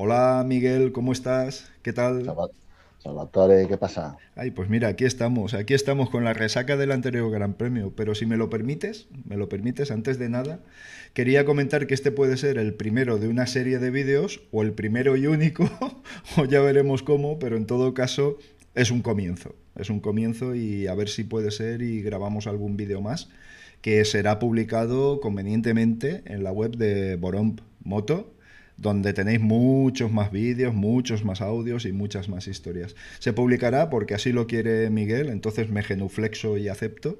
Hola 0.00 0.44
Miguel, 0.46 0.92
¿cómo 0.92 1.10
estás? 1.10 1.72
¿Qué 1.82 1.92
tal? 1.92 2.24
Salvatore, 2.98 3.66
¿qué 3.66 3.76
pasa? 3.76 4.16
Ay, 4.36 4.52
pues 4.52 4.68
mira, 4.68 4.86
aquí 4.86 5.04
estamos, 5.04 5.54
aquí 5.54 5.74
estamos 5.74 6.08
con 6.08 6.22
la 6.22 6.34
resaca 6.34 6.76
del 6.76 6.92
anterior 6.92 7.28
Gran 7.32 7.54
Premio, 7.54 7.92
pero 7.96 8.14
si 8.14 8.24
me 8.24 8.36
lo 8.36 8.48
permites, 8.48 9.08
me 9.24 9.36
lo 9.36 9.48
permites, 9.48 9.90
antes 9.90 10.16
de 10.20 10.28
nada, 10.28 10.60
quería 11.14 11.44
comentar 11.44 11.88
que 11.88 11.94
este 11.94 12.12
puede 12.12 12.36
ser 12.36 12.58
el 12.58 12.74
primero 12.74 13.18
de 13.18 13.26
una 13.26 13.48
serie 13.48 13.80
de 13.80 13.90
vídeos, 13.90 14.40
o 14.52 14.62
el 14.62 14.72
primero 14.72 15.16
y 15.16 15.26
único, 15.26 15.68
o 16.36 16.44
ya 16.44 16.60
veremos 16.60 17.02
cómo, 17.02 17.40
pero 17.40 17.56
en 17.56 17.66
todo 17.66 17.92
caso 17.92 18.38
es 18.76 18.92
un 18.92 19.02
comienzo, 19.02 19.56
es 19.74 19.90
un 19.90 19.98
comienzo 19.98 20.54
y 20.54 20.86
a 20.86 20.94
ver 20.94 21.08
si 21.08 21.24
puede 21.24 21.50
ser 21.50 21.82
y 21.82 22.02
grabamos 22.02 22.46
algún 22.46 22.76
vídeo 22.76 23.00
más, 23.00 23.30
que 23.82 24.04
será 24.04 24.38
publicado 24.38 25.18
convenientemente 25.18 26.22
en 26.26 26.44
la 26.44 26.52
web 26.52 26.76
de 26.76 27.16
Boromp 27.16 27.62
Moto, 27.82 28.37
donde 28.78 29.12
tenéis 29.12 29.40
muchos 29.40 30.10
más 30.10 30.30
vídeos, 30.30 30.72
muchos 30.72 31.24
más 31.24 31.40
audios 31.40 31.84
y 31.84 31.92
muchas 31.92 32.28
más 32.28 32.46
historias. 32.46 32.94
Se 33.18 33.32
publicará 33.32 33.90
porque 33.90 34.14
así 34.14 34.32
lo 34.32 34.46
quiere 34.46 34.88
Miguel, 34.88 35.28
entonces 35.28 35.68
me 35.68 35.82
genuflexo 35.82 36.56
y 36.56 36.68
acepto 36.68 37.18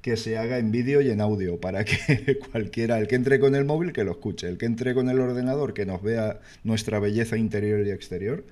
que 0.00 0.16
se 0.16 0.38
haga 0.38 0.58
en 0.58 0.70
vídeo 0.70 1.02
y 1.02 1.10
en 1.10 1.20
audio 1.20 1.60
para 1.60 1.84
que 1.84 2.38
cualquiera, 2.50 2.98
el 2.98 3.06
que 3.06 3.16
entre 3.16 3.38
con 3.38 3.54
el 3.54 3.66
móvil, 3.66 3.92
que 3.92 4.04
lo 4.04 4.12
escuche, 4.12 4.48
el 4.48 4.56
que 4.56 4.66
entre 4.66 4.94
con 4.94 5.10
el 5.10 5.20
ordenador, 5.20 5.74
que 5.74 5.84
nos 5.84 6.02
vea 6.02 6.40
nuestra 6.64 6.98
belleza 7.00 7.36
interior 7.36 7.86
y 7.86 7.90
exterior, 7.90 8.44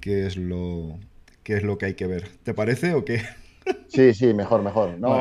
que 0.00 0.26
es 0.26 0.36
lo, 0.36 0.98
que, 1.44 1.58
es 1.58 1.62
lo 1.62 1.78
que 1.78 1.86
hay 1.86 1.94
que 1.94 2.08
ver. 2.08 2.28
¿Te 2.42 2.54
parece 2.54 2.94
o 2.94 3.04
qué? 3.04 3.22
Sí, 3.88 4.14
sí, 4.14 4.32
mejor, 4.32 4.62
mejor. 4.62 4.98
No, 4.98 5.12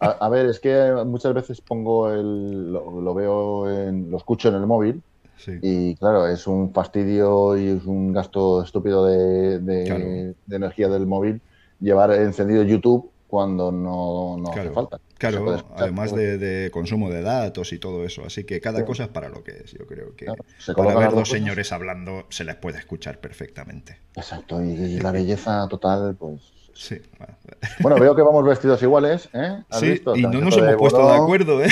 a, 0.00 0.28
ver, 0.28 0.46
es 0.46 0.58
que 0.58 0.92
muchas 1.06 1.34
veces 1.34 1.60
pongo 1.60 2.12
el, 2.12 2.72
lo, 2.72 3.14
veo, 3.14 3.70
en, 3.70 4.10
lo 4.10 4.16
escucho 4.16 4.48
en 4.48 4.56
el 4.56 4.66
móvil 4.66 5.02
y 5.62 5.94
claro, 5.96 6.26
es 6.26 6.46
un 6.46 6.72
fastidio 6.72 7.56
y 7.56 7.68
es 7.68 7.84
un 7.84 8.12
gasto 8.12 8.62
estúpido 8.62 9.06
de, 9.06 10.34
energía 10.50 10.88
del 10.88 11.06
móvil 11.06 11.40
llevar 11.80 12.12
encendido 12.12 12.62
YouTube 12.62 13.10
cuando 13.28 13.70
no, 13.70 14.42
hace 14.50 14.70
falta. 14.70 15.00
Claro, 15.18 15.66
además 15.76 16.14
de, 16.14 16.70
consumo 16.72 17.10
de 17.10 17.22
datos 17.22 17.72
y 17.72 17.78
todo 17.78 18.04
eso. 18.04 18.24
Así 18.24 18.44
que 18.44 18.60
cada 18.60 18.84
cosa 18.84 19.04
es 19.04 19.08
para 19.10 19.28
lo 19.28 19.44
que 19.44 19.50
es. 19.50 19.72
Yo 19.72 19.86
creo 19.86 20.16
que 20.16 20.26
para 20.74 20.94
ver 20.94 21.10
dos 21.10 21.28
señores 21.28 21.72
hablando 21.72 22.26
se 22.30 22.44
les 22.44 22.56
puede 22.56 22.78
escuchar 22.78 23.20
perfectamente. 23.20 23.98
Exacto, 24.14 24.62
y, 24.62 24.98
la 25.00 25.12
belleza 25.12 25.66
total, 25.68 26.16
pues. 26.16 26.57
Sí. 26.78 27.02
Bueno, 27.80 27.98
veo 27.98 28.14
que 28.14 28.22
vamos 28.22 28.44
vestidos 28.44 28.80
iguales, 28.82 29.28
¿eh? 29.32 29.64
sí, 29.72 30.00
y 30.14 30.22
no 30.22 30.40
nos 30.40 30.56
hemos 30.56 30.76
puesto 30.76 31.08
de 31.08 31.16
acuerdo, 31.16 31.60
¿eh? 31.64 31.68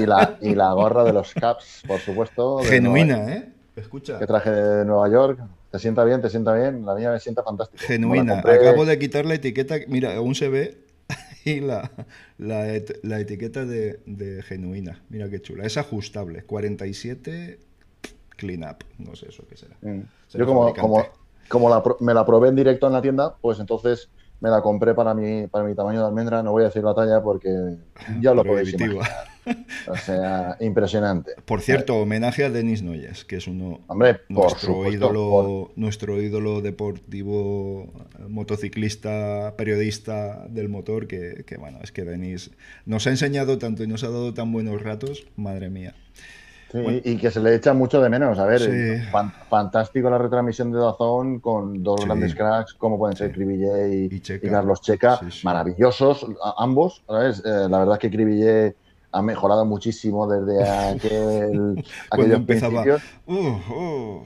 Y 0.00 0.06
la, 0.06 0.38
y 0.40 0.54
la 0.54 0.72
gorra 0.72 1.04
de 1.04 1.12
los 1.12 1.34
Caps, 1.34 1.82
por 1.86 2.00
supuesto. 2.00 2.60
Genuina, 2.60 3.30
¿eh? 3.30 3.52
Escucha. 3.76 4.18
Que 4.18 4.26
traje 4.26 4.50
de 4.50 4.84
Nueva 4.86 5.10
York. 5.10 5.38
¿Te 5.70 5.78
sienta 5.78 6.02
bien? 6.04 6.22
¿Te 6.22 6.30
sienta 6.30 6.54
bien? 6.54 6.86
La 6.86 6.94
mía 6.94 7.10
me 7.10 7.20
sienta 7.20 7.42
fantástica. 7.42 7.84
Genuina. 7.84 8.38
Acabo 8.38 8.86
de 8.86 8.98
quitar 8.98 9.26
la 9.26 9.34
etiqueta. 9.34 9.74
Mira, 9.86 10.16
aún 10.16 10.34
se 10.34 10.48
ve 10.48 10.78
y 11.44 11.60
la, 11.60 11.90
la, 12.38 13.20
etiqueta 13.20 13.66
de, 13.66 14.00
de, 14.06 14.42
genuina. 14.42 15.02
Mira 15.10 15.28
qué 15.28 15.42
chula. 15.42 15.66
Es 15.66 15.76
ajustable. 15.76 16.42
47 16.44 17.58
clean 18.36 18.64
up. 18.64 18.78
No 18.96 19.14
sé 19.14 19.28
eso 19.28 19.44
qué 19.46 19.58
será. 19.58 19.76
Mm. 19.82 20.04
Yo 20.32 20.46
como, 20.46 20.72
como, 20.74 21.06
como 21.48 21.96
me 22.00 22.14
la 22.14 22.24
probé 22.24 22.48
en 22.48 22.56
directo 22.56 22.86
en 22.86 22.94
la 22.94 23.02
tienda, 23.02 23.36
pues 23.42 23.60
entonces 23.60 24.08
me 24.42 24.50
la 24.50 24.60
compré 24.60 24.92
para 24.92 25.14
mi, 25.14 25.46
para 25.46 25.64
mi 25.64 25.72
tamaño 25.72 26.00
de 26.00 26.06
almendra. 26.06 26.42
No 26.42 26.50
voy 26.50 26.64
a 26.64 26.66
decir 26.66 26.82
la 26.82 26.92
talla 26.94 27.22
porque 27.22 27.48
ya 28.20 28.34
lo 28.34 28.44
podéis 28.44 28.74
imaginar. 28.74 29.08
O 29.88 29.96
sea, 29.96 30.56
impresionante. 30.60 31.32
Por 31.44 31.60
cierto, 31.60 31.96
homenaje 31.96 32.44
a 32.44 32.50
Denis 32.50 32.82
Noyes, 32.82 33.24
que 33.24 33.36
es 33.36 33.46
uno 33.46 33.80
Hombre, 33.86 34.20
nuestro 34.28 34.90
ídolo, 34.90 35.70
nuestro 35.76 36.20
ídolo 36.20 36.60
deportivo, 36.60 37.92
motociclista, 38.28 39.54
periodista 39.56 40.46
del 40.48 40.68
motor, 40.68 41.06
que, 41.06 41.44
que 41.46 41.56
bueno, 41.56 41.78
es 41.82 41.92
que 41.92 42.04
Denis 42.04 42.50
nos 42.84 43.06
ha 43.06 43.10
enseñado 43.10 43.58
tanto 43.58 43.84
y 43.84 43.86
nos 43.86 44.02
ha 44.02 44.08
dado 44.08 44.34
tan 44.34 44.50
buenos 44.52 44.82
ratos, 44.82 45.26
madre 45.36 45.70
mía 45.70 45.94
y 46.74 47.16
que 47.16 47.30
se 47.30 47.40
le 47.40 47.54
echa 47.54 47.72
mucho 47.72 48.00
de 48.00 48.08
menos. 48.08 48.38
A 48.38 48.46
ver, 48.46 49.02
fantástico 49.48 50.10
la 50.10 50.18
retransmisión 50.18 50.72
de 50.72 50.78
Dazón 50.78 51.40
con 51.40 51.82
dos 51.82 52.04
grandes 52.04 52.34
cracks 52.34 52.74
como 52.74 52.98
pueden 52.98 53.16
ser 53.16 53.32
Cribillé 53.32 53.94
y, 53.94 54.20
Carlos 54.20 54.80
Checa, 54.80 55.20
maravillosos 55.44 56.26
ambos. 56.56 57.02
¿sabes? 57.06 57.42
Eh, 57.44 57.66
la 57.68 57.78
verdad 57.78 57.94
es 57.94 57.98
que 58.00 58.10
Cribillé 58.10 58.76
ha 59.12 59.22
mejorado 59.22 59.64
muchísimo 59.64 60.26
desde 60.26 60.68
aquel, 60.68 61.84
aquellos 62.10 62.36
empezaba. 62.36 62.84
Uh, 63.26 63.32
uh, 63.32 63.74
uh, 63.74 64.24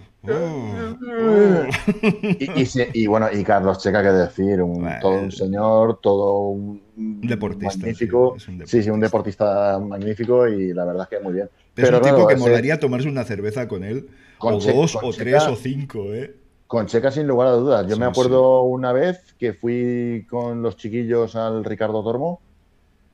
y, 2.94 3.06
bueno, 3.06 3.28
y 3.32 3.44
Carlos 3.44 3.78
Checa, 3.78 4.02
que 4.02 4.10
decir, 4.10 4.62
un, 4.62 4.88
todo 5.00 5.20
un 5.20 5.32
señor, 5.32 6.00
todo 6.00 6.48
un 6.48 6.82
deportista. 6.96 7.78
Magnífico. 7.78 8.36
Sí, 8.64 8.82
sí, 8.82 8.90
un 8.90 9.00
deportista 9.00 9.78
magnífico 9.78 10.48
y 10.48 10.72
la 10.72 10.84
verdad 10.84 11.08
es 11.10 11.18
que 11.18 11.24
muy 11.24 11.34
bien. 11.34 11.48
Es 11.76 11.90
un 11.90 12.00
tipo 12.00 12.26
que 12.26 12.36
molaría 12.36 12.80
tomarse 12.80 13.08
una 13.08 13.24
cerveza 13.24 13.68
con 13.68 13.84
él, 13.84 14.08
con 14.38 14.54
o 14.54 14.58
dos, 14.58 14.96
o 15.00 15.10
tres, 15.12 15.42
o 15.46 15.56
cinco, 15.56 16.12
¿eh? 16.12 16.34
Con 16.66 16.86
Checa, 16.86 17.10
sin 17.10 17.26
lugar 17.26 17.48
a 17.48 17.52
dudas. 17.52 17.86
Yo 17.86 17.96
me 17.96 18.06
acuerdo 18.06 18.62
una 18.62 18.92
vez 18.92 19.34
que 19.38 19.52
fui 19.52 20.26
con 20.28 20.62
los 20.62 20.76
chiquillos 20.76 21.36
al 21.36 21.64
Ricardo 21.64 22.02
Tormo 22.02 22.40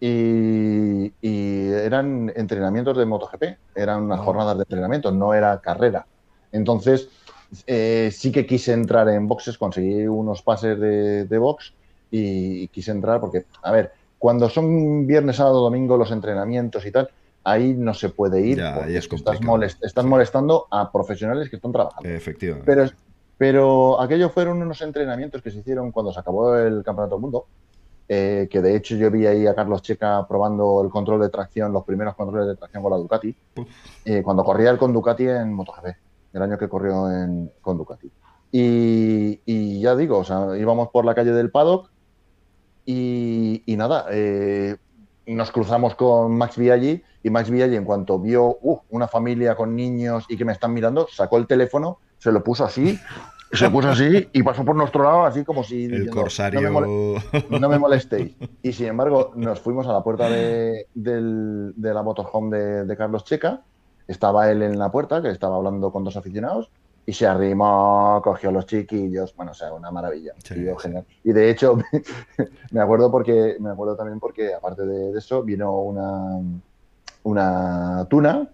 y, 0.05 1.13
eran 1.23 2.33
entrenamientos 2.35 2.97
de 2.97 3.07
MotoGP, 3.07 3.43
eran 3.77 4.03
unas 4.03 4.19
ah. 4.19 4.23
jornadas 4.25 4.57
de 4.57 4.63
entrenamiento, 4.63 5.13
no 5.13 5.33
era 5.33 5.61
carrera. 5.61 6.07
Entonces, 6.53 7.09
eh, 7.67 8.11
sí 8.13 8.31
que 8.31 8.47
quise 8.47 8.73
entrar 8.73 9.09
en 9.09 9.27
boxes, 9.27 9.59
conseguí 9.59 10.07
unos 10.07 10.43
pases 10.43 10.79
de, 10.79 11.25
de 11.25 11.39
box 11.39 11.75
y 12.11 12.69
quise 12.69 12.91
entrar 12.91 13.21
porque, 13.21 13.47
a 13.63 13.73
ver, 13.73 13.93
cuando 14.19 14.49
son 14.49 15.07
viernes, 15.07 15.37
sábado, 15.37 15.63
domingo 15.63 15.97
los 15.97 16.13
entrenamientos 16.13 16.87
y 16.87 16.93
tal, 16.93 17.11
ahí 17.45 17.75
no 17.75 17.95
se 17.95 18.11
puede 18.11 18.41
ir. 18.41 18.63
estás, 19.83 20.05
molestando 20.05 20.67
a 20.71 20.93
profesionales 20.93 21.51
que 21.51 21.57
están 21.57 21.73
trabajando. 21.73 22.09
Efectivamente. 22.09 22.65
Pero, 22.65 22.91
pero 23.37 24.01
aquellos 24.01 24.31
fueron 24.33 24.63
unos 24.63 24.81
entrenamientos 24.83 25.43
que 25.43 25.51
se 25.51 25.59
hicieron 25.59 25.91
cuando 25.91 26.13
se 26.13 26.21
acabó 26.21 26.57
el 26.57 26.83
Campeonato 26.85 27.17
del 27.17 27.23
Mundo. 27.23 27.47
Eh, 28.09 28.49
que 28.51 28.61
de 28.61 28.77
hecho 28.77 28.95
yo 28.97 29.11
vi 29.11 29.27
ahí 29.27 29.47
a 29.47 29.55
Carlos 29.55 29.81
Checa 29.81 30.27
probando 30.29 30.83
el 30.85 30.91
control 30.91 31.21
de 31.21 31.31
tracción, 31.31 31.73
los 31.73 31.85
primeros 31.85 32.15
controles 32.15 32.47
de 32.49 32.57
tracción 32.57 32.83
con 32.83 32.93
la 32.93 32.99
Ducati, 32.99 33.35
eh, 34.05 34.23
cuando 34.23 34.45
corría 34.45 34.71
el 34.71 34.77
con 34.77 34.93
Ducati 34.93 35.29
en 35.29 35.53
MotoGP, 35.53 35.87
el 36.33 36.43
año 36.43 36.59
que 36.59 36.69
corrió 36.69 37.11
en, 37.11 37.51
con 37.61 37.79
Ducati. 37.79 38.11
Y, 38.55 39.81
ya 39.81 39.97
digo, 39.97 40.19
o 40.19 40.25
sea, 40.25 40.57
íbamos 40.59 40.89
por 40.91 41.05
la 41.05 41.15
calle 41.15 41.33
del 41.33 41.51
paddock 41.51 41.91
y, 42.85 43.63
nada, 43.67 44.07
eh, 44.11 44.77
nos 45.27 45.51
cruzamos 45.51 45.95
con 45.95 46.37
Max 46.37 46.59
Viaggi 46.59 47.03
y 47.23 47.31
Max 47.31 47.49
Viaggi 47.49 47.77
en 47.77 47.85
cuanto 47.85 48.19
vio 48.19 48.59
uh, 48.61 48.81
una 48.91 49.09
familia 49.09 49.55
con 49.55 49.75
niños 49.75 50.27
y 50.29 50.37
que 50.37 50.45
me 50.45 50.53
están 50.53 50.75
mirando, 50.75 51.07
sacó 51.11 51.39
el 51.39 51.47
teléfono, 51.47 51.99
se 52.19 52.31
lo 52.31 52.45
puso 52.45 52.65
así, 52.65 52.99
se 53.53 53.71
puso 53.71 53.91
así 53.91 54.29
y 54.33 54.43
pasó 54.43 54.65
por 54.65 54.77
nuestro 54.77 55.05
lado 55.05 55.25
así 55.25 55.45
como 55.45 55.65
si... 55.65 55.85
El 55.85 56.11
corsario... 56.11 56.61
No 57.49 57.69
me, 57.69 57.79
molestéis. 57.79 58.37
Y 58.63 58.73
sin 58.73 58.89
embargo 58.89 59.33
nos 59.35 59.61
fuimos 59.61 59.87
a 59.87 59.93
la 59.93 60.03
puerta 60.03 60.29
de, 60.29 60.87
la 60.95 62.03
motorhome 62.03 62.57
de, 62.57 62.85
de 62.85 62.97
Carlos 62.97 63.25
Checa, 63.25 63.63
estaba 64.13 64.51
él 64.51 64.63
en 64.63 64.79
la 64.79 64.91
puerta, 64.91 65.21
que 65.21 65.31
estaba 65.31 65.57
hablando 65.57 65.91
con 65.91 66.05
dos 66.05 66.17
aficionados, 66.17 66.71
y 67.05 67.13
se 67.13 67.27
arrimó, 67.27 68.21
cogió 68.23 68.51
a 68.51 68.53
los 68.53 68.67
chiquillos, 68.67 69.35
bueno, 69.35 69.53
o 69.53 69.55
sea, 69.55 69.73
una 69.73 69.91
maravilla, 69.91 70.35
genial. 70.45 71.05
Y 71.25 71.33
de 71.33 71.51
hecho, 71.51 71.77
me 72.71 72.81
acuerdo 72.81 73.11
porque, 73.11 73.57
me 73.59 73.71
acuerdo 73.71 73.97
también 73.97 74.21
porque, 74.21 74.55
aparte 74.55 74.87
de, 74.87 75.19
eso, 75.19 75.43
vino 75.43 75.79
una, 75.81 76.41
una 77.25 78.07
tuna, 78.09 78.49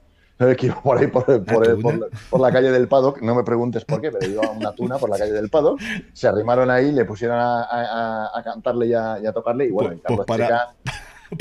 que 0.57 0.67
iba 0.67 0.81
por 0.81 0.99
ahí 0.99 1.09
por, 1.09 1.45
por, 1.45 2.41
la 2.41 2.53
calle 2.53 2.71
del 2.71 2.89
paddock, 2.89 3.21
no 3.21 3.35
me 3.35 3.43
preguntes 3.43 3.85
por 3.85 4.01
qué, 4.01 4.11
pero 4.13 4.31
iba 4.31 4.51
una 4.51 4.73
tuna 4.73 4.97
por 4.97 5.11
la 5.11 5.19
calle 5.19 5.33
del 5.33 5.51
paddock, 5.51 5.81
se 6.13 6.29
arrimaron 6.29 6.71
ahí, 6.71 6.93
le 6.93 7.05
pusieron 7.05 7.39
a, 7.39 8.31
a, 8.35 8.43
cantarle 8.43 8.87
y 8.87 8.95
a, 8.95 9.33
tocarle, 9.33 9.67
y 9.67 9.71
bueno, 9.71 10.01
pues, 10.07 10.17
pues 10.17 10.27
para... 10.27 10.75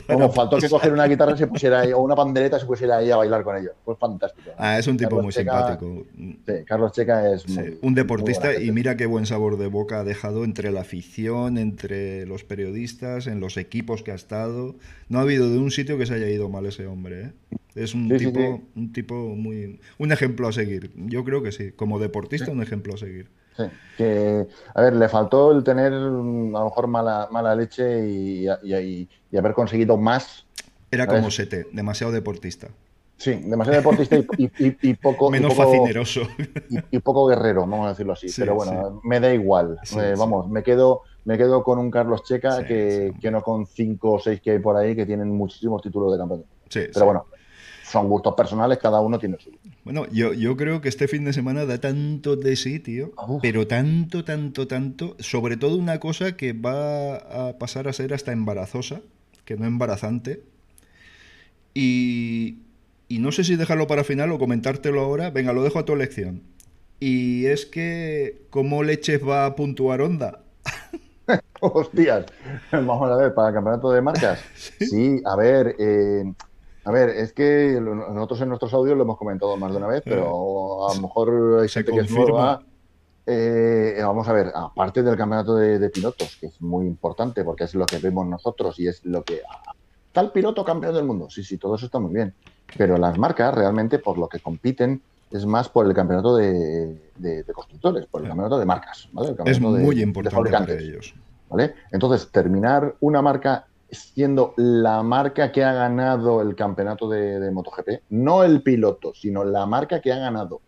Como 0.05 0.31
faltó 0.31 0.57
que 0.57 0.69
coger 0.69 0.91
una 0.91 1.05
guitarra 1.05 1.37
se 1.37 1.47
pusiera 1.47 1.81
ahí, 1.81 1.93
o 1.93 1.99
una 1.99 2.15
pandereta 2.15 2.59
se 2.59 2.65
pusiera 2.65 2.97
ahí 2.97 3.11
a 3.11 3.17
bailar 3.17 3.43
con 3.43 3.57
ellos. 3.57 3.73
Pues 3.85 3.97
fantástico. 3.97 4.51
Ah, 4.57 4.77
es 4.77 4.87
un 4.87 4.97
tipo 4.97 5.21
muy 5.21 5.31
simpático. 5.31 6.05
Sí, 6.15 6.53
Carlos 6.65 6.91
Checa 6.91 7.31
es 7.33 7.45
un 7.81 7.93
deportista 7.93 8.59
y 8.59 8.71
mira 8.71 8.97
qué 8.97 9.05
buen 9.05 9.25
sabor 9.25 9.57
de 9.57 9.67
boca 9.67 9.99
ha 9.99 10.03
dejado 10.03 10.43
entre 10.43 10.71
la 10.71 10.81
afición, 10.81 11.57
entre 11.57 12.25
los 12.25 12.43
periodistas, 12.43 13.27
en 13.27 13.39
los 13.39 13.57
equipos 13.57 14.03
que 14.03 14.11
ha 14.11 14.15
estado. 14.15 14.75
No 15.09 15.19
ha 15.19 15.21
habido 15.21 15.49
de 15.49 15.57
un 15.57 15.71
sitio 15.71 15.97
que 15.97 16.05
se 16.05 16.15
haya 16.15 16.29
ido 16.29 16.49
mal 16.49 16.65
ese 16.65 16.87
hombre. 16.87 17.21
¿eh? 17.21 17.31
Es 17.75 17.93
un 17.93 18.09
tipo, 18.17 18.61
un 18.75 18.91
tipo 18.91 19.35
muy, 19.35 19.79
un 19.97 20.11
ejemplo 20.11 20.47
a 20.47 20.51
seguir. 20.51 20.91
Yo 20.95 21.23
creo 21.23 21.43
que 21.43 21.51
sí. 21.51 21.71
Como 21.71 21.99
deportista, 21.99 22.51
un 22.51 22.61
ejemplo 22.61 22.95
a 22.95 22.97
seguir. 22.97 23.29
Sí, 23.57 23.63
que, 23.97 24.47
a 24.75 24.81
ver, 24.81 24.95
le 24.95 25.09
faltó 25.09 25.51
el 25.51 25.63
tener 25.63 25.91
a 25.91 25.99
lo 25.99 26.23
mejor 26.23 26.87
mala, 26.87 27.27
mala 27.31 27.55
leche 27.55 28.07
y, 28.07 28.47
haber 29.35 29.53
conseguido 29.53 29.97
más. 29.97 30.45
Era 30.91 31.07
como 31.07 31.31
Sete, 31.31 31.67
demasiado 31.73 32.13
deportista. 32.13 32.69
Sí, 33.17 33.33
demasiado 33.33 33.79
deportista 33.79 34.15
y, 34.37 34.93
poco. 34.93 35.31
Menos 35.31 35.55
fascineroso. 35.55 36.21
Y, 36.91 36.99
poco 36.99 37.25
guerrero, 37.25 37.61
vamos 37.61 37.87
a 37.87 37.89
decirlo 37.89 38.13
así. 38.13 38.27
Pero 38.37 38.53
bueno, 38.53 39.01
me 39.03 39.19
da 39.19 39.33
igual. 39.33 39.79
Eh, 39.99 40.13
vamos, 40.15 40.47
me 40.49 40.61
quedo, 40.61 41.01
me 41.25 41.37
quedo 41.37 41.63
con 41.63 41.79
un 41.79 41.89
Carlos 41.89 42.23
Checa 42.23 42.63
que, 42.63 43.11
no 43.31 43.41
con 43.41 43.65
cinco 43.65 44.13
o 44.13 44.19
seis 44.19 44.39
que 44.39 44.51
hay 44.51 44.59
por 44.59 44.77
ahí 44.77 44.95
que 44.95 45.07
tienen 45.07 45.29
muchísimos 45.29 45.81
títulos 45.81 46.11
de 46.11 46.19
campeón. 46.19 46.45
Pero 46.71 47.05
bueno, 47.05 47.25
son 47.87 48.09
gustos 48.09 48.33
personales, 48.35 48.79
cada 48.79 48.99
uno 48.99 49.17
tiene 49.17 49.37
su. 49.39 49.51
Bueno, 49.85 50.07
yo, 50.11 50.33
yo 50.33 50.57
creo 50.57 50.81
que 50.81 50.89
este 50.89 51.07
fin 51.07 51.23
de 51.23 51.31
semana 51.31 51.65
da 51.65 51.79
tanto 51.79 52.35
de 52.35 52.55
sí, 52.57 52.79
tío. 52.79 53.11
Pero 53.41 53.65
tanto, 53.65 54.25
tanto, 54.25 54.67
tanto. 54.67 55.15
Sobre 55.19 55.55
todo 55.55 55.77
una 55.77 55.99
cosa 55.99 56.35
que 56.35 56.51
va 56.51 57.15
a 57.15 57.57
pasar 57.57 57.87
a 57.87 57.93
ser 57.93 58.13
hasta 58.13 58.33
embarazosa, 58.33 59.01
que 59.45 59.55
no 59.55 59.65
embarazante. 59.65 60.43
Y, 61.73 62.59
y 63.07 63.19
no 63.19 63.31
sé 63.31 63.45
si 63.45 63.55
dejarlo 63.55 63.87
para 63.87 64.03
final 64.03 64.31
o 64.31 64.39
comentártelo 64.39 64.99
ahora. 64.99 65.29
Venga, 65.29 65.53
lo 65.53 65.63
dejo 65.63 65.79
a 65.79 65.85
tu 65.85 65.93
elección. 65.93 66.41
Y 66.99 67.45
es 67.45 67.65
que, 67.65 68.47
¿cómo 68.49 68.83
leches 68.83 69.25
va 69.25 69.45
a 69.45 69.55
puntuar 69.55 70.01
Honda? 70.01 70.41
Hostias, 71.61 72.25
vamos 72.71 73.09
a 73.11 73.15
ver, 73.15 73.33
para 73.33 73.49
el 73.49 73.53
campeonato 73.53 73.91
de 73.91 74.01
marcas. 74.01 74.43
Sí, 74.79 75.21
a 75.25 75.35
ver, 75.35 75.75
eh, 75.79 76.23
a 76.87 76.91
ver, 76.91 77.09
es 77.09 77.33
que 77.33 77.81
nosotros 77.81 78.39
en 78.39 78.47
nuestros 78.47 78.73
audios 78.73 78.95
lo 78.95 79.03
hemos 79.03 79.17
comentado 79.17 79.57
más 79.57 79.71
de 79.71 79.77
una 79.77 79.87
vez, 79.87 80.03
pero 80.05 80.89
a 80.89 80.95
lo 80.95 81.01
mejor 81.01 81.59
hay 81.61 81.67
gente 81.67 81.91
que 81.91 81.99
es 81.99 82.09
nueva. 82.09 82.61
Eh, 83.25 83.99
vamos 84.01 84.25
a 84.29 84.31
ver, 84.31 84.53
aparte 84.55 85.03
del 85.03 85.17
campeonato 85.17 85.55
de, 85.55 85.79
de, 85.79 85.89
pilotos, 85.89 86.37
que 86.39 86.45
es 86.45 86.61
muy 86.61 86.87
importante 86.87 87.43
porque 87.43 87.65
es 87.65 87.75
lo 87.75 87.85
que 87.85 87.97
vemos 87.97 88.25
nosotros 88.25 88.79
y 88.79 88.87
es 88.87 89.03
lo 89.03 89.21
que. 89.21 89.41
Tal 90.13 90.31
piloto 90.31 90.63
campeón 90.63 90.95
del 90.95 91.03
mundo. 91.03 91.29
Sí, 91.29 91.43
sí, 91.43 91.57
todo 91.57 91.75
eso 91.75 91.87
está 91.87 91.99
muy 91.99 92.13
bien. 92.13 92.33
Pero 92.77 92.97
las 92.97 93.17
marcas 93.17 93.53
realmente 93.53 93.99
por 93.99 94.17
lo 94.17 94.29
que 94.29 94.39
compiten 94.39 95.01
es 95.29 95.45
más 95.45 95.67
por 95.67 95.87
el 95.87 95.93
campeonato 95.93 96.37
de, 96.37 97.43
constructores, 97.53 98.05
por 98.05 98.21
el 98.21 98.29
campeonato 98.29 98.57
de 98.59 98.65
marcas. 98.65 99.09
es 99.43 99.59
muy 99.59 100.01
importante 100.01 100.51
para 100.51 100.73
ellos. 100.73 101.13
¿vale? 101.49 101.75
Entonces, 101.91 102.31
terminar 102.31 102.95
una 103.01 103.21
marca 103.21 103.67
siendo 103.91 104.53
la 104.57 105.03
marca 105.03 105.51
que 105.51 105.63
ha 105.63 105.73
ganado 105.73 106.41
el 106.41 106.55
campeonato 106.55 107.09
de, 107.09 107.51
MotoGP, 107.51 108.01
no 108.09 108.43
el 108.43 108.61
piloto, 108.61 109.13
sino 109.13 109.43
la 109.43 109.65
marca 109.65 110.01
que 110.01 110.11
ha 110.11 110.17
ganado. 110.17 110.61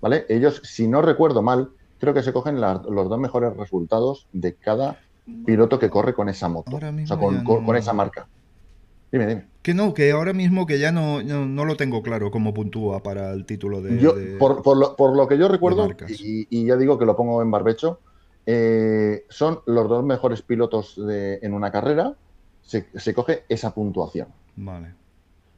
¿vale? 0.00 0.26
Ellos, 0.28 0.60
si 0.64 0.86
no 0.88 1.02
recuerdo 1.02 1.42
mal, 1.42 1.70
creo 1.98 2.14
que 2.14 2.22
se 2.22 2.32
cogen 2.32 2.60
los 2.60 3.08
dos 3.08 3.18
mejores 3.18 3.56
resultados 3.56 4.26
de 4.32 4.54
cada 4.54 5.00
piloto 5.44 5.78
que 5.78 5.90
corre 5.90 6.14
con 6.14 6.28
esa 6.28 6.48
moto, 6.48 6.76
o 6.76 6.80
sea, 6.80 7.18
con 7.18 7.76
esa 7.76 7.92
marca. 7.92 8.28
Dime, 9.10 9.26
dime. 9.26 9.44
Que 9.62 9.74
no, 9.74 9.94
que 9.94 10.10
ahora 10.12 10.32
mismo 10.32 10.66
que 10.66 10.78
ya 10.78 10.92
no, 10.92 11.22
no, 11.22 11.64
lo 11.64 11.76
tengo 11.76 12.02
claro 12.02 12.30
cómo 12.30 12.54
puntúa 12.54 13.02
para 13.02 13.32
el 13.32 13.46
título 13.46 13.80
de. 13.80 13.98
Yo, 13.98 14.14
por, 14.38 14.62
por, 14.62 15.16
lo, 15.16 15.28
que 15.28 15.38
yo 15.38 15.48
recuerdo, 15.48 15.88
y, 16.08 16.66
ya 16.66 16.76
digo 16.76 16.98
que 16.98 17.04
lo 17.04 17.16
pongo 17.16 17.42
en 17.42 17.50
barbecho, 17.50 18.00
eh, 18.46 19.24
son 19.28 19.60
los 19.66 19.88
dos 19.88 20.04
mejores 20.04 20.42
pilotos 20.42 21.00
en 21.08 21.52
una 21.52 21.70
carrera, 21.70 22.14
se, 22.66 22.88
se, 22.94 23.14
coge 23.14 23.44
esa 23.48 23.72
puntuación. 23.72 24.28
Vale. 24.56 24.94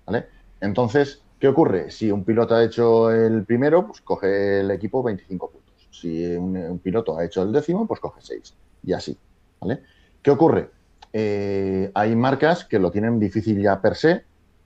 ¿Vale? 0.07 0.27
Entonces, 0.61 1.23
¿qué 1.39 1.49
ocurre? 1.49 1.91
Si 1.91 2.11
un 2.11 2.25
piloto 2.25 2.55
ha 2.55 2.63
hecho 2.63 3.11
el 3.11 3.45
primero, 3.45 3.87
pues 3.87 4.01
coge 4.03 4.61
el 4.61 4.71
equipo 4.71 5.03
25 5.03 5.51
puntos. 5.51 5.89
Si 5.91 6.37
un, 6.37 6.57
un 6.57 6.79
piloto 6.79 7.19
ha 7.19 7.25
hecho 7.25 7.43
el 7.43 7.53
décimo, 7.53 7.87
pues 7.87 7.99
coge 8.01 8.21
6. 8.23 8.55
Y 8.85 8.93
así. 8.93 9.17
¿Vale? 9.61 9.83
¿Qué 10.23 10.31
ocurre? 10.31 10.71
Eh, 11.13 11.91
hay 11.95 12.15
marcas 12.15 12.65
que 12.65 12.79
lo 12.79 12.91
tienen 12.91 13.19
difícil 13.19 13.61
ya 13.61 13.81
per 13.81 13.97
se, 13.97 14.25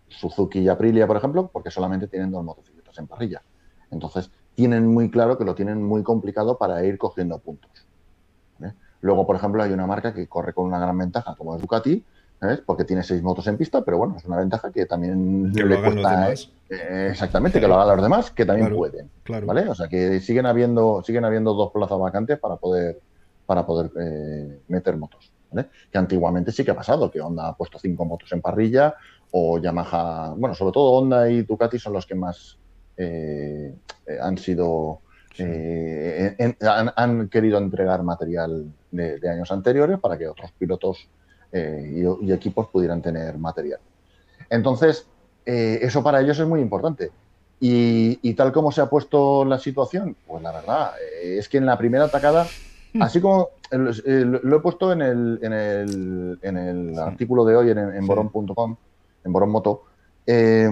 Suzuki 0.08 0.58
y 0.60 0.68
Aprilia, 0.68 1.06
por 1.06 1.16
ejemplo, 1.16 1.48
porque 1.52 1.70
solamente 1.70 2.08
tienen 2.08 2.30
dos 2.30 2.44
motocicletas 2.44 2.98
en 2.98 3.06
parrilla. 3.06 3.42
Entonces, 3.90 4.30
tienen 4.54 4.86
muy 4.86 5.10
claro 5.10 5.38
que 5.38 5.44
lo 5.44 5.54
tienen 5.54 5.82
muy 5.82 6.02
complicado 6.02 6.58
para 6.58 6.84
ir 6.84 6.98
cogiendo 6.98 7.38
puntos. 7.38 7.70
Luego, 9.00 9.26
por 9.26 9.34
ejemplo, 9.34 9.60
hay 9.62 9.72
una 9.72 9.86
marca 9.86 10.14
que 10.14 10.28
corre 10.28 10.52
con 10.52 10.64
una 10.64 10.78
gran 10.78 10.96
ventaja, 10.96 11.34
como 11.34 11.56
es 11.56 11.60
Ducati, 11.60 12.04
porque 12.66 12.84
tiene 12.84 13.02
seis 13.02 13.22
motos 13.22 13.46
en 13.46 13.56
pista, 13.56 13.82
pero 13.82 13.98
bueno, 13.98 14.16
es 14.16 14.24
una 14.24 14.38
ventaja 14.38 14.70
que 14.72 14.86
también 14.86 15.52
le 15.52 15.80
cuesta. 15.80 16.32
Eh, 16.70 17.08
exactamente, 17.10 17.60
que 17.60 17.68
lo 17.68 17.74
hagan 17.80 17.96
los 17.96 18.04
demás, 18.04 18.30
que 18.30 18.44
también 18.44 18.74
pueden. 18.74 19.10
¿vale? 19.44 19.68
O 19.68 19.74
sea, 19.74 19.88
que 19.88 20.20
siguen 20.20 20.46
habiendo, 20.46 21.02
siguen 21.04 21.24
habiendo 21.24 21.54
dos 21.54 21.70
plazas 21.70 21.98
vacantes 21.98 22.38
para 22.38 22.56
poder, 22.56 22.98
para 23.46 23.64
poder 23.64 23.90
eh, 24.00 24.60
meter 24.68 24.96
motos. 24.96 25.32
Que 25.90 25.98
antiguamente 25.98 26.50
sí 26.50 26.64
que 26.64 26.70
ha 26.70 26.76
pasado, 26.76 27.10
que 27.10 27.20
Honda 27.20 27.48
ha 27.48 27.56
puesto 27.56 27.78
cinco 27.78 28.04
motos 28.04 28.32
en 28.32 28.40
parrilla 28.40 28.94
o 29.32 29.58
Yamaha, 29.58 30.34
bueno, 30.36 30.54
sobre 30.54 30.72
todo 30.72 30.92
Honda 30.92 31.28
y 31.30 31.42
Ducati 31.42 31.78
son 31.78 31.94
los 31.94 32.06
que 32.06 32.14
más 32.14 32.58
eh, 32.96 33.74
eh, 34.06 34.18
han 34.20 34.36
sido, 34.36 35.00
eh, 35.38 36.54
han, 36.60 37.28
querido 37.28 37.58
entregar 37.58 38.02
material 38.02 38.72
de, 38.90 39.28
años 39.28 39.50
anteriores 39.50 39.98
para 39.98 40.18
que 40.18 40.28
otros 40.28 40.52
pilotos 40.52 41.08
y, 41.52 42.32
equipos 42.32 42.68
pudieran 42.68 43.02
tener 43.02 43.36
material. 43.38 43.80
Entonces, 44.48 45.06
eso 45.44 46.02
para 46.02 46.20
ellos 46.20 46.38
es 46.38 46.46
muy 46.46 46.60
importante. 46.60 47.10
Y, 47.60 48.18
y, 48.22 48.34
tal 48.34 48.52
como 48.52 48.72
se 48.72 48.80
ha 48.80 48.86
puesto 48.90 49.44
la 49.44 49.58
situación, 49.58 50.16
pues 50.26 50.42
la 50.42 50.52
verdad 50.52 50.92
es 51.22 51.48
que 51.48 51.58
en 51.58 51.66
la 51.66 51.78
primera 51.78 52.06
atacada 52.06 52.46
Así 53.00 53.20
como 53.20 53.50
lo 53.70 54.56
he 54.56 54.60
puesto 54.60 54.92
en 54.92 55.00
el, 55.00 55.38
en 55.42 55.52
el, 55.52 56.38
en 56.42 56.56
el 56.56 56.98
artículo 56.98 57.44
de 57.44 57.56
hoy 57.56 57.70
en, 57.70 57.78
en 57.78 58.06
boron.com, 58.06 58.76
en 59.24 59.32
Boron 59.32 59.50
Moto. 59.50 59.84
Eh, 60.26 60.68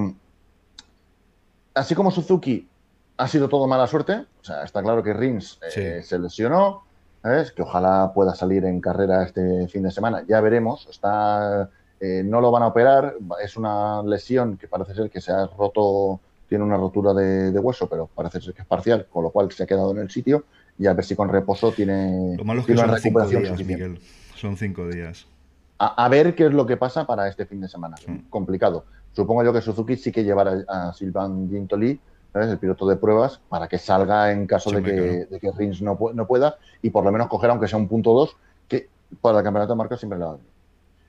así 1.74 1.94
como 1.94 2.10
Suzuki 2.10 2.68
ha 3.16 3.26
sido 3.26 3.48
todo 3.48 3.66
mala 3.66 3.86
suerte, 3.86 4.26
o 4.40 4.44
sea, 4.44 4.64
está 4.64 4.82
claro 4.82 5.02
que 5.02 5.14
Rins 5.14 5.58
eh, 5.74 6.02
se 6.04 6.18
lesionó, 6.18 6.84
¿sabes? 7.22 7.52
que 7.52 7.62
ojalá 7.62 8.12
pueda 8.14 8.34
salir 8.34 8.64
en 8.64 8.80
carrera 8.80 9.24
este 9.24 9.68
fin 9.68 9.82
de 9.82 9.90
semana, 9.90 10.24
ya 10.28 10.40
veremos, 10.40 10.86
está, 10.90 11.70
eh, 12.00 12.22
no 12.24 12.40
lo 12.40 12.50
van 12.50 12.62
a 12.62 12.68
operar, 12.68 13.14
es 13.42 13.56
una 13.56 14.02
lesión 14.02 14.56
que 14.56 14.68
parece 14.68 14.94
ser 14.94 15.10
que 15.10 15.20
se 15.20 15.32
ha 15.32 15.46
roto, 15.46 16.20
tiene 16.48 16.64
una 16.64 16.76
rotura 16.76 17.12
de, 17.14 17.52
de 17.52 17.58
hueso, 17.58 17.88
pero 17.88 18.08
parece 18.14 18.40
ser 18.40 18.54
que 18.54 18.62
es 18.62 18.68
parcial, 18.68 19.06
con 19.10 19.24
lo 19.24 19.30
cual 19.30 19.50
se 19.52 19.62
ha 19.62 19.66
quedado 19.66 19.92
en 19.92 19.98
el 19.98 20.10
sitio 20.10 20.44
y 20.78 20.86
a 20.86 20.94
ver 20.94 21.04
si 21.04 21.14
con 21.14 21.28
reposo 21.28 21.72
tiene, 21.72 22.36
lo 22.36 22.44
malo 22.44 22.60
es 22.62 22.66
que 22.66 22.76
son 22.76 22.98
cinco 22.98 23.26
días, 23.26 23.64
Miguel. 23.64 24.00
Son 24.34 24.56
cinco 24.56 24.88
días. 24.88 25.26
A, 25.78 26.08
ver 26.08 26.34
qué 26.34 26.46
es 26.46 26.52
lo 26.52 26.66
que 26.66 26.76
pasa 26.76 27.06
para 27.06 27.28
este 27.28 27.46
fin 27.46 27.60
de 27.60 27.68
semana. 27.68 27.96
Complicado. 28.28 28.84
Supongo 29.12 29.42
yo 29.44 29.52
que 29.52 29.62
Suzuki 29.62 29.96
sí 29.96 30.12
que 30.12 30.24
llevará 30.24 30.62
a 30.68 30.92
Silvan 30.92 31.48
Gintoli, 31.50 31.98
el 32.34 32.58
piloto 32.58 32.86
de 32.86 32.96
pruebas, 32.96 33.40
para 33.48 33.68
que 33.68 33.78
salga 33.78 34.30
en 34.32 34.46
caso 34.46 34.70
de 34.70 34.82
que, 34.82 35.52
Rins 35.56 35.82
no, 35.82 35.98
no, 36.14 36.26
pueda 36.26 36.56
y 36.82 36.90
por 36.90 37.04
lo 37.04 37.12
menos 37.12 37.28
coger, 37.28 37.50
aunque 37.50 37.68
sea 37.68 37.78
un 37.78 37.88
punto 37.88 38.12
dos, 38.12 38.36
que 38.68 38.88
para 39.20 39.38
el 39.38 39.44
campeonato 39.44 39.72
de 39.72 39.78
marcas 39.78 39.98
siempre 39.98 40.18
le 40.18 40.24
va 40.24 40.34
bien. 40.34 40.46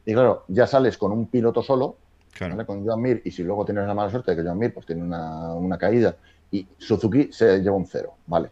Y 0.05 0.13
claro, 0.13 0.45
ya 0.47 0.65
sales 0.65 0.97
con 0.97 1.11
un 1.11 1.27
piloto 1.27 1.61
solo, 1.61 1.95
con 2.65 2.85
Joan 2.85 3.01
Mir, 3.01 3.21
y 3.23 3.31
si 3.31 3.43
luego 3.43 3.65
tienes 3.65 3.85
la 3.85 3.93
mala 3.93 4.09
suerte 4.09 4.31
de 4.31 4.37
que 4.37 4.43
Joan 4.43 4.57
Mir 4.57 4.73
pues, 4.73 4.85
tiene 4.85 5.03
una, 5.03 5.53
una 5.53 5.77
caída 5.77 6.15
y 6.49 6.67
Suzuki 6.77 7.31
se 7.31 7.59
lleva 7.59 7.75
un 7.75 7.85
cero, 7.85 8.13
¿vale? 8.27 8.49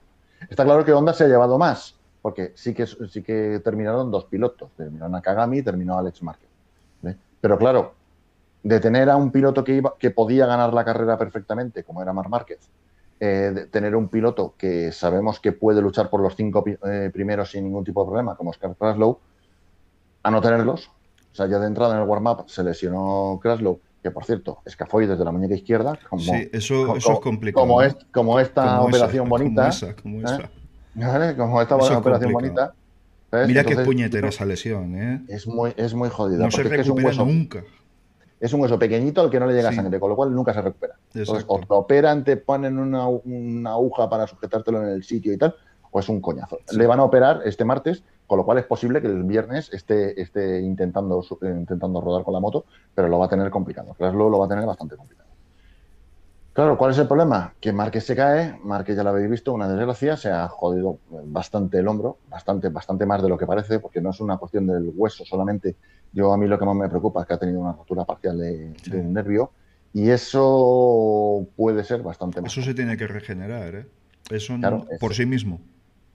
Está 0.49 0.63
claro 0.63 0.85
que 0.85 0.93
Honda 0.93 1.13
se 1.13 1.25
ha 1.25 1.27
llevado 1.27 1.57
más, 1.57 1.95
porque 2.21 2.53
sí 2.55 2.73
que, 2.73 2.85
sí 2.85 3.21
que 3.23 3.61
terminaron 3.63 4.11
dos 4.11 4.25
pilotos. 4.25 4.69
Terminó 4.77 5.09
Nakagami 5.09 5.59
y 5.59 5.63
terminó 5.63 5.97
Alex 5.97 6.23
Márquez. 6.23 6.47
Pero 7.41 7.57
claro, 7.57 7.93
de 8.63 8.79
tener 8.79 9.09
a 9.09 9.15
un 9.15 9.31
piloto 9.31 9.63
que, 9.63 9.75
iba, 9.75 9.93
que 9.97 10.11
podía 10.11 10.45
ganar 10.45 10.73
la 10.73 10.83
carrera 10.83 11.17
perfectamente, 11.17 11.83
como 11.83 12.01
era 12.01 12.13
Mar 12.13 12.29
Márquez, 12.29 12.59
eh, 13.19 13.51
de 13.53 13.65
tener 13.67 13.95
un 13.95 14.07
piloto 14.07 14.55
que 14.57 14.91
sabemos 14.91 15.39
que 15.39 15.51
puede 15.51 15.81
luchar 15.81 16.09
por 16.09 16.21
los 16.21 16.35
cinco 16.35 16.63
eh, 16.65 17.09
primeros 17.13 17.51
sin 17.51 17.65
ningún 17.65 17.83
tipo 17.83 18.01
de 18.03 18.07
problema, 18.07 18.35
como 18.35 18.51
Oscar 18.51 18.75
Kraslow, 18.77 19.19
a 20.23 20.31
no 20.31 20.41
tenerlos. 20.41 20.89
O 21.31 21.35
sea, 21.35 21.47
ya 21.47 21.59
de 21.59 21.67
entrada 21.67 21.95
en 21.95 22.01
el 22.01 22.07
warm-up 22.07 22.45
se 22.47 22.63
lesionó 22.63 23.39
Kraslow, 23.41 23.79
que 24.01 24.11
por 24.11 24.25
cierto, 24.25 24.59
escafoides 24.65 25.17
de 25.17 25.25
la 25.25 25.31
muñeca 25.31 25.55
izquierda. 25.55 25.97
Como, 26.09 26.21
sí, 26.21 26.49
eso, 26.51 26.95
eso 26.95 27.13
es 27.13 27.19
complicado. 27.19 27.65
Como, 27.65 27.81
es, 27.81 27.95
como 28.11 28.39
esta 28.39 28.81
operación 28.81 29.27
bonita. 29.27 29.69
Como 30.01 30.21
esa, 30.21 31.29
¿eh? 31.29 31.35
como 31.37 31.61
esta 31.61 31.75
operación 31.75 32.31
bonita. 32.31 32.73
Mira 33.47 33.63
qué 33.63 33.75
puñetera 33.77 34.29
esa 34.29 34.45
lesión, 34.45 34.95
¿eh? 34.95 35.21
Es 35.27 35.45
muy, 35.45 35.73
es 35.77 35.93
muy 35.93 36.09
jodida. 36.09 36.43
No 36.45 36.51
se 36.51 36.63
recupera 36.63 37.11
nunca. 37.13 37.63
Es 38.39 38.53
un 38.53 38.61
hueso 38.61 38.79
pequeñito 38.79 39.21
al 39.21 39.29
que 39.29 39.39
no 39.39 39.47
le 39.47 39.53
llega 39.53 39.73
sangre, 39.73 39.99
con 39.99 40.09
lo 40.09 40.15
cual 40.15 40.33
nunca 40.33 40.53
se 40.53 40.61
recupera. 40.61 40.95
Entonces, 41.13 41.45
o 41.47 41.59
te 41.59 41.65
operan, 41.69 42.23
te 42.23 42.37
ponen 42.37 42.79
una, 42.79 43.07
una, 43.07 43.71
aguja 43.71 44.09
para 44.09 44.27
sujetártelo 44.27 44.81
en 44.81 44.89
el 44.89 45.03
sitio 45.03 45.33
y 45.33 45.37
tal, 45.37 45.55
o 45.91 45.99
es 45.99 46.07
un 46.07 46.21
coñazo. 46.21 46.59
Le 46.71 46.87
van 46.87 46.99
a 46.99 47.03
operar 47.03 47.41
este 47.45 47.65
martes 47.65 48.03
con 48.29 48.37
lo 48.37 48.45
cual 48.45 48.59
es 48.59 48.65
posible 48.65 49.01
que 49.01 49.07
el 49.07 49.23
viernes 49.23 49.73
esté, 49.73 50.21
esté 50.21 50.61
intentando, 50.61 51.25
intentando 51.41 51.99
rodar 51.99 52.23
con 52.23 52.31
la 52.35 52.39
moto, 52.39 52.65
pero 52.93 53.07
lo 53.07 53.17
va 53.17 53.25
a 53.25 53.29
tener 53.29 53.49
complicado. 53.49 53.95
Kraslow 53.95 54.29
lo 54.29 54.37
va 54.37 54.45
a 54.45 54.49
tener 54.49 54.67
bastante 54.67 54.95
complicado. 54.95 55.27
Claro, 56.53 56.77
¿cuál 56.77 56.91
es 56.91 56.99
el 56.99 57.07
problema? 57.07 57.55
Que 57.59 57.73
Márquez 57.73 58.05
se 58.05 58.15
cae, 58.15 58.55
Márquez 58.63 58.95
ya 58.95 59.03
lo 59.03 59.09
habéis 59.09 59.31
visto, 59.31 59.51
una 59.51 59.67
desgracia, 59.67 60.15
se 60.15 60.29
ha 60.29 60.47
jodido 60.47 60.99
bastante 61.09 61.79
el 61.79 61.87
hombro, 61.87 62.17
bastante, 62.29 62.69
bastante 62.69 63.07
más 63.07 63.23
de 63.23 63.29
lo 63.29 63.37
que 63.37 63.47
parece, 63.47 63.79
porque 63.79 63.99
no 63.99 64.11
es 64.11 64.19
una 64.19 64.37
cuestión 64.37 64.67
del 64.67 64.91
hueso 64.95 65.25
solamente. 65.25 65.75
Yo 66.13 66.33
a 66.33 66.37
mí 66.37 66.47
lo 66.47 66.57
que 66.57 66.65
más 66.65 66.75
me 66.75 66.89
preocupa 66.89 67.21
es 67.21 67.27
que 67.27 67.33
ha 67.33 67.37
tenido 67.37 67.59
una 67.59 67.73
rotura 67.73 68.05
parcial 68.05 68.37
de, 68.37 68.73
un 68.93 69.13
nervio 69.13 69.51
Y 69.93 70.09
eso 70.09 71.47
puede 71.55 71.83
ser 71.83 72.01
bastante 72.01 72.41
más. 72.41 72.51
Eso 72.51 72.61
se 72.61 72.73
tiene 72.73 72.97
que 72.97 73.07
regenerar, 73.07 73.75
¿eh? 73.75 73.85
Eso 74.29 74.55
por 74.99 75.13
sí 75.13 75.25
mismo. 75.25 75.59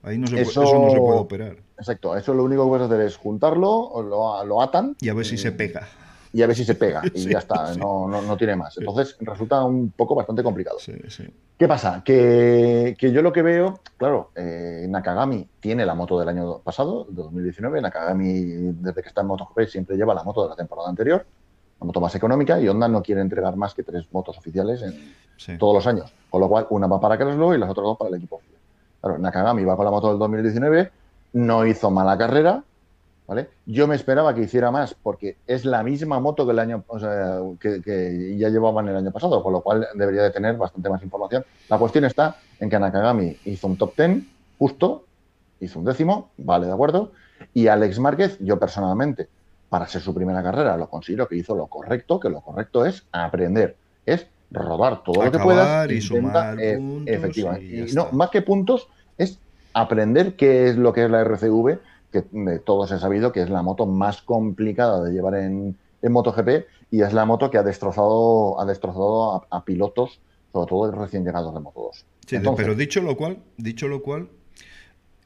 Ahí 0.03 0.19
no 0.19 0.27
se 0.27 0.41
eso, 0.41 0.63
no 0.63 0.91
se 0.91 0.99
puede 0.99 1.19
operar. 1.19 1.57
Exacto, 1.79 2.17
eso 2.17 2.35
lo 2.35 2.45
único 2.45 2.65
que 2.65 2.69
puedes 2.69 2.87
hacer 2.87 3.01
es 3.01 3.17
juntarlo, 3.17 4.03
lo, 4.03 4.45
lo 4.45 4.63
atan. 4.63 4.97
Y 5.01 5.09
a 5.09 5.15
ver 5.15 5.25
si 5.25 5.39
se 5.39 5.51
pega. 5.51 5.89
Y 6.35 6.43
a 6.43 6.47
ver 6.49 6.57
si 6.57 6.65
se 6.65 6.75
pega. 6.75 7.01
Y 7.15 7.31
ya 7.31 7.39
está, 7.39 7.75
no, 7.77 8.09
no, 8.09 8.37
tiene 8.37 8.57
más. 8.57 8.77
Entonces 8.77 9.17
resulta 9.21 9.63
un 9.65 9.91
poco 9.91 10.15
bastante 10.15 10.43
complicado. 10.43 10.79
¿Qué 11.57 11.69
pasa? 11.69 12.03
Que, 12.05 12.97
yo 13.01 13.23
lo 13.23 13.33
que 13.33 13.43
veo, 13.43 13.81
claro, 13.97 14.31
eh, 14.35 14.87
Nakagami 14.89 15.47
tiene 15.61 15.87
la 15.87 15.95
moto 15.95 16.19
del 16.19 16.29
año 16.29 16.59
pasado, 16.59 17.07
de 17.09 17.23
2019. 17.23 17.81
Nakagami, 17.81 18.43
desde 18.43 19.01
que 19.03 19.09
está 19.09 19.21
en 19.21 19.29
MotoGP, 19.29 19.69
siempre 19.69 19.97
lleva 19.97 20.13
la 20.13 20.25
moto 20.25 20.43
de 20.43 20.49
la 20.49 20.57
temporada 20.57 20.89
anterior, 20.89 21.25
la 21.81 21.87
moto 21.87 22.01
más 22.01 22.15
económica, 22.17 22.61
y 22.61 22.69
Honda 22.69 22.89
no 22.89 23.01
quiere 23.01 23.21
entregar 23.21 23.57
más 23.57 23.73
que 23.73 23.85
tres 23.85 24.07
motos 24.13 24.37
oficiales 24.37 24.83
en 24.83 25.59
todos 25.59 25.75
los 25.75 25.87
años. 25.87 26.13
Con 26.29 26.41
lo 26.41 26.49
cual, 26.49 26.67
una 26.71 26.89
va 26.89 27.01
para 27.01 27.17
Creslo 27.17 27.55
y 27.55 27.59
las 27.59 27.71
otras 27.71 27.85
dos 27.85 27.97
para 27.97 28.09
el 28.09 28.17
equipo 28.17 28.41
Claro, 29.01 29.19
Nakagami 29.19 29.65
va 29.65 29.77
con 29.77 29.85
la 29.85 29.91
moto 29.91 30.09
del 30.09 30.19
2019, 30.19 30.91
no 31.35 31.67
hizo 31.67 31.91
mala 31.91 32.17
carrera, 32.17 32.65
¿vale? 33.27 33.49
Yo 33.67 33.87
me 33.87 33.95
esperaba 33.95 34.35
que 34.35 34.43
hiciera 34.43 34.71
más 34.71 34.95
porque 34.95 35.37
es 35.47 35.65
la 35.65 35.83
misma 35.83 36.21
moto 36.21 36.45
que 36.45 36.53
el 36.53 36.59
año, 36.59 36.85
o 36.87 36.99
sea, 36.99 37.41
que, 37.61 38.37
ya 38.39 38.49
llevaban 38.49 38.89
el 38.89 38.97
año 38.97 39.11
pasado, 39.11 39.43
con 39.43 39.53
lo 39.53 39.61
cual 39.61 39.87
debería 39.95 40.23
de 40.23 40.31
tener 40.31 40.57
bastante 40.57 40.89
más 40.89 41.03
información. 41.03 41.45
La 41.69 41.79
cuestión 41.79 42.05
está 42.05 42.37
en 42.61 42.71
que 42.71 42.79
Nakagami 42.79 43.37
hizo 43.45 43.67
un 43.67 43.77
top 43.77 43.97
10 43.97 44.23
justo, 44.59 45.05
hizo 45.61 45.79
un 45.79 45.85
décimo, 45.85 46.31
vale, 46.37 46.67
de 46.67 46.73
acuerdo, 46.73 47.13
y 47.53 47.69
Alex 47.69 47.99
Márquez, 47.99 48.39
yo 48.41 48.59
personalmente, 48.59 49.29
para 49.69 49.87
ser 49.87 50.03
su 50.03 50.15
primera 50.15 50.43
carrera, 50.43 50.77
lo 50.77 50.89
considero 50.89 51.27
que 51.29 51.37
hizo 51.37 51.55
lo 51.55 51.67
correcto, 51.67 52.21
que 52.21 52.29
lo 52.29 52.41
correcto 52.41 52.85
es 52.85 53.05
aprender, 53.13 53.77
es 54.07 54.27
rodar 54.51 55.03
todo 55.03 55.25
lo 55.25 55.33
que 55.33 55.39
puedas. 55.39 55.91
Y 55.91 56.01
sumar 56.01 56.61
eh, 56.61 56.77
puntos 56.77 57.15
efectivamente. 57.15 57.95
no, 57.95 58.09
más 58.13 58.31
que 58.31 58.43
puntos, 58.43 58.89
es 59.19 59.39
aprender 59.73 60.37
qué 60.37 60.69
es 60.69 60.77
lo 60.77 60.93
que 60.93 61.05
es 61.05 61.11
la 61.11 61.21
RCV, 61.21 61.79
que 62.15 62.25
de 62.31 62.61
todos 62.61 62.93
he 62.93 62.99
sabido 62.99 63.33
que 63.33 63.43
es 63.43 63.51
la 63.51 63.63
moto 63.63 63.87
más 63.87 64.23
complicada 64.23 65.03
de 65.03 65.13
llevar 65.13 65.35
en, 65.35 65.77
en 66.01 66.13
MotoGP 66.13 66.67
y 66.91 67.03
es 67.03 67.13
la 67.13 67.25
moto 67.25 67.51
que 67.51 67.59
ha 67.59 67.65
destrozado, 67.65 68.61
ha 68.61 68.65
destrozado 68.65 69.47
a, 69.51 69.65
pilotos, 69.65 70.21
sobre 70.53 70.69
todo 70.69 70.93
recién 70.93 71.25
llegados 71.25 71.53
de 71.53 71.61
Moto 71.61 71.81
2. 71.81 72.07
Sí, 72.27 72.37
pero 72.57 72.75
dicho 72.77 73.03
lo 73.03 73.17
cual, 73.17 73.39
dicho 73.57 73.89
lo 73.89 74.01
cual, 74.03 74.29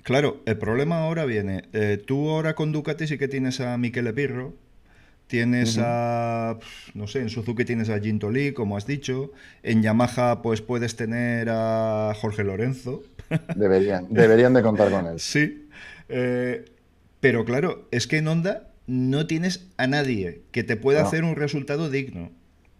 claro, 0.02 0.38
el 0.46 0.56
problema 0.56 1.04
ahora 1.04 1.26
viene. 1.26 1.68
Eh, 1.74 2.02
tú 2.04 2.30
ahora 2.30 2.54
con 2.54 2.72
Ducati 2.72 3.06
sí 3.06 3.18
que 3.18 3.28
tienes 3.28 3.60
a 3.60 3.76
Michele 3.76 4.14
Pirro, 4.14 4.54
Tienes 5.28 5.78
a, 5.78 6.58
no 6.94 7.06
sé, 7.06 7.20
en 7.20 7.28
Suzuki 7.28 7.66
tienes 7.66 7.90
a 7.90 8.00
Ginto 8.00 8.30
Lee, 8.30 8.54
como 8.54 8.78
has 8.78 8.86
dicho. 8.86 9.30
En 9.62 9.82
Yamaha, 9.82 10.40
pues 10.40 10.62
puedes 10.62 10.96
tener 10.96 11.50
a 11.50 12.14
Jorge 12.18 12.44
Lorenzo. 12.44 13.02
Deberían, 13.54 14.06
deberían 14.08 14.54
de 14.54 14.62
contar 14.62 14.90
con 14.90 15.06
él. 15.06 15.16
Sí. 15.18 15.68
Eh, 16.08 16.64
pero 17.20 17.44
claro, 17.44 17.88
es 17.90 18.06
que 18.06 18.18
en 18.18 18.28
Honda 18.28 18.68
no 18.86 19.26
tienes 19.26 19.66
a 19.76 19.86
nadie 19.86 20.42
que 20.50 20.64
te 20.64 20.76
pueda 20.76 21.02
hacer 21.02 21.24
un 21.24 21.36
resultado 21.36 21.90
digno. 21.90 22.30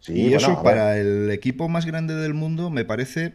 y 0.07 0.33
eso 0.33 0.63
para 0.63 0.99
el 0.99 1.31
equipo 1.31 1.69
más 1.69 1.85
grande 1.87 2.15
del 2.15 2.35
mundo 2.35 2.71
me 2.71 2.85
parece 2.85 3.35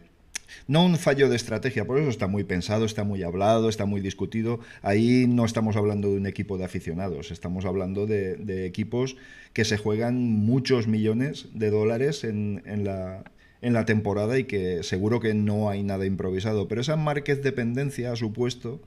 no 0.66 0.84
un 0.84 0.96
fallo 0.96 1.28
de 1.28 1.36
estrategia, 1.36 1.86
por 1.86 1.98
eso 1.98 2.08
está 2.08 2.26
muy 2.26 2.44
pensado, 2.44 2.84
está 2.84 3.04
muy 3.04 3.22
hablado, 3.22 3.68
está 3.68 3.86
muy 3.86 4.00
discutido. 4.00 4.60
Ahí 4.82 5.26
no 5.28 5.44
estamos 5.44 5.76
hablando 5.76 6.10
de 6.10 6.16
un 6.16 6.26
equipo 6.26 6.58
de 6.58 6.64
aficionados, 6.64 7.30
estamos 7.30 7.64
hablando 7.64 8.06
de, 8.06 8.66
equipos 8.66 9.16
que 9.52 9.64
se 9.64 9.76
juegan 9.76 10.16
muchos 10.16 10.86
millones 10.88 11.48
de 11.54 11.70
dólares 11.70 12.24
en, 12.24 12.62
la, 12.84 13.24
en 13.62 13.72
la 13.72 13.84
temporada 13.84 14.38
y 14.38 14.44
que 14.44 14.82
seguro 14.82 15.20
que 15.20 15.34
no 15.34 15.68
hay 15.68 15.82
nada 15.82 16.06
improvisado. 16.06 16.66
Pero 16.68 16.80
esa 16.80 16.96
Márquez 16.96 17.42
dependencia 17.42 18.12
ha 18.12 18.16
supuesto 18.16 18.80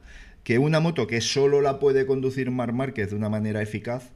que 0.48 0.60
una 0.60 0.80
moto 0.80 1.08
que 1.08 1.20
solo 1.20 1.60
la 1.60 1.78
puede 1.78 2.06
conducir 2.06 2.52
Mar 2.52 2.72
Márquez 2.72 3.10
de 3.10 3.18
una 3.18 3.28
manera 3.28 3.62
eficaz, 3.62 4.12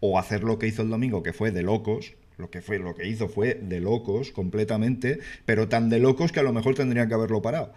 o 0.00 0.18
hacer 0.18 0.42
lo 0.42 0.58
que 0.58 0.66
hizo 0.66 0.80
el 0.80 0.88
domingo, 0.88 1.22
que 1.22 1.34
fue 1.34 1.50
de 1.50 1.62
locos, 1.62 2.14
lo 2.38 2.48
que, 2.48 2.62
fue, 2.62 2.78
lo 2.78 2.94
que 2.94 3.06
hizo 3.06 3.28
fue 3.28 3.60
de 3.62 3.80
locos 3.80 4.30
completamente, 4.30 5.18
pero 5.44 5.68
tan 5.68 5.90
de 5.90 5.98
locos 5.98 6.32
que 6.32 6.40
a 6.40 6.42
lo 6.42 6.54
mejor 6.54 6.74
tendrían 6.74 7.06
que 7.06 7.12
haberlo 7.12 7.42
parado. 7.42 7.74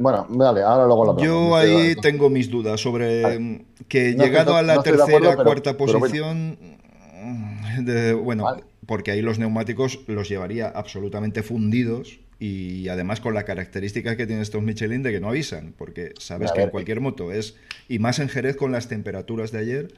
bueno, 0.00 0.26
dale, 0.28 0.62
ahora 0.62 0.86
luego 0.86 1.04
lo 1.04 1.18
Yo 1.18 1.54
ahí 1.54 1.94
tengo 1.94 2.28
mis 2.30 2.50
dudas 2.50 2.80
sobre 2.80 3.64
que 3.86 4.14
llegado 4.14 4.56
a 4.56 4.62
la 4.62 4.82
tercera, 4.82 5.36
cuarta 5.36 5.76
posición, 5.76 6.58
bueno, 8.24 8.56
porque 8.86 9.12
ahí 9.12 9.22
los 9.22 9.38
neumáticos 9.38 10.00
los 10.08 10.28
llevaría 10.28 10.68
absolutamente 10.68 11.44
fundidos 11.44 12.18
y 12.40 12.88
además 12.88 13.20
con 13.20 13.34
la 13.34 13.44
característica 13.44 14.16
que 14.16 14.26
tienen 14.26 14.42
estos 14.42 14.62
Michelin 14.62 15.02
de 15.02 15.12
que 15.12 15.20
no 15.20 15.28
avisan, 15.28 15.74
porque 15.76 16.14
sabes 16.18 16.50
que 16.52 16.62
en 16.62 16.70
cualquier 16.70 17.00
moto 17.00 17.32
es, 17.32 17.54
y 17.86 17.98
más 17.98 18.18
en 18.18 18.30
Jerez 18.30 18.56
con 18.56 18.72
las 18.72 18.88
temperaturas 18.88 19.52
de 19.52 19.58
ayer, 19.58 19.88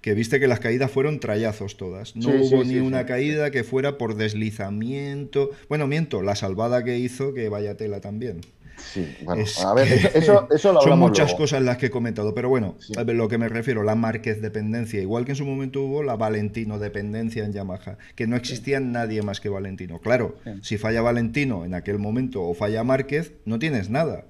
que 0.00 0.14
viste 0.14 0.40
que 0.40 0.48
las 0.48 0.58
caídas 0.58 0.90
fueron 0.90 1.20
trayazos 1.20 1.76
todas. 1.76 2.16
No 2.16 2.30
hubo 2.30 2.64
ni 2.64 2.78
una 2.78 3.06
caída 3.06 3.52
que 3.52 3.62
fuera 3.62 3.98
por 3.98 4.16
deslizamiento. 4.16 5.50
Bueno, 5.68 5.86
miento, 5.86 6.22
la 6.22 6.34
salvada 6.34 6.82
que 6.82 6.98
hizo, 6.98 7.34
que 7.34 7.48
vaya 7.48 7.76
tela 7.76 8.00
también. 8.00 8.40
Sí, 8.82 9.16
bueno, 9.22 9.44
a 9.64 9.74
ver, 9.74 10.10
eso, 10.14 10.48
eso 10.50 10.72
lo 10.72 10.80
Son 10.80 10.98
muchas 10.98 11.34
cosas 11.34 11.62
las 11.62 11.78
que 11.78 11.86
he 11.86 11.90
comentado, 11.90 12.34
pero 12.34 12.48
bueno, 12.48 12.76
a 12.96 13.02
lo 13.04 13.28
que 13.28 13.38
me 13.38 13.48
refiero, 13.48 13.82
la 13.82 13.94
Márquez 13.94 14.42
dependencia, 14.42 15.00
igual 15.00 15.24
que 15.24 15.32
en 15.32 15.36
su 15.36 15.46
momento 15.46 15.82
hubo 15.82 16.02
la 16.02 16.16
Valentino 16.16 16.78
dependencia 16.78 17.44
en 17.44 17.52
Yamaha, 17.52 17.98
que 18.14 18.26
no 18.26 18.36
existía 18.36 18.80
nadie 18.80 19.22
más 19.22 19.40
que 19.40 19.48
Valentino. 19.48 19.98
Claro, 20.00 20.36
si 20.60 20.78
falla 20.78 21.00
Valentino 21.02 21.64
en 21.64 21.74
aquel 21.74 21.98
momento 21.98 22.42
o 22.42 22.54
falla 22.54 22.84
Márquez, 22.84 23.32
no 23.44 23.58
tienes 23.58 23.88
nada. 23.88 24.26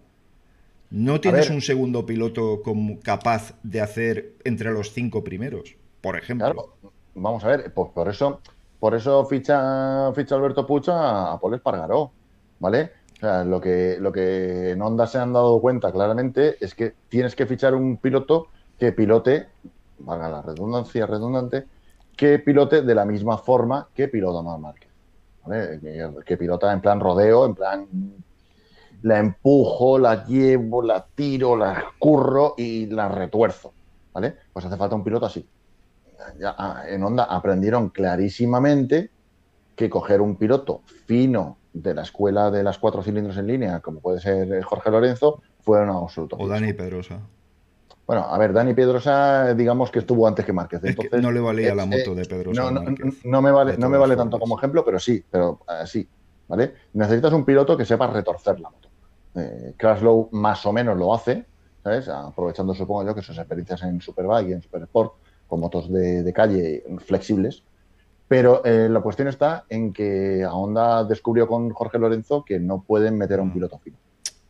No 0.91 1.21
tienes 1.21 1.49
un 1.49 1.63
segundo 1.63 2.05
piloto 2.05 2.63
capaz 3.03 3.55
de 3.63 3.81
hacer 3.81 4.35
entre 4.45 4.71
los 4.73 4.93
cinco 4.93 5.25
primeros, 5.25 5.75
por 6.03 6.19
ejemplo. 6.19 6.75
vamos 7.15 7.43
a 7.45 7.49
ver, 7.49 7.73
pues 7.73 7.91
por 7.95 8.09
eso, 8.09 8.41
por 8.79 8.95
eso 8.95 9.25
ficha, 9.25 10.13
ficha 10.13 10.35
Alberto 10.35 10.67
Pucha 10.67 11.33
a 11.33 11.41
Paul 11.41 11.55
Espargaró, 11.55 12.13
¿vale? 12.61 12.93
O 13.23 13.25
sea, 13.25 13.45
lo 13.45 13.61
que, 13.61 13.99
lo 14.01 14.11
que 14.11 14.71
en 14.71 14.83
Honda 14.83 15.07
se 15.07 15.17
han 15.17 15.33
dado 15.33 15.61
cuenta 15.61 15.93
claramente 15.93 16.57
es 16.59 16.75
que 16.75 16.93
tienes 17.09 17.37
que 17.37 17.47
fichar 17.47 17.73
un 17.73 17.99
piloto 17.99 18.49
que 18.77 18.91
pilote, 18.91 19.47
valga 20.01 20.29
la 20.29 20.43
redundancia 20.43 21.07
redundante, 21.07 21.67
que 22.17 22.41
pilote 22.41 22.83
de 22.83 22.95
la 22.97 23.05
misma 23.05 23.39
forma 23.39 23.87
que 23.95 24.09
pilota 24.09 24.43
Mar 24.43 24.59
Márquez. 24.59 24.91
¿vale? 25.47 25.79
que, 26.27 26.37
pilota 26.37 26.73
en 26.73 26.81
plan 26.81 26.99
rodeo, 26.99 27.47
en 27.47 27.55
plan 27.55 27.87
la 29.03 29.21
empujo, 29.21 30.01
la 30.01 30.27
llevo, 30.27 30.83
la 30.83 31.07
tiro, 31.15 31.57
la 31.57 31.75
escurro 31.75 32.55
y 32.57 32.87
la 32.87 33.09
retuerzo. 33.09 33.73
¿Vale? 34.13 34.35
Pues 34.53 34.67
hace 34.67 34.77
falta 34.77 34.97
un 34.97 35.05
piloto 35.05 35.27
así. 35.27 35.47
Ah, 36.45 36.83
en 36.89 37.05
Honda 37.05 37.23
aprendieron 37.23 37.91
clarísimamente 37.91 39.11
que 39.77 39.89
coger 39.89 40.21
un 40.21 40.35
piloto 40.35 40.81
fino 41.07 41.59
de 41.73 41.95
la 41.95 42.03
escuela 42.03 42.51
de 42.51 42.63
las 42.63 42.79
cuatro 42.79 43.03
cilindros 43.03 43.37
en 43.39 43.47
línea, 43.47 43.81
como 43.81 44.01
puede 44.01 44.21
ser 44.21 44.63
Jorge 44.63 44.91
Lorenzo, 44.91 45.43
fue 45.61 45.83
una 45.83 45.93
absoluto. 45.93 46.37
O 46.39 46.49
Dani 46.49 46.73
Pedrosa. 46.73 47.21
Bueno, 48.07 48.25
a 48.25 48.37
ver, 48.37 48.53
Dani 48.53 48.75
Pedrosa, 48.75 49.55
digamos 49.55 49.91
que 49.91 50.01
estuvo 50.01 50.27
antes 50.27 50.45
que 50.45 50.53
Márquez. 50.53 50.83
no 51.21 51.31
le 51.31 51.41
valía 51.41 51.75
la 51.75 51.87
moto 51.87 52.15
de 52.15 52.25
Pedrosa. 52.25 52.71
No, 53.25 53.43
me 53.43 53.51
vale, 53.51 53.77
no 53.79 53.89
me 53.89 53.97
vale 53.97 54.17
tanto 54.17 54.39
como 54.39 54.59
ejemplo, 54.59 54.85
pero 54.85 54.99
sí, 54.99 55.25
pero 55.31 55.61
eh, 55.69 55.87
sí. 55.87 56.07
¿vale? 56.49 56.75
Necesitas 56.93 57.33
un 57.33 57.45
piloto 57.45 57.77
que 57.77 57.85
sepa 57.85 58.09
retorcer 58.09 58.61
la 58.61 58.71
moto. 58.71 58.89
Eh, 59.35 59.75
Crashlow 59.77 60.29
más 60.33 60.67
o 60.67 60.73
menos 60.73 60.99
lo 60.99 61.15
hace, 61.15 61.47
¿sabes? 61.83 62.09
Aprovechando, 62.09 62.75
supongo 62.75 63.07
yo, 63.07 63.15
que 63.15 63.23
sus 63.23 63.39
experiencias 63.39 63.83
en 63.83 64.01
Superbike 64.01 64.49
y 64.49 64.53
en 64.53 64.63
Super 64.63 64.83
Sport 64.83 65.15
con 65.47 65.61
motos 65.61 65.91
de, 65.91 66.31
calle 66.35 66.85
flexibles. 67.07 67.63
Pero 68.33 68.65
eh, 68.65 68.89
la 68.89 69.03
cuestión 69.03 69.29
está 69.29 69.67
en 69.69 69.93
que 69.93 70.43
Honda 70.51 71.05
descubrió 71.05 71.47
con 71.47 71.69
Jorge 71.69 71.99
Lorenzo 71.99 72.43
que 72.43 72.59
no 72.59 72.83
pueden 72.83 73.19
meter 73.19 73.41
a 73.41 73.43
un 73.43 73.51
mm. 73.51 73.53
piloto 73.53 73.79
fino. 73.79 73.99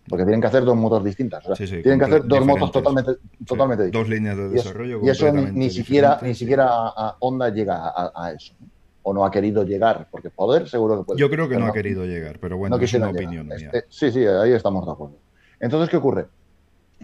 Porque 0.08 0.22
tienen 0.22 0.40
que 0.40 0.46
hacer 0.46 0.64
dos 0.64 0.76
motos 0.76 1.02
distintas. 1.02 1.42
tienen 1.58 1.98
que 1.98 2.04
hacer 2.04 2.24
dos 2.24 2.46
motos 2.46 2.70
totalmente, 2.70 3.14
totalmente 3.44 3.90
Dos 3.90 4.08
líneas 4.08 4.36
de 4.36 4.50
desarrollo. 4.50 5.00
Y 5.02 5.08
eso, 5.08 5.32
ni, 5.32 5.68
siquiera, 5.68 6.20
ni 6.22 6.32
siquiera 6.32 6.68
a 6.68 7.16
Honda 7.18 7.48
llega 7.48 7.92
a, 7.92 8.30
eso 8.30 8.54
o 9.02 9.12
no 9.12 9.24
ha 9.24 9.32
querido 9.32 9.64
llegar, 9.64 10.06
porque 10.12 10.30
poder 10.30 10.68
seguro 10.68 10.98
que 10.98 11.04
puede. 11.04 11.18
Yo 11.18 11.28
creo 11.28 11.48
que 11.48 11.56
no, 11.56 11.66
ha 11.66 11.72
querido 11.72 12.06
llegar, 12.06 12.38
pero 12.38 12.56
bueno, 12.56 12.76
es 12.76 12.94
una 12.94 13.08
opinión 13.08 13.48
mía. 13.48 13.70
Este, 13.72 13.86
sí, 13.88 14.12
sí, 14.12 14.24
ahí 14.24 14.52
estamos 14.52 14.86
de 14.86 14.92
acuerdo. 14.92 15.16
Entonces, 15.58 15.90
¿qué 15.90 15.96
ocurre? 15.96 16.26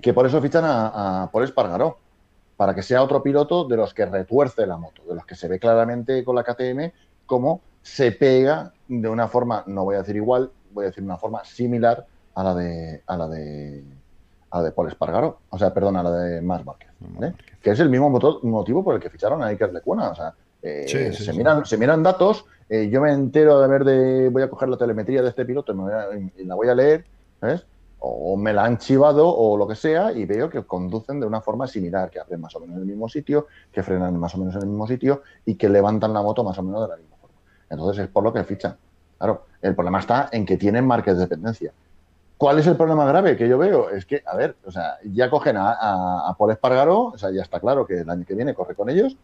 Que 0.00 0.12
por 0.12 0.24
eso 0.26 0.40
fichan 0.40 0.64
a, 0.64 1.24
a 1.24 1.30
Paul 1.32 1.42
Espargaró, 1.42 1.98
para 2.58 2.74
que 2.74 2.82
sea 2.82 3.04
otro 3.04 3.22
piloto 3.22 3.64
de 3.68 3.76
los 3.76 3.94
que 3.94 4.04
retuerce 4.04 4.66
la 4.66 4.76
moto, 4.76 5.02
de 5.08 5.14
los 5.14 5.24
que 5.24 5.36
se 5.36 5.46
ve 5.46 5.60
claramente 5.60 6.24
con 6.24 6.34
la 6.34 6.42
KTM 6.42 6.92
cómo 7.24 7.60
se 7.80 8.10
pega 8.10 8.72
de 8.88 9.08
una 9.08 9.28
forma, 9.28 9.62
no 9.68 9.84
voy 9.84 9.94
a 9.94 9.98
decir 9.98 10.16
igual, 10.16 10.50
voy 10.72 10.84
a 10.84 10.88
decir 10.88 11.04
una 11.04 11.16
forma 11.16 11.44
similar 11.44 12.04
a 12.34 12.42
la 12.42 12.54
de 12.56 13.02
a 13.06 13.16
la 13.16 13.28
de 13.28 13.84
a 14.50 14.58
la 14.58 14.64
de 14.64 14.72
Paul 14.72 14.88
Espargaró, 14.88 15.38
o 15.50 15.56
sea, 15.58 15.72
perdón, 15.72 15.96
a 15.98 16.02
la 16.02 16.10
de 16.10 16.40
Más 16.42 16.64
Márquez, 16.66 16.88
que 17.62 17.70
es 17.70 17.78
el 17.80 17.90
mismo 17.90 18.10
motivo 18.10 18.82
por 18.82 18.94
el 18.96 19.00
que 19.00 19.10
ficharon 19.10 19.40
a 19.42 19.46
Iker 19.46 19.72
Lecuona, 19.72 20.10
o 20.10 20.14
sea, 20.14 20.34
Eh, 20.60 20.86
Sí, 20.88 20.98
sí, 21.16 21.24
se, 21.26 21.30
sí. 21.32 21.38
Miran, 21.38 21.64
se 21.64 21.76
miran 21.78 22.02
datos, 22.02 22.44
eh, 22.68 22.88
yo 22.90 23.00
me 23.00 23.12
entero 23.12 23.60
de 23.60 23.68
ver 23.68 23.84
de, 23.84 24.28
voy 24.28 24.42
a 24.42 24.50
coger 24.50 24.68
la 24.68 24.76
telemetría 24.76 25.22
de 25.22 25.28
este 25.28 25.44
piloto 25.44 25.70
y, 25.72 25.76
me 25.76 25.82
voy 25.84 25.92
a- 25.92 26.08
y 26.36 26.44
la 26.44 26.56
voy 26.56 26.68
a 26.68 26.74
leer, 26.74 27.04
¿sabes? 27.40 27.64
O 28.00 28.36
me 28.36 28.52
la 28.52 28.64
han 28.64 28.78
chivado 28.78 29.28
o 29.28 29.56
lo 29.56 29.66
que 29.66 29.74
sea 29.74 30.12
y 30.12 30.24
veo 30.24 30.48
que 30.48 30.62
conducen 30.62 31.18
de 31.18 31.26
una 31.26 31.40
forma 31.40 31.66
similar, 31.66 32.10
que 32.10 32.20
abren 32.20 32.40
más 32.40 32.54
o 32.54 32.60
menos 32.60 32.76
en 32.76 32.82
el 32.82 32.88
mismo 32.88 33.08
sitio, 33.08 33.48
que 33.72 33.82
frenan 33.82 34.16
más 34.18 34.34
o 34.34 34.38
menos 34.38 34.54
en 34.54 34.62
el 34.62 34.68
mismo 34.68 34.86
sitio 34.86 35.22
y 35.44 35.56
que 35.56 35.68
levantan 35.68 36.12
la 36.12 36.22
moto 36.22 36.44
más 36.44 36.58
o 36.58 36.62
menos 36.62 36.82
de 36.82 36.88
la 36.88 36.96
misma 36.96 37.16
forma. 37.16 37.36
Entonces 37.68 38.04
es 38.04 38.10
por 38.10 38.22
lo 38.22 38.32
que 38.32 38.44
fichan. 38.44 38.76
Claro, 39.18 39.46
el 39.60 39.74
problema 39.74 39.98
está 39.98 40.28
en 40.30 40.46
que 40.46 40.56
tienen 40.56 40.86
marcas 40.86 41.16
de 41.16 41.22
dependencia. 41.22 41.72
¿Cuál 42.36 42.60
es 42.60 42.66
el 42.68 42.76
problema 42.76 43.04
grave 43.04 43.36
que 43.36 43.48
yo 43.48 43.58
veo? 43.58 43.90
Es 43.90 44.06
que, 44.06 44.22
a 44.24 44.36
ver, 44.36 44.54
o 44.64 44.70
sea, 44.70 44.98
ya 45.04 45.28
cogen 45.28 45.56
a, 45.56 45.72
a, 45.72 46.28
a 46.28 46.34
Paul 46.34 46.52
Espargaró, 46.52 47.06
o 47.06 47.18
sea, 47.18 47.32
ya 47.32 47.42
está 47.42 47.58
claro 47.58 47.84
que 47.84 47.98
el 47.98 48.08
año 48.08 48.24
que 48.24 48.34
viene 48.34 48.54
corre 48.54 48.76
con 48.76 48.88
ellos, 48.88 49.16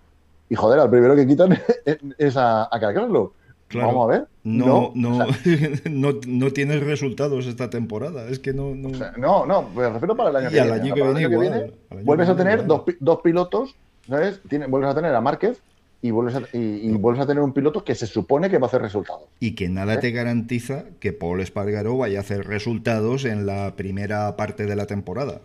y 0.49 0.57
joder, 0.57 0.81
al 0.81 0.91
primero 0.91 1.15
que 1.15 1.27
quitan 1.27 1.57
es 2.19 2.37
a, 2.37 2.65
a 2.65 2.81
Carcaslo. 2.81 3.33
Claro. 3.75 3.89
Vamos 3.89 4.05
a 4.09 4.13
ver. 4.13 4.29
No, 4.45 4.93
no, 4.95 5.19
o 5.19 5.33
sea, 5.33 5.69
no, 5.91 6.13
no 6.29 6.51
tienes 6.53 6.81
resultados 6.85 7.47
esta 7.47 7.71
temporada. 7.71 8.29
Es 8.29 8.39
que 8.39 8.53
no. 8.55 8.75
no... 8.75 8.91
o 8.91 8.95
sea, 8.95 9.13
no, 9.17 9.45
no, 9.47 9.69
me 9.71 9.89
refiero 9.89 10.17
para 10.17 10.31
el 10.31 10.37
año 10.37 10.49
Y 10.49 10.53
que 10.53 10.61
al 10.61 10.81
viene. 10.81 10.81
año 10.81 10.95
que 10.95 11.03
viene 11.03 11.19
año 11.19 11.31
igual, 11.31 11.75
al 11.91 11.99
año 11.99 12.05
vuelves 12.07 12.29
a 12.29 12.35
viene 12.35 12.51
tener 12.51 12.67
dos, 12.67 12.83
dos 13.01 13.21
pilotos, 13.23 13.75
¿sabes? 14.09 14.41
Vuelves 14.69 14.91
a 14.91 14.95
tener 14.95 15.15
a 15.15 15.21
Márquez 15.21 15.61
y 16.03 16.11
vuelves, 16.13 16.37
a, 16.37 16.43
y, 16.57 16.59
y 16.89 16.93
vuelves 16.93 17.23
a 17.25 17.27
tener 17.27 17.43
un 17.43 17.53
piloto 17.53 17.83
que 17.83 17.95
se 17.95 18.07
supone 18.07 18.49
que 18.49 18.59
va 18.59 18.67
a 18.67 18.69
hacer 18.69 18.83
resultados. 18.83 19.25
Y 19.41 19.55
que 19.55 19.69
nada 19.69 19.95
¿Eh? 19.95 19.99
te 19.99 20.11
garantiza 20.13 20.85
que 21.01 21.13
Paul 21.13 21.41
Espargaró 21.41 21.97
vaya 21.99 22.19
a 22.19 22.21
hacer 22.21 22.47
resultados 22.47 23.25
en 23.25 23.47
la 23.47 23.75
primera 23.75 24.37
parte 24.37 24.67
de 24.67 24.77
la 24.77 24.87
temporada. 24.87 25.41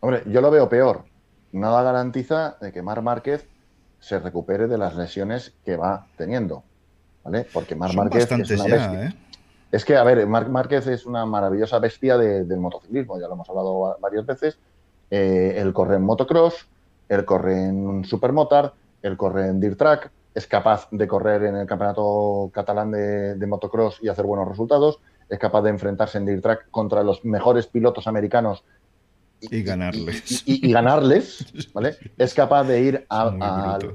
Hombre, 0.00 0.22
yo 0.26 0.40
lo 0.40 0.50
veo 0.50 0.68
peor. 0.68 1.02
Nada 1.52 1.82
garantiza 1.82 2.56
de 2.60 2.72
que 2.72 2.80
Mar 2.82 3.02
Márquez 3.02 3.46
se 4.00 4.18
recupere 4.20 4.68
de 4.68 4.78
las 4.78 4.96
lesiones 4.96 5.52
que 5.64 5.76
va 5.76 6.06
teniendo. 6.16 6.62
¿Vale? 7.24 7.46
Porque 7.52 7.74
Mar 7.74 7.90
Son 7.90 7.96
Márquez 8.04 8.30
es 8.30 8.50
una 8.50 8.66
ya, 8.68 8.74
bestia. 8.76 9.04
¿eh? 9.08 9.14
Es 9.72 9.84
que, 9.84 9.96
a 9.96 10.04
ver, 10.04 10.26
Marc 10.26 10.48
Márquez 10.48 10.86
es 10.86 11.04
una 11.06 11.26
maravillosa 11.26 11.78
bestia 11.80 12.16
de- 12.16 12.44
del 12.44 12.60
motociclismo, 12.60 13.18
ya 13.18 13.26
lo 13.26 13.34
hemos 13.34 13.48
hablado 13.48 13.80
va- 13.80 13.96
varias 14.00 14.24
veces. 14.26 14.58
Eh, 15.10 15.54
él 15.56 15.72
corre 15.72 15.96
en 15.96 16.02
motocross, 16.02 16.68
él 17.08 17.24
corre 17.24 17.64
en 17.66 18.04
supermotard, 18.04 18.72
él 19.02 19.16
corre 19.16 19.48
en 19.48 19.58
dirt 19.60 19.76
track, 19.78 20.10
es 20.34 20.46
capaz 20.46 20.86
de 20.90 21.06
correr 21.08 21.44
en 21.44 21.56
el 21.56 21.66
campeonato 21.66 22.50
catalán 22.52 22.90
de, 22.92 23.34
de 23.34 23.46
motocross 23.46 23.98
y 24.02 24.08
hacer 24.08 24.24
buenos 24.26 24.46
resultados, 24.48 25.00
es 25.28 25.38
capaz 25.38 25.62
de 25.62 25.70
enfrentarse 25.70 26.18
en 26.18 26.26
dirt 26.26 26.42
track 26.42 26.66
contra 26.70 27.02
los 27.02 27.24
mejores 27.24 27.66
pilotos 27.66 28.06
americanos 28.06 28.62
Y 29.40 29.62
ganarles. 29.62 30.46
y, 30.46 30.52
y- 30.66 30.68
y 30.68 30.72
ganarles, 30.72 31.44
¿vale? 31.74 31.96
Es 32.16 32.32
capaz 32.34 32.64
de 32.64 32.80
ir 32.80 33.06
a- 33.08 33.28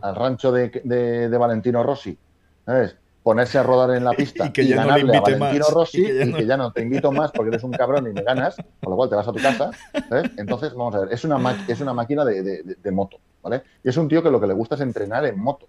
al, 0.02 0.16
rancho 0.16 0.52
de, 0.52 0.70
de- 0.84 1.30
de 1.30 1.38
Valentino 1.38 1.84
Rossi, 1.84 2.18
¿sabes? 2.66 2.96
Ponerse 3.30 3.60
a 3.60 3.64
rodar 3.64 3.92
en 3.96 4.04
la 4.04 4.14
pista 4.18 4.46
Y 4.48 4.52
que 4.52 4.66
ya 4.68 4.78
no 4.78 4.82
le 4.96 5.04
ganarle 5.04 5.18
a 5.18 5.22
Valentino 5.22 5.66
más, 5.66 5.74
Rossi 5.74 6.02
y 6.02 6.06
que 6.06 6.16
ya 6.18 6.24
y 6.26 6.32
no- 6.32 6.38
que 6.38 6.46
ya 6.48 6.58
no 6.58 6.72
te 6.72 6.82
invito 6.82 7.12
más 7.12 7.32
porque 7.32 7.50
eres 7.50 7.64
un 7.64 7.72
cabrón 7.74 8.08
y 8.08 8.14
me 8.14 8.24
ganas, 8.24 8.56
con 8.82 8.90
lo 8.92 8.96
cual 8.96 9.10
te 9.10 9.16
vas 9.16 9.28
a 9.28 9.32
tu 9.32 9.40
casa, 9.40 9.70
¿sabes? 10.10 10.32
Entonces, 10.38 10.74
vamos 10.74 10.96
a 10.96 11.00
ver, 11.02 11.14
es 11.14 11.24
una, 11.26 11.38
ma- 11.38 11.58
es 11.68 11.80
una 11.80 11.94
máquina 11.94 12.26
de, 12.26 12.42
de- 12.42 12.64
de- 12.64 12.76
de 12.76 12.92
moto, 12.92 13.18
¿vale? 13.44 13.62
Y 13.84 13.90
es 13.90 13.98
un 13.98 14.08
tío 14.08 14.24
que 14.24 14.32
lo 14.32 14.40
que 14.42 14.48
le 14.48 14.54
gusta 14.56 14.74
es 14.76 14.82
entrenar 14.82 15.26
en 15.26 15.40
moto, 15.40 15.68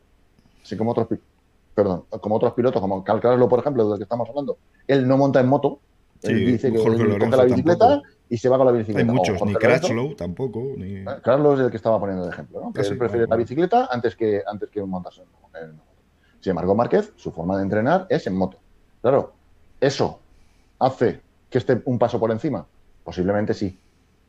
así 0.62 0.74
como 0.76 0.92
otros, 0.92 1.08
perdón, 1.74 2.06
como 2.22 2.36
otros 2.36 2.54
pilotos, 2.54 2.80
como 2.80 3.04
Cal 3.04 3.20
Craslow, 3.20 3.48
por 3.48 3.60
ejemplo, 3.60 3.86
del 3.88 3.98
que 3.98 4.04
estamos 4.04 4.26
hablando, 4.28 4.56
él 4.86 5.06
no 5.06 5.18
monta 5.18 5.40
en 5.40 5.48
moto, 5.48 5.80
él 6.22 6.38
Sí, 6.38 6.44
dice 6.44 6.72
que 6.72 6.78
coge 6.78 7.36
la 7.36 7.44
bicicleta 7.44 7.88
tampoco. 7.88 8.08
y 8.28 8.36
se 8.38 8.48
va 8.48 8.56
con 8.56 8.66
la 8.66 8.72
Hay 8.72 8.78
bicicleta. 8.78 9.10
O 9.12 9.14
muchos, 9.14 9.44
ni 9.44 9.54
Crutchlow 9.54 10.14
tampoco. 10.14 10.60
Ni... 10.76 11.04
Carlos 11.22 11.58
es 11.60 11.64
el 11.66 11.70
que 11.70 11.76
estaba 11.76 11.98
poniendo 12.00 12.24
de 12.24 12.30
ejemplo, 12.30 12.60
¿no? 12.60 12.72
Que 12.72 12.80
Ah, 12.82 12.86
él 12.86 12.98
prefiere 12.98 13.26
la 13.26 13.36
bicicleta 13.36 13.88
antes 13.90 14.16
que, 14.16 14.42
antes 14.46 14.70
que 14.70 14.82
montarse 14.82 15.22
en 15.22 15.28
en. 15.62 15.89
Sin 16.40 16.50
embargo, 16.50 16.74
Márquez, 16.74 17.12
su 17.16 17.30
forma 17.32 17.56
de 17.56 17.62
entrenar 17.64 18.06
es 18.08 18.26
en 18.26 18.34
moto. 18.36 18.56
Claro, 19.02 19.32
¿eso 19.80 20.18
hace 20.78 21.20
que 21.50 21.58
esté 21.58 21.80
un 21.84 21.98
paso 21.98 22.18
por 22.18 22.30
encima? 22.30 22.66
Posiblemente 23.04 23.54
sí. 23.54 23.78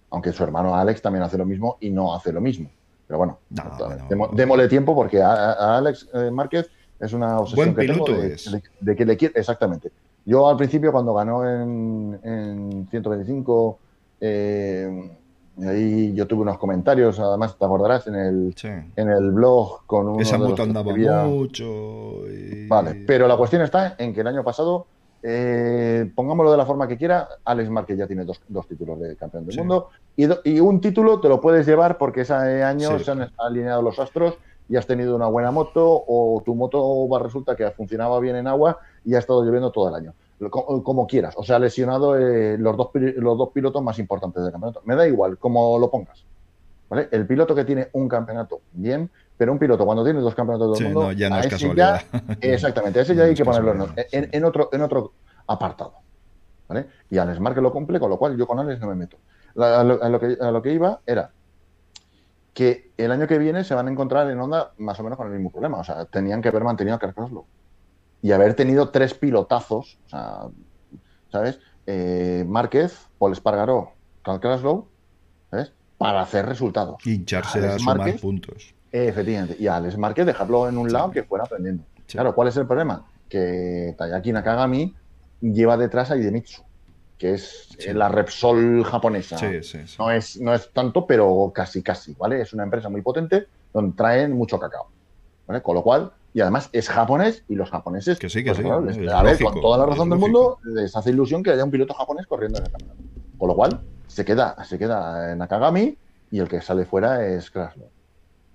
Aunque 0.10 0.34
su 0.34 0.44
hermano 0.44 0.75
Alex 0.75 1.01
también 1.01 1.24
hace 1.24 1.38
lo 1.38 1.46
mismo 1.46 1.77
y 1.80 1.89
no 1.89 2.13
hace 2.13 2.34
lo 2.34 2.41
mismo. 2.41 2.69
Pero 3.08 3.17
bueno, 3.17 3.38
No, 3.50 3.63
demo- 4.10 4.30
démosle 4.34 4.67
tiempo 4.67 4.93
porque 4.95 5.21
a, 5.21 5.32
a 5.54 5.78
Alex 5.78 6.10
eh, 6.13 6.32
Márquez 6.32 6.69
es 7.00 7.13
una 7.13 7.39
obsesión 7.39 7.74
Buen 7.74 7.88
que 7.88 7.93
tengo 7.93 8.06
piloto 8.06 8.21
de, 8.21 8.34
es. 8.34 8.52
de- 8.52 8.63
de 8.80 8.95
que 8.95 9.06
le 9.06 9.15
quiere. 9.17 9.39
Exactamente. 9.39 9.91
Yo 10.26 10.47
al 10.50 10.58
principio, 10.58 10.91
cuando 10.91 11.13
ganó 11.13 11.47
en, 11.50 12.19
en 12.24 12.88
125, 12.89 13.80
eh, 14.19 15.17
ahí 15.66 16.14
yo 16.14 16.28
tuve 16.28 16.42
unos 16.42 16.58
comentarios, 16.58 17.20
además 17.20 17.58
te 17.58 17.66
acordarás, 17.66 18.08
en 18.08 18.16
el, 18.16 18.54
Sí. 18.56 18.68
en 18.68 19.10
el 19.10 19.32
blog 19.32 19.86
con 19.86 20.08
uno 20.08 20.20
Esa 20.22 20.38
moto 20.38 20.64
andaba 20.64 20.94
mucho. 21.26 22.28
y- 22.30 22.68
Vale, 22.68 23.04
pero 23.06 23.28
la 23.28 23.38
cuestión 23.38 23.62
está 23.62 23.96
en 23.98 24.14
que 24.14 24.22
el 24.22 24.28
año 24.28 24.44
pasado, 24.44 24.88
eh, 25.24 26.12
pongámoslo 26.16 26.52
de 26.52 26.58
la 26.58 26.66
forma 26.66 26.88
que 26.88 26.98
quiera, 26.98 27.28
Alex 27.46 27.70
Márquez 27.70 27.98
ya 27.98 28.08
tiene 28.08 28.26
dos, 28.26 28.42
dos 28.48 28.68
títulos 28.68 29.00
de 29.00 29.16
campeón 29.16 29.46
del 29.46 29.54
Sí. 29.54 29.60
mundo 29.60 29.90
y, 30.16 30.26
do- 30.26 30.40
y 30.44 30.60
un 30.60 30.82
título 30.82 31.20
te 31.20 31.30
lo 31.30 31.40
puedes 31.40 31.66
llevar 31.68 31.98
porque 31.98 32.22
ese 32.22 32.34
año 32.34 32.98
Sí. 32.98 33.04
se 33.04 33.12
han 33.12 33.30
alineado 33.38 33.82
los 33.82 34.00
astros 34.00 34.36
y 34.68 34.78
has 34.78 34.88
tenido 34.88 35.16
una 35.16 35.28
buena 35.28 35.52
moto 35.52 35.84
o 36.08 36.42
tu 36.46 36.56
moto 36.56 37.08
resulta 37.20 37.56
que 37.56 37.70
funcionaba 37.72 38.20
bien 38.20 38.38
en 38.38 38.48
agua 38.48 38.80
y 39.06 39.14
ha 39.16 39.20
estado 39.20 39.44
lloviendo 39.44 39.70
todo 39.72 39.90
el 39.90 39.96
año. 39.96 40.14
Como, 40.49 41.06
quieras, 41.06 41.36
o 41.38 41.43
sea, 41.43 41.60
lesionado 41.60 42.17
eh, 42.17 42.58
los, 42.58 42.75
dos, 42.75 42.89
los 42.93 43.38
dos 43.38 43.49
pilotos 43.49 43.84
más 43.84 43.99
importantes 43.99 44.41
del 44.41 44.51
campeonato. 44.51 44.82
Me 44.86 44.95
da 44.95 45.08
igual, 45.08 45.38
como 45.38 45.77
lo 45.77 45.91
pongas. 45.91 46.25
¿vale? 46.89 47.10
El 47.12 47.27
piloto 47.27 47.54
que 47.54 47.63
tiene 47.63 47.89
un 47.93 48.10
campeonato, 48.10 48.62
bien, 48.71 49.10
pero 49.38 49.51
un 49.51 49.60
piloto 49.60 49.86
cuando 49.86 50.04
tiene 50.04 50.19
dos 50.19 50.34
campeonatos 50.34 50.71
del 50.71 50.77
Sí, 50.80 50.84
mundo, 50.86 51.04
no, 51.08 51.12
ya 51.12 51.30
no 51.30 51.38
es 51.39 51.47
casualidad. 51.47 52.01
Exactamente, 52.41 53.01
ese 53.01 53.13
ya 53.13 53.21
No 53.21 53.25
hay 53.27 53.34
es 53.34 53.38
que 53.38 53.45
ponerlo 53.45 53.71
en, 54.12 54.43
otro, 54.45 54.69
en 54.71 54.82
otro 54.82 55.13
apartado. 55.45 55.93
¿vale? 56.67 56.88
Y 57.12 57.17
Alex 57.19 57.39
Márquez 57.39 57.62
lo 57.62 57.71
cumple, 57.71 57.99
con 57.99 58.10
lo 58.10 58.17
cual 58.17 58.36
yo 58.36 58.47
con 58.47 58.58
Alex 58.60 58.80
no 58.82 58.88
me 58.88 58.95
meto. 58.95 59.17
La- 59.54 59.82
a, 59.82 59.84
lo, 59.84 60.01
a 60.01 60.10
lo 60.10 60.19
que, 60.19 60.38
a 60.41 60.49
lo 60.51 60.62
que 60.62 60.73
iba 60.73 61.01
era 61.06 61.32
que 62.54 62.91
el 62.97 63.12
año 63.12 63.27
que 63.27 63.38
viene 63.38 63.63
se 63.63 63.75
van 63.75 63.88
a 63.88 63.91
encontrar 63.91 64.30
en 64.30 64.39
Honda 64.39 64.71
más 64.77 64.99
o 64.99 65.04
menos 65.04 65.17
con 65.17 65.27
el 65.27 65.34
mismo 65.34 65.51
problema. 65.51 65.80
O 65.80 65.84
sea, 65.84 66.06
tenían 66.06 66.41
que 66.41 66.49
haber 66.49 66.63
mantenido 66.63 66.95
a 66.95 66.99
Croslow 66.99 67.45
y 68.21 68.31
haber 68.31 68.53
tenido 68.55 68.89
tres 68.89 69.13
pilotazos, 69.13 69.97
o 70.05 70.10
sea, 70.10 70.39
¿sabes? 71.31 71.60
Eh, 71.88 72.45
Márquez, 72.47 73.07
Paul 73.17 73.34
Espargaró, 73.34 73.91
Carl 74.23 74.39
Kraslow, 74.39 74.88
¿sabes? 75.49 75.73
Para 75.97 76.21
hacer 76.21 76.45
resultados. 76.45 76.97
Hincharse 77.05 77.60
a 77.60 77.62
Alex 77.63 77.81
sumar 77.81 77.97
Márquez, 77.97 78.21
puntos. 78.21 78.73
eh, 78.91 79.07
efectivamente. 79.07 79.55
Y 79.60 79.67
a 79.67 79.75
Alex 79.77 79.97
Márquez 79.97 80.25
dejarlo 80.25 80.67
en 80.69 80.77
un 80.77 80.88
Sí. 80.88 80.93
lado 80.93 81.12
que 81.12 81.23
fuera 81.23 81.45
aprendiendo. 81.45 81.84
Sí. 82.07 82.13
Claro, 82.17 82.36
¿cuál 82.36 82.47
es 82.49 82.57
el 82.57 82.67
problema? 82.67 83.05
Que 83.29 83.95
Tayaki 83.97 84.31
Nakagami 84.34 84.93
lleva 85.39 85.77
detrás 85.77 86.12
a 86.12 86.17
Idemitsu, 86.17 86.62
que 87.17 87.34
es 87.36 87.69
Sí. 87.79 87.93
la 87.93 88.10
Repsol 88.10 88.84
japonesa. 88.84 89.38
Sí, 89.38 89.63
sí, 89.63 89.88
sí. 89.88 89.95
No 89.97 90.12
es, 90.12 90.39
no 90.39 90.53
es 90.53 90.71
tanto, 90.73 91.07
pero 91.07 91.51
casi, 91.53 91.81
casi, 91.81 92.13
¿vale? 92.13 92.41
Es 92.41 92.53
una 92.53 92.63
empresa 92.63 92.89
muy 92.89 93.01
potente 93.01 93.47
donde 93.73 93.95
traen 93.95 94.34
mucho 94.34 94.60
cacao, 94.60 94.89
¿vale? 95.47 95.62
Con 95.62 95.75
lo 95.75 95.81
cual, 95.84 96.12
y 96.34 96.41
además 96.41 96.70
es 96.72 96.89
japonés 96.89 97.44
y 97.48 97.56
los 97.56 97.70
japoneses, 97.70 98.20
Que 98.20 98.30
sí, 98.30 98.44
que 98.44 98.52
pues, 98.52 98.58
sí, 98.58 98.63
claro, 98.63 98.82
les- 98.82 98.98
es 98.98 99.12
a 99.12 99.22
ver, 99.24 99.34
lógico, 99.34 99.52
con 99.52 99.62
toda 99.62 99.78
la 99.80 99.86
razón 99.86 100.10
del 100.10 100.20
mundo, 100.20 100.60
les 100.63 100.96
hace 100.96 101.10
ilusión 101.10 101.44
que 101.44 101.52
haya 101.52 101.63
un 101.63 101.72
piloto 101.72 101.94
japonés 101.94 102.26
corriendo 102.28 102.60
en 102.60 102.65
el 102.65 102.72
campeonato. 102.72 103.02
Con 103.38 103.48
lo 103.50 103.56
cual, 103.56 103.84
se 104.08 104.24
queda, 104.26 104.63
se 104.63 104.78
queda 104.78 105.36
Nakagami 105.36 105.98
y 106.30 106.39
el 106.39 106.48
que 106.48 106.62
sale 106.62 106.86
fuera 106.86 107.26
es 107.26 107.50
Krasnov. 107.50 107.89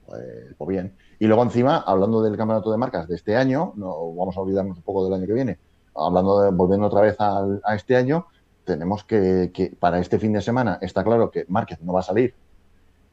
Pues, 0.06 0.54
pues 0.56 0.68
bien. 0.68 0.96
Y 1.18 1.26
luego 1.26 1.42
encima, 1.42 1.78
hablando 1.78 2.22
del 2.22 2.36
campeonato 2.36 2.70
de 2.70 2.76
marcas 2.78 3.08
de 3.08 3.16
este 3.16 3.36
año, 3.36 3.72
no 3.76 4.12
vamos 4.14 4.36
a 4.36 4.40
olvidarnos 4.40 4.76
un 4.76 4.82
poco 4.82 5.04
del 5.04 5.14
año 5.14 5.26
que 5.26 5.32
viene, 5.32 5.58
hablando 5.94 6.40
de, 6.40 6.50
volviendo 6.50 6.86
otra 6.86 7.00
vez 7.00 7.16
al- 7.20 7.60
a 7.64 7.74
este 7.74 7.96
año, 7.96 8.26
tenemos 8.64 9.04
que, 9.04 9.50
que 9.52 9.76
para 9.78 9.98
este 9.98 10.18
fin 10.18 10.32
de 10.32 10.40
semana 10.40 10.78
está 10.80 11.02
claro 11.04 11.30
que 11.30 11.44
Márquez 11.48 11.80
no 11.82 11.92
va 11.92 12.00
a 12.00 12.04
salir 12.04 12.34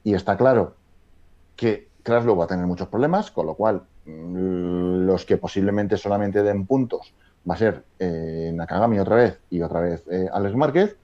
y 0.04 0.13
está 0.13 0.38
claro 0.38 0.76
que 1.56 1.89
Kraslow 2.04 2.36
va 2.36 2.45
a 2.45 2.47
tener 2.47 2.65
muchos 2.65 2.88
problemas, 2.88 3.32
con 3.32 3.45
lo 3.45 3.56
cual 3.56 3.84
los 4.05 5.25
que 5.25 5.37
posiblemente 5.37 5.97
solamente 5.97 6.43
den 6.43 6.65
puntos 6.65 7.13
va 7.49 7.55
a 7.55 7.57
ser 7.57 7.83
eh, 7.99 8.51
Nakagami 8.53 8.99
otra 8.99 9.15
vez 9.15 9.39
y 9.49 9.61
otra 9.61 9.79
vez 9.81 10.03
eh, 10.09 10.27
Alex 10.31 10.55
Márquez. 10.55 10.97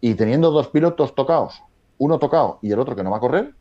Y 0.00 0.14
teniendo 0.14 0.50
dos 0.50 0.68
pilotos 0.68 1.14
tocados, 1.14 1.62
uno 1.98 2.18
tocado 2.18 2.58
y 2.62 2.72
el 2.72 2.78
otro 2.80 2.96
que 2.96 3.02
no 3.04 3.10
va 3.10 3.18
a 3.18 3.20
correr, 3.20 3.52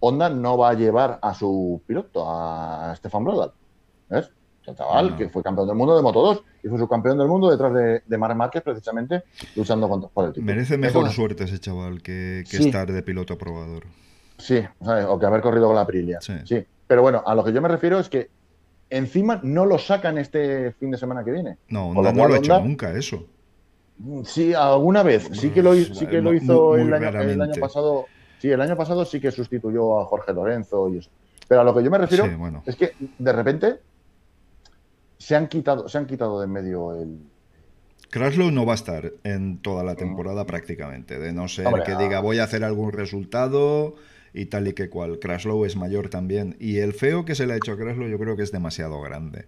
Honda 0.00 0.28
no 0.28 0.56
va 0.58 0.70
a 0.70 0.74
llevar 0.74 1.18
a 1.22 1.34
su 1.34 1.80
piloto, 1.86 2.24
a 2.28 2.94
Stefan 2.96 3.24
Brodal. 3.24 3.52
¿Ves? 4.08 4.30
El 4.66 4.76
chaval 4.76 5.10
No. 5.10 5.16
que 5.16 5.28
fue 5.30 5.42
campeón 5.42 5.66
del 5.66 5.76
mundo 5.76 5.96
de 5.96 6.02
Moto 6.02 6.20
2 6.20 6.44
y 6.64 6.68
fue 6.68 6.78
subcampeón 6.78 7.16
del 7.18 7.28
mundo 7.28 7.50
detrás 7.50 7.72
de, 7.72 8.02
de 8.06 8.18
Marc 8.18 8.36
Márquez, 8.36 8.62
precisamente 8.62 9.24
luchando 9.56 9.88
contra, 9.88 10.08
por 10.10 10.26
el 10.26 10.32
título. 10.32 10.46
Merece 10.52 10.76
mejor 10.76 11.08
suerte 11.10 11.44
ese 11.44 11.58
chaval 11.58 12.02
que, 12.02 12.44
que 12.48 12.56
Sí. 12.58 12.66
estar 12.66 12.90
de 12.92 13.02
piloto 13.02 13.34
aprobador. 13.34 13.84
Sí, 14.38 14.62
¿sabes? 14.84 15.06
o 15.08 15.18
que 15.18 15.26
haber 15.26 15.40
corrido 15.40 15.66
con 15.66 15.76
la 15.76 15.82
Aprilia. 15.82 16.20
Sí. 16.20 16.34
Sí. 16.44 16.64
Pero 16.90 17.02
bueno, 17.02 17.22
a 17.24 17.36
lo 17.36 17.44
que 17.44 17.52
yo 17.52 17.62
me 17.62 17.68
refiero 17.68 18.00
es 18.00 18.08
que 18.08 18.30
encima 18.90 19.38
no 19.44 19.64
lo 19.64 19.78
sacan 19.78 20.18
este 20.18 20.72
fin 20.72 20.90
de 20.90 20.98
semana 20.98 21.22
que 21.22 21.30
viene. 21.30 21.56
No, 21.68 21.94
no 21.94 22.02
lo 22.02 22.34
ha 22.34 22.36
hecho 22.36 22.60
nunca 22.60 22.90
eso. 22.90 23.28
Sí, 24.24 24.54
alguna 24.54 25.04
vez. 25.04 25.28
Sí 25.32 25.50
que 25.50 25.62
lo, 25.62 25.72
sí 25.72 26.08
que 26.08 26.20
lo 26.20 26.34
hizo 26.34 26.70
muy 26.70 26.80
el, 26.80 26.92
año, 26.92 26.96
el 26.96 27.04
año 27.04 27.10
raramente. 27.12 27.60
pasado. 27.60 28.06
Sí, 28.40 28.50
el 28.50 28.60
año 28.60 28.76
pasado 28.76 29.04
sí 29.04 29.20
que 29.20 29.30
sustituyó 29.30 30.00
a 30.00 30.04
Jorge 30.06 30.32
Lorenzo 30.32 30.88
y 30.88 30.98
eso. 30.98 31.10
Pero 31.46 31.60
a 31.60 31.64
lo 31.64 31.72
que 31.72 31.84
yo 31.84 31.92
me 31.92 31.98
refiero 31.98 32.24
es 32.66 32.74
que 32.74 32.94
de 33.16 33.32
repente 33.32 33.76
se 35.16 35.36
han 35.36 35.46
quitado, 35.46 35.88
se 35.88 35.96
han 35.96 36.06
quitado 36.06 36.40
de 36.40 36.46
en 36.46 36.50
medio 36.50 36.96
el, 36.96 37.20
Crashlow 38.10 38.50
no 38.50 38.66
va 38.66 38.72
a 38.72 38.74
estar 38.74 39.12
en 39.22 39.58
toda 39.58 39.84
la 39.84 39.94
temporada 39.94 40.44
prácticamente, 40.44 41.20
de 41.20 41.32
no 41.32 41.46
ser 41.46 41.68
que 41.86 41.94
diga 41.94 42.18
ah. 42.18 42.20
voy 42.20 42.40
a 42.40 42.44
hacer 42.44 42.64
algún 42.64 42.90
resultado 42.90 43.94
y 44.32 44.46
tal 44.46 44.68
y 44.68 44.72
que 44.72 44.88
cual. 44.88 45.18
Crashlow 45.18 45.64
es 45.64 45.76
mayor 45.76 46.08
también. 46.08 46.56
Y 46.58 46.78
el 46.78 46.92
feo 46.92 47.24
que 47.24 47.34
se 47.34 47.46
le 47.46 47.54
ha 47.54 47.56
hecho 47.56 47.72
a 47.72 47.76
Crashlow 47.76 48.08
yo 48.08 48.18
creo 48.18 48.36
que 48.36 48.42
es 48.42 48.52
demasiado 48.52 49.00
grande. 49.00 49.46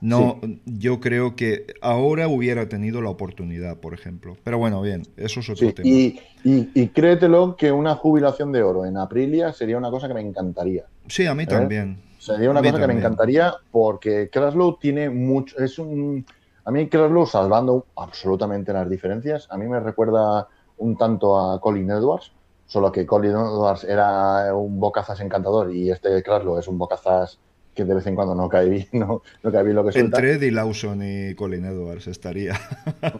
No, 0.00 0.40
yo 0.66 1.00
creo 1.00 1.36
que 1.36 1.66
ahora 1.80 2.28
hubiera 2.28 2.68
tenido 2.68 3.00
la 3.00 3.10
oportunidad, 3.10 3.78
por 3.78 3.94
ejemplo. 3.94 4.36
Pero 4.44 4.58
bueno, 4.58 4.82
bien, 4.82 5.02
eso 5.16 5.40
es 5.40 5.48
otro 5.48 5.72
tema. 5.72 5.88
Y, 5.88 6.20
y, 6.44 6.88
créetelo 6.88 7.56
que 7.56 7.72
una 7.72 7.94
jubilación 7.94 8.52
de 8.52 8.62
oro 8.62 8.84
en 8.84 8.98
Aprilia 8.98 9.52
sería 9.52 9.78
una 9.78 9.90
cosa 9.90 10.08
que 10.08 10.14
me 10.14 10.20
encantaría. 10.20 10.84
Sí, 11.06 11.26
a 11.26 11.34
mí 11.34 11.44
¿Eh? 11.44 11.46
también. 11.46 12.02
Sería 12.18 12.50
una 12.50 12.62
cosa 12.62 12.80
que 12.80 12.86
me 12.86 12.94
encantaría 12.94 13.54
porque 13.70 14.28
Crashlow 14.30 14.78
tiene 14.78 15.10
mucho. 15.10 15.58
Es 15.58 15.78
un 15.78 16.24
a 16.64 16.70
mí 16.70 16.88
Croslow, 16.88 17.26
salvando 17.26 17.86
absolutamente 17.96 18.72
las 18.72 18.88
diferencias, 18.88 19.46
a 19.50 19.58
mí 19.58 19.66
me 19.66 19.80
recuerda 19.80 20.48
un 20.78 20.96
tanto 20.96 21.38
a 21.38 21.60
Colin 21.60 21.90
Edwards, 21.90 22.32
solo 22.66 22.92
que 22.92 23.06
Colin 23.06 23.32
Edwards 23.32 23.84
era 23.84 24.54
un 24.54 24.80
bocazas 24.80 25.20
encantador 25.20 25.72
y 25.74 25.90
este 25.90 26.22
Croslow 26.22 26.58
es 26.58 26.68
un 26.68 26.78
bocazas 26.78 27.38
que 27.74 27.84
de 27.84 27.94
vez 27.94 28.06
en 28.06 28.14
cuando 28.14 28.34
no 28.34 28.48
cae 28.48 28.68
bien, 28.68 28.86
no, 28.92 29.22
cae 29.42 29.62
bien 29.62 29.76
lo 29.76 29.84
que 29.84 29.92
suelta. 29.92 30.18
Entre 30.18 30.32
Eddie 30.34 30.52
Lawson 30.52 31.00
y 31.02 31.34
Colin 31.34 31.64
Edwards 31.64 32.06
estaría. 32.06 32.54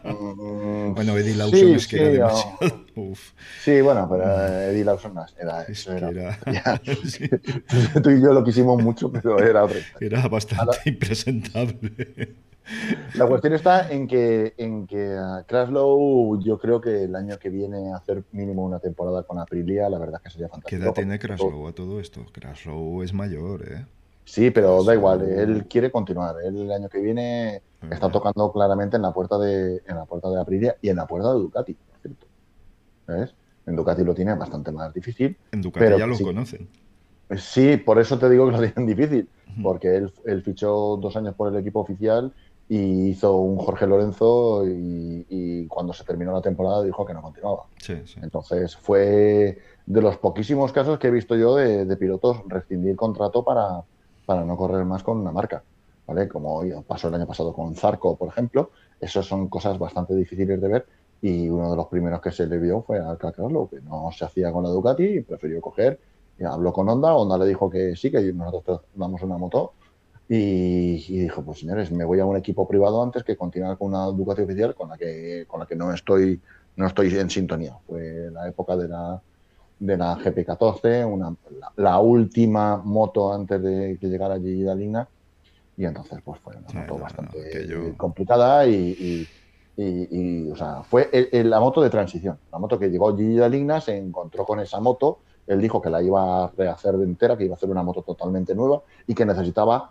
Mm, 0.05 0.95
bueno, 0.95 1.17
Eddie 1.17 1.37
Lawson 1.37 1.75
es 1.75 1.87
que 1.87 1.97
era 1.97 2.11
demasiado. 2.11 2.83
Sí, 3.61 3.81
bueno, 3.81 4.09
pero 4.09 4.25
Eddie 4.47 4.85
Lawson 4.85 5.14
era, 5.38 5.62
eso 5.62 5.93
era, 5.93 6.38
Tú 8.03 8.11
y 8.11 8.23
yo 8.23 8.33
lo 8.33 8.45
quisimos 8.45 8.81
mucho, 8.81 9.11
pero 9.11 9.38
era. 9.40 9.67
Era 10.01 10.29
bastante 10.29 10.79
impresentable. 10.87 12.37
La 13.14 13.27
cuestión 13.27 13.53
está 13.53 13.90
en 13.90 14.07
que, 14.07 14.55
en 14.57 14.87
que 14.87 15.19
Crashlow, 15.47 16.40
yo 16.43 16.59
creo 16.59 16.81
que 16.81 17.05
el 17.05 17.14
año 17.14 17.38
que 17.38 17.51
viene 17.51 17.93
hacer 17.93 18.25
mínimo 18.33 18.64
una 18.64 18.79
temporada 18.79 19.23
con 19.25 19.38
Aprilia, 19.38 19.88
la 19.90 19.99
verdad 19.99 20.17
es 20.17 20.23
que 20.23 20.31
sería 20.31 20.49
fantástico. 20.49 20.81
¿Qué 20.81 20.85
edad 20.85 20.95
tiene 20.95 21.19
Crashlow 21.19 21.67
a 21.69 21.73
todo 21.73 22.01
esto? 22.01 22.25
Crashlow 22.33 23.03
es 23.03 23.12
mayor, 23.12 23.69
¿eh? 23.71 23.87
Sí, 24.25 24.51
pero 24.51 24.83
da 24.85 24.95
igual, 24.95 25.23
él 25.23 25.67
quiere 25.69 25.91
continuar. 25.91 26.37
Él 26.45 26.63
el 26.63 26.73
año 26.73 26.89
que 26.89 27.01
viene 27.01 27.63
está 27.91 28.11
tocando 28.11 28.51
claramente 28.53 28.97
en 28.97 29.03
la 29.03 29.13
puerta 29.13 29.39
de, 29.39 29.83
en 29.87 29.97
la 29.97 30.07
puerta 30.07 30.31
de 30.31 30.41
Aprilia 30.41 30.77
y 30.81 30.89
en 30.89 30.97
la 30.97 31.07
puerta 31.07 31.33
de 31.33 31.39
Ducati, 31.39 31.75
por 31.75 31.99
cierto. 32.01 32.27
¿Ves? 33.07 33.35
En 33.67 33.77
Ducati 33.77 34.03
lo 34.03 34.15
tiene 34.15 34.35
bastante 34.35 34.73
más 34.73 34.93
difícil. 34.93 35.37
En 35.53 35.63
Ducati 35.63 35.99
ya 35.99 36.07
lo 36.07 36.19
conocen. 36.19 36.69
Sí, 37.37 37.77
por 37.77 37.99
eso 37.99 38.19
te 38.19 38.29
digo 38.29 38.47
que 38.47 38.53
lo 38.53 38.59
tienen 38.59 38.87
difícil, 38.97 39.29
porque 39.63 39.97
él, 39.97 40.13
él, 40.25 40.43
fichó 40.43 40.97
dos 40.97 41.17
años 41.17 41.35
por 41.35 41.53
el 41.53 41.59
equipo 41.59 41.81
oficial 41.81 42.33
y 42.69 43.09
hizo 43.09 43.37
un 43.37 43.59
Jorge 43.59 43.87
Lorenzo 43.87 44.65
y, 44.67 45.67
cuando 45.69 45.93
se 45.93 46.05
terminó 46.05 46.33
la 46.33 46.41
temporada 46.41 46.83
dijo 46.83 47.05
que 47.05 47.15
no 47.15 47.23
continuaba. 47.23 47.65
Entonces 48.23 48.77
fue 48.77 49.59
de 49.87 50.01
los 50.01 50.17
poquísimos 50.19 50.73
casos 50.73 50.99
que 50.99 51.09
he 51.09 51.11
visto 51.11 51.35
yo 51.37 51.57
de, 51.57 51.97
pilotos 51.97 52.43
rescindir 52.47 52.97
contrato 52.97 53.45
para, 53.45 53.83
para, 54.25 54.45
no 54.45 54.57
correr 54.57 54.85
más 54.85 55.03
con 55.03 55.19
una 55.19 55.33
marca. 55.33 55.63
¿vale? 56.07 56.29
Como 56.29 56.63
pasó 56.87 57.09
el 57.09 57.15
año 57.15 57.27
pasado 57.27 57.53
con 57.53 57.75
Zarco, 57.75 58.17
por 58.17 58.29
ejemplo. 58.29 58.71
Esas 59.01 59.27
son 59.27 59.49
cosas 59.49 59.79
bastante 59.79 60.15
difíciles 60.15 60.61
de 60.61 60.69
ver 60.69 60.87
y 61.21 61.49
uno 61.49 61.71
de 61.71 61.77
los 61.77 61.87
primeros 61.87 62.21
que 62.21 62.31
se 62.31 62.47
le 62.47 62.59
vio 62.59 62.83
fue 62.83 62.99
a 62.99 63.17
Carlos, 63.17 63.71
que 63.71 63.81
no 63.81 64.11
se 64.13 64.25
hacía 64.25 64.53
con 64.53 64.63
la 64.63 64.71
Ducati 64.71 65.05
y 65.05 65.21
prefirió 65.23 65.61
coger. 65.61 65.99
Y 66.39 66.45
habló 66.45 66.73
con 66.73 66.89
Honda, 66.89 67.15
Honda 67.15 67.39
le 67.39 67.47
dijo 67.47 67.71
que 67.71 67.97
sí, 67.97 68.11
que 68.11 68.33
nosotros 68.33 68.83
damos 68.95 69.23
una 69.23 69.39
moto 69.39 69.73
y, 70.29 70.97
dijo, 71.19 71.43
pues 71.43 71.61
señores, 71.61 71.93
me 71.93 72.05
voy 72.05 72.21
a 72.21 72.27
un 72.27 72.37
equipo 72.37 72.67
privado 72.67 73.03
antes 73.03 73.25
que 73.25 73.37
continuar 73.37 73.79
con 73.79 73.89
una 73.89 74.07
Ducati 74.07 74.43
oficial 74.43 74.75
con 74.75 74.89
la 74.89 74.99
que, 74.99 75.45
con 75.47 75.61
la 75.61 75.67
que 75.67 75.77
no 75.77 75.93
estoy 75.93 76.41
no 76.77 76.87
estoy 76.87 77.17
en 77.17 77.31
sintonía. 77.31 77.77
Fue 77.87 78.31
la 78.33 78.49
época 78.49 78.77
de 78.77 78.89
la, 78.89 79.21
de 79.79 79.97
la 79.97 80.17
GP14, 80.17 81.05
una, 81.07 81.35
la, 81.77 81.99
última 81.99 82.77
moto 82.77 83.33
antes 83.33 83.63
de 83.63 83.99
que 84.01 84.09
llegara 84.09 84.39
Gigi 84.39 84.63
Dalina. 84.63 85.09
Y 85.77 85.85
entonces, 85.85 86.21
pues 86.25 86.41
fue 86.41 86.55
una 86.57 86.81
moto 86.81 86.99
bastante 86.99 87.95
complicada 87.97 88.67
y, 88.67 89.27
y, 89.77 90.51
o 90.51 90.57
sea, 90.57 90.83
fue 90.85 91.11
la 91.33 91.61
moto 91.61 91.83
de 91.83 91.91
transición. 91.91 92.39
La 92.53 92.59
moto 92.59 92.79
que 92.79 92.89
llegó 92.89 93.17
Gigi 93.17 93.37
Dalina 93.37 93.81
se 93.81 93.97
encontró 93.97 94.45
con 94.45 94.61
esa 94.61 94.81
moto. 94.81 95.19
Él 95.47 95.61
dijo 95.61 95.83
que 95.83 95.91
la 95.91 96.03
iba 96.03 96.45
a 96.45 96.53
rehacer 96.57 96.97
de 96.97 97.05
entera, 97.05 97.37
que 97.37 97.45
iba 97.45 97.55
a 97.55 97.57
hacer 97.57 97.69
una 97.69 97.83
moto 97.83 98.03
totalmente 98.03 98.55
nueva 98.55 98.83
y 99.07 99.15
que 99.15 99.27
necesitaba 99.27 99.91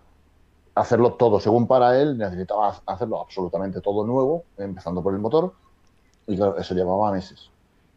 hacerlo 0.75 1.13
todo 1.13 1.39
según 1.39 1.67
para 1.67 1.99
él, 1.99 2.17
necesitaba 2.17 2.81
hacerlo 2.85 3.21
absolutamente 3.21 3.81
todo 3.81 4.05
nuevo, 4.05 4.43
empezando 4.57 5.03
por 5.03 5.13
el 5.13 5.19
motor, 5.19 5.53
y 6.27 6.35
claro, 6.35 6.57
eso 6.57 6.73
llevaba 6.73 7.11
meses. 7.11 7.49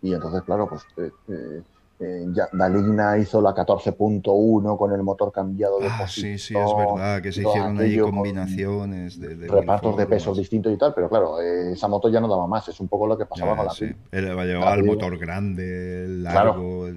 Y 0.02 0.12
entonces, 0.12 0.42
claro, 0.42 0.68
pues 0.68 0.82
eh, 0.98 1.10
eh, 1.28 1.62
eh 1.98 2.26
ya 2.32 2.48
Dalina 2.52 3.16
hizo 3.18 3.40
la 3.40 3.54
14.1 3.54 4.76
con 4.76 4.92
el 4.92 5.02
motor 5.02 5.32
cambiado 5.32 5.78
de 5.78 5.88
ah, 5.88 6.06
Sí, 6.06 6.38
sí, 6.38 6.54
es 6.56 6.76
verdad, 6.76 7.22
que 7.22 7.32
se 7.32 7.42
hicieron 7.42 7.78
ahí 7.78 7.98
combinaciones 7.98 9.18
de, 9.20 9.48
repartos 9.48 9.96
de 9.96 10.06
pesos 10.06 10.36
distintos 10.36 10.72
y 10.72 10.76
tal, 10.76 10.92
pero 10.94 11.08
claro, 11.08 11.40
eh, 11.40 11.72
esa 11.72 11.88
moto 11.88 12.08
ya 12.08 12.20
no 12.20 12.28
daba 12.28 12.46
más, 12.46 12.68
es 12.68 12.78
un 12.80 12.88
poco 12.88 13.06
lo 13.06 13.16
que 13.16 13.26
pasaba 13.26 13.56
con 13.56 13.66
la 13.66 13.72
sí. 13.72 13.90
Llevaba 14.12 14.74
el 14.74 14.84
motor 14.84 15.18
grande, 15.18 16.04
el 16.04 16.22
largo. 16.22 16.88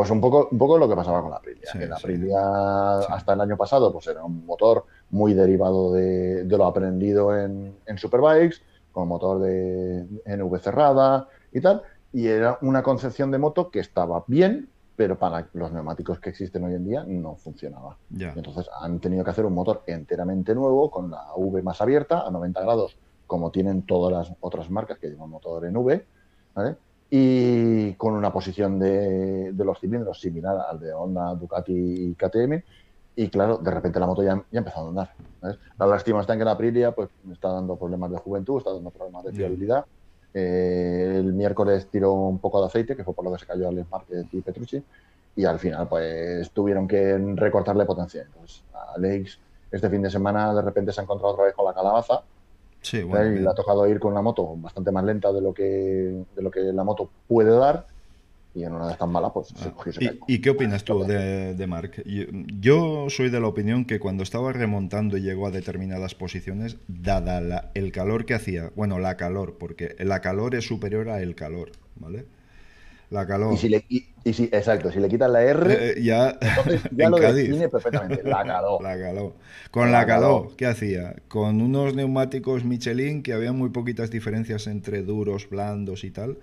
Pues 0.00 0.08
un 0.10 0.18
poco, 0.18 0.48
un 0.50 0.56
poco 0.56 0.78
lo 0.78 0.88
que 0.88 0.96
pasaba 0.96 1.20
con 1.20 1.30
la 1.30 1.36
Aprilia. 1.36 1.68
la 1.74 1.96
Aprilia 1.96 2.98
hasta 3.14 3.34
el 3.34 3.40
año 3.42 3.58
pasado 3.58 3.92
pues 3.92 4.06
era 4.06 4.24
un 4.24 4.46
motor 4.46 4.86
muy 5.10 5.34
derivado 5.34 5.92
de, 5.92 6.42
lo 6.44 6.64
aprendido 6.64 7.36
en, 7.36 7.76
Superbikes, 7.96 8.62
con 8.92 9.08
motor 9.08 9.40
de 9.40 10.06
NV 10.24 10.58
cerrada 10.58 11.28
y 11.52 11.60
tal. 11.60 11.82
Y 12.12 12.26
era 12.26 12.58
una 12.62 12.82
concepción 12.82 13.30
de 13.30 13.38
moto 13.38 13.70
que 13.70 13.80
estaba 13.80 14.24
bien, 14.26 14.68
pero 14.96 15.18
para 15.18 15.48
los 15.54 15.72
neumáticos 15.72 16.18
que 16.18 16.30
existen 16.30 16.64
hoy 16.64 16.74
en 16.74 16.84
día 16.84 17.04
no 17.06 17.36
funcionaba. 17.36 17.96
Entonces 18.18 18.68
han 18.80 18.98
tenido 19.00 19.24
que 19.24 19.30
hacer 19.30 19.46
un 19.46 19.54
motor 19.54 19.82
enteramente 19.86 20.54
nuevo, 20.54 20.90
con 20.90 21.10
la 21.10 21.32
V 21.36 21.62
más 21.62 21.80
abierta, 21.80 22.26
a 22.26 22.30
90 22.30 22.60
grados, 22.60 22.96
como 23.26 23.50
tienen 23.50 23.82
todas 23.82 24.12
las 24.12 24.36
otras 24.40 24.70
marcas 24.70 24.98
que 24.98 25.08
llevan 25.08 25.30
motor 25.30 25.64
en 25.64 25.76
V, 25.76 26.04
y 27.08 27.94
con 27.94 28.14
una 28.14 28.32
posición 28.32 28.78
de, 28.78 29.52
de, 29.52 29.64
los 29.64 29.80
cilindros 29.80 30.20
similar 30.20 30.56
al 30.68 30.78
de 30.78 30.92
Honda, 30.92 31.34
Ducati 31.34 31.72
y 31.72 32.14
KTM, 32.14 32.62
y 33.16 33.28
claro, 33.28 33.58
de 33.58 33.70
repente 33.70 34.00
la 34.00 34.06
moto 34.06 34.22
ya, 34.22 34.34
ya 34.50 34.58
ha 34.58 34.58
empezado 34.58 34.86
a 34.86 34.88
andar. 34.88 35.14
La 35.78 35.86
lástima 35.86 36.20
está 36.20 36.34
en 36.34 36.38
que 36.38 36.44
la 36.44 36.52
Aprilia 36.52 36.92
pues, 36.92 37.10
está 37.32 37.48
dando 37.52 37.76
problemas 37.76 38.10
de 38.10 38.18
juventud, 38.18 38.58
está 38.58 38.72
dando 38.72 38.90
problemas 38.90 39.24
de 39.24 39.32
fiabilidad. 39.32 39.84
Eh, 40.32 41.16
el 41.18 41.32
miércoles 41.32 41.88
tiró 41.90 42.12
un 42.12 42.38
poco 42.38 42.60
de 42.60 42.66
aceite, 42.66 42.96
que 42.96 43.04
fue 43.04 43.14
por 43.14 43.24
lo 43.24 43.32
que 43.32 43.38
se 43.38 43.46
cayó 43.46 43.68
Alex 43.68 43.90
Márquez 43.90 44.26
y 44.32 44.40
Petrucci, 44.40 44.82
y 45.36 45.44
al 45.44 45.58
final 45.58 45.88
pues 45.88 46.50
tuvieron 46.50 46.86
que 46.86 47.18
recortarle 47.36 47.84
potencia. 47.84 48.22
Entonces, 48.22 48.62
Alex 48.94 49.38
este 49.70 49.88
fin 49.88 50.02
de 50.02 50.10
semana 50.10 50.52
de 50.54 50.62
repente 50.62 50.92
se 50.92 51.00
ha 51.00 51.04
encontrado 51.04 51.34
otra 51.34 51.44
vez 51.44 51.54
con 51.54 51.64
la 51.64 51.74
calabaza. 51.74 52.22
Sí, 52.82 52.98
y 52.98 53.38
le 53.38 53.48
ha 53.48 53.54
tocado 53.54 53.86
ir 53.86 54.00
con 54.00 54.12
una 54.12 54.22
moto 54.22 54.54
bastante 54.56 54.90
más 54.90 55.04
lenta 55.04 55.32
de 55.32 55.42
lo 55.42 55.52
que, 55.52 56.24
de 56.34 56.42
lo 56.42 56.50
que 56.50 56.60
la 56.60 56.82
moto 56.82 57.10
puede 57.28 57.50
dar 57.50 57.86
y 58.54 58.64
en 58.64 58.72
una 58.72 58.86
de 58.86 58.92
estas 58.92 59.08
malas, 59.08 59.30
pues 59.32 59.48
se 59.48 59.70
cogió 59.70 59.92
¿Y, 60.00 60.34
¿Y, 60.34 60.40
qué 60.40 60.50
opinas 60.50 60.82
tú 60.82 61.04
de, 61.04 61.54
de 61.54 61.66
Mark? 61.66 62.02
Yo, 62.04 63.06
soy 63.08 63.30
de 63.30 63.40
la 63.40 63.46
opinión 63.46 63.84
que 63.84 64.00
cuando 64.00 64.24
estaba 64.24 64.52
remontando 64.52 65.16
y 65.16 65.22
llegó 65.22 65.46
a 65.46 65.50
determinadas 65.52 66.16
posiciones, 66.16 66.76
dada 66.88 67.70
el 67.74 67.92
calor 67.92 68.24
que 68.24 68.34
hacía, 68.34 68.70
bueno, 68.74 68.98
la 68.98 69.16
calor, 69.16 69.56
porque 69.58 69.94
la 70.00 70.20
calor 70.20 70.56
es 70.56 70.66
superior 70.66 71.10
a 71.10 71.22
el 71.22 71.36
calor, 71.36 71.70
¿vale? 71.94 72.26
La 73.10 73.26
calor. 73.26 73.54
Y 73.54 73.56
si 73.56 73.68
le, 73.68 73.84
y, 73.88 74.32
si, 74.32 74.44
exacto, 74.44 74.90
si 74.90 75.00
le 75.00 75.08
quitas 75.08 75.30
la 75.30 75.42
R, 75.42 75.72
eh, 75.72 75.94
eh, 75.96 76.02
ya, 76.02 76.38
ya 76.92 77.08
lo 77.08 77.18
define 77.18 77.68
perfectamente. 77.68 78.22
La 78.24 78.44
calor. 78.44 78.82
La 78.82 78.98
calor. 78.98 79.34
Con 79.70 79.92
la, 79.92 80.06
calor, 80.06 80.56
¿qué 80.56 80.66
hacía? 80.66 81.16
Con 81.28 81.60
unos 81.60 81.94
neumáticos 81.94 82.64
Michelin 82.64 83.22
que 83.22 83.32
había 83.32 83.52
muy 83.52 83.70
poquitas 83.70 84.10
diferencias 84.10 84.66
entre 84.66 85.02
duros, 85.02 85.48
blandos 85.48 86.02
y 86.02 86.10
tal 86.10 86.38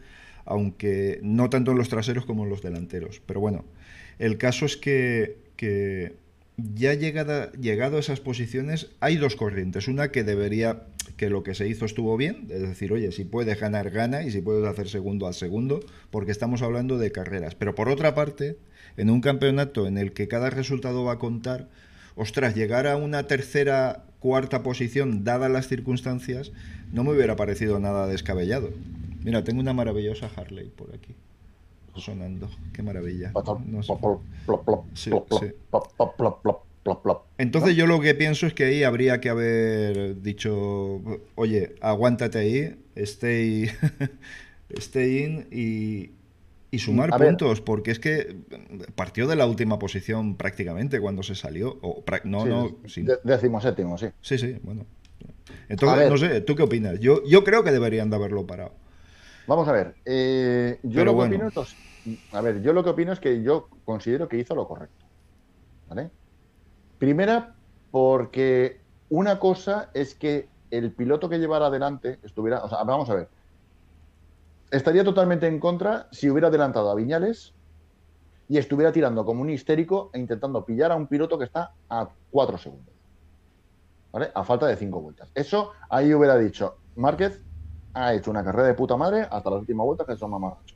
aunque 0.48 1.20
no 1.22 1.50
tanto 1.50 1.72
en 1.72 1.78
los 1.78 1.90
traseros 1.90 2.26
como 2.26 2.44
en 2.44 2.50
los 2.50 2.62
delanteros. 2.62 3.22
Pero 3.26 3.40
bueno, 3.40 3.66
el 4.18 4.38
caso 4.38 4.66
es 4.66 4.78
que, 4.78 5.38
ya 6.58 6.94
llegado 6.94 7.98
a 7.98 8.00
esas 8.00 8.20
posiciones 8.20 8.88
hay 9.00 9.18
dos 9.18 9.36
corrientes. 9.36 9.88
Una 9.88 10.10
que 10.10 10.24
debería, 10.24 10.84
que 11.18 11.30
lo 11.30 11.44
que 11.44 11.54
se 11.54 11.68
hizo 11.68 11.86
estuvo 11.86 12.18
bien, 12.18 12.48
es 12.50 12.62
decir, 12.62 12.92
oye, 12.94 13.12
si 13.12 13.26
puedes 13.26 13.60
ganar, 13.60 13.92
gana, 13.92 14.24
y 14.24 14.32
si 14.32 14.42
puedes 14.42 14.66
hacer 14.66 14.88
segundo 14.88 15.28
al 15.28 15.34
segundo, 15.34 15.82
porque 16.10 16.32
estamos 16.32 16.62
hablando 16.62 16.98
de 16.98 17.12
carreras. 17.12 17.54
Pero 17.54 17.76
por 17.76 17.90
otra 17.90 18.16
parte, 18.16 18.58
en 18.96 19.10
un 19.10 19.22
campeonato 19.22 19.86
en 19.86 19.98
el 19.98 20.14
que 20.14 20.28
cada 20.28 20.50
resultado 20.50 21.04
va 21.04 21.14
a 21.14 21.20
contar, 21.20 21.68
ostras, 22.16 22.56
llegar 22.56 22.88
a 22.88 22.96
una 22.96 23.24
tercera, 23.24 24.06
cuarta 24.20 24.64
posición, 24.64 25.24
dadas 25.24 25.52
las 25.52 25.68
circunstancias, 25.68 26.52
no 26.92 27.04
me 27.04 27.12
hubiera 27.12 27.36
parecido 27.36 27.80
nada 27.80 28.08
descabellado. 28.08 28.72
Mira, 29.28 29.44
tengo 29.44 29.60
una 29.60 29.74
maravillosa 29.74 30.32
Harley 30.38 30.70
por 30.70 30.96
aquí. 30.96 31.14
sonando. 31.98 32.50
Qué 32.72 32.82
maravilla. 32.82 33.34
No 33.66 33.84
sé. 33.84 33.94
Sí, 34.94 35.12
sí. 35.30 35.52
Entonces 37.38 37.76
yo 37.76 37.88
lo 37.88 38.00
que 38.00 38.16
pienso 38.16 38.48
es 38.48 38.54
que 38.54 38.64
ahí 38.64 38.84
habría 38.84 39.20
que 39.20 39.28
haber 39.28 40.22
dicho, 40.22 41.02
oye, 41.36 41.76
aguántate 41.82 42.38
ahí, 42.38 42.80
stay, 42.96 43.70
stay 44.70 45.24
in 45.26 45.48
y, 45.52 46.12
y 46.72 46.80
sumar 46.80 47.14
A 47.14 47.18
ver. 47.18 47.28
puntos, 47.28 47.60
porque 47.60 47.92
es 47.92 48.00
que 48.00 48.38
partió 48.96 49.28
de 49.28 49.36
la 49.36 49.46
última 49.46 49.78
posición 49.78 50.38
prácticamente 50.38 51.02
cuando 51.02 51.22
se 51.22 51.36
salió. 51.36 51.78
O, 51.82 52.02
no, 52.24 52.44
Sí, 52.88 53.04
no, 53.04 53.18
décimo 53.26 53.60
séptimo, 53.60 53.98
sí. 53.98 54.08
sí, 54.22 54.38
sí, 54.38 54.58
bueno. 54.64 54.86
Entonces, 55.68 56.10
no 56.10 56.18
sé, 56.18 56.40
¿tú 56.40 56.56
qué 56.56 56.64
opinas? 56.64 56.98
Yo, 57.02 57.26
yo 57.26 57.44
creo 57.44 57.66
que 57.66 57.72
deberían 57.72 58.10
de 58.10 58.16
haberlo 58.16 58.48
parado. 58.48 58.87
Vamos 59.48 59.68
a 59.68 59.72
ver. 59.72 59.96
eh, 60.06 60.80
yo 60.84 61.00
Pero 61.00 61.06
lo 61.06 61.12
que 61.12 61.16
bueno. 61.16 61.36
opino 61.36 61.64
es, 61.64 61.78
a 62.32 62.42
ver, 62.42 62.62
yo 62.62 62.74
lo 62.74 62.84
que 62.84 62.90
opino 62.90 63.14
es 63.14 63.20
que 63.20 63.42
yo 63.42 63.70
considero 63.86 64.28
que 64.28 64.38
hizo 64.38 64.54
lo 64.56 64.68
correcto. 64.68 65.06
¿Vale? 65.88 66.12
Primera, 66.98 67.56
porque 67.90 68.82
una 69.10 69.40
cosa 69.40 69.90
es 69.94 70.16
que 70.16 70.50
el 70.70 70.94
piloto 70.94 71.30
que 71.30 71.40
llevara 71.40 71.68
adelante 71.68 72.20
estuviera, 72.24 72.64
o 72.64 72.70
sea, 72.70 72.84
vamos 72.84 73.10
a 73.10 73.16
ver. 73.16 73.30
Estaría 74.70 75.06
totalmente 75.06 75.48
en 75.48 75.62
contra 75.62 76.10
si 76.12 76.30
hubiera 76.30 76.50
adelantado 76.50 76.92
a 76.92 76.96
Viñales 76.96 77.54
y 78.50 78.58
estuviera 78.58 78.92
tirando 78.92 79.24
como 79.24 79.42
un 79.42 79.50
histérico 79.50 80.10
e 80.14 80.20
intentando 80.20 80.66
pillar 80.66 80.92
a 80.92 80.96
un 80.96 81.08
piloto 81.08 81.38
que 81.38 81.46
está 81.46 81.72
a 81.90 82.10
cuatro 82.30 82.58
segundos. 82.58 82.94
¿Vale? 84.12 84.30
A 84.36 84.44
falta 84.44 84.68
de 84.68 84.76
cinco 84.76 85.00
vueltas. 85.00 85.32
Eso 85.34 85.72
ahí 85.90 86.14
hubiera 86.14 86.38
dicho, 86.38 86.80
Márquez 86.96 87.47
ha 87.98 88.14
hecho 88.14 88.32
una 88.32 88.44
carrera 88.44 88.68
de 88.68 88.74
puta 88.74 88.96
madre 88.96 89.22
hasta 89.30 89.50
las 89.50 89.60
últimas 89.60 89.86
vueltas 89.86 90.08
que 90.08 90.16
son 90.16 90.32
macho. 90.40 90.76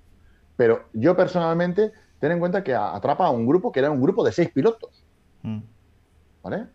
Pero 0.55 0.85
yo 0.93 1.15
personalmente, 1.15 1.91
ten 2.19 2.31
en 2.33 2.39
cuenta 2.39 2.63
que 2.63 2.73
atrapa 2.73 3.25
a 3.27 3.29
un 3.31 3.45
grupo 3.45 3.71
que 3.71 3.79
era 3.79 3.91
un 3.91 4.01
grupo 4.01 4.23
de 4.23 4.31
seis 4.31 4.49
pilotos, 4.51 5.03
Mm. 5.43 5.59
¿vale? 6.43 6.67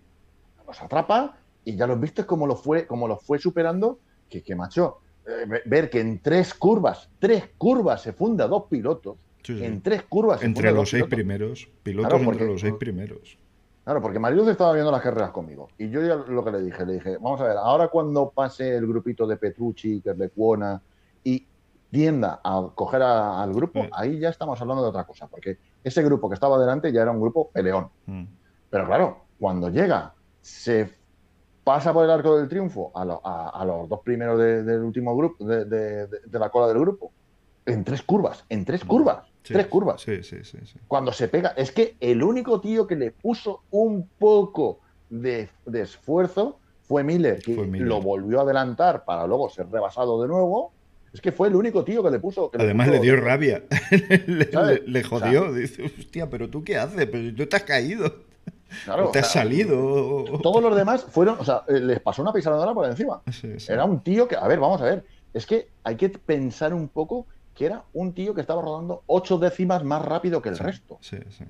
Los 0.67 0.83
atrapa 0.83 1.37
y 1.65 1.77
ya 1.77 1.87
los 1.87 2.01
viste 2.01 2.25
cómo 2.27 2.47
lo 2.47 2.57
fue, 2.57 2.87
cómo 2.87 3.07
lo 3.07 3.17
fue 3.17 3.39
superando, 3.39 4.01
que, 4.29 4.43
que 4.43 4.57
macho, 4.57 4.99
eh, 5.27 5.45
ve- 5.47 5.63
ver 5.67 5.89
que 5.91 6.01
en 6.01 6.21
tres 6.21 6.53
curvas, 6.55 7.09
tres 7.21 7.51
curvas 7.57 8.03
se 8.03 8.13
funda 8.13 8.49
dos 8.49 8.65
pilotos, 8.69 9.17
Sí, 9.45 9.57
sí. 9.57 9.65
en 9.65 9.81
tres 9.83 10.03
curvas 10.03 10.41
se 10.41 10.47
Entre 10.47 10.63
funda 10.63 10.71
los 10.73 10.79
dos 10.81 10.91
seis 10.91 11.03
pilotos. 11.05 11.17
primeros, 11.17 11.69
pilotos 11.85 12.11
Claro, 12.19 12.33
entre 12.33 12.47
los 12.47 12.61
seis 12.61 12.75
primeros. 12.75 13.39
Claro, 13.87 14.03
porque 14.03 14.19
Mariluz 14.19 14.49
estaba 14.49 14.73
viendo 14.73 14.91
las 14.91 15.01
carreras 15.01 15.31
conmigo. 15.31 15.69
Y 15.79 15.89
yo 15.91 16.01
ya 16.03 16.17
lo 16.17 16.45
que 16.45 16.51
le 16.51 16.61
dije, 16.61 16.85
le 16.85 16.95
dije, 16.95 17.19
vamos 17.19 17.41
a 17.41 17.45
ver, 17.45 17.57
ahora 17.57 17.87
cuando 17.87 18.31
pase 18.31 18.75
el 18.75 18.85
grupito 18.85 19.29
de 19.29 19.37
Petrucci, 19.37 20.01
Kerlekuona, 20.01 20.83
y 21.23 21.47
tienda 21.89 22.41
a 22.43 22.69
coger 22.75 23.03
a- 23.03 23.41
al 23.41 23.55
grupo, 23.55 23.85
Sí. 23.85 23.89
ahí 23.93 24.19
ya 24.19 24.31
estamos 24.31 24.61
hablando 24.61 24.83
de 24.83 24.89
otra 24.89 25.05
cosa, 25.05 25.29
porque 25.29 25.59
ese 25.85 26.03
grupo 26.03 26.29
que 26.29 26.35
estaba 26.35 26.59
delante 26.59 26.91
ya 26.93 27.03
era 27.03 27.13
un 27.13 27.21
grupo 27.21 27.49
peleón. 27.53 27.89
Mm. 28.07 28.25
Pero 28.71 28.87
claro, 28.87 29.19
cuando 29.39 29.69
llega, 29.71 30.15
se 30.41 30.91
pasa 31.63 31.93
por 31.93 32.05
el 32.05 32.11
arco 32.11 32.37
del 32.37 32.49
triunfo 32.49 32.91
a, 32.93 33.05
lo- 33.05 33.21
a- 33.25 33.51
a 33.51 33.65
los 33.65 33.89
dos 33.89 34.01
primeros 34.01 34.37
de- 34.37 34.65
del 34.65 34.83
último 34.83 35.17
grupo, 35.17 35.45
de, 35.45 35.65
de- 35.65 36.07
de- 36.09 36.21
de 36.27 36.39
la 36.41 36.51
cola 36.51 36.67
del 36.67 36.81
grupo, 36.81 37.13
en 37.65 37.85
tres 37.85 38.03
curvas, 38.03 38.45
en 38.49 38.65
tres 38.65 38.85
curvas, 38.85 39.19
Sí, 39.47 39.53
tres 39.55 39.67
curvas 39.67 40.01
Sí, 40.03 40.23
sí, 40.23 40.39
sí. 40.43 40.59
sí. 40.65 40.79
cuando 40.89 41.13
se 41.13 41.29
pega, 41.29 41.55
es 41.57 41.71
que 41.73 41.97
el 42.01 42.23
único 42.23 42.61
tío 42.61 42.87
que 42.87 42.97
le 42.97 43.13
puso 43.13 43.63
un 43.71 44.09
poco 44.19 44.81
de, 45.09 45.49
de 45.67 45.83
esfuerzo 45.83 46.59
fue 46.83 47.03
Miller, 47.05 47.41
que 47.43 47.55
Fue 47.55 47.67
Miller. 47.67 47.89
lo 47.89 48.01
volvió 48.01 48.41
a 48.41 48.43
adelantar 48.43 49.05
para 49.05 49.27
luego 49.27 49.49
ser 49.51 49.69
rebasado 49.71 50.21
de 50.23 50.29
nuevo. 50.29 50.73
Es 51.13 51.21
que 51.21 51.33
fue 51.33 51.49
el 51.49 51.57
único 51.57 51.83
tío 51.85 52.03
que 52.03 52.11
le 52.11 52.19
puso. 52.19 52.51
que 52.51 52.59
Además 52.61 52.89
puso- 52.89 52.97
le 52.99 53.03
dio 53.03 53.17
rabia. 53.17 53.63
le, 54.27 54.51
¿Sabes? 54.51 54.83
le- 54.85 54.89
le 54.93 55.03
jodió. 55.05 55.53
Dice, 55.53 55.85
hostia, 55.85 56.29
pero 56.29 56.49
tú 56.51 56.63
qué 56.63 56.77
haces? 56.77 57.07
Pero 57.07 57.35
tú 57.35 57.47
te 57.47 57.57
has 57.57 57.63
caído. 57.63 58.27
Claro, 58.85 59.11
te 59.11 59.19
o 59.19 59.23
has 59.23 59.33
sea, 59.33 59.43
salido. 59.43 60.25
Todos 60.43 60.63
los 60.63 60.77
demás 60.77 61.05
fueron, 61.09 61.37
o 61.39 61.45
sea, 61.45 61.63
eh, 61.69 61.81
les 61.81 62.01
pasó 62.01 62.21
una 62.23 62.33
pisadora 62.33 62.75
por 62.75 62.85
encima. 62.87 63.23
Sí, 63.33 63.59
sí. 63.59 63.73
Era 63.73 63.85
un 63.85 64.01
tío 64.03 64.27
que, 64.29 64.37
a 64.37 64.47
ver, 64.49 64.59
vamos 64.61 64.81
a 64.83 64.85
ver, 64.85 65.05
es 65.33 65.47
que 65.47 65.69
hay 65.85 65.97
que 65.97 66.09
pensar 66.11 66.75
un 66.75 66.89
poco 66.89 67.27
que 67.57 67.67
era 67.67 67.87
un 67.95 68.15
tío 68.15 68.35
que 68.35 68.43
estaba 68.43 68.63
rodando 68.63 69.05
ocho 69.09 69.39
décimas 69.39 69.85
más 69.85 70.05
rápido 70.05 70.43
que 70.43 70.51
el 70.51 70.57
Sí, 70.57 70.65
resto. 70.65 70.99
Sí, 71.03 71.19
sí. 71.31 71.45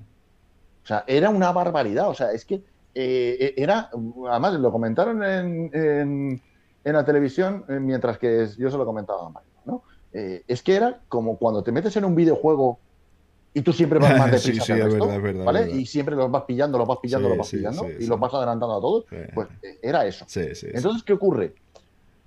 O 0.83 0.87
sea, 0.87 1.03
era 1.07 1.29
una 1.29 1.51
barbaridad. 1.51 2.09
O 2.09 2.13
sea, 2.13 2.31
es 2.31 2.45
que 2.45 2.63
eh, 2.93 3.53
era. 3.57 3.89
Además, 4.29 4.53
lo 4.55 4.71
comentaron 4.71 5.23
en, 5.23 5.69
en- 5.73 6.41
en 6.83 6.93
la 6.93 7.03
televisión, 7.05 7.65
eh, 7.67 7.79
mientras 7.79 8.17
que 8.17 8.47
yo 8.57 8.71
se 8.71 8.77
lo 8.77 8.85
comentaba 8.85 9.27
a 9.27 9.29
Mario, 9.29 9.51
¿no? 9.65 9.83
Eh, 10.13 10.43
es 10.47 10.63
que 10.63 10.75
era 10.75 11.03
como 11.09 11.37
cuando 11.37 11.61
te 11.63 11.71
metes 11.73 11.95
en 11.97 12.05
un 12.05 12.15
videojuego 12.15 12.79
y 13.53 13.61
tú 13.61 13.73
siempre 13.73 13.99
vas 13.99 14.17
más 14.17 14.31
Sí, 14.41 14.53
deprisa 14.53 14.65
sí, 14.65 14.67
que 14.67 14.73
el 14.73 14.79
es 14.79 14.85
resto, 14.85 15.05
verdad, 15.05 15.17
es 15.17 15.23
verdad, 15.23 15.45
¿vale? 15.45 15.59
es 15.61 15.65
verdad. 15.67 15.79
Y 15.81 15.85
siempre 15.87 16.15
los 16.15 16.31
vas 16.31 16.43
pillando, 16.45 16.77
los 16.77 16.87
vas 16.87 16.99
pillando, 17.01 17.27
Sí, 17.27 17.29
los 17.29 17.37
vas 17.39 17.47
sí, 17.49 17.57
pillando 17.57 17.83
sí, 17.83 17.93
y 17.99 18.01
sí. 18.03 18.07
los 18.07 18.19
vas 18.19 18.33
adelantando 18.33 18.77
a 18.77 18.81
todos. 18.81 19.05
Sí. 19.09 19.17
Pues 19.33 19.49
eh, 19.63 19.79
era 19.81 20.05
eso. 20.05 20.25
Sí, 20.27 20.43
sí, 20.55 20.55
sí. 20.55 20.67
Entonces, 20.73 21.03
¿qué 21.03 21.13
ocurre? 21.13 21.55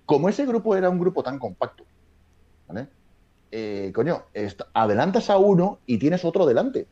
Como 0.07 0.29
ese 0.29 0.47
grupo 0.47 0.77
era 0.77 0.91
un 0.91 0.99
grupo 0.99 1.23
tan 1.23 1.39
compacto, 1.39 1.87
¿vale? 2.69 2.91
Eh, 3.51 3.91
coño, 3.95 4.25
adelantas 4.75 5.29
a 5.31 5.39
uno 5.39 5.81
y 5.87 5.99
tienes 5.99 6.25
otro 6.25 6.47
delante. 6.47 6.89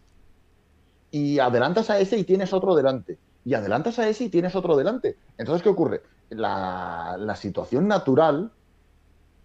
Y 1.10 1.38
adelantas 1.38 1.88
a 1.90 1.98
ese 1.98 2.18
y 2.18 2.24
tienes 2.24 2.52
otro 2.52 2.74
delante. 2.74 3.18
Y 3.44 3.54
adelantas 3.54 3.98
a 3.98 4.08
ese 4.08 4.24
y 4.24 4.28
tienes 4.28 4.54
otro 4.54 4.76
delante. 4.76 5.16
Entonces, 5.38 5.62
¿qué 5.62 5.68
ocurre? 5.70 6.02
La, 6.30 7.16
la 7.18 7.36
situación 7.36 7.88
natural 7.88 8.52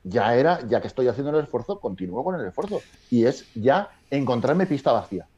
ya 0.04 0.36
era, 0.36 0.60
ya 0.68 0.82
que 0.82 0.88
estoy 0.88 1.08
haciendo 1.08 1.38
el 1.38 1.44
esfuerzo, 1.46 1.80
continúo 1.80 2.24
con 2.24 2.40
el 2.40 2.46
esfuerzo. 2.46 2.82
Y 3.10 3.26
es 3.26 3.46
ya 3.56 3.90
encontrarme 4.10 4.66
pista 4.66 4.92
vacía. 4.92 5.30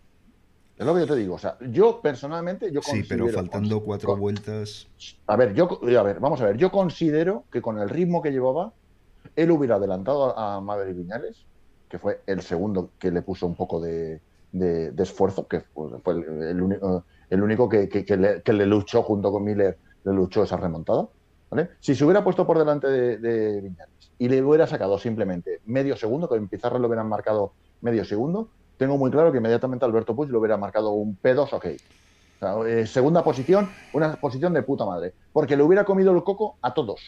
Es 0.77 0.85
lo 0.85 0.93
que 0.93 1.01
yo 1.01 1.07
te 1.07 1.15
digo. 1.15 1.35
O 1.35 1.39
sea, 1.39 1.57
yo 1.69 2.01
personalmente, 2.01 2.71
yo 2.71 2.81
Sí, 2.81 3.03
pero 3.07 3.29
faltando 3.29 3.81
cuatro 3.81 4.09
con- 4.09 4.19
vueltas. 4.21 4.87
a 5.27 5.35
ver, 5.35 5.53
yo, 5.53 5.79
a 5.99 6.03
ver, 6.03 6.19
vamos 6.19 6.41
a 6.41 6.45
ver, 6.45 6.57
yo 6.57 6.71
considero 6.71 7.45
que 7.51 7.61
con 7.61 7.79
el 7.79 7.89
ritmo 7.89 8.21
que 8.21 8.31
llevaba, 8.31 8.73
él 9.35 9.51
hubiera 9.51 9.75
adelantado 9.75 10.37
a 10.37 10.59
Maverick 10.61 10.97
Viñales, 10.97 11.45
que 11.95 11.99
fue 11.99 12.21
el 12.27 12.41
segundo 12.41 12.89
que 12.99 13.09
le 13.09 13.21
puso 13.21 13.47
un 13.47 13.55
poco 13.55 13.79
de, 13.79 14.19
esfuerzo, 14.97 15.47
que 15.47 15.61
fue, 15.61 15.97
fue 16.03 16.13
el, 16.13 16.61
único, 16.61 17.69
que, 17.69 18.43
le, 18.45 18.65
luchó 18.65 19.01
junto 19.01 19.31
con 19.31 19.45
Miller, 19.45 19.77
le 20.03 20.13
luchó 20.13 20.43
esa 20.43 20.57
remontada. 20.57 21.07
Si 21.79 21.95
se 21.95 22.03
hubiera 22.03 22.21
puesto 22.21 22.45
por 22.45 22.59
delante 22.59 22.87
de, 22.89 23.61
Viñales 23.61 24.11
y 24.17 24.27
le 24.27 24.43
hubiera 24.43 24.67
sacado 24.67 24.97
simplemente 24.99 25.61
medio 25.65 25.95
segundo, 25.95 26.27
que 26.27 26.35
en 26.35 26.49
Pizarra 26.49 26.79
le 26.79 26.87
hubieran 26.87 27.07
marcado 27.07 27.53
medio 27.79 28.03
segundo, 28.03 28.49
tengo 28.75 28.97
muy 28.97 29.09
claro 29.09 29.31
que 29.31 29.37
inmediatamente 29.37 29.85
Alberto 29.85 30.13
Puig 30.17 30.29
le 30.29 30.37
hubiera 30.37 30.57
marcado 30.57 30.91
un 30.91 31.17
P2 31.17 31.53
ok. 31.53 31.65
O 32.41 32.65
eh, 32.65 32.85
segunda 32.87 33.23
posición, 33.23 33.69
una 33.93 34.17
posición 34.17 34.51
de 34.51 34.63
puta 34.63 34.85
madre. 34.85 35.13
Porque 35.31 35.55
le 35.55 35.63
hubiera 35.63 35.85
comido 35.85 36.11
el 36.11 36.21
coco 36.25 36.57
a 36.61 36.73
todos. 36.73 36.99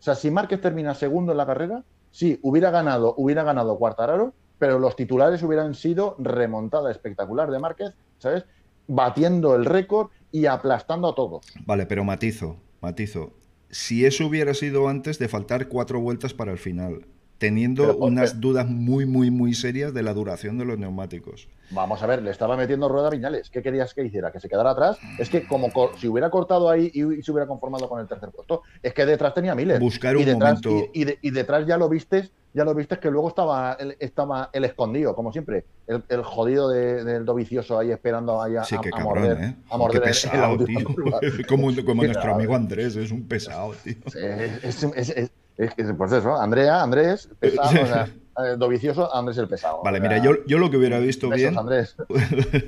O 0.00 0.02
sea, 0.02 0.16
si 0.16 0.32
Márquez 0.32 0.60
termina 0.60 0.96
segundo 0.96 1.30
en 1.30 1.38
la 1.38 1.46
carrera, 1.46 1.84
sí, 2.16 2.40
hubiera 2.40 2.70
ganado, 2.70 3.14
hubiera 3.18 3.42
ganado 3.42 3.76
Cuartararo, 3.76 4.32
pero 4.58 4.78
los 4.78 4.96
titulares 4.96 5.42
hubieran 5.42 5.74
sido 5.74 6.16
remontada 6.18 6.90
espectacular 6.90 7.50
de 7.50 7.58
Márquez, 7.58 7.92
¿sabes? 8.16 8.46
Batiendo 8.86 9.54
el 9.54 9.66
récord 9.66 10.08
y 10.32 10.46
aplastando 10.46 11.08
a 11.08 11.14
todos. 11.14 11.44
Vale, 11.66 11.84
pero 11.84 12.04
matizo, 12.04 12.56
matizo. 12.80 13.34
Si 13.68 14.06
eso 14.06 14.26
hubiera 14.26 14.54
sido 14.54 14.88
antes 14.88 15.18
de 15.18 15.28
faltar 15.28 15.68
cuatro 15.68 16.00
vueltas 16.00 16.32
para 16.32 16.52
el 16.52 16.58
final, 16.58 17.06
teniendo 17.38 17.82
Pero, 17.82 17.98
¿por 17.98 18.10
unas 18.10 18.40
dudas 18.40 18.66
muy, 18.66 19.04
muy, 19.06 19.30
muy 19.30 19.54
serias 19.54 19.92
de 19.92 20.02
la 20.02 20.14
duración 20.14 20.56
de 20.58 20.64
los 20.64 20.78
neumáticos. 20.78 21.48
Vamos 21.70 22.02
a 22.02 22.06
ver, 22.06 22.22
le 22.22 22.30
estaba 22.30 22.56
metiendo 22.56 22.88
rueda 22.88 23.08
a 23.08 23.10
Viñales. 23.10 23.50
¿Qué 23.50 23.60
querías 23.60 23.92
que 23.92 24.04
hiciera? 24.04 24.30
¿Que 24.30 24.38
se 24.40 24.48
quedara 24.48 24.70
atrás? 24.70 24.98
Es 25.18 25.28
que 25.28 25.46
como 25.46 25.72
co- 25.72 25.90
si 25.98 26.06
hubiera 26.08 26.30
cortado 26.30 26.70
ahí 26.70 26.90
y, 26.94 27.18
y 27.18 27.22
se 27.22 27.32
hubiera 27.32 27.46
conformado 27.48 27.88
con 27.88 28.00
el 28.00 28.06
tercer 28.06 28.30
puesto, 28.30 28.62
es 28.82 28.94
que 28.94 29.04
detrás 29.04 29.34
tenía 29.34 29.54
Miller. 29.54 29.80
Buscar 29.80 30.14
y 30.14 30.20
un 30.20 30.24
detrás, 30.26 30.64
momento- 30.64 30.90
Y, 30.94 31.00
y 31.02 31.04
de- 31.04 31.18
y 31.22 31.30
detrás 31.32 31.66
ya 31.66 31.76
lo 31.76 31.88
vistes, 31.88 32.30
ya 32.54 32.64
lo 32.64 32.72
vistes 32.74 32.98
que 32.98 33.10
luego 33.10 33.28
estaba 33.28 33.72
el, 33.80 33.96
estaba 33.98 34.48
el 34.52 34.64
escondido, 34.64 35.14
como 35.16 35.32
siempre. 35.32 35.64
El, 35.88 36.04
el 36.08 36.22
jodido 36.22 36.68
de- 36.70 37.02
del 37.04 37.24
dovicioso 37.24 37.78
ahí 37.78 37.90
esperando 37.90 38.40
ahí 38.40 38.54
a, 38.56 38.62
Sí, 38.64 38.76
qué 38.80 38.90
a- 38.92 38.96
a 38.96 39.02
cabrón, 39.02 39.24
morder, 39.24 39.44
¿eh? 39.44 39.56
a 39.68 39.76
morder 39.76 40.00
qué 40.02 40.06
pesado, 40.08 40.52
última 40.54 40.78
tío. 40.80 40.88
curva. 40.88 41.20
como 41.84 41.94
nuestro 42.04 42.34
amigo 42.34 42.54
Andrés, 42.54 42.94
es 42.96 43.10
un 43.10 43.26
pesado, 43.26 43.74
tío. 43.82 43.96
Es, 44.06 44.64
es, 44.64 44.82
es- 44.84 45.10
es- 45.10 45.30
es 45.56 45.74
que, 45.74 45.84
pues 45.94 46.12
eso, 46.12 46.36
Andrea, 46.36 46.82
Andrés, 46.82 47.28
pesado, 47.40 47.82
o 47.82 47.86
sea, 47.86 48.04
eh, 48.04 48.56
dovicioso, 48.58 49.14
Andrés 49.14 49.38
el 49.38 49.48
pesado. 49.48 49.82
Vale, 49.82 50.00
mira, 50.00 50.18
yo, 50.18 50.44
yo 50.46 50.58
lo 50.58 50.70
que 50.70 50.76
hubiera 50.76 50.98
visto 50.98 51.28
besos, 51.28 51.50
bien 51.50 51.58
Andrés. 51.58 51.96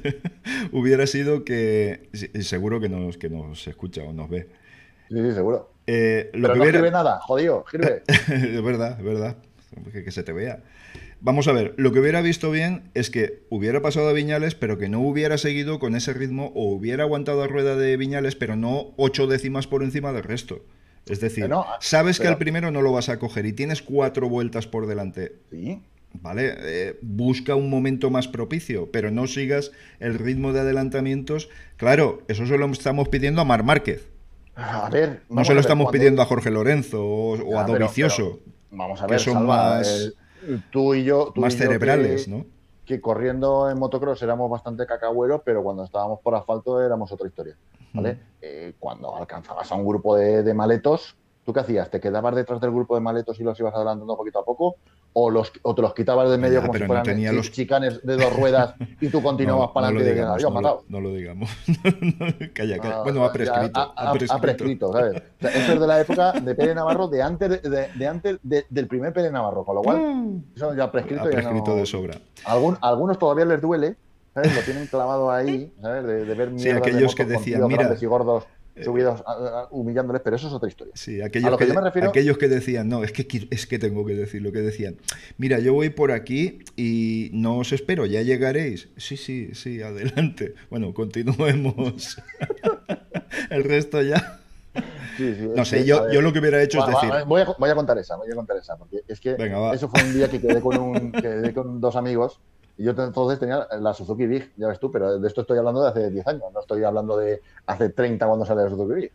hubiera 0.72 1.06
sido 1.06 1.44
que, 1.44 2.08
seguro 2.40 2.80
que 2.80 2.88
nos, 2.88 3.18
que 3.18 3.28
nos 3.28 3.66
escucha 3.68 4.02
o 4.02 4.12
nos 4.12 4.30
ve, 4.30 4.48
Sí, 5.08 5.14
sí, 5.14 5.32
seguro. 5.32 5.70
Eh, 5.86 6.30
lo 6.34 6.42
Pero 6.42 6.52
que 6.52 6.58
no 6.58 6.62
hubiera... 6.64 6.78
escribe 6.78 6.90
nada, 6.90 7.18
jodido, 7.20 7.64
es 7.72 8.62
verdad, 8.62 8.98
es 8.98 9.04
verdad. 9.04 9.36
Que, 9.92 10.04
que 10.04 10.10
se 10.10 10.22
te 10.22 10.32
vea. 10.32 10.62
Vamos 11.20 11.48
a 11.48 11.52
ver, 11.52 11.74
lo 11.76 11.92
que 11.92 12.00
hubiera 12.00 12.20
visto 12.20 12.50
bien 12.50 12.90
es 12.94 13.10
que 13.10 13.42
hubiera 13.48 13.80
pasado 13.82 14.08
a 14.08 14.12
Viñales, 14.12 14.54
pero 14.54 14.78
que 14.78 14.88
no 14.88 15.00
hubiera 15.00 15.36
seguido 15.36 15.78
con 15.78 15.96
ese 15.96 16.12
ritmo 16.12 16.52
o 16.54 16.70
hubiera 16.72 17.04
aguantado 17.04 17.42
a 17.42 17.46
rueda 17.46 17.74
de 17.74 17.96
Viñales, 17.96 18.36
pero 18.36 18.54
no 18.54 18.92
ocho 18.96 19.26
décimas 19.26 19.66
por 19.66 19.82
encima 19.82 20.12
del 20.12 20.22
resto. 20.22 20.62
Es 21.10 21.20
decir, 21.20 21.48
no, 21.48 21.66
sabes 21.80 22.20
que 22.20 22.28
al 22.28 22.38
primero 22.38 22.70
no 22.70 22.82
lo 22.82 22.92
vas 22.92 23.08
a 23.08 23.18
coger 23.18 23.46
y 23.46 23.52
tienes 23.52 23.82
cuatro 23.82 24.28
vueltas 24.28 24.66
por 24.66 24.86
delante. 24.86 25.36
Sí. 25.50 25.82
¿vale? 26.14 26.54
Eh, 26.58 26.98
busca 27.02 27.54
un 27.54 27.70
momento 27.70 28.10
más 28.10 28.28
propicio, 28.28 28.90
pero 28.90 29.10
no 29.10 29.26
sigas 29.26 29.72
el 30.00 30.18
ritmo 30.18 30.52
de 30.52 30.60
adelantamientos. 30.60 31.48
Claro, 31.76 32.22
eso 32.28 32.46
se 32.46 32.58
lo 32.58 32.66
estamos 32.66 33.08
pidiendo 33.08 33.40
a 33.40 33.44
Mar 33.44 33.64
Márquez. 33.64 34.08
A 34.56 34.90
ver, 34.90 35.22
no 35.28 35.44
se 35.44 35.54
lo 35.54 35.60
estamos 35.60 35.90
pidiendo 35.92 36.20
a 36.20 36.24
Jorge 36.24 36.50
Lorenzo 36.50 37.04
o, 37.04 37.58
a 37.58 37.64
Dovicioso. 37.64 38.40
vamos 38.70 39.00
a 39.00 39.06
ver, 39.06 39.18
que 39.18 39.24
son 39.24 39.46
más, 39.46 40.14
tú 40.70 40.94
y 40.94 41.04
yo, 41.04 41.32
más 41.36 41.54
cerebrales, 41.54 42.24
que, 42.24 42.30
¿no? 42.30 42.46
Que 42.84 43.00
corriendo 43.00 43.70
en 43.70 43.78
motocross 43.78 44.20
éramos 44.22 44.50
bastante 44.50 44.84
cacahueros, 44.84 45.42
pero 45.44 45.62
cuando 45.62 45.84
estábamos 45.84 46.18
por 46.20 46.34
asfalto 46.34 46.82
éramos 46.82 47.12
otra 47.12 47.28
historia. 47.28 47.54
¿Vale? 47.92 48.18
Eh, 48.40 48.74
cuando 48.78 49.16
alcanzabas 49.16 49.70
a 49.72 49.74
un 49.74 49.86
grupo 49.86 50.16
de, 50.16 50.54
maletos, 50.54 51.16
¿tú 51.44 51.52
qué 51.52 51.60
hacías? 51.60 51.90
¿Te 51.90 52.00
quedabas 52.00 52.34
detrás 52.36 52.60
del 52.60 52.70
grupo 52.70 52.94
de 52.94 53.00
maletos 53.00 53.40
y 53.40 53.42
los 53.42 53.58
ibas 53.58 53.74
adelantando 53.74 54.16
poquito 54.16 54.38
a 54.38 54.44
poco? 54.44 54.76
¿O, 55.14 55.30
los, 55.30 55.50
o 55.62 55.74
te 55.74 55.82
los 55.82 55.94
quitabas 55.94 56.30
de 56.30 56.38
medio 56.38 56.60
como 56.60 56.74
si 56.74 56.84
fueran 56.84 57.34
los... 57.34 57.50
chicanes 57.50 58.00
de 58.06 58.16
dos 58.16 58.36
ruedas 58.36 58.74
y 59.00 59.08
tú 59.08 59.22
continuabas 59.24 59.70
para 59.70 59.88
adelante 59.88 60.14
no 60.14 60.38
y 60.38 60.52
matado? 60.52 60.84
No, 60.88 61.00
lo 61.00 61.12
digamos. 61.12 61.50
calla, 62.52 62.78
calla. 62.78 62.98
Ah, 62.98 63.02
bueno, 63.02 63.24
ha 63.24 63.32
prescrito. 63.32 63.92
Ha, 63.96 64.40
prescrito. 64.40 64.92
¿sabes? 64.92 65.22
eso 65.40 65.72
es 65.72 65.80
de 65.80 65.86
la 65.86 66.00
época 66.00 66.32
de 66.32 66.54
Pérez 66.54 66.76
Navarro, 66.76 67.08
de 67.08 67.22
antes, 67.22 67.62
de, 67.62 68.06
antes 68.06 68.38
del 68.42 68.86
primer 68.86 69.12
Pérez 69.12 69.32
Navarro, 69.32 69.64
con 69.64 69.74
lo 69.74 69.82
cual 69.82 69.98
mm. 69.98 70.44
eso 70.54 70.74
ya 70.76 70.84
ha 70.84 70.92
prescrito. 70.92 71.24
Ha 71.24 71.30
prescrito 71.30 71.74
de 71.74 71.86
sobra. 71.86 72.18
algunos 72.44 73.18
todavía 73.18 73.46
les 73.46 73.60
duele, 73.60 73.96
lo 74.42 74.60
tienen 74.62 74.86
clavado 74.86 75.30
ahí, 75.30 75.72
¿sabes? 75.80 76.04
De, 76.04 76.34
ver 76.34 76.52
sí, 76.56 76.70
aquellos 76.70 77.14
que 77.14 77.24
decían, 77.24 77.66
mira, 77.66 77.96
y 78.00 78.06
gordos 78.06 78.44
eh, 78.78 78.84
subidos 78.84 79.22
humillándoles, 79.70 80.22
pero 80.22 80.36
eso 80.36 80.46
es 80.46 80.52
otra 80.52 80.68
historia. 80.68 80.92
Sí, 80.96 81.20
aquellos, 81.20 81.58
que, 81.58 82.04
aquellos 82.04 82.38
que 82.38 82.48
decían, 82.48 82.88
no, 82.88 83.02
es 83.02 83.12
que, 83.12 83.26
es 83.50 83.66
que 83.66 83.78
tengo 83.78 84.04
que 84.06 84.14
decir 84.14 84.40
lo 84.40 84.52
que 84.52 84.60
decían. 84.60 84.96
Mira, 85.36 85.58
yo 85.58 85.74
voy 85.74 85.90
por 85.90 86.12
aquí 86.12 86.60
y 86.76 87.30
no 87.32 87.58
os 87.58 87.72
espero, 87.72 88.06
ya 88.06 88.22
llegaréis. 88.22 88.88
Sí, 88.96 89.16
sí, 89.16 89.50
sí, 89.54 89.82
adelante. 89.82 90.54
Bueno, 90.70 90.92
continuemos. 90.92 92.22
El 93.50 93.64
resto 93.64 94.02
ya. 94.02 94.40
Sí, 95.16 95.34
sí, 95.34 95.48
no 95.56 95.64
sé, 95.64 95.84
yo, 95.84 96.10
yo, 96.12 96.20
lo 96.20 96.32
que 96.32 96.38
hubiera 96.38 96.62
hecho 96.62 96.78
es 96.80 96.86
decir. 96.86 97.10
voy, 97.26 97.42
a, 97.42 97.46
voy, 97.58 97.70
a, 97.70 97.74
contar 97.74 97.98
esa, 97.98 98.16
voy 98.16 98.30
a 98.30 98.34
contar 98.34 98.56
esa, 98.58 98.76
porque 98.76 99.02
es 99.08 99.18
que 99.18 99.36
eso 99.74 99.88
fue 99.88 100.04
un 100.04 100.14
día 100.14 100.30
que 100.30 100.40
quedé 100.40 100.60
con, 100.60 100.78
un, 100.78 101.10
quedé 101.10 101.52
con 101.52 101.80
dos 101.80 101.96
amigos 101.96 102.38
y 102.78 102.84
yo 102.84 102.92
entonces 102.92 103.40
tenía 103.40 103.66
la 103.80 103.92
Suzuki 103.92 104.24
Big, 104.28 104.52
ya 104.56 104.68
ves 104.68 104.78
tú, 104.78 104.88
pero 104.92 105.18
de 105.18 105.26
esto 105.26 105.40
estoy 105.40 105.58
hablando 105.58 105.82
de 105.82 105.88
hace 105.88 106.10
10 106.10 106.26
años, 106.28 106.44
no 106.54 106.60
estoy 106.60 106.84
hablando 106.84 107.16
de 107.16 107.42
hace 107.66 107.88
30 107.88 108.24
cuando 108.24 108.46
sale 108.46 108.62
la 108.62 108.70
Suzuki 108.70 108.94
Big. 108.94 109.12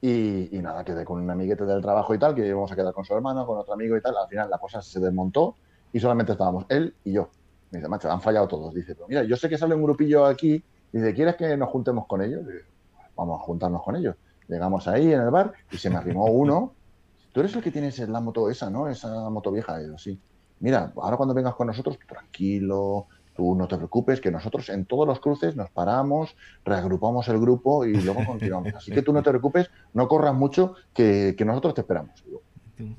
Y, 0.00 0.58
nada, 0.62 0.82
quedé 0.82 1.04
con 1.04 1.20
un 1.20 1.28
amiguete 1.28 1.66
del 1.66 1.82
trabajo 1.82 2.14
y 2.14 2.18
tal, 2.18 2.34
que 2.34 2.46
íbamos 2.46 2.72
a 2.72 2.76
quedar 2.76 2.94
con 2.94 3.04
su 3.04 3.14
hermano, 3.14 3.44
con 3.46 3.58
otro 3.58 3.74
amigo 3.74 3.98
y 3.98 4.00
tal. 4.00 4.16
Al 4.16 4.26
final 4.28 4.48
la 4.48 4.56
cosa 4.56 4.80
se 4.80 4.98
desmontó 4.98 5.56
y 5.92 6.00
solamente 6.00 6.32
estábamos 6.32 6.64
él 6.70 6.94
y 7.04 7.12
yo. 7.12 7.28
Me 7.70 7.80
dice, 7.80 7.88
macho, 7.90 8.10
han 8.10 8.22
fallado 8.22 8.48
todos. 8.48 8.72
Dice, 8.72 8.94
pero 8.94 9.06
mira, 9.08 9.24
yo 9.24 9.36
sé 9.36 9.50
que 9.50 9.58
sale 9.58 9.74
un 9.74 9.82
grupillo 9.82 10.24
aquí. 10.24 10.64
Dice, 10.90 11.12
¿quieres 11.12 11.36
que 11.36 11.54
nos 11.58 11.68
juntemos 11.68 12.06
con 12.06 12.22
ellos? 12.22 12.40
Vamos 13.14 13.42
a 13.42 13.44
juntarnos 13.44 13.82
con 13.82 13.94
ellos. 13.94 14.16
Llegamos 14.48 14.88
ahí 14.88 15.12
en 15.12 15.20
el 15.20 15.28
bar 15.28 15.52
y 15.70 15.76
se 15.76 15.90
me 15.90 15.96
arrimó 15.96 16.24
uno. 16.24 16.72
Tú 17.34 17.40
eres 17.40 17.54
el 17.54 17.62
que 17.62 17.70
tienes 17.70 17.98
la 18.08 18.20
moto 18.20 18.48
esa, 18.48 18.70
¿no? 18.70 18.88
Esa 18.88 19.28
moto 19.28 19.52
vieja. 19.52 19.82
Y 19.82 19.88
yo, 19.88 19.98
sí 19.98 20.18
mira, 20.60 20.92
ahora 20.96 21.16
cuando 21.16 21.34
vengas 21.34 21.54
con 21.54 21.66
nosotros, 21.66 21.98
tranquilo, 22.06 23.06
tú 23.34 23.54
no 23.54 23.66
te 23.66 23.76
preocupes, 23.76 24.20
que 24.20 24.30
nosotros 24.30 24.68
en 24.68 24.84
todos 24.84 25.06
los 25.06 25.20
cruces 25.20 25.56
nos 25.56 25.70
paramos, 25.70 26.36
reagrupamos 26.64 27.26
el 27.28 27.40
grupo 27.40 27.84
y 27.84 27.94
luego 27.94 28.24
continuamos. 28.26 28.74
Así 28.74 28.92
que 28.92 29.02
tú 29.02 29.12
no 29.12 29.22
te 29.22 29.30
preocupes, 29.30 29.70
no 29.94 30.08
corras 30.08 30.34
mucho, 30.34 30.74
que, 30.94 31.34
nosotros 31.44 31.74
te 31.74 31.80
esperamos. 31.80 32.22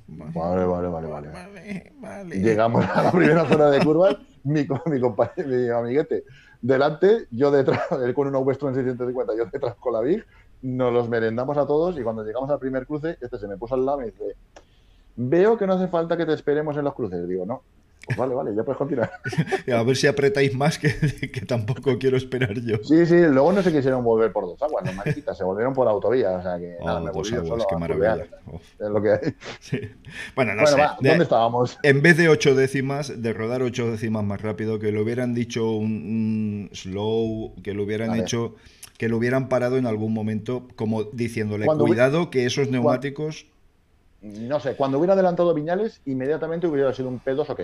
vale, 0.08 0.66
vale, 0.66 0.88
vale, 0.88 1.08
vale, 1.08 2.40
Llegamos 2.40 2.86
a 2.86 3.04
la 3.04 3.12
primera 3.12 3.46
zona 3.46 3.70
de 3.70 3.84
curvas, 3.84 4.18
mi, 4.44 4.66
mi 4.88 5.00
compañero, 5.00 5.48
mi 5.48 5.70
amiguete, 5.70 6.24
delante, 6.62 7.28
yo 7.32 7.52
detrás, 7.52 7.82
él 8.04 8.14
con 8.14 8.28
una 8.28 8.40
Westron 8.40 8.74
650, 8.74 9.36
yo 9.36 9.46
detrás 9.46 9.76
con 9.76 9.94
la 9.94 10.02
Big, 10.02 10.26
nos 10.62 10.94
los 10.94 11.10
merendamos 11.10 11.58
a 11.58 11.66
todos 11.66 11.98
y 11.98 12.04
cuando 12.04 12.24
llegamos 12.24 12.50
al 12.50 12.60
primer 12.60 12.86
cruce, 12.86 13.18
este 13.20 13.38
se 13.38 13.48
me 13.48 13.58
puso 13.58 13.76
al 13.76 13.86
lado 13.86 14.00
y 14.00 14.06
me 14.06 14.12
dice, 14.12 14.36
Veo 15.16 15.58
que 15.58 15.68
no 15.68 15.74
hace 15.74 15.88
falta 15.88 16.18
que 16.18 16.26
te 16.26 16.34
esperemos 16.34 16.76
en 16.78 16.86
los 16.86 16.94
cruces. 16.94 17.28
Digo, 17.28 17.46
no. 17.46 17.62
Pues 18.06 18.18
vale, 18.18 18.34
vale, 18.34 18.56
ya 18.56 18.64
puedes 18.64 18.78
continuar. 18.78 19.12
a 19.74 19.84
ver 19.84 19.96
si 19.96 20.08
apretáis 20.08 20.56
más 20.56 20.80
que, 20.80 20.92
que, 21.32 21.42
tampoco 21.42 21.98
quiero 22.00 22.18
esperar 22.18 22.54
yo. 22.60 22.78
Sí, 22.84 23.06
sí, 23.06 23.16
luego 23.20 23.54
no 23.54 23.62
se 23.62 23.72
quisieron 23.72 24.04
volver 24.04 24.32
por 24.32 24.46
dos 24.46 24.62
aguas, 24.62 24.84
no 24.84 24.94
mariquitas, 24.94 25.38
se 25.38 25.44
volvieron 25.44 25.74
por 25.74 25.88
autovía, 25.88 26.32
o 26.32 26.42
sea 26.42 26.58
que 26.58 26.78
nada, 26.84 27.00
oh, 27.00 27.04
me 27.04 27.12
volví 27.12 27.30
solo 27.30 27.64
qué 27.70 27.76
maravilla. 27.78 28.26
Es 28.80 28.90
lo 28.90 29.02
que 29.02 29.12
hay. 29.12 29.36
Bueno, 30.36 30.56
no 30.56 30.66
sé. 30.66 30.82
¿Dónde 31.00 31.24
estábamos? 31.24 31.78
En 31.84 32.02
vez 32.02 32.18
de 32.18 32.28
ocho 32.28 32.56
décimas, 32.56 33.22
de 33.22 33.34
rodar 33.34 33.62
ocho 33.62 33.92
décimas 33.92 34.24
más 34.24 34.42
rápido, 34.42 34.80
que 34.80 34.92
lo 34.92 35.04
hubieran 35.04 35.36
dicho 35.36 35.72
un, 35.72 36.70
slow, 36.74 37.54
que 37.64 37.74
lo 37.74 37.84
hubieran 37.84 38.16
hecho, 38.16 38.56
que 38.98 39.10
lo 39.10 39.18
hubieran 39.18 39.48
parado 39.48 39.78
en 39.78 39.86
algún 39.86 40.14
momento, 40.14 40.68
como 40.76 41.04
diciéndole, 41.04 41.68
cuidado 41.68 42.32
que 42.32 42.46
esos 42.48 42.70
neumáticos 42.70 43.46
no 44.22 44.60
sé, 44.60 44.76
cuando 44.76 45.00
hubiera 45.00 45.14
adelantado 45.14 45.54
Viñales, 45.54 46.02
inmediatamente 46.06 46.68
hubiera 46.68 46.94
sido 46.94 47.10
un 47.10 47.20
P2 47.22 47.50
ok. 47.50 47.62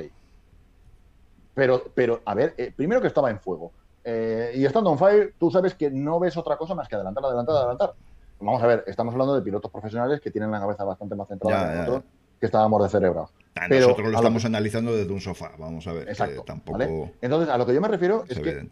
Pero, 1.53 1.83
pero 1.93 2.21
a 2.25 2.33
ver, 2.33 2.53
eh, 2.57 2.73
primero 2.75 3.01
que 3.01 3.07
estaba 3.07 3.29
en 3.29 3.39
fuego. 3.39 3.71
Eh, 4.03 4.53
y 4.55 4.65
estando 4.65 4.91
en 4.91 4.97
fire, 4.97 5.33
tú 5.37 5.51
sabes 5.51 5.75
que 5.75 5.91
no 5.91 6.19
ves 6.19 6.37
otra 6.37 6.57
cosa 6.57 6.73
más 6.73 6.87
que 6.87 6.95
adelantar, 6.95 7.25
adelantar, 7.25 7.55
adelantar. 7.55 7.93
Vamos 8.39 8.61
a 8.61 8.67
ver, 8.67 8.83
estamos 8.87 9.13
hablando 9.13 9.35
de 9.35 9.41
pilotos 9.41 9.71
profesionales 9.71 10.21
que 10.21 10.31
tienen 10.31 10.51
la 10.51 10.59
cabeza 10.59 10.83
bastante 10.83 11.15
más 11.15 11.27
centrada 11.27 11.71
que 11.71 11.77
nosotros, 11.79 12.03
que 12.39 12.45
estábamos 12.45 12.83
de 12.83 12.89
cerebro. 12.89 13.29
pero 13.53 13.87
nosotros 13.87 14.11
lo 14.11 14.17
estamos 14.17 14.45
analizando 14.45 14.95
desde 14.95 15.11
un 15.11 15.19
sofá, 15.19 15.51
vamos 15.57 15.85
a 15.87 15.93
ver. 15.93 16.09
Exacto. 16.09 16.43
tampoco... 16.43 17.11
Entonces, 17.21 17.49
a 17.49 17.57
lo 17.57 17.65
que 17.65 17.73
yo 17.73 17.81
me 17.81 17.87
refiero 17.87 18.23
es, 18.29 18.39
que 18.39 18.69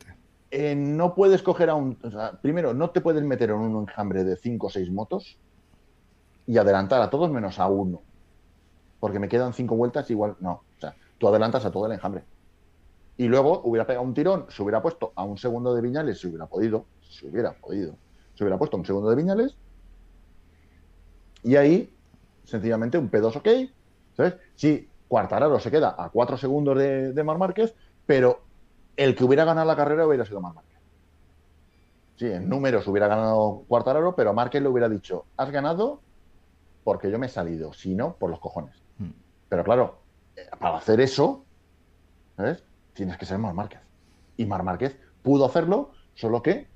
eh, 0.52 0.76
no 0.76 1.16
puedes 1.16 1.42
coger 1.42 1.70
a 1.70 1.76
un. 1.76 1.98
primero, 2.42 2.74
no 2.74 2.92
te 2.92 3.02
puedes 3.02 3.24
meter 3.24 3.50
en 3.50 3.58
un 3.58 3.82
enjambre 3.82 4.24
de 4.24 4.38
5 4.38 4.68
o 4.68 4.70
6 4.70 4.92
motos 4.92 5.38
y 6.48 6.58
adelantar 6.58 7.02
a 7.02 7.10
todos 7.10 7.30
menos 7.32 7.60
a 7.60 7.68
uno. 7.68 8.02
Porque 9.00 9.20
me 9.20 9.28
quedan 9.28 9.54
cinco 9.54 9.76
vueltas, 9.76 10.10
igual 10.12 10.36
no. 10.40 10.64
O 10.78 10.80
sea, 10.80 10.96
tú 11.18 11.28
adelantas 11.28 11.66
a 11.66 11.72
todo 11.72 11.86
el 11.86 11.94
enjambre. 11.94 12.24
Y 13.18 13.28
luego 13.28 13.62
hubiera 13.64 13.88
pegado 13.88 14.06
un 14.06 14.14
tirón, 14.14 14.46
se 14.50 14.62
hubiera 14.62 14.82
puesto 14.82 15.14
a 15.16 15.24
un 15.24 15.38
segundo 15.38 15.74
de 15.74 15.82
Viñales, 15.82 16.20
si 16.20 16.28
hubiera 16.28 16.48
podido, 16.48 16.86
si 17.02 17.28
hubiera 17.28 17.54
podido, 17.54 17.96
se 18.34 18.44
hubiera 18.44 18.58
puesto 18.58 18.76
a 18.76 18.80
un 18.80 18.86
segundo 18.86 19.10
de 19.10 19.16
Viñales. 19.16 19.56
Y 21.44 21.56
ahí, 21.56 21.94
sencillamente, 22.44 22.98
un 22.98 23.10
P2 23.10 23.38
ok. 23.38 23.72
¿Sabes? 24.18 24.36
Sí, 24.56 24.90
Cuartararo 25.08 25.60
se 25.60 25.72
queda 25.72 25.96
a 25.98 26.10
cuatro 26.10 26.38
segundos 26.38 26.78
de, 26.78 27.24
Mar 27.24 27.38
Márquez, 27.38 27.76
pero 28.06 28.42
el 28.98 29.16
que 29.16 29.24
hubiera 29.24 29.46
ganado 29.46 29.68
la 29.68 29.76
carrera 29.76 30.08
hubiera 30.08 30.26
sido 30.26 30.42
Mar 30.42 30.54
Márquez. 30.54 30.80
Sí, 32.18 32.26
en 32.28 32.50
números 32.50 32.88
hubiera 32.88 33.08
ganado 33.08 33.64
Cuartararo, 33.68 34.16
pero 34.16 34.34
Márquez 34.34 34.62
le 34.62 34.70
hubiera 34.70 34.90
dicho, 34.90 35.26
has 35.38 35.52
ganado 35.52 36.02
porque 36.86 37.10
yo 37.10 37.18
me 37.18 37.26
he 37.26 37.30
salido, 37.30 37.74
sino 37.74 38.16
por 38.16 38.30
los 38.30 38.40
cojones. 38.40 38.76
Hmm. 39.00 39.10
Pero 39.50 39.64
claro, 39.64 40.04
eh, 40.36 40.48
para 40.60 40.78
hacer 40.78 41.02
eso, 41.02 41.44
¿sabes? 42.38 42.64
Tienes 42.94 43.18
que 43.18 43.26
ser 43.26 43.40
Mar 43.40 43.56
Márquez. 43.56 43.82
Y 44.38 44.46
Mar 44.46 44.62
Márquez 44.62 44.96
pudo 45.24 45.46
hacerlo, 45.46 45.92
solo 46.14 46.44
que 46.44 46.68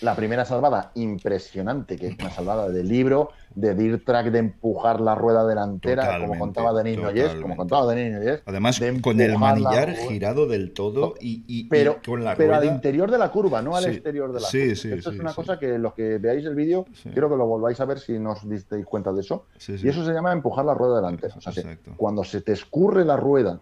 la 0.00 0.14
primera 0.14 0.44
salvada 0.44 0.92
impresionante, 0.94 1.96
que 1.96 2.08
es 2.08 2.18
una 2.18 2.30
salvada 2.30 2.68
de 2.68 2.84
libro, 2.84 3.30
de 3.54 3.74
Dirt 3.74 4.04
Track, 4.04 4.26
de 4.26 4.38
empujar 4.38 5.00
la 5.00 5.14
rueda 5.14 5.46
delantera, 5.46 6.18
como 6.20 6.38
contaba 6.38 6.72
Denis 6.74 7.00
Yes, 7.14 7.34
como 7.40 7.56
contaba 7.56 7.94
Denis 7.94 8.20
Yes. 8.20 8.42
Además, 8.44 8.80
con 9.00 9.20
el 9.20 9.38
manillar 9.38 9.94
girado 9.94 10.46
del 10.46 10.72
todo 10.72 11.14
y, 11.20 11.68
pero, 11.68 11.98
con 12.04 12.24
la 12.24 12.36
Pero 12.36 12.54
al 12.54 12.64
interior 12.64 13.10
de 13.10 13.18
la 13.18 13.30
curva, 13.30 13.62
no 13.62 13.76
al 13.76 13.86
exterior 13.86 14.32
de 14.32 14.40
la 14.40 14.46
sí, 14.46 14.60
curva. 14.60 14.74
Sí, 14.76 14.92
Esto 14.92 15.10
es 15.10 15.18
una 15.18 15.32
cosa 15.32 15.58
que 15.58 15.78
los 15.78 15.94
que 15.94 16.18
veáis 16.18 16.44
el 16.44 16.54
vídeo, 16.54 16.86
quiero 17.12 17.30
que 17.30 17.36
lo 17.36 17.46
volváis 17.46 17.80
a 17.80 17.84
ver 17.84 17.98
si 17.98 18.18
no 18.18 18.32
os 18.32 18.48
disteis 18.48 18.84
cuenta 18.84 19.12
de 19.12 19.20
eso. 19.20 19.46
Y 19.68 19.88
eso 19.88 20.04
se 20.04 20.12
llama 20.12 20.32
empujar 20.32 20.64
la 20.64 20.74
rueda 20.74 20.96
delantera. 20.96 21.34
O 21.36 21.40
sea, 21.40 21.78
cuando 21.96 22.24
se 22.24 22.42
te 22.42 22.52
escurre 22.52 23.04
la 23.04 23.16
rueda, 23.16 23.60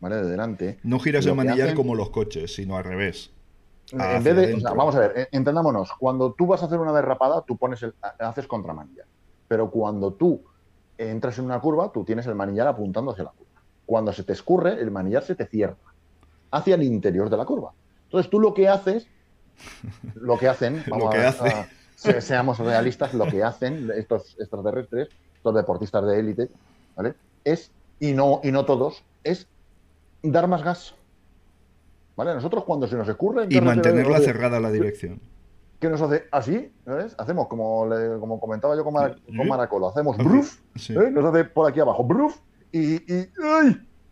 ¿vale? 0.00 0.16
De 0.16 0.28
delante. 0.28 0.78
No 0.82 0.98
giras 0.98 1.24
el 1.26 1.34
manillar 1.34 1.74
como 1.74 1.94
los 1.94 2.10
coches, 2.10 2.54
sino 2.54 2.76
al 2.76 2.84
revés. 2.84 3.30
En 3.92 4.24
vez 4.24 4.36
de, 4.36 4.62
vamos 4.62 4.94
a 4.94 5.00
ver, 5.00 5.28
entendámonos, 5.30 5.92
cuando 5.98 6.32
tú 6.32 6.46
vas 6.46 6.62
a 6.62 6.66
hacer 6.66 6.78
una 6.78 6.92
derrapada, 6.92 7.42
tú 7.42 7.56
pones 7.56 7.82
el, 7.82 7.94
haces 8.18 8.46
contramanillar. 8.46 9.06
Pero 9.46 9.70
cuando 9.70 10.12
tú 10.12 10.42
entras 10.96 11.38
en 11.38 11.44
una 11.44 11.60
curva, 11.60 11.92
tú 11.92 12.04
tienes 12.04 12.26
el 12.26 12.34
manillar 12.34 12.66
apuntando 12.66 13.10
hacia 13.10 13.24
la 13.24 13.30
curva. 13.30 13.60
Cuando 13.84 14.12
se 14.12 14.24
te 14.24 14.32
escurre, 14.32 14.80
el 14.80 14.90
manillar 14.90 15.22
se 15.22 15.34
te 15.34 15.46
cierra 15.46 15.76
hacia 16.50 16.76
el 16.76 16.82
interior 16.84 17.28
de 17.28 17.36
la 17.36 17.44
curva. 17.44 17.72
Entonces 18.04 18.30
tú 18.30 18.40
lo 18.40 18.54
que 18.54 18.68
haces, 18.68 19.06
lo 20.14 20.38
que 20.38 20.48
hacen, 20.48 20.82
vamos 20.88 21.14
a, 21.14 21.66
seamos 22.20 22.58
realistas, 22.58 23.12
lo 23.12 23.26
que 23.26 23.42
hacen 23.42 23.90
estos 23.94 24.36
extraterrestres, 24.38 25.08
estos 25.36 25.54
deportistas 25.54 26.06
de 26.06 26.18
élite, 26.18 26.48
¿vale? 26.96 27.14
Es, 27.44 27.70
y 28.00 28.12
no, 28.12 28.40
y 28.42 28.52
no 28.52 28.64
todos, 28.64 29.02
es 29.24 29.46
dar 30.22 30.48
más 30.48 30.62
gas. 30.62 30.94
¿Vale? 32.16 32.34
Nosotros 32.34 32.64
cuando 32.64 32.86
se 32.86 32.96
nos 32.96 33.08
escurre... 33.08 33.46
Y 33.48 33.60
mantenerla 33.60 34.20
cerrada 34.20 34.60
la 34.60 34.70
dirección. 34.70 35.20
¿Qué 35.80 35.88
nos 35.90 36.00
hace? 36.00 36.24
Así, 36.30 36.72
¿sabes? 36.84 37.14
Hacemos 37.18 37.48
como, 37.48 37.88
como 38.20 38.40
comentaba 38.40 38.76
yo 38.76 38.84
con, 38.84 38.94
Maracolo, 39.48 39.88
hacemos 39.88 40.16
bruf, 40.16 40.60
¿eh? 40.88 41.10
nos 41.10 41.24
hace 41.26 41.44
por 41.44 41.68
aquí 41.68 41.80
abajo 41.80 42.04
bruf 42.04 42.38
y, 42.72 42.94
y 43.12 43.28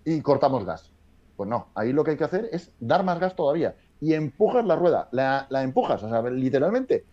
y 0.04 0.20
cortamos 0.20 0.66
gas. 0.66 0.92
Pues 1.36 1.48
no, 1.48 1.68
ahí 1.74 1.92
lo 1.92 2.04
que 2.04 2.10
hay 2.10 2.16
que 2.16 2.24
hacer 2.24 2.48
es 2.52 2.72
dar 2.78 3.04
más 3.04 3.18
gas 3.20 3.34
todavía 3.34 3.74
y 4.00 4.12
empujas 4.12 4.66
la 4.66 4.76
rueda, 4.76 5.08
la, 5.12 5.46
la 5.48 5.62
empujas, 5.62 6.02
o 6.02 6.08
sea, 6.10 6.20
literalmente 6.30 7.04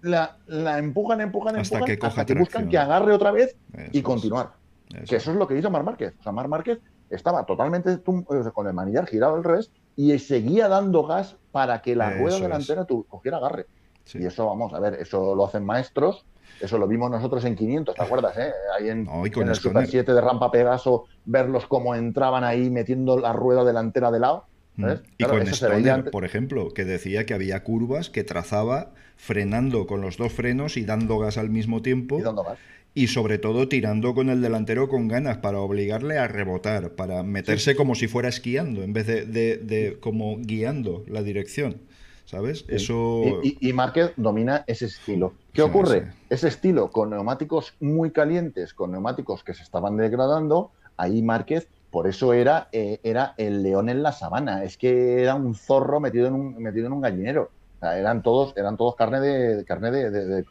la, 0.00 0.38
la 0.46 0.78
empujan, 0.78 1.20
empujan, 1.20 1.56
Hasta 1.56 1.76
empujan, 1.76 1.86
que 1.94 1.98
coja 1.98 2.08
hasta 2.08 2.24
que 2.24 2.34
buscan 2.40 2.68
que 2.68 2.78
agarre 2.78 3.12
otra 3.12 3.30
vez 3.30 3.56
Eso 3.74 3.90
y 3.92 3.98
es. 3.98 4.02
continuar. 4.02 4.52
Eso 4.88 5.04
Que 5.10 5.16
eso 5.16 5.30
es 5.30 5.36
lo 5.36 5.46
que 5.46 5.56
hizo 5.56 5.70
Mar 5.70 5.84
Márquez. 5.84 6.14
O 6.18 6.22
sea, 6.24 6.32
Mar 6.32 6.48
Márquez 6.48 6.80
estaba 7.08 7.44
totalmente 7.46 7.98
tum- 7.98 8.26
sea, 8.42 8.50
con 8.50 8.66
el 8.66 8.72
manillar 8.72 9.06
girado 9.06 9.36
al 9.36 9.44
revés 9.44 9.70
y 9.96 10.18
seguía 10.18 10.68
dando 10.68 11.04
gas 11.06 11.36
para 11.50 11.82
que 11.82 11.94
la 11.96 12.10
Eso 12.12 12.18
rueda 12.22 12.38
delantera 12.40 12.84
tu- 12.84 13.04
cogiera 13.04 13.36
agarre. 13.38 13.66
Sí. 14.04 14.18
Y 14.20 14.26
eso, 14.26 14.46
vamos 14.46 14.72
a 14.74 14.80
ver, 14.80 14.94
eso 14.94 15.34
lo 15.34 15.46
hacen 15.46 15.64
maestros. 15.64 16.24
Eso 16.60 16.78
lo 16.78 16.86
vimos 16.86 17.10
nosotros 17.10 17.44
en 17.44 17.56
500, 17.56 17.94
¿te 17.94 18.02
acuerdas? 18.02 18.36
Eh? 18.38 18.52
Ahí 18.78 18.88
en, 18.88 19.04
No, 19.04 19.22
con 19.32 19.42
en 19.44 19.48
el. 19.48 19.54
Super 19.56 19.86
7 19.86 20.12
de 20.14 20.20
Rampa 20.20 20.50
Pegaso, 20.50 21.06
verlos 21.24 21.66
cómo 21.66 21.94
entraban 21.94 22.44
ahí 22.44 22.70
metiendo 22.70 23.18
la 23.18 23.32
rueda 23.32 23.64
delantera 23.64 24.10
de 24.10 24.20
lado. 24.20 24.44
Mm. 24.76 24.82
¿sabes? 24.82 25.00
Y 25.18 25.24
Claro, 25.24 25.38
con 25.38 25.46
Stoner, 25.48 26.10
por 26.10 26.24
ejemplo, 26.24 26.70
que 26.72 26.84
decía 26.84 27.26
que 27.26 27.34
había 27.34 27.62
curvas 27.62 28.10
que 28.10 28.24
trazaba 28.24 28.92
frenando 29.16 29.86
con 29.86 30.00
los 30.00 30.16
dos 30.16 30.32
frenos 30.32 30.76
y 30.76 30.84
dando 30.84 31.18
gas 31.18 31.38
al 31.38 31.50
mismo 31.50 31.82
tiempo 31.82 32.18
y 32.18 32.22
dando 32.22 32.42
gas. 32.42 32.58
y 32.94 33.06
sobre 33.08 33.38
todo 33.38 33.68
tirando 33.68 34.14
con 34.14 34.28
el 34.30 34.40
delantero 34.42 34.88
con 34.88 35.08
ganas 35.08 35.38
para 35.38 35.60
obligarle 35.60 36.18
a 36.18 36.28
rebotar, 36.28 36.92
para 36.92 37.22
meterse 37.22 37.74
como 37.76 37.94
si 37.94 38.08
fuera 38.08 38.28
esquiando 38.28 38.82
en 38.82 38.92
vez 38.92 39.06
de, 39.06 39.26
de- 39.26 39.56
de 39.58 39.98
como 40.00 40.38
guiando 40.38 41.04
la 41.08 41.22
dirección. 41.22 41.82
¿Sabes? 42.24 42.64
Eso... 42.68 43.22
Y, 43.42 43.58
y- 43.60 43.68
y 43.68 43.72
Márquez 43.74 44.12
domina 44.16 44.64
ese 44.66 44.86
estilo. 44.86 45.34
¿Qué 45.52 45.60
Sí, 45.62 45.68
ocurre? 45.68 46.12
Ese 46.30 46.48
estilo 46.48 46.90
con 46.90 47.10
neumáticos 47.10 47.74
muy 47.80 48.10
calientes, 48.10 48.72
con 48.72 48.90
neumáticos 48.92 49.44
que 49.44 49.52
se 49.52 49.62
estaban 49.62 49.96
degradando, 49.98 50.70
ahí 50.96 51.20
Márquez, 51.20 51.68
por 51.92 52.08
eso 52.08 52.34
era, 52.34 52.70
eh, 52.72 53.00
era 53.04 53.34
el 53.38 53.62
león 53.64 53.90
en 53.90 54.02
la 54.04 54.12
sabana. 54.12 54.64
Es 54.64 54.78
que 54.78 55.22
era 55.22 55.36
un 55.36 55.54
zorro 55.56 56.00
metido 56.00 56.28
en 56.28 56.34
un, 56.34 56.56
metido 56.62 56.88
en 56.88 56.94
un 56.94 57.02
gallinero. 57.02 57.44
O 57.44 57.78
sea, 57.80 57.98
eran 58.00 58.22
todos, 58.22 58.54
eran 58.58 58.76
todos 58.78 58.96
carne 58.96 59.20
de 59.20 59.64
carne 59.66 59.92
de, 59.92 60.10
de- 60.10 60.46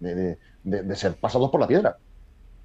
de- 0.00 0.82
de- 0.84 0.96
ser 0.96 1.18
pasados 1.20 1.50
por 1.50 1.60
la 1.60 1.68
piedra. 1.68 1.98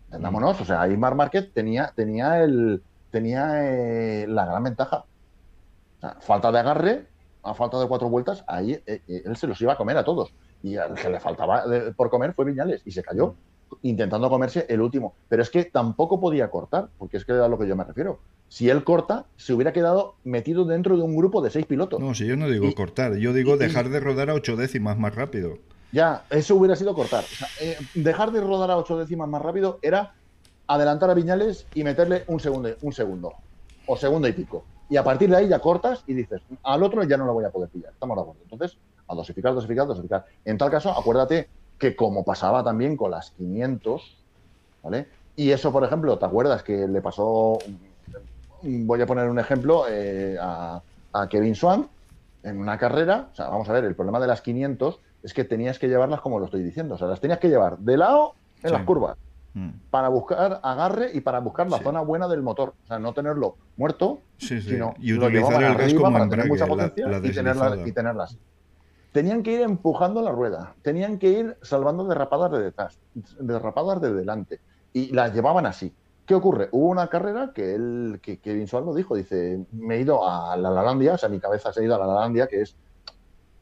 Entendámonos, 0.07 0.61
o 0.61 0.65
sea, 0.65 0.81
ahí 0.83 0.97
Mar 0.97 1.15
Márquez 1.15 1.53
tenía, 1.53 1.93
tenía 1.95 2.43
el 2.43 2.85
tenía 3.11 4.23
eh, 4.23 4.27
la 4.27 4.45
gran 4.45 4.63
ventaja. 4.63 4.97
O 5.97 5.99
sea, 5.99 6.17
falta 6.21 6.51
de 6.51 6.59
agarre, 6.59 7.11
a 7.43 7.53
falta 7.55 7.79
de 7.79 7.87
cuatro 7.87 8.09
vueltas, 8.09 8.43
ahí 8.47 8.73
eh, 8.85 9.03
él 9.07 9.35
se 9.37 9.47
los 9.47 9.59
iba 9.61 9.73
a 9.73 9.77
comer 9.77 9.97
a 9.97 10.03
todos. 10.03 10.35
Y 10.61 10.77
al 10.77 10.95
que 10.95 11.09
le 11.09 11.19
faltaba 11.19 11.63
por 11.95 12.09
comer 12.09 12.33
fue 12.33 12.45
Viñales 12.45 12.81
y 12.85 12.91
se 12.91 13.03
cayó 13.03 13.39
intentando 13.81 14.29
comerse 14.29 14.65
el 14.69 14.81
último. 14.81 15.13
Pero 15.27 15.41
es 15.41 15.49
que 15.49 15.65
tampoco 15.65 16.19
podía 16.19 16.49
cortar, 16.49 16.89
porque 16.97 17.17
es 17.17 17.25
que 17.25 17.33
a 17.33 17.47
lo 17.47 17.57
que 17.57 17.67
yo 17.67 17.75
me 17.75 17.83
refiero. 17.83 18.19
Si 18.47 18.69
él 18.69 18.83
corta, 18.83 19.25
se 19.37 19.53
hubiera 19.53 19.73
quedado 19.73 20.15
metido 20.23 20.65
dentro 20.65 20.97
de 20.97 21.03
un 21.03 21.15
grupo 21.15 21.41
de 21.41 21.51
seis 21.51 21.65
pilotos. 21.65 21.99
No, 21.99 22.15
si 22.15 22.25
yo 22.25 22.35
no 22.35 22.49
digo 22.49 22.65
Y- 22.65 22.73
cortar, 22.73 23.15
yo 23.17 23.31
digo 23.33 23.55
y- 23.55 23.59
dejar 23.59 23.89
de 23.89 23.99
rodar 23.99 24.29
a 24.29 24.33
ocho 24.33 24.55
décimas 24.55 24.97
más 24.97 25.13
rápido. 25.15 25.57
Ya, 25.91 26.23
eso 26.29 26.55
hubiera 26.55 26.75
sido 26.75 26.93
cortar. 26.95 27.23
O 27.23 27.27
sea, 27.35 27.47
eh, 27.61 27.77
dejar 27.95 28.31
de 28.31 28.41
rodar 28.41 28.71
a 28.71 28.77
ocho 28.77 28.97
décimas 28.97 29.27
más 29.29 29.41
rápido 29.41 29.79
era 29.81 30.13
adelantar 30.67 31.09
a 31.09 31.13
Viñales 31.15 31.65
y 31.73 31.83
meterle 31.83 32.23
un 32.27 32.39
segundo, 32.39 32.69
un 32.81 32.93
segundo 32.93 33.33
o 33.87 33.97
segundo 33.97 34.27
y 34.27 34.33
pico. 34.33 34.63
Y 34.89 34.97
a 34.97 35.03
partir 35.03 35.29
de 35.29 35.37
ahí 35.37 35.47
ya 35.47 35.59
cortas 35.59 36.03
y 36.07 36.13
dices, 36.13 36.41
al 36.63 36.83
otro 36.83 37.03
ya 37.03 37.17
no 37.17 37.25
lo 37.25 37.33
voy 37.33 37.45
a 37.45 37.49
poder 37.51 37.69
pillar. 37.69 37.91
Estamos 37.93 38.17
de 38.17 38.21
acuerdo. 38.21 38.41
Entonces, 38.51 38.77
a 39.07 39.15
dosificar, 39.15 39.53
dosificar, 39.53 39.87
dosificar. 39.87 40.25
En 40.45 40.57
tal 40.57 40.69
caso, 40.71 40.91
acuérdate 40.91 41.47
que 41.79 41.95
como 41.95 42.23
pasaba 42.23 42.63
también 42.63 42.95
con 42.97 43.11
las 43.11 43.31
500, 43.31 44.25
¿vale? 44.83 45.07
Y 45.35 45.51
eso, 45.51 45.71
por 45.71 45.83
ejemplo, 45.83 46.19
¿te 46.19 46.25
acuerdas 46.25 46.61
que 46.61 46.87
le 46.87 47.01
pasó, 47.01 47.63
voy 48.61 49.01
a 49.01 49.07
poner 49.07 49.29
un 49.29 49.39
ejemplo, 49.39 49.85
eh, 49.89 50.37
a, 50.39 50.83
a 51.13 51.29
Kevin 51.29 51.55
Swan 51.55 51.89
en 52.43 52.59
una 52.59 52.77
carrera? 52.77 53.29
O 53.31 53.35
sea, 53.35 53.47
vamos 53.47 53.69
a 53.69 53.73
ver, 53.73 53.85
el 53.85 53.95
problema 53.95 54.19
de 54.19 54.27
las 54.27 54.41
500 54.41 54.99
es 55.23 55.33
que 55.33 55.45
tenías 55.45 55.79
que 55.79 55.87
llevarlas 55.87 56.19
como 56.21 56.39
lo 56.39 56.45
estoy 56.45 56.61
diciendo. 56.63 56.95
O 56.95 56.97
sea, 56.97 57.07
las 57.07 57.21
tenías 57.21 57.39
que 57.39 57.47
llevar 57.47 57.77
de 57.79 57.97
lado 57.97 58.35
en 58.61 58.69
Sí. 58.69 58.73
las 58.75 58.83
curvas 58.83 59.15
Mm. 59.53 59.69
para 59.89 60.09
buscar 60.09 60.59
agarre 60.61 61.09
y 61.13 61.21
para 61.21 61.39
buscar 61.39 61.69
la 61.69 61.77
Sí. 61.77 61.83
zona 61.83 62.01
buena 62.01 62.27
del 62.27 62.43
motor. 62.43 62.75
O 62.83 62.85
sea, 62.85 62.99
no 62.99 63.13
tenerlo 63.13 63.57
muerto, 63.77 64.23
Sí, 64.37 64.61
sí. 64.61 64.71
sino 64.71 64.93
Y 64.99 65.13
utilizar 65.13 65.53
el 65.63 65.73
gas 65.75 65.85
arriba 65.85 66.01
como 66.01 66.13
para 66.13 66.29
tener 66.29 66.47
mucha 66.47 66.65
la, 66.65 66.69
potencia 66.69 67.07
la 67.07 67.17
y, 67.17 67.31
tenerla, 67.31 67.87
y 67.87 67.91
tenerla 67.91 68.23
así. 68.25 68.39
Tenían 69.11 69.41
que 69.43 69.53
ir 69.53 69.61
empujando 69.61 70.21
la 70.21 70.31
rueda, 70.31 70.75
tenían 70.83 71.17
que 71.17 71.29
ir 71.29 71.57
salvando 71.61 72.05
derrapadas 72.05 72.51
de 72.51 72.59
detrás, 72.61 72.99
derrapadas 73.13 74.01
de 74.01 74.13
delante, 74.13 74.61
y 74.93 75.11
las 75.13 75.33
llevaban 75.33 75.65
así. 75.65 75.95
¿Qué 76.25 76.35
ocurre? 76.35 76.69
Hubo 76.71 76.89
una 76.89 77.07
carrera 77.09 77.51
que 77.55 77.73
él, 77.75 78.19
que 78.21 78.39
Suárez 78.67 78.85
lo 78.87 78.93
dijo, 78.93 79.15
dice, 79.15 79.65
me 79.71 79.95
he 79.95 80.01
ido 80.01 80.27
a 80.27 80.55
la 80.57 80.69
Lalandia, 80.69 81.15
o 81.15 81.17
sea, 81.17 81.27
mi 81.29 81.39
cabeza 81.39 81.73
se 81.73 81.81
ha 81.81 81.83
ido 81.83 81.95
a 81.95 81.99
la 81.99 82.05
Lalandia, 82.07 82.47
que 82.47 82.61
es, 82.61 82.77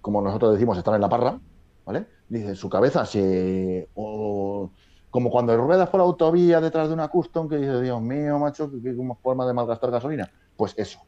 como 0.01 0.21
nosotros 0.21 0.53
decimos, 0.53 0.77
estar 0.77 0.95
en 0.95 1.01
la 1.01 1.09
parra, 1.09 1.41
¿vale? 1.85 2.07
Dice, 2.27 2.55
su 2.55 2.69
cabeza 2.69 3.05
se... 3.05 3.89
o- 3.93 4.73
como 5.09 5.29
cuando 5.31 5.55
ruedas 5.57 5.89
por 5.89 5.99
la 5.99 6.05
autovía 6.05 6.61
detrás 6.61 6.89
de 6.89 6.93
una 6.93 7.07
custom 7.07 7.47
que 7.49 7.57
dice, 7.57 7.81
Dios 7.81 8.01
mío, 8.01 8.37
macho, 8.39 8.69
qué, 8.71 8.81
qué 8.83 8.95
forma 9.21 9.47
de 9.47 9.53
malgastar 9.53 9.91
gasolina. 9.91 10.29
Pues 10.55 10.73
eso, 10.77 10.99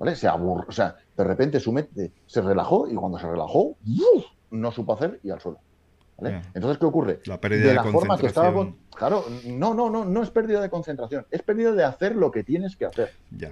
¿vale? 0.00 0.16
Se 0.16 0.26
aburre, 0.26 0.64
o 0.66 0.72
sea, 0.72 0.96
de 1.16 1.24
repente 1.24 1.60
su 1.60 1.72
mente 1.72 2.12
se 2.26 2.40
relajó 2.40 2.88
y 2.88 2.94
cuando 2.94 3.18
se 3.18 3.28
relajó, 3.28 3.76
no 4.50 4.72
supo 4.72 4.94
hacer 4.94 5.20
y 5.22 5.30
al 5.30 5.40
suelo. 5.40 5.58
Entonces, 6.54 6.78
¿qué 6.78 6.86
ocurre? 6.86 7.20
La 7.26 7.40
pérdida 7.40 7.68
de 7.68 7.74
la 7.74 7.84
forma 7.84 8.18
que 8.18 8.26
estaba 8.26 8.52
con... 8.52 8.72
concentración. 8.72 8.90
Claro, 8.96 9.24
no, 9.56 9.74
no, 9.74 9.88
no, 9.88 10.04
no 10.04 10.22
es 10.22 10.30
pérdida 10.30 10.60
de 10.60 10.68
concentración, 10.68 11.26
es 11.30 11.42
pérdida 11.42 11.72
de 11.72 11.84
hacer 11.84 12.16
lo 12.16 12.30
que 12.30 12.42
tienes 12.42 12.76
que 12.76 12.86
hacer. 12.86 13.10
Ya. 13.30 13.50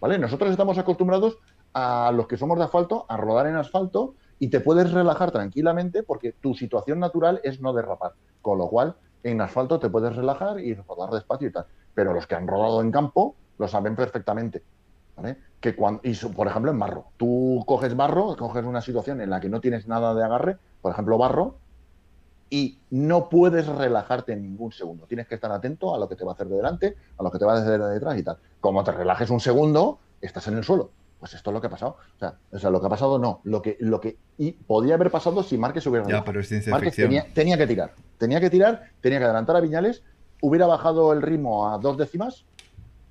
¿Vale? 0.00 0.18
Nosotros 0.18 0.50
estamos 0.50 0.78
acostumbrados 0.78 1.38
a 1.74 2.12
los 2.14 2.26
que 2.26 2.36
somos 2.36 2.58
de 2.58 2.64
asfalto 2.64 3.04
a 3.08 3.16
rodar 3.16 3.46
en 3.46 3.56
asfalto 3.56 4.14
y 4.38 4.48
te 4.48 4.60
puedes 4.60 4.92
relajar 4.92 5.30
tranquilamente 5.30 6.02
porque 6.02 6.32
tu 6.32 6.54
situación 6.54 6.98
natural 6.98 7.40
es 7.44 7.60
no 7.60 7.72
derrapar. 7.72 8.12
Con 8.40 8.58
lo 8.58 8.68
cual, 8.68 8.96
en 9.22 9.40
asfalto 9.40 9.78
te 9.78 9.88
puedes 9.88 10.14
relajar 10.14 10.58
y 10.58 10.74
rodar 10.74 11.10
despacio 11.10 11.48
y 11.48 11.52
tal. 11.52 11.66
Pero 11.94 12.12
los 12.12 12.26
que 12.26 12.34
han 12.34 12.48
rodado 12.48 12.80
en 12.82 12.90
campo 12.90 13.36
lo 13.58 13.68
saben 13.68 13.94
perfectamente. 13.94 14.62
Que 15.60 15.76
cuando, 15.76 16.00
y 16.04 16.14
por 16.14 16.46
ejemplo, 16.48 16.70
en 16.72 16.78
barro. 16.78 17.06
Tú 17.16 17.62
coges 17.66 17.94
barro, 17.96 18.36
coges 18.36 18.64
una 18.64 18.80
situación 18.80 19.20
en 19.20 19.30
la 19.30 19.40
que 19.40 19.48
no 19.48 19.60
tienes 19.60 19.86
nada 19.86 20.14
de 20.14 20.24
agarre, 20.24 20.56
por 20.80 20.92
ejemplo, 20.92 21.16
barro, 21.18 21.56
y 22.50 22.78
no 22.90 23.28
puedes 23.28 23.66
relajarte 23.66 24.32
en 24.32 24.42
ningún 24.42 24.72
segundo. 24.72 25.06
Tienes 25.06 25.26
que 25.26 25.36
estar 25.36 25.50
atento 25.52 25.94
a 25.94 25.98
lo 25.98 26.08
que 26.08 26.16
te 26.16 26.24
va 26.24 26.32
a 26.32 26.34
hacer 26.34 26.48
de 26.48 26.56
delante, 26.56 26.96
a 27.18 27.22
lo 27.22 27.30
que 27.30 27.38
te 27.38 27.44
va 27.44 27.54
a 27.54 27.60
hacer 27.62 27.80
de 27.80 27.88
detrás 27.90 28.18
y 28.18 28.22
tal. 28.22 28.36
Como 28.60 28.82
te 28.84 28.92
relajes 28.92 29.30
un 29.30 29.40
segundo, 29.40 30.00
estás 30.20 30.48
en 30.48 30.58
el 30.58 30.64
suelo. 30.64 30.90
Pues 31.18 31.34
esto 31.34 31.50
es 31.50 31.54
lo 31.54 31.60
que 31.60 31.68
ha 31.68 31.70
pasado. 31.70 31.96
O 32.16 32.18
sea, 32.18 32.34
o 32.50 32.58
sea, 32.58 32.68
lo 32.70 32.80
que 32.80 32.86
ha 32.88 32.90
pasado 32.90 33.18
no. 33.18 33.40
Lo 33.44 33.62
que, 33.62 33.76
lo 33.80 34.00
que 34.00 34.18
y 34.36 34.52
podía 34.52 34.94
haber 34.96 35.10
pasado 35.10 35.42
si 35.44 35.56
Márquez 35.56 35.86
hubiera 35.86 36.02
Ya, 36.04 36.08
relajado. 36.08 36.26
pero 36.26 36.40
es 36.40 36.48
ciencia 36.48 36.72
Márquez 36.72 36.94
ficción. 36.96 37.08
tenía, 37.08 37.32
tenía 37.32 37.56
que 37.56 37.66
tirar. 37.68 37.94
Tenía 38.18 38.40
que 38.40 38.50
tirar, 38.50 38.90
tenía 39.00 39.18
que 39.18 39.24
adelantar 39.24 39.56
a 39.56 39.60
Viñales, 39.60 40.02
hubiera 40.42 40.66
bajado 40.66 41.12
el 41.12 41.22
ritmo 41.22 41.68
a 41.72 41.78
dos 41.78 41.96
décimas, 41.96 42.44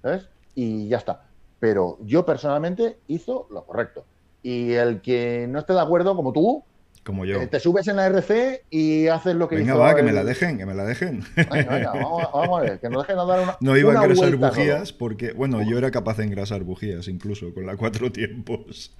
¿sabes? 0.01 0.27
Y 0.55 0.87
ya 0.89 0.97
está. 0.97 1.23
Pero 1.61 1.99
yo 2.01 2.25
personalmente 2.25 2.97
hizo 3.07 3.47
lo 3.51 3.63
correcto. 3.65 4.03
Y 4.43 4.73
el 4.73 4.99
que 4.99 5.45
no 5.47 5.59
esté 5.59 5.73
de 5.73 5.79
acuerdo, 5.79 6.15
como 6.15 6.33
tú, 6.33 6.63
Como 7.03 7.23
yo. 7.23 7.39
eh, 7.39 7.45
te 7.45 7.59
subes 7.59 7.87
en 7.87 7.97
la 7.97 8.07
RC 8.07 8.63
y 8.71 9.05
haces 9.07 9.35
lo 9.35 9.47
que 9.47 9.57
Venga, 9.57 9.73
hizo 9.73 9.79
va, 9.79 9.95
que 9.95 10.01
me 10.01 10.11
la 10.11 10.23
dejen, 10.23 10.57
que 10.57 10.65
me 10.65 10.73
la 10.73 10.83
dejen. 10.85 11.23
Venga, 11.35 11.75
venga, 11.75 11.93
vamos, 11.93 12.23
vamos 12.33 12.59
a 12.59 12.63
ver, 12.63 12.79
que 12.79 12.89
nos 12.89 13.03
dejen 13.07 13.15
dar 13.27 13.39
una. 13.41 13.57
No 13.61 13.77
iba 13.77 13.93
a 13.93 14.03
engrasar 14.03 14.35
vuelta 14.35 14.49
bujías 14.49 14.91
porque, 14.91 15.33
bueno, 15.33 15.61
yo 15.61 15.77
era 15.77 15.91
capaz 15.91 16.17
de 16.17 16.23
engrasar 16.23 16.63
bujías 16.63 17.07
incluso 17.07 17.53
con 17.53 17.67
la 17.67 17.77
cuatro 17.77 18.11
tiempos. 18.11 18.97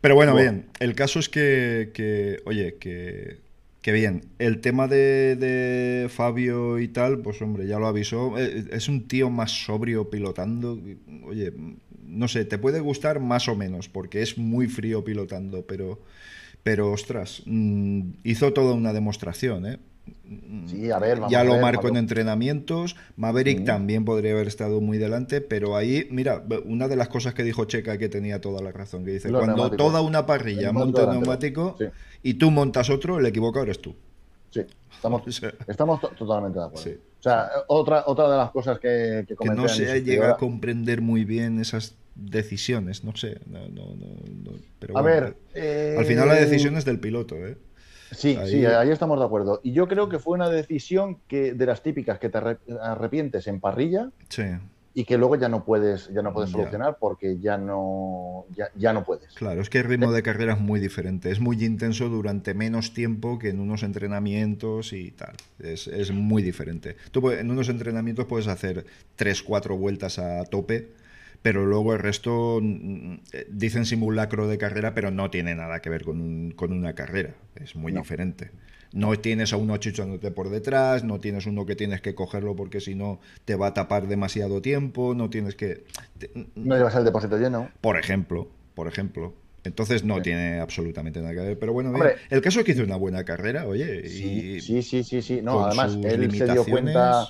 Pero 0.00 0.16
bueno, 0.16 0.34
bien, 0.34 0.66
el 0.80 0.96
caso 0.96 1.20
es 1.20 1.28
que, 1.28 1.92
que, 1.94 2.42
oye, 2.46 2.78
que, 2.80 3.38
que 3.80 3.92
bien, 3.92 4.26
el 4.38 4.60
tema 4.60 4.88
de, 4.88 5.36
de 5.36 6.08
Fabio 6.08 6.78
y 6.78 6.88
tal, 6.88 7.20
pues 7.20 7.40
hombre, 7.40 7.66
ya 7.66 7.78
lo 7.78 7.86
avisó, 7.86 8.38
eh, 8.38 8.66
es 8.72 8.88
un 8.88 9.08
tío 9.08 9.30
más 9.30 9.64
sobrio 9.64 10.10
pilotando, 10.10 10.78
oye, 11.24 11.52
no 12.04 12.28
sé, 12.28 12.44
te 12.44 12.58
puede 12.58 12.80
gustar 12.80 13.20
más 13.20 13.48
o 13.48 13.56
menos 13.56 13.88
porque 13.88 14.22
es 14.22 14.36
muy 14.36 14.66
frío 14.68 15.02
pilotando, 15.04 15.66
pero, 15.66 16.02
pero 16.62 16.92
ostras, 16.92 17.42
mm, 17.46 18.02
hizo 18.24 18.52
toda 18.52 18.74
una 18.74 18.92
demostración, 18.92 19.66
¿eh? 19.66 19.78
Sí, 20.66 20.90
a 20.90 20.98
ver, 20.98 21.16
vamos 21.16 21.32
ya 21.32 21.40
a 21.40 21.44
lo 21.44 21.54
ver, 21.54 21.62
marcó 21.62 21.88
en 21.88 21.96
entrenamientos. 21.96 22.96
Maverick 23.16 23.64
también 23.64 24.04
podría 24.04 24.32
haber 24.32 24.46
estado 24.46 24.80
muy 24.80 24.98
delante, 24.98 25.40
pero 25.40 25.76
ahí, 25.76 26.06
mira, 26.10 26.44
una 26.64 26.86
de 26.88 26.96
las 26.96 27.08
cosas 27.08 27.34
que 27.34 27.42
dijo 27.42 27.64
Checa 27.64 27.98
que 27.98 28.08
tenía 28.08 28.40
toda 28.40 28.62
la 28.62 28.72
razón, 28.72 29.04
que 29.04 29.12
dice, 29.12 29.30
Los 29.30 29.44
cuando 29.44 29.70
toda 29.72 30.00
una 30.00 30.26
parrilla 30.26 30.72
monta 30.72 31.04
un 31.06 31.12
neumático 31.20 31.76
y 32.22 32.34
tú 32.34 32.50
montas 32.50 32.90
otro, 32.90 33.18
el 33.18 33.26
equivocado 33.26 33.64
eres 33.64 33.80
tú. 33.80 33.94
Sí, 34.50 34.60
estamos, 34.92 35.22
O 35.26 35.30
sea, 35.32 35.52
estamos 35.68 36.00
to- 36.00 36.08
totalmente 36.18 36.58
de 36.58 36.64
acuerdo. 36.64 36.84
Sí. 36.84 36.96
O 37.18 37.22
sea, 37.22 37.48
otra, 37.68 38.04
otra 38.06 38.30
de 38.30 38.36
las 38.36 38.50
cosas 38.50 38.78
que, 38.78 39.24
que 39.28 39.36
que 39.36 39.48
no 39.50 39.68
se 39.68 40.02
llega 40.02 40.30
a 40.32 40.36
comprender 40.36 41.00
muy 41.02 41.24
bien 41.24 41.60
esas 41.60 41.94
decisiones, 42.14 43.04
no 43.04 43.14
sé. 43.16 43.38
no- 43.46 43.68
no- 43.68 43.94
no- 43.94 44.16
no, 44.44 44.50
pero 44.78 44.96
A 44.96 45.02
bueno, 45.02 45.26
ver. 45.26 45.36
eh, 45.54 45.96
al 45.98 46.04
final 46.04 46.28
la 46.28 46.34
decisión 46.34 46.76
es 46.76 46.84
del 46.84 46.98
piloto, 46.98 47.36
¿eh? 47.36 47.56
Sí, 48.12 48.36
ahí- 48.36 48.50
sí, 48.50 48.66
ahí 48.66 48.90
estamos 48.90 49.18
de 49.18 49.24
acuerdo. 49.24 49.60
Y 49.62 49.72
yo 49.72 49.86
creo 49.88 50.08
que 50.08 50.18
fue 50.18 50.34
una 50.34 50.48
decisión 50.48 51.18
que 51.28 51.54
de 51.54 51.66
las 51.66 51.82
típicas 51.82 52.18
que 52.18 52.28
te 52.28 52.38
arre- 52.38 52.58
arrepientes 52.80 53.46
en 53.46 53.60
parrilla, 53.60 54.10
Sí. 54.28 54.42
y 54.92 55.04
que 55.04 55.16
luego 55.16 55.36
ya 55.36 55.48
no 55.48 55.64
puedes, 55.64 56.08
ya 56.12 56.20
no 56.20 56.32
puedes 56.32 56.50
Ya. 56.50 56.58
solucionar 56.58 56.96
porque 56.98 57.38
ya 57.38 57.56
no, 57.56 58.46
ya, 58.56 58.68
ya 58.76 58.92
no 58.92 59.04
puedes. 59.04 59.32
Claro, 59.34 59.60
es 59.60 59.70
que 59.70 59.78
el 59.78 59.84
ritmo 59.84 60.10
de 60.12 60.22
carrera 60.24 60.54
es 60.54 60.60
muy 60.60 60.80
diferente. 60.80 61.30
Es 61.30 61.38
muy 61.38 61.64
intenso 61.64 62.08
durante 62.08 62.54
menos 62.54 62.92
tiempo 62.92 63.38
que 63.38 63.50
en 63.50 63.60
unos 63.60 63.84
entrenamientos 63.84 64.92
y 64.92 65.12
tal. 65.12 65.34
Es, 65.60 65.86
es 65.86 66.10
muy 66.10 66.42
diferente. 66.42 66.96
Tú 67.12 67.30
en 67.30 67.50
unos 67.50 67.68
entrenamientos 67.68 68.26
puedes 68.26 68.48
hacer 68.48 68.84
3, 69.16 69.42
4 69.44 69.76
vueltas 69.76 70.18
a 70.18 70.44
tope, 70.44 70.88
pero 71.42 71.64
luego 71.66 71.92
el 71.94 71.98
resto 72.00 72.60
mm, 72.62 73.14
eh, 73.32 73.46
dicen 73.50 73.86
simulacro 73.86 74.46
de 74.48 74.58
carrera, 74.58 74.94
pero 74.94 75.10
no 75.10 75.30
tiene 75.30 75.54
nada 75.54 75.80
que 75.80 75.90
ver 75.90 76.04
con, 76.04 76.20
un- 76.20 76.50
con 76.52 76.72
una 76.72 76.94
carrera. 76.94 77.34
Es 77.56 77.76
muy 77.76 77.92
No. 77.92 78.00
diferente. 78.00 78.50
No 78.92 79.16
tienes 79.20 79.52
a 79.52 79.56
uno 79.56 79.74
achuchándote 79.74 80.32
por 80.32 80.50
detrás, 80.50 81.04
no 81.04 81.20
tienes 81.20 81.46
uno 81.46 81.64
que 81.64 81.76
tienes 81.76 82.00
que 82.00 82.14
cogerlo 82.16 82.56
porque 82.56 82.80
si 82.80 82.96
no 82.96 83.20
te 83.44 83.54
va 83.54 83.68
a 83.68 83.74
tapar 83.74 84.08
demasiado 84.08 84.60
tiempo, 84.62 85.14
no 85.14 85.30
tienes 85.30 85.54
que... 85.54 85.84
te- 86.18 86.30
No 86.56 86.76
llevas 86.76 86.96
el 86.96 87.04
depósito 87.04 87.38
lleno. 87.38 87.70
por 87.80 87.96
ejemplo, 87.98 88.48
por 88.74 88.88
ejemplo. 88.88 89.32
Entonces 89.62 90.04
no 90.04 90.16
Sí. 90.16 90.22
tiene 90.22 90.58
absolutamente 90.58 91.20
nada 91.20 91.34
que 91.34 91.40
ver. 91.40 91.58
Pero 91.58 91.72
bueno, 91.72 91.90
Hombre. 91.90 92.14
bien, 92.14 92.20
el 92.30 92.40
caso 92.40 92.60
es 92.60 92.64
que 92.66 92.72
hizo 92.72 92.82
una 92.82 92.96
buena 92.96 93.24
carrera, 93.24 93.66
oye. 93.66 94.08
Sí, 94.08 94.54
y 94.56 94.60
sí, 94.60 94.82
sí, 94.82 95.04
sí, 95.04 95.22
sí. 95.22 95.40
No, 95.42 95.64
además, 95.66 95.96
él 96.02 96.30
se 96.32 96.46
dio 96.46 96.64
cuenta 96.64 97.28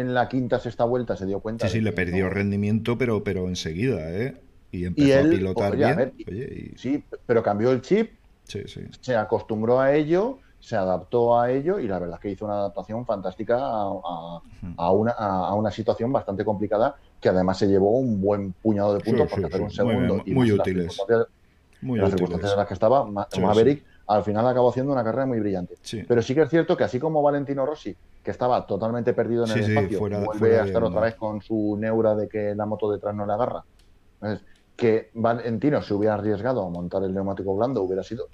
en 0.00 0.14
la 0.14 0.28
quinta, 0.28 0.58
sexta 0.58 0.84
vuelta, 0.84 1.16
se 1.16 1.26
dio 1.26 1.40
cuenta. 1.40 1.66
Sí, 1.66 1.74
sí, 1.74 1.80
le 1.80 1.92
perdió 1.92 2.24
no- 2.24 2.30
rendimiento, 2.30 2.98
pero, 2.98 3.22
pero 3.24 3.48
enseguida, 3.48 4.10
¿eh? 4.12 4.42
Y 4.70 4.84
empezó 4.84 5.20
él, 5.20 5.26
a 5.26 5.30
pilotar 5.30 5.72
oye, 5.72 5.84
a 5.84 5.94
bien. 5.94 5.96
ver, 5.96 6.14
oye, 6.28 6.72
y- 6.74 6.78
Sí, 6.78 7.04
pero 7.24 7.42
cambió 7.42 7.70
el 7.72 7.80
chip, 7.80 8.10
sí, 8.44 8.62
sí. 8.66 8.80
se 9.00 9.16
acostumbró 9.16 9.80
a 9.80 9.94
ello, 9.94 10.38
se 10.58 10.76
adaptó 10.76 11.38
a 11.38 11.50
ello 11.50 11.78
y 11.78 11.86
la 11.88 11.98
verdad 11.98 12.16
es 12.16 12.20
que 12.20 12.30
hizo 12.30 12.44
una 12.44 12.54
adaptación 12.58 13.06
fantástica 13.06 13.56
a, 13.58 13.82
a- 14.04 14.40
a 14.78 14.90
una, 14.92 15.12
a, 15.12 15.48
a 15.48 15.54
una 15.54 15.70
situación 15.70 16.12
bastante 16.12 16.44
complicada 16.44 16.96
que 17.20 17.30
además 17.30 17.56
se 17.58 17.66
llevó 17.66 17.98
un 17.98 18.20
buen 18.20 18.52
puñado 18.54 18.92
de 18.94 19.00
puntos 19.00 19.30
Sí, 19.32 19.42
hacer 19.42 19.60
un. 19.62 19.70
Muy 19.70 19.74
segundo 19.74 20.14
bien, 20.16 20.22
y 20.26 20.34
muy 20.34 20.48
las 20.50 20.58
útiles. 20.60 20.96
Muy 21.80 21.98
las 21.98 22.08
útiles. 22.12 22.20
circunstancias 22.20 22.52
en 22.52 22.58
las 22.58 22.68
que 22.68 22.74
estaba, 22.74 23.04
Maverick 23.40 23.84
al 24.08 24.22
final 24.22 24.46
acabó 24.46 24.70
haciendo 24.70 24.92
una 24.92 25.02
carrera 25.04 25.26
muy 25.26 25.40
brillante. 25.40 25.74
Sí. 25.82 26.04
Pero 26.06 26.22
sí 26.22 26.34
que 26.34 26.42
es 26.42 26.50
cierto 26.50 26.76
que 26.76 26.84
así 26.84 26.98
como 27.00 27.22
Valentino 27.22 27.66
Rossi, 27.66 27.96
que 28.22 28.30
estaba 28.30 28.66
totalmente 28.66 29.12
perdido 29.14 29.44
en 29.44 29.48
Sí, 29.50 29.58
el 29.60 29.64
sí, 29.64 29.70
espacio, 29.72 29.98
fuera- 29.98 30.18
vuelve 30.24 30.38
fuera 30.38 30.62
a 30.62 30.66
estar 30.66 30.82
onda. 30.84 30.98
otra 30.98 31.06
vez 31.08 31.16
con 31.16 31.40
su 31.42 31.76
neura 31.78 32.14
de 32.14 32.28
que 32.28 32.54
la 32.54 32.66
moto 32.66 32.90
detrás 32.90 33.14
no 33.14 33.26
le 33.26 33.32
agarra. 33.32 33.64
Entonces, 34.20 34.46
que 34.76 35.10
Valentino 35.14 35.80
se 35.82 35.94
hubiera 35.94 36.14
arriesgado 36.14 36.64
a 36.64 36.68
montar 36.70 37.02
el 37.02 37.14
neumático 37.14 37.54
blando 37.56 37.82
hubiera 37.82 38.02
sido 38.02 38.26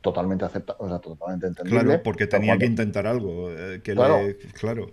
totalmente 0.00 0.44
aceptable, 0.44 0.84
o 0.84 0.88
sea, 0.88 0.98
totalmente 0.98 1.46
entendible. 1.46 1.80
Claro, 1.84 2.02
porque 2.02 2.26
tenía 2.26 2.48
cuando- 2.52 2.60
que 2.60 2.66
intentar 2.66 3.06
algo. 3.06 3.50
eh, 3.50 3.80
que 3.82 3.94
Claro. 3.94 4.18
le- 4.22 4.36
claro. 4.52 4.86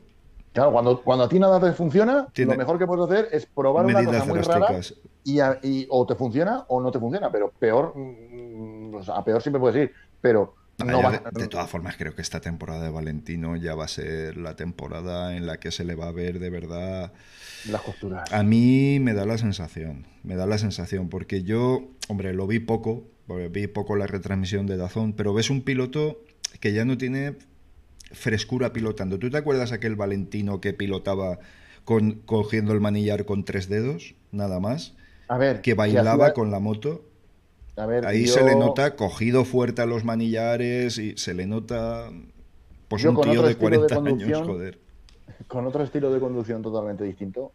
Claro, 0.53 0.71
cuando, 0.71 1.01
cuando 1.03 1.25
a 1.25 1.29
ti 1.29 1.39
nada 1.39 1.59
te 1.59 1.71
funciona, 1.73 2.27
Tiene- 2.33 2.53
lo 2.53 2.57
mejor 2.57 2.79
que 2.79 2.87
puedes 2.87 3.05
hacer 3.09 3.27
es 3.31 3.45
probar 3.45 3.85
una 3.85 4.03
cosa 4.03 4.25
muy 4.25 4.39
rara 4.39 4.79
y, 5.23 5.39
a- 5.39 5.59
y 5.61 5.85
o 5.89 6.05
te 6.05 6.15
funciona 6.15 6.65
o 6.67 6.81
no 6.81 6.91
te 6.91 6.99
funciona, 6.99 7.31
pero 7.31 7.51
peor, 7.57 7.93
a 9.07 9.23
peor 9.23 9.41
siempre 9.41 9.59
puedes 9.59 9.83
ir, 9.83 9.93
pero 10.19 10.55
no 10.79 11.01
ya 11.01 11.09
va- 11.09 11.31
de, 11.31 11.41
de 11.41 11.47
todas 11.47 11.69
formas, 11.69 11.95
creo 11.97 12.15
que 12.15 12.21
esta 12.21 12.41
temporada 12.41 12.83
de 12.83 12.89
Valentino 12.89 13.55
ya 13.55 13.75
va 13.75 13.85
a 13.85 13.87
ser 13.89 14.35
la 14.37 14.55
temporada 14.55 15.35
en 15.37 15.45
la 15.45 15.59
que 15.59 15.71
se 15.71 15.83
le 15.85 15.95
va 15.95 16.07
a 16.07 16.11
ver 16.11 16.39
de 16.39 16.49
verdad. 16.49 17.13
las 17.69 17.81
costuras. 17.81 18.31
A 18.33 18.43
mí 18.43 18.99
me 19.01 19.13
da 19.13 19.25
la 19.25 19.37
sensación, 19.37 20.05
me 20.23 20.35
da 20.35 20.45
la 20.45 20.57
sensación, 20.57 21.09
porque 21.09 21.43
yo, 21.43 21.87
hombre, 22.07 22.33
lo 22.33 22.47
vi 22.47 22.59
poco, 22.59 23.03
vi 23.51 23.67
poco 23.67 23.95
la 23.95 24.07
retransmisión 24.07 24.65
de 24.67 24.77
Dazón, 24.77 25.13
pero 25.13 25.33
ves 25.33 25.49
un 25.49 25.61
piloto 25.61 26.21
que 26.59 26.73
ya 26.73 26.83
no 26.85 26.97
tiene 26.97 27.35
frescura 28.11 28.73
pilotando. 28.73 29.19
¿Tú 29.19 29.29
te 29.29 29.37
acuerdas 29.37 29.71
aquel 29.71 29.95
Valentino 29.95 30.61
que 30.61 30.73
pilotaba 30.73 31.39
con, 31.83 32.13
cogiendo 32.25 32.73
el 32.73 32.79
manillar 32.79 33.25
con 33.25 33.43
tres 33.45 33.69
dedos, 33.69 34.15
nada 34.31 34.59
más? 34.59 34.93
A 35.27 35.37
ver, 35.37 35.61
Que 35.61 35.73
bailaba 35.75 36.25
hacía- 36.25 36.33
con 36.33 36.49
la 36.51 36.59
moto. 36.59 37.05
A 37.79 37.85
ver, 37.85 38.05
Ahí 38.05 38.25
yo- 38.25 38.33
se 38.33 38.43
le 38.43 38.55
nota 38.55 38.95
cogido 38.95 39.45
fuerte 39.45 39.81
a 39.81 39.85
los 39.85 40.03
manillares 40.03 40.97
y 40.97 41.17
se 41.17 41.33
le 41.33 41.45
nota 41.47 42.09
pues 42.87 43.01
Yo 43.03 43.11
un 43.11 43.21
tío 43.21 43.41
de 43.43 43.51
estilo 43.51 43.69
de 43.81 43.87
40 43.87 43.95
años, 44.09 44.47
joder. 44.47 44.79
con 45.47 45.65
otro 45.67 45.83
estilo 45.83 46.11
de 46.11 46.19
conducción 46.19 46.61
totalmente 46.61 47.03
distinto. 47.03 47.51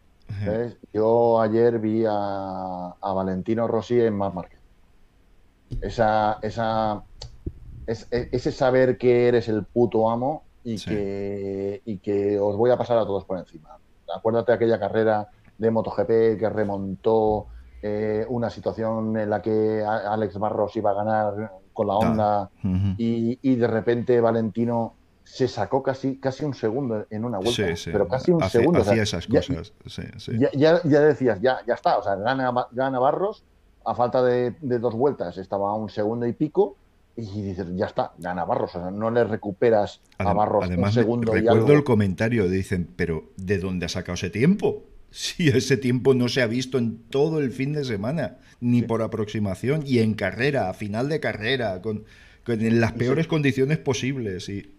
Yo 0.93 1.39
ayer 1.39 1.77
vi 1.79 2.03
a, 2.07 2.87
a 2.99 3.13
Valentino 3.13 3.67
Rossi 3.67 3.99
en 4.01 4.15
Marc 4.17 4.33
Márquez. 4.33 4.59
Esa, 5.81 6.39
esa, 6.41 7.03
es- 7.87 8.07
e- 8.11 8.29
ese 8.31 8.51
saber 8.51 8.97
que 8.97 9.27
eres 9.27 9.47
el 9.49 9.63
puto 9.63 10.09
amo 10.09 10.43
y, 10.63 10.77
Sí. 10.77 10.89
que, 10.89 11.81
y 11.85 11.97
que 11.97 12.39
os 12.39 12.55
voy 12.55 12.71
a 12.71 12.77
pasar 12.77 12.97
a 12.97 13.05
todos 13.05 13.25
por 13.25 13.37
encima. 13.37 13.77
Acuérdate 14.15 14.51
de 14.51 14.55
aquella 14.55 14.79
carrera 14.79 15.27
de 15.57 15.71
MotoGP 15.71 16.37
que 16.39 16.49
remontó 16.49 17.47
eh, 17.81 18.25
una 18.29 18.49
situación 18.49 19.15
en 19.17 19.29
la 19.29 19.41
que 19.41 19.83
Alex 19.85 20.37
Barros 20.39 20.75
iba 20.75 20.91
a 20.91 20.93
ganar 20.93 21.51
con 21.73 21.87
la 21.87 22.49
Ujú. 22.63 22.95
y, 22.97 23.37
y 23.41 23.55
de 23.55 23.67
repente 23.67 24.19
Valentino 24.21 24.95
se 25.23 25.47
sacó 25.47 25.81
casi, 25.83 26.19
casi 26.19 26.45
un 26.45 26.53
segundo 26.53 27.05
en 27.09 27.25
una 27.25 27.37
vuelta, 27.39 27.67
Sí, 27.67 27.75
sí. 27.75 27.89
pero 27.91 28.07
casi 28.07 28.31
un 28.31 28.43
Hace- 28.43 28.59
segundo. 28.59 28.81
o 28.81 28.83
sea, 28.83 28.93
hacía 28.93 29.03
esas 29.03 29.27
ya- 29.27 29.39
cosas. 29.41 29.73
sí. 29.87 30.31
Ya, 30.39 30.49
ya, 30.53 30.81
ya 30.83 31.01
decías, 31.01 31.41
ya, 31.41 31.57
ya 31.67 31.73
está, 31.73 31.97
o 31.97 32.03
sea, 32.03 32.15
gana, 32.15 32.53
gana 32.71 32.99
Barros, 32.99 33.43
a 33.83 33.93
falta 33.95 34.23
de, 34.23 34.55
de 34.61 34.79
dos 34.79 34.95
vueltas 34.95 35.37
estaba 35.37 35.69
a 35.71 35.73
un 35.73 35.89
segundo 35.89 36.25
y 36.27 36.33
pico, 36.33 36.77
y 37.17 37.41
dices, 37.41 37.67
ya 37.75 37.85
está, 37.87 38.11
gana 38.19 38.45
Barros, 38.45 38.75
o 38.75 38.79
sea, 38.79 38.91
no 38.91 39.09
le 39.09 39.23
recuperas 39.23 40.01
a 40.17 40.33
Barros 40.33 40.65
Además, 40.65 40.95
un 40.95 41.01
segundo 41.03 41.31
y 41.35 41.39
recuerdo 41.41 41.65
algo. 41.65 41.73
el 41.77 41.83
comentario, 41.83 42.47
dicen, 42.49 42.87
pero 42.95 43.23
¿de 43.37 43.57
dónde 43.57 43.85
ha 43.85 43.89
sacado 43.89 44.13
ese 44.13 44.29
tiempo? 44.29 44.83
Si 45.17 45.47
ese 45.47 45.77
tiempo 45.77 46.13
no 46.13 46.27
se 46.27 46.41
ha 46.41 46.47
visto 46.47 46.77
en 46.77 46.97
todo 47.09 47.39
el 47.39 47.51
fin 47.51 47.71
de 47.71 47.85
semana, 47.85 48.35
ni 48.59 48.81
por 48.81 49.01
aproximación, 49.01 49.81
y 49.87 49.99
en 49.99 50.13
carrera, 50.13 50.69
a 50.69 50.73
final 50.73 51.07
de 51.07 51.21
carrera, 51.21 51.81
con, 51.81 52.03
con- 52.43 52.59
en 52.61 52.81
las 52.81 52.91
peores 52.91 53.25
condiciones 53.25 53.77
posibles. 53.77 54.49
Y... 54.49 54.69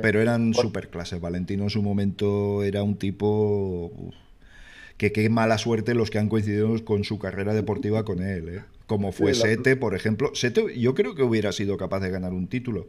Pero 0.00 0.20
eran 0.20 0.50
Por- 0.50 0.64
superclases. 0.64 1.20
Valentino 1.20 1.62
en 1.62 1.70
su 1.70 1.80
momento 1.80 2.64
era 2.64 2.82
un 2.82 2.96
tipo 2.96 3.92
uf, 3.94 4.14
que 4.96 5.12
qué 5.12 5.28
mala 5.28 5.58
suerte 5.58 5.94
los 5.94 6.10
que 6.10 6.18
han 6.18 6.28
coincidido 6.28 6.84
con 6.84 7.04
su 7.04 7.20
carrera 7.20 7.54
deportiva 7.54 8.04
con 8.04 8.20
él. 8.20 8.48
¿eh? 8.48 8.62
Como 8.86 9.12
fue 9.12 9.32
Sí, 9.32 9.42
la- 9.42 9.46
Sete, 9.46 9.76
por 9.76 9.94
ejemplo. 9.94 10.32
Sete 10.34 10.76
yo 10.76 10.94
creo 10.96 11.14
que 11.14 11.22
hubiera 11.22 11.52
sido 11.52 11.76
capaz 11.76 12.00
de 12.00 12.10
ganar 12.10 12.32
un 12.32 12.48
título. 12.48 12.88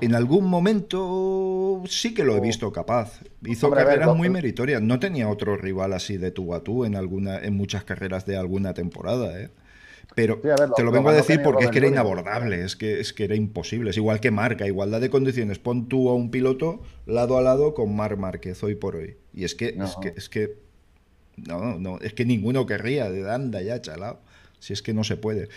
En 0.00 0.14
algún 0.14 0.44
momento 0.44 1.82
sí 1.88 2.12
que 2.12 2.22
lo 2.24 2.36
he 2.36 2.40
visto 2.40 2.70
capaz. 2.72 3.20
Hizo 3.46 3.66
Hombre, 3.68 3.80
a 3.80 3.84
ver, 3.84 3.94
carreras 3.98 4.16
muy 4.16 4.28
meritorias. 4.28 4.82
No 4.82 5.00
tenía 5.00 5.28
otro 5.28 5.56
rival 5.56 5.92
así 5.94 6.18
de 6.18 6.30
tú 6.30 6.54
a 6.54 6.62
tú 6.62 6.84
en 6.84 6.96
alguna, 6.96 7.38
en 7.38 7.54
muchas 7.56 7.84
carreras 7.84 8.26
de 8.26 8.36
alguna 8.36 8.74
temporada, 8.74 9.40
¿eh? 9.40 9.50
Pero 10.14 10.38
Sí, 10.42 10.48
a 10.50 10.56
ver, 10.56 10.68
lo- 10.68 10.74
te 10.74 10.82
lo 10.82 10.86
lo 10.86 10.92
vengo 10.92 11.08
a 11.08 11.14
decir 11.14 11.42
porque 11.42 11.64
es 11.64 11.70
que 11.70 11.78
era 11.78 11.88
inabordable, 11.88 12.62
es 12.62 12.76
que, 12.76 13.00
es 13.00 13.12
que 13.12 13.24
era 13.24 13.34
imposible. 13.34 13.90
Es 13.90 13.96
igual 13.96 14.20
que 14.20 14.30
marca, 14.30 14.66
igualdad 14.66 15.00
de 15.00 15.10
condiciones. 15.10 15.58
Pon 15.58 15.88
tú 15.88 16.08
a 16.10 16.14
un 16.14 16.30
piloto 16.30 16.82
lado 17.06 17.38
a 17.38 17.42
lado 17.42 17.74
con 17.74 17.94
Mar 17.96 18.16
Márquez 18.16 18.62
hoy 18.62 18.74
por 18.76 18.96
hoy. 18.96 19.16
Y 19.34 19.44
es 19.44 19.54
que, 19.54 19.72
No. 19.72 19.84
es 19.86 19.96
que, 19.96 20.08
es 20.16 20.28
que, 20.28 20.56
no, 21.36 21.78
no, 21.78 21.98
es 22.00 22.12
que 22.14 22.24
ninguno 22.24 22.66
querría 22.66 23.10
de 23.10 23.30
anda 23.30 23.62
ya, 23.62 23.80
chalao. 23.80 24.20
Si 24.66 24.72
es 24.72 24.82
que 24.82 24.92
no 24.92 25.04
se 25.04 25.16
puede. 25.16 25.48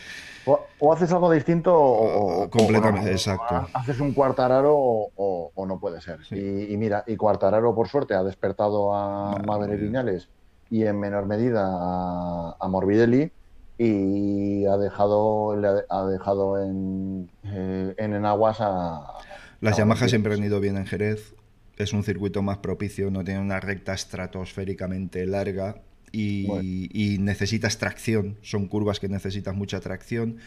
O, 0.45 0.60
o 0.78 0.93
haces 0.93 1.12
algo 1.12 1.32
distinto 1.32 1.74
o, 1.76 2.43
o- 2.43 2.49
Completamente, 2.51 3.07
o 3.07 3.12
no. 3.12 3.18
exacto. 3.18 3.68
Haces 3.74 3.99
un 3.99 4.14
cuartararo 4.14 4.76
o, 4.78 5.66
no 5.66 5.80
puede 5.80 5.99
ser. 5.99 6.24
Sí. 6.26 6.36
Y, 6.36 6.74
y 6.74 6.78
mira, 6.78 7.03
y 7.07 7.16
cuartararo 7.16 7.74
por 7.74 7.88
suerte 7.88 8.14
ha 8.14 8.22
despertado 8.24 8.93
a 8.93 9.32
Madre 9.45 9.78
Maverick 9.78 10.28
y 10.70 10.84
en 10.86 10.99
menor 10.99 11.26
medida 11.26 11.66
a, 11.68 12.55
a 12.60 12.68
Morbidelli 12.68 13.32
y 13.80 14.66
ha 14.68 14.78
dejado, 14.78 15.55
le 15.55 15.68
ha, 15.68 15.74
ha 15.89 16.05
dejado 16.05 16.62
en, 16.64 17.32
eh, 17.45 17.95
en 17.97 18.14
enaguas 18.14 18.57
a... 18.60 19.14
Las 19.62 19.74
a 19.74 19.78
Yamaha 19.80 20.07
siempre 20.07 20.36
han 20.36 20.43
ido 20.43 20.60
bien 20.60 20.78
en 20.78 20.86
Jerez. 20.86 21.34
Es 21.78 21.93
un 21.93 22.03
circuito 22.03 22.43
más 22.43 22.60
propicio, 22.60 23.10
no 23.10 23.24
tiene 23.24 23.39
una 23.39 23.60
recta 23.60 23.93
estratosféricamente 23.93 25.26
larga 25.26 25.78
y, 26.12 26.45
Bueno. 26.47 26.64
y 26.64 27.18
necesitas 27.20 27.78
tracción. 27.78 28.38
Son 28.41 28.68
curvas 28.68 28.99
que 28.99 29.10
necesitas 29.10 29.55
mucha 29.55 29.80
tracción. 29.80 30.38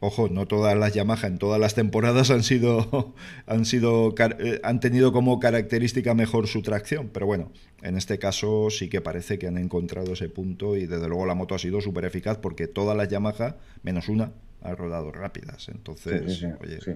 Ojo, 0.00 0.28
no 0.28 0.46
todas 0.46 0.76
las 0.78 0.94
Yamaha 0.94 1.26
en 1.26 1.38
todas 1.38 1.58
las 1.60 1.74
temporadas 1.74 2.30
han 2.30 2.44
sido 2.44 3.14
han 3.46 3.64
sido 3.64 4.14
eh, 4.38 4.60
han 4.62 4.78
tenido 4.78 5.12
como 5.12 5.40
característica 5.40 6.14
mejor 6.14 6.46
su 6.46 6.62
tracción, 6.62 7.08
pero 7.12 7.26
bueno, 7.26 7.50
en 7.82 7.96
este 7.96 8.18
caso 8.20 8.68
sí 8.70 8.88
que 8.88 9.00
parece 9.00 9.40
que 9.40 9.48
han 9.48 9.58
encontrado 9.58 10.12
ese 10.12 10.28
punto 10.28 10.76
y 10.76 10.86
desde 10.86 11.08
luego 11.08 11.26
la 11.26 11.34
moto 11.34 11.56
ha 11.56 11.58
sido 11.58 11.80
súper 11.80 12.04
eficaz 12.04 12.38
porque 12.38 12.68
todas 12.68 12.96
las 12.96 13.08
Yamaha 13.08 13.56
menos 13.82 14.08
una 14.08 14.30
ha 14.62 14.72
rodado 14.76 15.10
rápidas, 15.10 15.68
entonces, 15.68 16.22
Sí, 16.26 16.40
sí, 16.42 16.46
sí, 16.46 16.52
oye, 16.64 16.80
sí. 16.80 16.92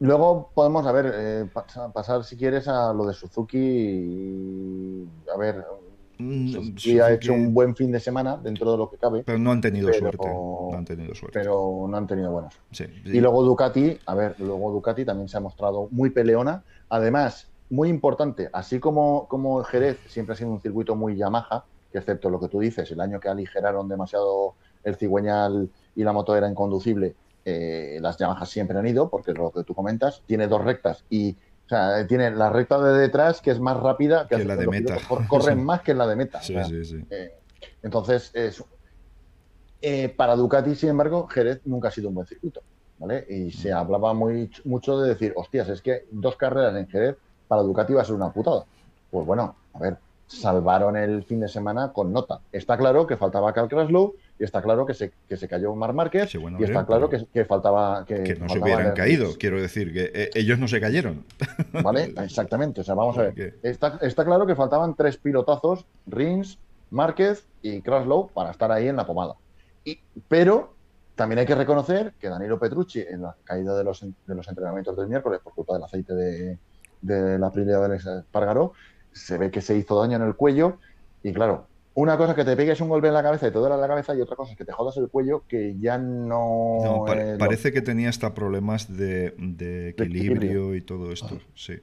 Luego 0.00 0.50
podemos, 0.54 0.86
a 0.86 0.92
ver, 0.92 1.12
eh, 1.14 1.44
pasa- 1.52 1.92
pasar 1.92 2.24
si 2.24 2.36
quieres 2.36 2.66
a 2.68 2.92
lo 2.92 3.06
de 3.06 3.14
Suzuki. 3.14 3.58
y, 3.58 5.08
a 5.32 5.36
ver, 5.38 5.64
mm, 6.18 6.48
Suzuki 6.52 7.00
ha 7.00 7.12
hecho 7.12 7.32
un 7.32 7.52
buen 7.54 7.74
fin 7.76 7.90
de 7.92 8.00
semana 8.00 8.36
dentro 8.36 8.70
de 8.72 8.78
lo 8.78 8.90
que 8.90 8.96
cabe, 8.96 9.22
Pero 9.24 9.38
no 9.38 9.52
han 9.52 9.60
tenido 9.60 9.88
Pero- 9.88 9.98
suerte. 10.00 10.28
No 10.28 10.70
han 10.76 10.84
tenido 10.84 11.14
suerte. 11.14 11.38
pero 11.40 11.86
no 11.88 11.96
han 11.96 12.06
tenido 12.06 12.30
buenas. 12.32 12.54
Sí, 12.70 12.84
Y 13.04 13.20
luego 13.20 13.42
Ducati, 13.42 13.98
a 14.06 14.14
ver, 14.14 14.34
luego 14.38 14.70
Ducati 14.72 15.04
también 15.04 15.28
se 15.28 15.36
ha 15.36 15.40
mostrado 15.40 15.88
muy 15.90 16.10
peleona. 16.10 16.62
Además, 16.88 17.48
muy 17.70 17.88
importante, 17.88 18.50
así 18.52 18.78
como, 18.78 19.26
como 19.28 19.62
Jerez 19.64 19.98
siempre 20.06 20.34
ha 20.34 20.36
sido 20.36 20.50
un 20.50 20.60
circuito 20.60 20.94
muy 20.96 21.16
Yamaha, 21.16 21.64
que 21.90 21.98
excepto 21.98 22.28
lo 22.30 22.38
que 22.40 22.48
tú 22.48 22.60
dices, 22.60 22.90
el 22.90 23.00
año 23.00 23.18
que 23.20 23.28
aligeraron 23.28 23.88
demasiado 23.88 24.54
el 24.84 24.96
cigüeñal 24.96 25.70
y 25.96 26.04
la 26.04 26.12
moto 26.12 26.36
era 26.36 26.48
inconducible, 26.48 27.14
eh, 27.44 27.98
las 28.00 28.18
Yamaha 28.18 28.44
siempre 28.46 28.78
han 28.78 28.86
ido, 28.86 29.08
porque 29.08 29.32
lo 29.32 29.50
que 29.50 29.64
tú 29.64 29.74
comentas, 29.74 30.22
tiene 30.26 30.46
dos 30.46 30.62
rectas 30.64 31.04
y 31.10 31.36
o 31.66 31.68
sea, 31.68 32.06
tiene 32.06 32.30
la 32.30 32.50
recta 32.50 32.78
de 32.78 32.98
detrás 32.98 33.40
que 33.40 33.50
es 33.50 33.58
más 33.58 33.78
rápida 33.78 34.28
que, 34.28 34.44
la 34.44 34.56
de 34.56 34.66
meta. 34.66 34.98
Corren 35.28 35.64
más 35.64 35.80
que 35.80 35.94
la 35.94 36.06
de 36.06 36.16
meta. 36.16 36.42
Sí, 36.42 36.54
sí, 36.64 36.84
sí. 36.84 37.04
Eh, 37.10 37.32
entonces, 37.82 38.30
es, 38.34 38.62
eh, 39.80 40.08
para 40.10 40.36
Ducati, 40.36 40.74
sin 40.74 40.90
embargo, 40.90 41.26
Jerez 41.26 41.60
nunca 41.64 41.88
ha 41.88 41.90
sido 41.90 42.08
un 42.08 42.16
buen 42.16 42.26
circuito. 42.26 42.62
¿vale? 42.98 43.26
Y 43.28 43.50
se 43.50 43.72
mm. 43.72 43.76
hablaba 43.76 44.14
muy, 44.14 44.50
mucho 44.64 44.98
de 45.00 45.08
decir, 45.08 45.32
hostias, 45.36 45.68
es 45.68 45.80
que 45.80 46.06
dos 46.10 46.36
carreras 46.36 46.76
en 46.76 46.86
Jerez 46.88 47.16
para 47.48 47.62
Ducati 47.62 47.94
va 47.94 48.02
a 48.02 48.04
ser 48.04 48.14
una 48.14 48.32
putada. 48.32 48.64
Pues 49.10 49.26
bueno, 49.26 49.56
a 49.72 49.78
ver, 49.78 49.98
salvaron 50.26 50.96
el 50.96 51.24
fin 51.24 51.40
de 51.40 51.48
semana 51.48 51.92
con 51.92 52.12
nota. 52.12 52.40
Está 52.52 52.76
claro 52.76 53.06
que 53.06 53.16
faltaba 53.16 53.52
Cal 53.52 53.68
Kraslow 53.68 54.14
y 54.38 54.44
está 54.44 54.60
claro 54.62 54.84
que 54.84 54.94
se, 54.94 55.12
que 55.28 55.36
se 55.36 55.46
cayó 55.46 55.74
Mar 55.74 55.92
Márquez 55.92 56.34
y 56.34 56.64
está 56.64 56.84
claro 56.84 57.08
que, 57.08 57.44
faltaba... 57.44 58.04
Que, 58.04 58.34
no 58.34 58.48
se 58.48 58.58
hubieran 58.58 58.92
caído, 58.94 59.36
quiero 59.38 59.60
decir, 59.60 59.92
que 59.92 60.10
eh, 60.12 60.30
ellos 60.34 60.58
no 60.58 60.66
se 60.66 60.80
cayeron. 60.80 61.24
Vale, 61.82 62.12
exactamente. 62.22 62.80
O 62.80 62.84
sea, 62.84 62.94
vamos 62.94 63.16
a 63.18 63.22
ver. 63.22 63.54
Está, 63.62 63.98
está 64.02 64.24
claro 64.24 64.46
que 64.46 64.56
faltaban 64.56 64.94
tres 64.94 65.16
pilotazos, 65.16 65.86
Rins, 66.06 66.58
Márquez 66.90 67.46
y 67.62 67.80
Kraslow 67.80 68.28
para 68.28 68.50
estar 68.50 68.72
ahí 68.72 68.88
en 68.88 68.96
la 68.96 69.06
pomada. 69.06 69.34
Y, 69.84 70.00
pero 70.28 70.74
también 71.14 71.38
hay 71.38 71.46
que 71.46 71.54
reconocer 71.54 72.14
que 72.18 72.28
Danilo 72.28 72.58
Petrucci, 72.58 73.00
en 73.00 73.22
la 73.22 73.36
caída 73.44 73.76
de 73.76 73.84
los, 73.84 74.00
de 74.00 74.34
los 74.34 74.48
entrenamientos 74.48 74.96
del 74.96 75.08
miércoles 75.08 75.40
por 75.44 75.54
culpa 75.54 75.74
del 75.74 75.84
aceite 75.84 76.12
de, 76.12 76.58
de 77.02 77.38
la 77.38 77.50
primera 77.52 77.80
del 77.80 77.92
Espargaró, 77.92 78.72
se 79.12 79.38
ve 79.38 79.50
que 79.52 79.60
se 79.60 79.76
hizo 79.76 80.00
daño 80.00 80.16
en 80.16 80.22
el 80.22 80.34
cuello 80.34 80.78
y 81.22 81.32
claro, 81.32 81.68
una 81.94 82.16
cosa 82.16 82.32
es 82.32 82.36
que 82.36 82.44
te 82.44 82.56
pegues 82.56 82.80
un 82.80 82.88
golpe 82.88 83.06
en 83.06 83.14
la 83.14 83.22
cabeza 83.22 83.46
y 83.46 83.52
te 83.52 83.58
duele 83.58 83.76
la 83.76 83.86
cabeza 83.86 84.14
y 84.16 84.20
otra 84.20 84.34
cosa 84.34 84.52
es 84.52 84.58
que 84.58 84.64
te 84.64 84.72
jodas 84.72 84.96
el 84.96 85.08
cuello 85.08 85.44
que 85.46 85.76
ya 85.78 85.96
no... 85.96 87.04
parece 87.38 87.72
que 87.72 87.82
tenía 87.82 88.08
hasta 88.08 88.34
problemas 88.34 88.96
de, 88.96 89.34
equilibrio, 89.90 90.74
y 90.74 90.80
todo 90.80 91.12
esto, 91.12 91.38
sí. 91.54 91.74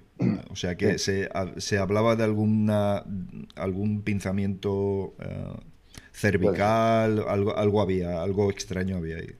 O 0.49 0.55
sea 0.55 0.75
que 0.75 0.97
se, 0.97 1.29
se, 1.57 1.77
hablaba 1.77 2.15
de 2.15 2.23
alguna 2.25 3.03
algún 3.55 4.01
pinzamiento 4.03 5.15
eh, 5.19 5.53
cervical, 6.11 7.25
algo, 7.27 7.57
algo 7.57 7.81
había, 7.81 8.21
algo 8.21 8.51
extraño 8.51 8.97
había 8.97 9.17
ahí. 9.17 9.35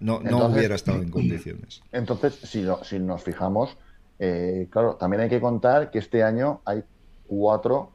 No, 0.00 0.20
no, 0.20 0.46
hubiera 0.46 0.74
estado 0.74 1.00
en 1.02 1.10
condiciones. 1.10 1.82
Entonces, 1.92 2.34
si, 2.34 2.66
si 2.82 2.98
nos 2.98 3.22
fijamos, 3.22 3.76
eh, 4.18 4.68
claro, 4.70 4.96
también 4.96 5.22
hay 5.22 5.28
que 5.30 5.40
contar 5.40 5.90
que 5.90 5.98
este 5.98 6.22
año 6.22 6.60
hay 6.64 6.84
cuatro 7.26 7.92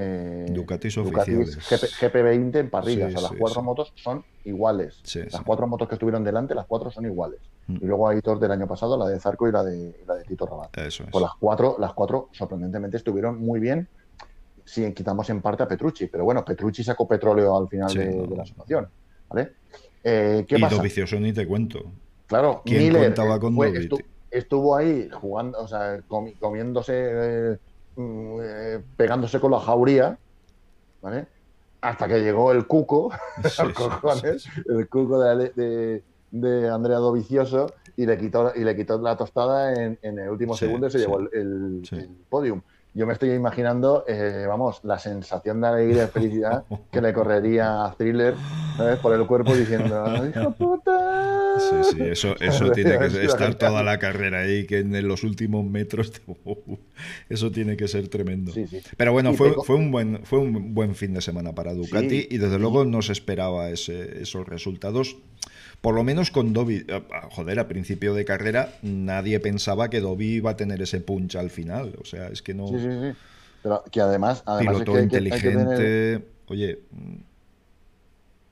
eh, 0.00 0.46
Ducatis 0.50 0.96
oficiales. 0.96 1.58
GP20 1.58 2.56
en 2.60 2.70
parrillas. 2.70 3.08
o 3.14 3.18
sea, 3.18 3.30
las 3.30 3.38
cuatro 3.38 3.62
motos 3.62 3.92
son 3.96 4.24
iguales. 4.44 5.02
las 5.32 5.42
cuatro 5.42 5.66
motos 5.66 5.88
que 5.88 5.96
estuvieron 5.96 6.22
delante, 6.22 6.54
las 6.54 6.66
cuatro 6.66 6.90
son 6.90 7.04
iguales. 7.04 7.40
Mm. 7.66 7.76
Y 7.82 7.86
luego 7.86 8.08
hay 8.08 8.20
dos 8.20 8.40
del 8.40 8.52
año 8.52 8.68
pasado, 8.68 8.96
la 8.96 9.08
de 9.08 9.18
Zarco 9.18 9.48
y 9.48 9.52
la 9.52 9.64
de, 9.64 9.92
la 10.06 10.14
de 10.14 10.24
Tito 10.24 10.46
Rabat. 10.46 10.78
Eso 10.78 11.04
Pues 11.10 11.20
las 11.20 11.32
cuatro, 11.40 11.76
las 11.80 11.92
cuatro 11.94 12.28
sorprendentemente 12.30 12.96
estuvieron 12.96 13.40
muy 13.40 13.58
bien 13.58 13.88
si 14.64 14.92
quitamos 14.92 15.28
en 15.30 15.40
parte 15.40 15.64
a 15.64 15.68
Petrucci. 15.68 16.06
Pero 16.06 16.24
bueno, 16.24 16.44
Petrucci 16.44 16.84
sacó 16.84 17.08
petróleo 17.08 17.58
al 17.58 17.68
final 17.68 17.92
de, 17.92 18.36
la 18.36 18.46
situación. 18.46 18.88
¿vale? 19.28 19.52
Eh, 20.04 20.44
¿qué 20.46 20.58
y 20.58 20.60
pasa? 20.60 20.80
Ni 21.18 21.32
te 21.32 21.44
cuento. 21.44 21.90
Claro, 22.28 22.62
¿quién 22.64 22.84
Miller 22.84 23.06
contaba 23.06 23.40
con 23.40 23.56
estuvo 24.30 24.76
ahí 24.76 25.08
jugando, 25.10 25.58
o 25.58 25.66
sea, 25.66 26.02
comiéndose 26.38 26.92
eh, 26.94 27.58
eh, 27.98 28.80
pegándose 28.96 29.40
con 29.40 29.50
la 29.50 29.58
jauría, 29.58 30.16
¿vale? 31.02 31.26
Hasta 31.80 32.06
que 32.06 32.20
llegó 32.20 32.52
el 32.52 32.66
cuco, 32.66 33.10
el 34.68 34.88
cuco 34.88 35.20
de, 35.20 36.02
de, 36.30 36.68
Andrea 36.68 36.98
Dovicioso 36.98 37.72
y 37.96 38.06
le 38.06 38.16
quitó, 38.16 38.52
y 38.54 38.62
le 38.62 38.76
quitó 38.76 39.00
la 39.00 39.16
tostada 39.16 39.72
en, 39.74 39.98
el 40.02 40.28
último 40.28 40.54
segundo 40.54 40.86
y 40.86 40.90
se 40.90 40.98
llevó 40.98 41.18
el, 41.18 41.82
podium. 42.28 42.62
Yo 42.94 43.06
me 43.06 43.12
estoy 43.12 43.30
imaginando, 43.32 44.04
eh, 44.06 44.44
vamos, 44.48 44.80
la 44.84 44.98
sensación 44.98 45.60
de 45.60 45.66
alegría 45.68 46.04
y 46.04 46.08
felicidad 46.08 46.64
que 46.90 47.00
le 47.00 47.12
correría 47.12 47.84
a 47.84 47.94
Thriller 47.94 48.34
por 49.02 49.12
el 49.12 49.26
cuerpo 49.26 49.54
diciendo 49.54 50.04
¡Hijo 50.26 50.50
puta! 50.52 51.37
Sí, 51.58 51.96
sí, 51.96 52.02
eso, 52.04 52.36
eso 52.40 52.70
tiene 52.70 52.98
que 52.98 53.06
estar 53.24 53.54
toda 53.54 53.82
la 53.82 53.98
carrera 53.98 54.40
ahí, 54.40 54.66
que 54.66 54.78
en 54.78 55.06
los 55.06 55.24
últimos 55.24 55.64
metros, 55.64 56.12
eso 57.28 57.50
tiene 57.50 57.76
que 57.76 57.88
ser 57.88 58.08
tremendo. 58.08 58.52
Pero 58.96 59.12
bueno, 59.12 59.34
fue, 59.34 59.54
fue, 59.64 59.76
un 59.76 59.90
buen, 59.90 60.24
fue 60.24 60.38
un 60.38 60.74
buen 60.74 60.94
fin 60.94 61.14
de 61.14 61.20
semana 61.20 61.54
para 61.54 61.74
Ducati 61.74 62.28
y 62.30 62.38
desde 62.38 62.58
luego 62.58 62.84
no 62.84 63.02
se 63.02 63.12
esperaba 63.12 63.70
esos 63.70 64.46
resultados. 64.46 65.16
Por 65.80 65.94
lo 65.94 66.02
menos 66.02 66.32
con 66.32 66.52
Dobby, 66.52 66.84
eh, 66.88 67.02
joder, 67.30 67.60
a 67.60 67.68
principio 67.68 68.12
de 68.12 68.24
carrera 68.24 68.74
nadie 68.82 69.38
pensaba 69.38 69.88
que 69.90 70.00
Dobby 70.00 70.34
iba 70.36 70.50
a 70.50 70.56
tener 70.56 70.82
ese 70.82 71.00
punch 71.00 71.36
al 71.36 71.50
final. 71.50 71.94
O 72.00 72.04
sea, 72.04 72.28
es 72.28 72.42
que 72.42 72.52
no... 72.52 72.66
Sí, 72.66 72.78
sí, 72.80 72.88
sí. 72.90 73.16
Pero 73.62 73.84
que 73.90 74.00
además... 74.00 74.42
piloto 74.58 74.98
inteligente... 74.98 76.24
Oye, 76.48 76.80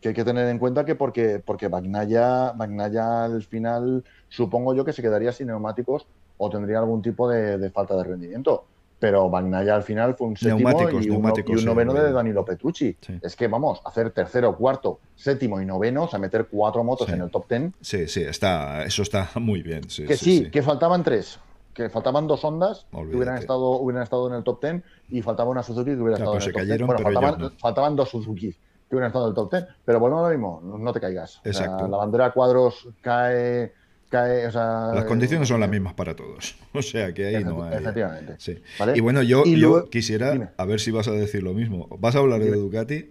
que 0.06 0.10
hay 0.10 0.14
que 0.14 0.24
tener 0.24 0.48
en 0.48 0.58
cuenta 0.60 0.84
que 0.84 0.94
porque, 0.94 1.42
porque 1.44 1.68
Magnaya, 1.68 3.24
al 3.24 3.42
final 3.42 4.04
supongo 4.28 4.72
yo 4.72 4.84
que 4.84 4.92
se 4.92 5.02
quedaría 5.02 5.32
sin 5.32 5.48
neumáticos 5.48 6.06
o 6.38 6.48
tendría 6.48 6.78
algún 6.78 7.02
tipo 7.02 7.28
de, 7.28 7.70
falta 7.70 7.96
de 7.96 8.04
rendimiento. 8.04 8.64
Pero 9.00 9.28
Magnaya 9.28 9.74
al 9.74 9.82
final 9.82 10.14
fue 10.14 10.28
un 10.28 10.36
séptimo 10.36 10.70
y, 10.90 11.10
un 11.10 11.64
noveno 11.64 11.92
de 11.92 12.12
Danilo 12.12 12.44
Petrucci. 12.44 12.96
Es 13.20 13.34
que 13.34 13.48
vamos, 13.48 13.82
hacer 13.84 14.10
tercero, 14.10 14.56
cuarto, 14.56 15.00
séptimo 15.16 15.60
y 15.60 15.66
noveno, 15.66 16.04
o 16.04 16.08
sea, 16.08 16.18
meter 16.18 16.46
cuatro 16.50 16.84
motos 16.84 17.08
en 17.08 17.20
el 17.20 17.30
top 17.30 17.46
ten. 17.46 17.74
Sí, 17.80 18.06
sí, 18.06 18.22
está, 18.22 18.84
eso 18.84 19.02
está 19.02 19.28
muy 19.34 19.62
bien. 19.62 19.82
que 19.82 20.16
sí, 20.16 20.50
que 20.50 20.62
faltaban 20.62 21.02
tres 21.02 21.40
que 21.74 21.90
faltaban 21.90 22.26
dos 22.26 22.42
ondas 22.42 22.86
que 22.90 23.14
hubieran 23.14 23.36
estado, 23.36 23.72
hubieran 23.72 24.02
estado 24.02 24.28
en 24.28 24.34
el 24.34 24.42
top 24.42 24.60
ten 24.60 24.84
y 25.10 25.20
faltaba 25.20 25.50
una 25.50 25.62
Suzuki 25.62 25.90
que 25.90 25.96
hubiera 25.96 26.16
estado 26.16 26.32
en 26.32 26.38
pues 26.38 26.46
el 26.46 26.78
top 26.78 26.96
ten. 26.96 27.04
faltaban, 27.04 27.58
faltaban, 27.58 27.96
dos 27.96 28.08
Suzuki 28.08 28.56
que 28.88 28.94
hubieran 28.94 29.08
estado 29.08 29.26
en 29.26 29.30
el 29.30 29.34
top 29.34 29.50
10. 29.50 29.66
Pero 29.84 30.00
bueno, 30.00 30.22
lo 30.22 30.28
mismo, 30.28 30.60
no 30.62 30.92
te 30.92 31.00
caigas. 31.00 31.40
Exacto. 31.44 31.88
la 31.88 31.96
bandera 31.96 32.30
cuadros 32.32 32.88
cae. 33.00 33.72
Cae, 34.08 34.46
o 34.46 34.52
sea, 34.52 34.92
Las 34.94 35.04
condiciones 35.04 35.48
son 35.48 35.58
las 35.58 35.68
mismas 35.68 35.94
para 35.94 36.14
todos. 36.14 36.56
O 36.72 36.80
sea 36.80 37.12
que 37.12 37.26
ahí 37.26 37.42
no 37.42 37.64
hay. 37.64 37.74
Efectivamente. 37.74 38.36
Sí. 38.38 38.62
Y 38.94 39.00
bueno, 39.00 39.22
yo, 39.22 39.44
yo 39.44 39.90
quisiera 39.90 40.52
a 40.56 40.64
ver 40.64 40.78
si 40.78 40.92
vas 40.92 41.08
a 41.08 41.12
decir 41.12 41.42
lo 41.42 41.54
mismo. 41.54 41.88
¿Vas 41.98 42.14
a 42.14 42.20
hablar 42.20 42.40
de 42.40 42.52
Ducati? 42.52 43.10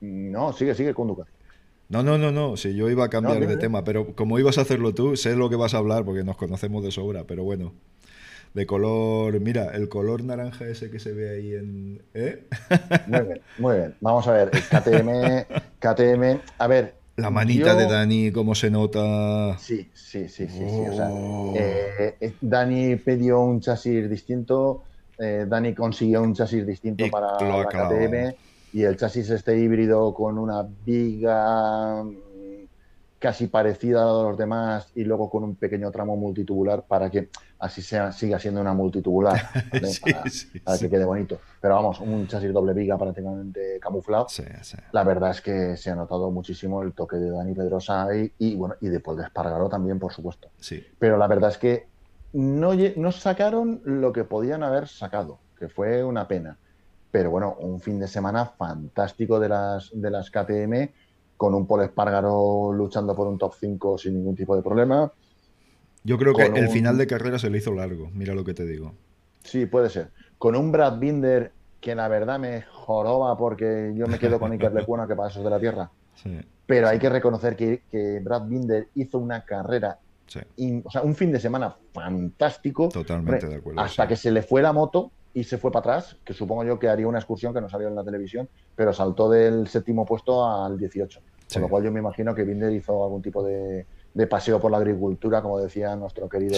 No, 0.00 0.52
sigue, 0.52 0.74
sigue 0.74 0.92
con 0.92 1.06
Ducati. 1.06 1.30
No, 1.88 2.02
no, 2.02 2.18
no, 2.18 2.32
no. 2.32 2.56
Si 2.56 2.74
yo 2.74 2.90
iba 2.90 3.04
a 3.04 3.08
cambiar 3.08 3.46
de 3.46 3.56
tema, 3.56 3.84
pero 3.84 4.14
como 4.14 4.38
ibas 4.38 4.58
a 4.58 4.62
hacerlo 4.62 4.92
tú, 4.92 5.16
sé 5.16 5.36
lo 5.36 5.48
que 5.48 5.56
vas 5.56 5.74
a 5.74 5.78
hablar 5.78 6.04
porque 6.04 6.24
nos 6.24 6.36
conocemos 6.36 6.82
de 6.82 6.90
sobra, 6.90 7.24
pero 7.24 7.44
bueno 7.44 7.72
de 8.54 8.66
color, 8.66 9.40
mira, 9.40 9.74
el 9.74 9.88
color 9.88 10.24
naranja 10.24 10.66
ese 10.66 10.90
que 10.90 10.98
se 10.98 11.12
ve 11.12 11.30
ahí 11.30 11.54
en... 11.54 12.02
¿eh? 12.14 12.46
Muy 13.06 13.20
bien, 13.20 13.40
muy 13.58 13.76
bien. 13.76 13.94
Vamos 14.00 14.26
a 14.28 14.32
ver, 14.32 14.50
KTM, 14.50 15.56
KTM, 15.78 16.40
a 16.58 16.66
ver... 16.66 16.94
La 17.16 17.30
manita 17.30 17.74
de 17.74 17.86
Dani, 17.86 18.30
cómo 18.30 18.54
se 18.54 18.70
nota. 18.70 19.58
Sí, 19.58 19.90
sí, 19.92 20.28
sí, 20.28 20.46
sí. 20.46 20.62
O 20.62 20.94
sea, 20.94 21.08
oh. 21.10 21.52
eh, 21.56 22.14
eh, 22.20 22.32
Dani 22.40 22.94
pidió 22.94 23.40
un 23.40 23.60
chasis 23.60 24.08
distinto, 24.08 24.84
Dani 25.18 25.74
consiguió 25.74 26.22
un 26.22 26.32
chasis 26.32 26.64
distinto 26.64 27.04
para 27.10 27.32
la 27.40 27.64
KTM 27.66 28.36
y 28.72 28.82
el 28.82 28.96
chasis 28.96 29.30
este 29.30 29.58
híbrido 29.58 30.12
con 30.14 30.38
una 30.38 30.66
viga 30.84 32.04
casi 33.18 33.48
parecida 33.48 34.02
a 34.02 34.22
los 34.22 34.38
demás 34.38 34.90
y 34.94 35.04
luego 35.04 35.28
con 35.28 35.42
un 35.42 35.56
pequeño 35.56 35.90
tramo 35.90 36.16
multitubular 36.16 36.84
para 36.86 37.10
que 37.10 37.28
así 37.58 37.82
sea, 37.82 38.12
siga 38.12 38.38
siendo 38.38 38.60
una 38.60 38.72
multitubular, 38.72 39.40
para, 40.64 40.78
que 40.78 40.88
quede 40.88 41.04
bonito. 41.04 41.40
Pero 41.60 41.74
vamos, 41.74 42.00
un 42.00 42.26
chasis 42.28 42.52
doble 42.52 42.72
viga 42.72 42.96
prácticamente 42.96 43.78
camuflado. 43.80 44.28
La 44.92 45.02
verdad 45.02 45.30
es 45.30 45.40
que 45.40 45.76
se 45.76 45.90
ha 45.90 45.96
notado 45.96 46.30
muchísimo 46.30 46.82
el 46.82 46.92
toque 46.92 47.16
de 47.16 47.30
Dani 47.30 47.54
Pedrosa 47.54 48.06
y, 48.38 48.54
bueno, 48.54 48.76
y 48.80 48.88
de 48.88 49.00
Paul 49.00 49.20
también, 49.68 49.98
por 49.98 50.12
supuesto. 50.12 50.48
Pero 50.98 51.18
la 51.18 51.26
verdad 51.26 51.50
es 51.50 51.58
que 51.58 51.86
no, 52.32 52.72
no 52.74 53.12
sacaron 53.12 53.80
lo 53.84 54.12
que 54.12 54.24
podían 54.24 54.62
haber 54.62 54.86
sacado, 54.86 55.38
que 55.58 55.68
fue 55.68 56.04
una 56.04 56.28
pena. 56.28 56.56
Pero 57.10 57.30
bueno, 57.30 57.56
un 57.58 57.80
fin 57.80 57.98
de 57.98 58.06
semana 58.06 58.44
fantástico 58.44 59.40
de 59.40 59.48
las, 59.48 59.90
de 59.92 60.10
las 60.10 60.30
KTM 60.30 60.90
con 61.38 61.54
un 61.54 61.66
Paul 61.66 61.84
Espargaro 61.84 62.72
luchando 62.74 63.14
por 63.14 63.28
un 63.28 63.38
top 63.38 63.54
5 63.58 63.96
sin 63.96 64.14
ningún 64.14 64.36
tipo 64.36 64.54
de 64.54 64.62
problema. 64.62 65.10
Yo 66.04 66.18
creo 66.18 66.34
que 66.34 66.44
el 66.44 66.68
final 66.68 66.98
de 66.98 67.06
carrera 67.06 67.38
se 67.38 67.48
le 67.48 67.58
hizo 67.58 67.72
largo, 67.72 68.10
mira 68.12 68.34
lo 68.34 68.44
que 68.44 68.54
te 68.54 68.66
digo. 68.66 68.92
Sí, 69.44 69.66
puede 69.66 69.88
ser. 69.88 70.10
Con 70.36 70.56
un 70.56 70.72
Brad 70.72 70.98
Binder 70.98 71.52
que 71.80 71.94
la 71.94 72.08
verdad 72.08 72.38
me 72.38 72.62
joroba 72.62 73.36
porque 73.36 73.92
yo 73.94 74.06
me 74.06 74.18
quedo 74.18 74.40
con 74.40 74.52
Iker 74.52 74.74
Lecuona 74.74 75.06
que 75.06 75.14
para 75.14 75.30
eso 75.30 75.42
de 75.42 75.50
la 75.50 75.60
tierra. 75.60 75.90
Pero 76.66 76.88
hay 76.88 76.98
que 76.98 77.08
reconocer 77.08 77.56
que, 77.56 77.82
que, 77.90 78.20
Brad 78.20 78.46
Binder 78.46 78.88
hizo 78.94 79.18
una 79.18 79.44
carrera 79.44 79.98
o 80.84 80.90
sea, 80.90 81.02
un 81.02 81.14
fin 81.14 81.32
de 81.32 81.40
semana 81.40 81.74
fantástico. 81.92 82.88
Totalmente 82.90 83.46
de 83.46 83.56
acuerdo. 83.56 83.80
Hasta 83.80 84.06
que 84.06 84.16
se 84.16 84.30
le 84.30 84.42
fue 84.42 84.60
la 84.60 84.72
moto 84.72 85.10
y 85.34 85.44
se 85.44 85.58
fue 85.58 85.70
para 85.70 85.80
atrás, 85.80 86.16
que 86.24 86.32
supongo 86.32 86.64
yo 86.64 86.78
que 86.78 86.88
haría 86.88 87.06
una 87.06 87.18
excursión 87.18 87.54
que 87.54 87.60
no 87.60 87.68
salió 87.68 87.88
en 87.88 87.94
la 87.94 88.04
televisión, 88.04 88.48
pero 88.74 88.92
saltó 88.92 89.30
del 89.30 89.68
séptimo 89.68 90.04
puesto 90.04 90.44
al 90.44 90.78
18. 90.78 91.20
Con 91.52 91.62
lo 91.62 91.68
cual 91.68 91.84
yo 91.84 91.92
me 91.92 92.00
imagino 92.00 92.34
que 92.34 92.44
Binder 92.44 92.72
hizo 92.72 93.04
algún 93.04 93.22
tipo 93.22 93.42
de, 93.42 93.86
paseo 94.28 94.60
por 94.60 94.70
la 94.70 94.78
agricultura, 94.78 95.40
como 95.40 95.58
decía 95.58 95.96
nuestro 95.96 96.28
querido 96.28 96.56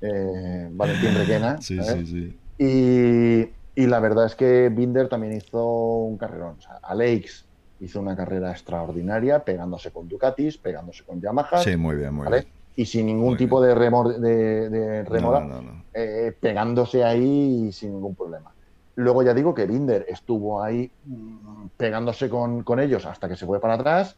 eh, 0.00 0.68
Valentín 0.70 1.14
Requena. 1.14 1.58
Sí, 1.60 1.80
sí, 1.82 2.06
sí. 2.06 2.38
Y, 2.58 3.80
y, 3.82 3.86
la 3.86 3.98
verdad 3.98 4.26
es 4.26 4.36
que 4.36 4.68
Binder 4.68 5.08
también 5.08 5.32
hizo 5.32 5.66
un 5.66 6.16
carrerón. 6.16 6.56
O 6.58 6.60
sea, 6.60 6.78
Alex 6.82 7.46
hizo 7.80 8.00
una 8.00 8.14
carrera 8.14 8.52
extraordinaria, 8.52 9.44
pegándose 9.44 9.90
con 9.90 10.08
Ducatis, 10.08 10.58
pegándose 10.58 11.02
con 11.04 11.20
Yamaha. 11.20 11.58
Sí, 11.58 11.76
muy 11.76 11.96
bien, 11.96 12.14
muy 12.14 12.28
bien 12.28 12.44
y 12.76 12.86
sin 12.86 13.06
ningún 13.06 13.36
tipo 13.36 13.60
de, 13.60 13.74
remor, 13.74 14.18
de, 14.18 15.04
remora, 15.04 15.46
eh, 15.94 16.34
pegándose 16.38 17.04
ahí 17.04 17.70
sin 17.72 17.92
ningún 17.92 18.14
problema. 18.14 18.52
Luego 18.96 19.22
ya 19.22 19.34
digo 19.34 19.54
que 19.54 19.66
Binder 19.66 20.04
estuvo 20.08 20.62
ahí 20.62 20.90
mm, 21.04 21.66
pegándose 21.76 22.28
con, 22.28 22.64
ellos 22.80 23.06
hasta 23.06 23.28
que 23.28 23.36
se 23.36 23.46
fue 23.46 23.60
para 23.60 23.74
atrás. 23.74 24.16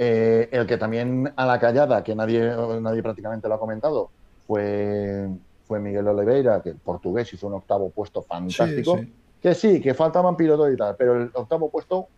Eh, 0.00 0.48
el 0.52 0.66
que 0.66 0.76
también 0.76 1.32
a 1.34 1.44
la 1.44 1.58
callada, 1.58 2.04
que 2.04 2.14
nadie, 2.14 2.54
nadie 2.80 3.02
prácticamente 3.02 3.48
lo 3.48 3.54
ha 3.54 3.58
comentado, 3.58 4.10
fue, 4.46 5.28
fue 5.66 5.80
Miguel 5.80 6.06
Oliveira, 6.06 6.62
que 6.62 6.70
el 6.70 6.76
portugués 6.76 7.32
hizo 7.32 7.46
un 7.48 7.54
octavo 7.54 7.90
puesto 7.90 8.22
fantástico. 8.22 9.00
Que 9.42 9.54
sí, 9.54 9.80
que 9.80 9.94
faltaban 9.94 10.36
pilotos 10.36 10.72
y 10.72 10.76
tal, 10.76 10.96
pero 10.96 11.22
el 11.22 11.30
octavo 11.32 11.70
puesto 11.70 12.08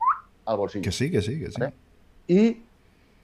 al 0.44 0.56
bolsillo. 0.56 0.84
Que 0.84 0.92
sí, 0.92 1.10
que 1.10 1.20
sí, 1.20 1.40
que 1.40 1.50
sí. 1.50 1.62
Y 2.28 2.62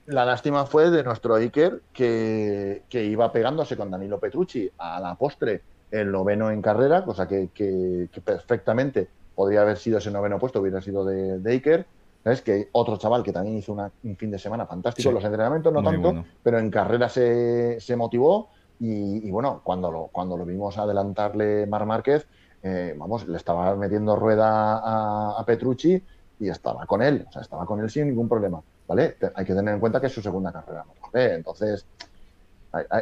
la 0.07 0.25
lástima 0.25 0.67
fue 0.67 0.91
de 0.91 1.03
nuestro 1.03 1.35
Iker 1.35 1.83
que, 1.93 2.83
iba 2.91 3.33
pegándose 3.33 3.77
con 3.77 3.91
Danilo 3.91 4.19
Petrucci 4.19 4.71
a 4.79 5.01
la 5.01 5.15
postre 5.15 5.63
el 5.91 6.11
noveno 6.11 6.51
en 6.51 6.63
carrera, 6.63 7.05
cosa 7.05 7.27
que, 7.29 8.09
perfectamente 8.25 9.09
podría 9.35 9.63
haber 9.63 9.77
sido 9.77 9.99
ese 9.99 10.11
noveno 10.11 10.39
puesto, 10.39 10.61
hubiera 10.61 10.81
sido 10.81 11.05
de, 11.05 11.51
Iker. 11.51 11.87
¿Sabes? 12.25 12.43
Que 12.43 12.69
otro 12.73 12.97
chaval 12.97 13.23
que 13.23 13.33
también 13.33 13.57
hizo 13.57 13.73
un 13.73 14.17
fin 14.17 14.33
de 14.33 14.39
semana 14.39 14.67
fantástico, 14.67 15.13
los 15.13 15.23
entrenamientos 15.23 15.73
no 15.73 15.81
tanto, 15.81 16.25
pero 16.43 16.59
en 16.59 16.71
carrera 16.71 17.09
se, 17.09 17.95
motivó 17.97 18.49
y, 18.81 19.31
bueno, 19.31 19.61
cuando 19.63 19.93
lo, 19.93 20.09
cuando 20.11 20.37
lo 20.37 20.45
vimos 20.45 20.77
adelantarle 20.77 21.67
Mar 21.67 21.87
Márquez, 21.87 22.27
eh, 22.65 22.97
vamos, 22.99 23.29
le 23.29 23.37
estaba 23.37 23.77
metiendo 23.77 24.17
rueda 24.17 24.79
a, 24.79 25.39
a 25.39 25.45
Petrucci 25.47 26.03
y 26.41 26.49
estaba 26.49 26.85
con 26.85 27.01
él, 27.01 27.25
o 27.29 27.33
sea, 27.33 27.43
estaba 27.43 27.65
con 27.65 27.79
él 27.79 27.89
sin 27.91 28.09
ningún 28.09 28.29
problema. 28.29 28.61
¿vale? 28.89 29.17
Hay 29.35 29.45
que 29.45 29.55
tener 29.55 29.75
en 29.75 29.81
cuenta 29.81 30.01
que 30.01 30.07
es 30.07 30.13
su 30.13 30.23
segunda 30.23 30.53
carrera 30.53 30.85
entonces 31.15 31.87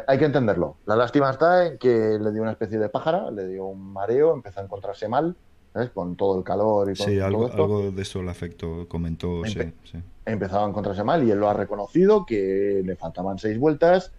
hay, 0.07 0.17
que 0.17 0.25
entenderlo. 0.25 0.77
La 0.85 0.95
lástima 0.95 1.29
está 1.29 1.67
en 1.67 1.77
que 1.77 2.17
le 2.19 2.31
dio 2.31 2.41
una 2.41 2.51
especie 2.51 2.79
de 2.79 2.89
pájara, 2.89 3.31
le 3.31 3.47
dio 3.47 3.65
un 3.65 3.93
mareo, 3.93 4.33
empezó 4.33 4.59
a 4.59 4.63
encontrarse 4.63 5.07
mal, 5.07 5.35
¿sabes? 5.73 5.89
Con 5.89 6.15
todo 6.15 6.37
el 6.37 6.43
calor 6.43 6.91
y 6.91 6.95
con 6.95 7.07
sí, 7.07 7.19
algo, 7.19 7.51
algo 7.51 7.91
de 7.91 8.01
eso 8.01 8.19
el 8.19 8.29
afecto 8.29 8.87
comentó, 8.87 9.43
sí, 9.45 9.73
sí. 9.83 10.01
Empezaba 10.25 10.65
a 10.65 10.69
encontrarse 10.69 11.03
mal 11.03 11.23
y 11.23 11.31
él 11.31 11.39
lo 11.39 11.49
ha 11.49 11.53
reconocido, 11.53 12.25
que 12.25 12.81
le 12.83 12.95
faltaban 12.95 13.37
seis 13.37 13.59
vueltas, 13.59 14.11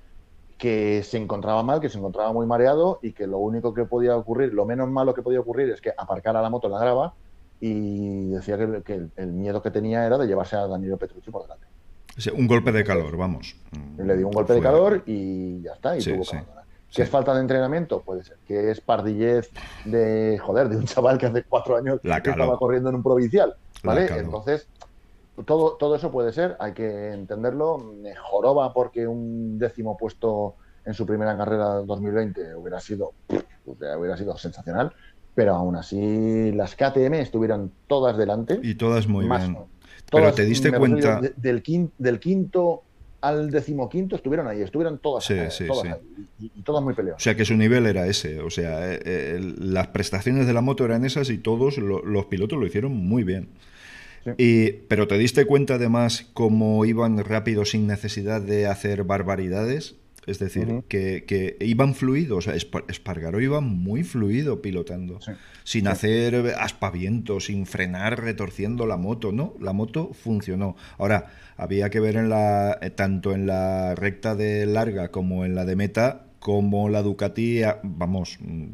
que 0.59 1.03
se 1.03 1.19
encontraba 1.19 1.63
mal, 1.63 1.81
que 1.81 1.89
se 1.89 1.99
encontraba 1.99 2.33
muy 2.33 2.47
mareado 2.47 2.99
y 3.03 3.13
que 3.13 3.27
lo 3.27 3.39
único 3.39 3.75
que 3.75 3.85
podía 3.85 4.17
ocurrir, 4.17 4.55
lo 4.55 4.65
menos 4.65 4.89
malo 4.89 5.15
que 5.15 5.23
podía 5.23 5.41
ocurrir 5.41 5.71
es 5.71 5.81
que 5.81 5.93
aparcara 5.97 6.41
la 6.41 6.51
moto 6.51 6.69
en 6.69 6.73
la 6.73 6.81
grava 6.81 7.15
y 7.61 8.29
decía 8.29 8.59
que, 8.83 9.09
el, 9.17 9.33
miedo 9.33 9.63
que 9.63 9.71
tenía 9.71 10.07
era 10.07 10.19
de 10.19 10.27
llevarse 10.27 10.57
a 10.57 10.67
Danilo 10.67 10.97
Petrucci 10.97 11.31
por 11.31 11.43
delante. 11.43 11.66
Un 12.35 12.47
golpe 12.47 12.73
de 12.73 12.85
calor, 12.85 13.17
vamos. 13.17 13.57
Le 13.99 14.17
dio 14.17 14.27
un 14.27 14.33
golpe 14.33 14.55
de 14.55 14.61
calor 14.61 15.03
y 15.07 15.63
ya 15.63 15.73
está, 15.73 15.97
y 15.97 16.03
tuvo 16.03 16.25
que 16.25 16.43
¿Qué 16.95 17.03
es 17.03 17.11
falta 17.11 17.35
de 17.35 17.41
entrenamiento? 17.41 18.01
Puede 18.01 18.25
ser. 18.25 18.39
que 18.47 18.71
es 18.71 18.81
pardillez 18.81 19.51
de, 19.85 20.39
joder, 20.39 20.69
de 20.69 20.77
un 20.79 20.85
chaval 20.85 21.19
que 21.19 21.27
hace 21.27 21.43
cuatro 21.43 21.77
años 21.77 22.01
estaba 22.03 22.59
corriendo 22.59 22.89
en 22.89 22.97
un 22.97 23.03
provincial? 23.03 23.55
¿Vale? 23.83 24.07
Entonces, 24.17 24.67
todo, 25.45 25.73
todo 25.73 25.97
eso 25.97 26.11
puede 26.11 26.33
ser, 26.33 26.57
hay 26.59 26.73
que 26.73 27.13
entenderlo. 27.13 27.79
Mejoró 27.79 28.73
porque 28.73 29.07
un 29.07 29.59
décimo 29.59 29.97
puesto 29.99 30.55
en 30.87 30.95
su 30.95 31.05
primera 31.05 31.37
carrera 31.37 31.67
2020 31.85 32.55
hubiera 32.55 32.81
sido, 32.81 33.13
hubiera 33.67 34.17
sido 34.17 34.39
sensacional 34.39 34.95
pero 35.37 35.55
aún 35.55 35.77
así 35.77 36.51
las 36.53 36.75
KTM 36.75 37.13
estuvieron 37.15 37.71
todas 37.87 38.17
delante. 38.17 38.59
Y 38.63 38.75
todas 38.75 39.07
muy 39.07 39.29
bien. 39.29 39.59
Pero 40.11 40.33
te 40.33 40.45
diste 40.45 40.73
cuenta... 40.73 41.21
del, 41.37 41.63
quinto, 41.63 41.93
del 41.99 42.21
quinto 42.21 42.83
al 43.21 43.51
decimoquinto 43.51 44.17
estuvieron 44.17 44.47
ahí, 44.47 44.63
estuvieron 44.63 44.99
todas, 44.99 45.25
sí, 45.25 45.35
sí, 45.51 45.67
sí. 45.67 46.49
y, 46.55 46.63
todas 46.63 46.83
muy 46.83 46.95
peleadas. 46.95 47.21
O 47.21 47.25
sea 47.25 47.35
que 47.35 47.45
su 47.45 47.57
nivel 47.57 47.87
era 47.87 48.07
ese, 48.07 48.41
o 48.41 48.51
sea, 48.51 48.93
eh, 48.93 49.01
eh, 49.05 49.55
las 49.59 49.89
prestaciones 49.89 50.47
de 50.47 50.53
la 50.53 50.61
moto 50.61 50.85
eran 50.85 51.05
esas 51.05 51.31
y 51.31 51.39
todos 51.39 51.79
los 51.79 52.27
pilotos 52.27 52.59
lo 52.59 52.67
hicieron 52.67 52.93
muy 52.93 53.25
bien. 53.25 53.49
Y, 54.39 54.73
pero 54.89 55.07
te 55.07 55.19
diste 55.19 55.45
cuenta 55.45 55.75
además 55.75 56.27
cómo 56.35 56.85
iban 56.85 57.19
rápido 57.19 57.65
sin 57.65 57.87
necesidad 57.87 58.41
de 58.41 58.67
hacer 58.67 59.05
barbaridades. 59.05 59.95
Es 60.27 60.39
decir, 60.39 60.85
que, 60.89 61.57
iban 61.61 61.95
fluidos. 61.95 62.49
Espargaro 62.49 63.41
iba 63.41 63.61
muy 63.61 64.03
fluido 64.03 64.61
pilotando, 64.61 65.21
sin 65.65 65.89
hacer 65.89 66.55
aspavientos, 66.59 67.47
sin 67.47 67.67
frenar 67.67 68.21
retorciendo 68.21 68.87
la 68.87 68.97
moto. 68.97 69.33
No, 69.33 69.55
la 69.61 69.73
moto 69.73 70.13
funcionó. 70.13 70.77
Ahora, 70.99 71.31
había 71.57 71.91
que 71.91 72.01
ver 72.01 72.17
en 72.17 72.29
la, 72.29 72.79
eh, 72.83 72.91
tanto 72.91 73.33
en 73.33 73.47
la 73.47 73.95
recta 73.95 74.35
de 74.35 74.67
larga 74.67 75.09
como 75.09 75.45
en 75.45 75.55
la 75.55 75.65
de 75.65 75.77
meta, 75.77 76.27
como 76.39 76.89
la 76.89 77.03
Ducati, 77.03 77.63
vamos, 77.83 78.39
mm, 78.41 78.65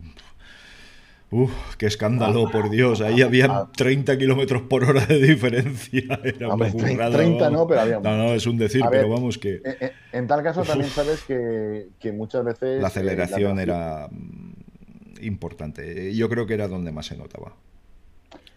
Uf, 1.32 1.76
qué 1.78 1.86
escándalo, 1.86 2.50
por 2.50 2.68
Dios. 2.68 3.00
Ahí 3.00 3.22
había 3.22 3.68
30 3.74 4.18
kilómetros 4.18 4.62
por 4.62 4.84
hora 4.84 5.06
de 5.06 5.18
diferencia. 5.18 6.20
Era 6.22 7.10
30 7.10 7.48
no, 7.48 7.66
pero 7.66 7.80
había. 7.80 8.00
No, 8.00 8.18
no, 8.18 8.34
es 8.34 8.46
un 8.46 8.58
decir, 8.58 8.82
pero 8.90 9.08
vamos 9.08 9.38
que. 9.38 9.54
Eh, 9.54 9.76
eh, 9.80 9.92
en, 10.12 10.26
tal 10.26 10.42
caso 10.42 10.62
también 10.62 10.90
sabes 10.90 11.22
que, 11.22 12.12
muchas 12.12 12.44
veces. 12.44 12.82
La 12.82 12.88
aceleración 12.88 13.58
era 13.58 14.08
mm, 14.10 15.22
importante. 15.22 16.14
Yo 16.14 16.28
creo 16.28 16.46
que 16.46 16.52
era 16.52 16.68
donde 16.68 16.92
más 16.92 17.06
se 17.06 17.16
notaba. 17.16 17.54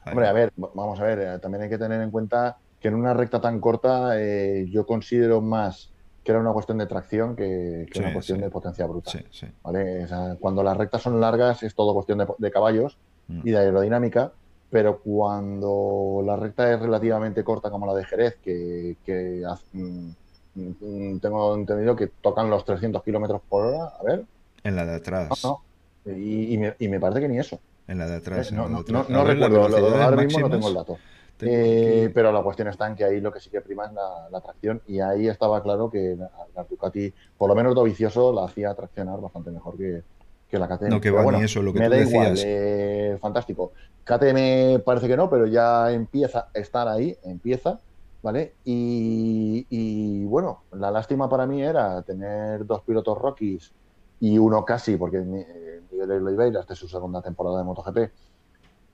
Hombre, 0.06 0.28
a 0.28 0.34
ver, 0.34 0.52
vamos 0.58 1.00
a 1.00 1.04
ver, 1.04 1.20
eh, 1.20 1.40
también 1.40 1.64
hay 1.64 1.70
que 1.70 1.78
tener 1.78 2.02
en 2.02 2.12
cuenta 2.12 2.58
que 2.82 2.90
en 2.90 2.96
una 2.96 3.14
recta 3.14 3.40
tan 3.40 3.62
corta 3.62 4.16
yo 4.66 4.86
considero 4.86 5.40
más 5.40 5.92
que 6.26 6.32
era 6.32 6.42
una 6.42 6.52
cuestión 6.54 6.80
de 6.80 6.88
tracción 6.88 7.36
que, 7.36 7.86
una 7.98 8.12
cuestión 8.12 8.42
de 8.42 8.50
potencia 8.50 8.88
bruta. 8.88 9.12
¿vale? 9.62 10.08
cuando 10.40 10.64
las 10.64 10.76
rectas 10.76 11.04
son 11.04 11.22
largas 11.22 11.62
es 11.62 11.76
todo 11.76 11.94
cuestión 11.94 12.26
de, 12.40 12.52
caballos 12.52 12.98
mm. 13.28 13.42
y 13.44 13.52
de 13.52 13.58
aerodinámica, 13.60 14.32
pero 14.72 15.00
cuando 15.02 16.24
la 16.26 16.36
recta 16.36 16.74
es 16.74 16.80
relativamente 16.80 17.44
corta 17.44 17.70
como 17.70 17.86
la 17.86 17.94
de 17.94 18.06
Jerez, 18.06 18.38
que, 18.44 18.98
mm, 19.74 20.10
mm, 20.56 21.20
tengo 21.20 21.56
entendido 21.56 21.96
que 21.96 22.08
tocan 22.08 22.50
los 22.50 22.66
300 22.66 23.04
kilómetros 23.04 23.42
por 23.48 23.68
hora, 23.68 23.94
a 24.00 24.04
ver. 24.04 24.26
En 24.64 24.76
la 24.76 24.84
de 24.84 24.96
atrás. 24.96 25.30
Y, 26.08 26.58
me, 26.58 27.00
parece 27.00 27.22
que 27.22 27.30
ni 27.30 27.38
eso. 27.38 27.60
En 27.88 28.00
la 28.00 28.08
de 28.08 28.16
atrás. 28.16 28.52
Eh, 28.52 28.56
no, 28.56 29.24
recuerdo, 29.24 30.02
ahora 30.02 30.24
mismo 30.24 30.40
no 30.40 30.50
tengo 30.50 30.70
el 30.70 30.74
dato. 30.74 30.98
Eh, 31.42 32.12
pero 32.14 32.32
la 32.32 32.42
cuestión 32.42 32.70
está 32.70 32.88
en 32.88 32.96
que 32.96 33.04
ahí 33.04 33.20
lo 33.20 33.32
que 33.32 33.40
sí 33.40 33.50
que 33.50 33.60
prima 33.60 33.86
es 33.86 33.92
la, 34.32 34.42
tracción 34.42 34.82
y 34.88 35.00
ahí 35.00 35.28
estaba 35.28 35.62
claro 35.62 35.90
que 35.90 36.16
la, 36.16 36.64
Ducati, 36.64 37.14
por 37.38 37.50
lo 37.50 37.56
menos 37.56 37.76
Dovicioso, 37.76 38.32
la 38.32 38.46
hacía 38.46 38.74
traccionar 38.74 39.20
bastante 39.20 39.52
mejor 39.52 39.76
que, 39.78 40.04
la 40.52 40.70
KTM. 40.70 40.88
No, 40.88 41.02
que 41.02 41.12
va 41.12 41.30
ni 41.34 41.44
eso, 41.44 41.62
lo 41.62 41.74
que 41.74 41.80
me 41.80 41.90
da 41.90 41.98
igual, 41.98 42.36
eh, 42.38 43.18
fantástico. 43.20 43.74
KTM 44.06 44.82
parece 44.86 45.08
que 45.10 45.18
no, 45.18 45.30
pero 45.30 45.48
ya 45.48 45.92
empieza 45.92 46.48
a 46.56 46.58
estar 46.58 46.88
ahí, 46.88 47.18
empieza, 47.26 47.80
¿vale? 48.24 48.54
Y, 48.64 50.24
bueno, 50.26 50.62
la 50.72 50.92
lástima 50.92 51.28
para 51.28 51.46
mí 51.46 51.62
era 51.62 52.02
tener 52.04 52.66
dos 52.66 52.84
pilotos 52.84 53.18
Rockies 53.18 53.74
y 54.22 54.38
uno 54.38 54.64
casi, 54.64 54.96
porque 54.96 55.18
Miguel 55.20 56.12
Oliveira, 56.12 56.66
es 56.70 56.78
su 56.78 56.88
segunda 56.88 57.22
temporada 57.22 57.58
de 57.58 57.64
MotoGP, 57.66 57.98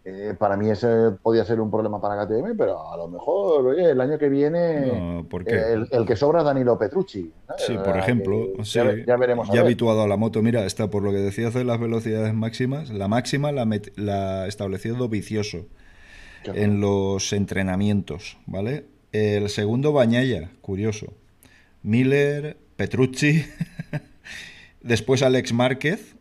eh, 0.04 0.34
para 0.38 0.58
mí 0.58 0.70
ese 0.70 1.12
podía 1.22 1.46
ser 1.46 1.60
un 1.60 1.70
problema 1.70 2.02
para 2.02 2.26
KTM, 2.26 2.58
pero 2.58 2.92
a 2.92 2.98
lo 2.98 3.08
mejor, 3.08 3.68
oye, 3.68 3.92
el 3.92 4.02
año 4.02 4.18
que 4.18 4.30
viene 4.30 5.20
el, 5.46 6.06
que 6.08 6.16
sobra 6.16 6.40
es 6.40 6.46
Danilo 6.46 6.78
Petrucci. 6.80 7.32
Sí, 7.58 7.78
por 7.78 7.98
ejemplo, 7.98 8.48
ya, 8.64 8.84
veremos. 9.16 9.50
Ya 9.52 9.62
habituado 9.62 10.02
a 10.02 10.08
la 10.08 10.18
moto, 10.18 10.42
mira, 10.42 10.66
está 10.66 10.90
por 10.90 11.04
lo 11.04 11.12
que 11.12 11.18
decías 11.18 11.54
de 11.54 11.64
las 11.64 11.80
velocidades 11.80 12.34
máximas, 12.34 12.90
la 12.90 13.08
máxima 13.08 13.52
la, 13.52 13.68
la 13.96 14.48
estableció 14.48 15.08
vicioso 15.08 15.66
en 16.46 16.82
los 16.82 17.32
entrenamientos, 17.34 18.38
¿vale? 18.48 18.86
El 19.12 19.50
segundo 19.50 19.94
Bañaya, 19.94 20.50
curioso. 20.62 21.14
Miller, 21.84 22.58
Petrucci, 22.76 23.46
después 24.82 25.22
Alex 25.22 25.54
Márquez, 25.54 26.16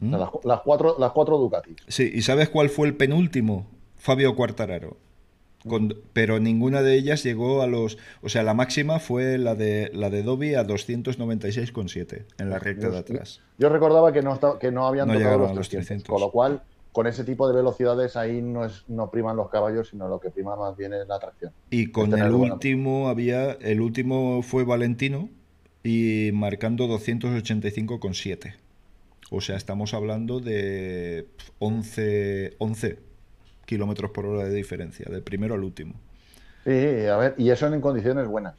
¿Mm? 0.00 0.14
Las, 0.44 0.60
cuatro, 0.62 0.96
las 0.98 1.12
cuatro 1.12 1.38
Ducati. 1.38 1.76
Sí, 1.86 2.10
¿y 2.12 2.22
sabes 2.22 2.48
cuál 2.48 2.70
fue 2.70 2.88
el 2.88 2.96
penúltimo? 2.96 3.66
Fabio 3.96 4.34
Quartararo. 4.34 4.96
pero 6.14 6.40
ninguna 6.40 6.80
de 6.80 6.94
ellas 6.94 7.22
llegó 7.22 7.60
a 7.60 7.66
los. 7.66 7.98
O 8.22 8.30
sea, 8.30 8.42
la 8.42 8.54
máxima 8.54 8.98
fue 8.98 9.36
la 9.36 9.54
de 9.54 9.90
la 9.92 10.08
de 10.08 10.22
Dobby 10.22 10.54
a 10.54 10.66
296,7 10.66 12.24
en 12.38 12.50
la 12.50 12.58
recta 12.58 12.88
de 12.88 12.98
atrás. 12.98 13.40
Yo 13.58 13.68
recordaba 13.68 14.10
que 14.12 14.22
no, 14.22 14.58
que 14.58 14.72
no 14.72 14.86
habían 14.86 15.08
tocado 15.12 15.54
los 15.54 15.68
300, 15.68 16.08
Con 16.08 16.20
lo 16.20 16.30
cual, 16.30 16.62
con 16.92 17.06
ese 17.06 17.24
tipo 17.24 17.46
de 17.46 17.54
velocidades 17.54 18.16
ahí 18.16 18.40
no, 18.40 18.64
es, 18.64 18.84
no 18.88 19.10
priman 19.10 19.36
los 19.36 19.50
caballos, 19.50 19.90
sino 19.90 20.08
lo 20.08 20.18
que 20.18 20.30
prima 20.30 20.56
más 20.56 20.78
bien 20.78 20.94
es 20.94 21.06
la 21.06 21.18
tracción. 21.18 21.52
Y 21.68 21.88
con 21.88 22.18
el 22.18 22.32
último 22.32 23.10
había. 23.10 23.52
El 23.52 23.82
último 23.82 24.40
fue 24.42 24.64
Valentino 24.64 25.28
y 25.82 26.30
marcando 26.32 26.86
285,7. 26.86 28.54
O 29.30 29.40
sea, 29.40 29.56
estamos 29.56 29.94
hablando 29.94 30.40
de 30.40 31.28
11, 31.60 32.56
11 32.58 32.98
kilómetros 33.64 34.10
por 34.10 34.26
hora 34.26 34.44
de 34.44 34.54
diferencia, 34.54 35.06
del 35.08 35.22
primero 35.22 35.54
al 35.54 35.62
último. 35.62 35.94
Sí, 36.64 37.06
a 37.06 37.16
ver, 37.16 37.34
y 37.38 37.50
eso 37.50 37.72
en 37.72 37.80
condiciones 37.80 38.26
buenas. 38.26 38.56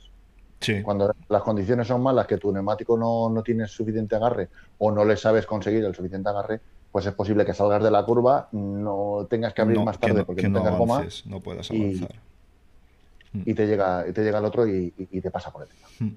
Sí. 0.61 0.81
Cuando 0.81 1.13
las 1.27 1.41
condiciones 1.41 1.87
son 1.87 2.01
malas, 2.01 2.25
que 2.25 2.37
tu 2.37 2.51
neumático 2.51 2.97
no, 2.97 3.29
no 3.29 3.43
tiene 3.43 3.67
suficiente 3.67 4.15
agarre 4.15 4.47
o 4.77 4.91
no 4.91 5.03
le 5.03 5.17
sabes 5.17 5.45
conseguir 5.45 5.83
el 5.83 5.93
suficiente 5.93 6.29
agarre, 6.29 6.61
pues 6.91 7.05
es 7.05 7.13
posible 7.13 7.45
que 7.45 7.53
salgas 7.53 7.83
de 7.83 7.91
la 7.91 8.05
curva, 8.05 8.47
no 8.51 9.27
tengas 9.29 9.53
que 9.53 9.61
abrir 9.61 9.79
más 9.79 9.99
tarde 9.99 10.23
porque 10.23 10.47
no, 10.47 10.59
tengas 10.59 10.77
goma. 10.77 11.05
No 11.25 11.39
puedas 11.41 11.69
avanzar. 11.69 12.15
Y, 13.33 13.53
te 13.53 13.65
llega, 13.65 14.05
y 14.07 14.11
te 14.11 14.23
llega 14.23 14.39
el 14.39 14.45
otro 14.45 14.67
y, 14.67 14.91
te 14.91 15.31
pasa 15.31 15.51
por 15.51 15.63
encima. 15.63 15.87
Hmm. 15.99 16.15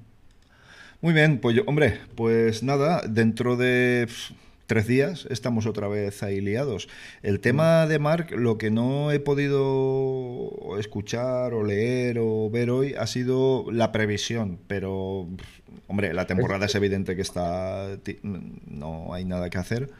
Muy 1.00 1.12
bien, 1.12 1.40
pues 1.40 1.56
yo, 1.56 1.62
hombre, 1.66 2.00
pues 2.14 2.62
nada, 2.62 3.02
dentro 3.06 3.56
de 3.56 4.08
tres 4.66 4.86
días 4.86 5.26
estamos 5.30 5.66
otra 5.66 5.88
vez 5.88 6.22
ahí 6.22 6.40
liados. 6.40 6.88
El 7.22 7.40
tema 7.40 7.86
de 7.86 7.98
Mark, 7.98 8.28
lo 8.30 8.58
que 8.58 8.70
no 8.70 9.12
he 9.12 9.20
podido 9.20 10.50
escuchar 10.78 11.54
o 11.54 11.62
leer 11.62 12.18
o 12.20 12.50
ver 12.50 12.70
hoy 12.70 12.94
ha 12.94 13.06
sido 13.06 13.66
la 13.70 13.92
previsión, 13.92 14.58
pero 14.66 15.28
hombre, 15.88 16.14
la 16.14 16.26
temporada 16.26 16.66
es 16.66 16.74
evidente 16.74 17.16
que 17.16 17.22
está 17.22 17.88
no 18.66 19.12
hay 19.12 19.24
nada 19.24 19.50
que 19.50 19.58
hacer, 19.58 19.90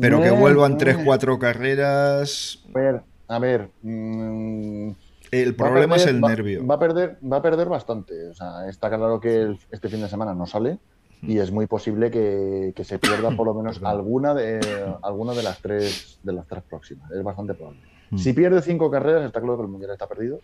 pero 0.00 0.22
que 0.22 0.30
vuelvan 0.30 0.78
tres, 0.78 0.98
cuatro 1.04 1.38
carreras. 1.38 2.62
A 2.74 2.78
ver, 2.78 3.00
a 3.28 3.38
ver. 3.38 3.68
Mm, 3.82 4.90
el 5.30 5.54
problema 5.54 5.96
es 5.96 6.06
el 6.06 6.20
nervio. 6.20 6.66
Va 6.66 6.74
a 6.74 6.78
perder, 6.78 7.18
va 7.30 7.38
a 7.38 7.42
perder 7.42 7.68
bastante. 7.68 8.28
O 8.28 8.34
sea, 8.34 8.68
está 8.68 8.88
claro 8.88 9.18
que 9.18 9.56
este 9.70 9.88
fin 9.88 10.02
de 10.02 10.08
semana 10.08 10.34
no 10.34 10.46
sale 10.46 10.78
y 11.22 11.38
es 11.38 11.52
muy 11.52 11.66
posible 11.66 12.10
que, 12.10 12.74
se 12.84 12.98
pierda 12.98 13.30
por 13.30 13.46
lo 13.46 13.54
menos 13.54 13.80
alguna 13.84 14.34
de 14.34 14.60
alguna 15.02 15.32
de 15.32 15.42
las 15.42 15.60
tres 15.60 16.18
de 16.22 16.32
las 16.32 16.46
tres 16.46 16.62
próximas. 16.68 17.10
Es 17.12 17.22
bastante 17.22 17.54
probable. 17.54 17.80
Hmm. 18.10 18.18
Si 18.18 18.32
pierde 18.32 18.60
cinco 18.60 18.90
carreras, 18.90 19.24
está 19.24 19.40
claro 19.40 19.56
que 19.56 19.62
el 19.62 19.68
mundial 19.68 19.92
está 19.92 20.06
perdido, 20.06 20.40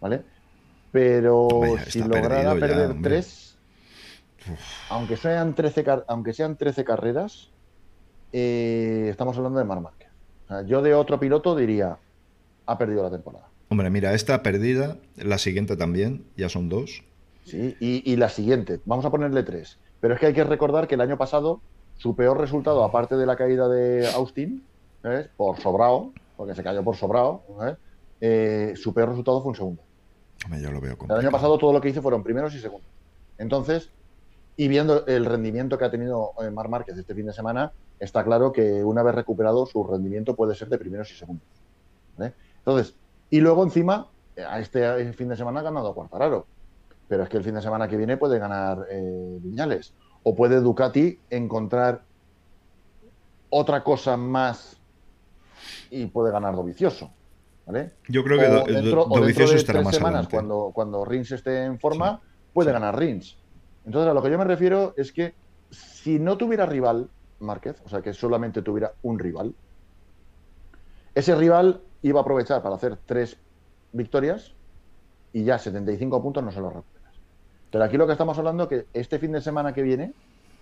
¿vale? 0.00 0.22
Pero 0.92 1.48
si 1.88 2.00
lograra 2.00 2.54
perder 2.54 3.02
tres, 3.02 3.56
aunque 4.90 5.16
sean 5.16 5.54
13 5.54 5.84
aunque 6.06 6.32
sean 6.32 6.56
13 6.56 6.84
carreras, 6.84 7.50
eh, 8.32 9.08
estamos 9.10 9.36
hablando 9.36 9.58
de 9.58 9.64
Mar 9.64 9.80
Márquez. 9.80 10.08
yo 10.66 10.82
de 10.82 10.94
otro 10.94 11.18
piloto 11.18 11.56
diría 11.56 11.98
ha 12.66 12.78
perdido 12.78 13.02
la 13.02 13.10
temporada. 13.10 13.48
Hombre, 13.68 13.90
mira, 13.90 14.14
esta 14.14 14.42
perdida, 14.42 14.98
la 15.16 15.38
siguiente 15.38 15.76
también, 15.76 16.24
ya 16.36 16.48
son 16.48 16.68
dos. 16.68 17.02
Sí, 17.44 17.76
y, 17.80 18.16
la 18.16 18.28
siguiente, 18.28 18.80
vamos 18.84 19.04
a 19.04 19.10
ponerle 19.10 19.42
tres. 19.42 19.78
Pero 20.04 20.12
es 20.12 20.20
que 20.20 20.26
hay 20.26 20.34
que 20.34 20.44
recordar 20.44 20.86
que 20.86 20.96
el 20.96 21.00
año 21.00 21.16
pasado 21.16 21.62
su 21.96 22.14
peor 22.14 22.38
resultado, 22.38 22.84
aparte 22.84 23.16
de 23.16 23.24
la 23.24 23.36
caída 23.36 23.70
de 23.70 24.06
Austin, 24.08 24.62
por 25.34 25.58
sobrado, 25.60 26.12
porque 26.36 26.54
se 26.54 26.62
cayó 26.62 26.84
por 26.84 26.94
sobrado, 26.94 27.40
eh, 28.20 28.74
su 28.76 28.92
peor 28.92 29.08
resultado 29.08 29.40
fue 29.40 29.48
un 29.48 29.56
segundo. 29.56 29.82
Yo 30.60 30.70
lo 30.72 30.82
veo 30.82 30.98
el 31.08 31.10
año 31.10 31.30
pasado 31.30 31.56
todo 31.56 31.72
lo 31.72 31.80
que 31.80 31.88
hice 31.88 32.02
fueron 32.02 32.22
primeros 32.22 32.54
y 32.54 32.60
segundos. 32.60 32.86
Entonces, 33.38 33.88
y 34.58 34.68
viendo 34.68 35.06
el 35.06 35.24
rendimiento 35.24 35.78
que 35.78 35.86
ha 35.86 35.90
tenido 35.90 36.32
eh, 36.42 36.50
Mar 36.50 36.68
Márquez 36.68 36.98
este 36.98 37.14
fin 37.14 37.24
de 37.24 37.32
semana, 37.32 37.72
está 37.98 38.24
claro 38.24 38.52
que 38.52 38.84
una 38.84 39.02
vez 39.02 39.14
recuperado 39.14 39.64
su 39.64 39.84
rendimiento 39.84 40.36
puede 40.36 40.54
ser 40.54 40.68
de 40.68 40.76
primeros 40.76 41.10
y 41.12 41.14
segundos. 41.14 41.48
Entonces, 42.58 42.94
y 43.30 43.40
luego 43.40 43.62
encima, 43.62 44.08
a 44.36 44.60
este 44.60 45.14
fin 45.14 45.30
de 45.30 45.36
semana 45.36 45.60
ha 45.60 45.62
ganado 45.62 45.94
Cuartararo. 45.94 46.44
Pero 47.08 47.22
es 47.22 47.28
que 47.28 47.36
el 47.36 47.44
fin 47.44 47.54
de 47.54 47.62
semana 47.62 47.88
que 47.88 47.96
viene 47.96 48.16
puede 48.16 48.38
ganar 48.38 48.86
eh, 48.90 49.38
Viñales. 49.40 49.94
O 50.22 50.34
puede 50.34 50.60
Ducati 50.60 51.18
encontrar 51.30 52.02
otra 53.50 53.84
cosa 53.84 54.16
más 54.16 54.76
y 55.90 56.06
puede 56.06 56.32
ganar 56.32 56.56
Dovicioso. 56.56 57.10
¿vale? 57.66 57.92
Yo 58.08 58.24
creo 58.24 58.38
que 58.38 58.72
dentro, 58.72 59.04
Dovicioso 59.06 59.54
estará 59.54 59.82
más 59.82 59.94
semanas, 59.94 60.28
cuando, 60.28 60.70
cuando 60.74 61.04
Rins 61.04 61.32
esté 61.32 61.64
en 61.64 61.78
forma, 61.78 62.20
puede 62.52 62.72
ganar 62.72 62.98
Rins. 62.98 63.36
Entonces, 63.84 64.10
a 64.10 64.14
lo 64.14 64.22
que 64.22 64.30
yo 64.30 64.38
me 64.38 64.44
refiero 64.44 64.94
es 64.96 65.12
que 65.12 65.34
si 65.70 66.18
no 66.18 66.36
tuviera 66.36 66.66
rival, 66.66 67.10
Márquez, 67.40 67.80
o 67.84 67.88
sea, 67.88 68.00
que 68.00 68.12
solamente 68.12 68.62
tuviera 68.62 68.92
un 69.02 69.18
rival, 69.18 69.54
ese 71.14 71.34
rival 71.34 71.80
iba 72.02 72.20
a 72.20 72.22
aprovechar 72.22 72.62
para 72.62 72.74
hacer 72.74 72.98
tres 73.04 73.36
victorias 73.92 74.54
y 75.32 75.44
ya 75.44 75.58
75 75.58 76.22
puntos 76.22 76.42
no 76.42 76.50
se 76.50 76.60
los 76.60 76.72
recuperas. 76.72 76.93
Pero 77.74 77.86
aquí 77.86 77.96
lo 77.96 78.06
que 78.06 78.12
estamos 78.12 78.38
hablando 78.38 78.62
es 78.62 78.68
que 78.68 78.86
este 78.94 79.18
fin 79.18 79.32
de 79.32 79.40
semana 79.40 79.74
que 79.74 79.82
viene, 79.82 80.12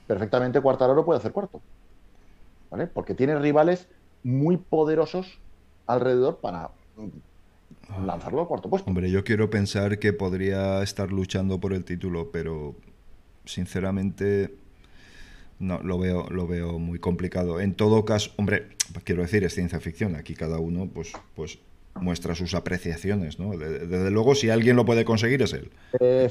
perfectamente 0.06 0.62
Cuartararo 0.62 1.04
puede 1.04 1.18
hacer 1.18 1.32
cuarto. 1.32 1.60
¿Vale? 2.70 2.86
Porque 2.86 3.12
tiene 3.12 3.38
rivales 3.38 3.86
muy 4.22 4.56
poderosos 4.56 5.38
alrededor 5.86 6.38
para 6.38 6.70
lanzarlo 8.02 8.40
al 8.40 8.48
cuarto 8.48 8.70
puesto. 8.70 8.88
Hombre, 8.88 9.10
yo 9.10 9.24
quiero 9.24 9.50
pensar 9.50 9.98
que 9.98 10.14
podría 10.14 10.82
estar 10.82 11.12
luchando 11.12 11.60
por 11.60 11.74
el 11.74 11.84
título, 11.84 12.30
pero 12.32 12.76
sinceramente 13.44 14.54
no, 15.58 15.82
lo 15.82 15.98
veo, 15.98 16.30
lo 16.30 16.46
veo 16.46 16.78
muy 16.78 16.98
complicado. 16.98 17.60
En 17.60 17.74
todo 17.74 18.06
caso, 18.06 18.30
hombre, 18.38 18.70
quiero 19.04 19.20
decir, 19.20 19.44
es 19.44 19.52
ciencia 19.52 19.80
ficción. 19.80 20.16
Aquí 20.16 20.34
cada 20.34 20.60
uno, 20.60 20.88
pues, 20.88 21.12
pues 21.36 21.58
muestra 22.00 22.34
sus 22.34 22.54
apreciaciones, 22.54 23.38
¿no? 23.38 23.56
Desde, 23.56 24.10
luego, 24.10 24.34
si 24.34 24.50
alguien 24.50 24.76
lo 24.76 24.84
puede 24.84 25.04
conseguir 25.04 25.42
es 25.42 25.52
él. 25.52 25.70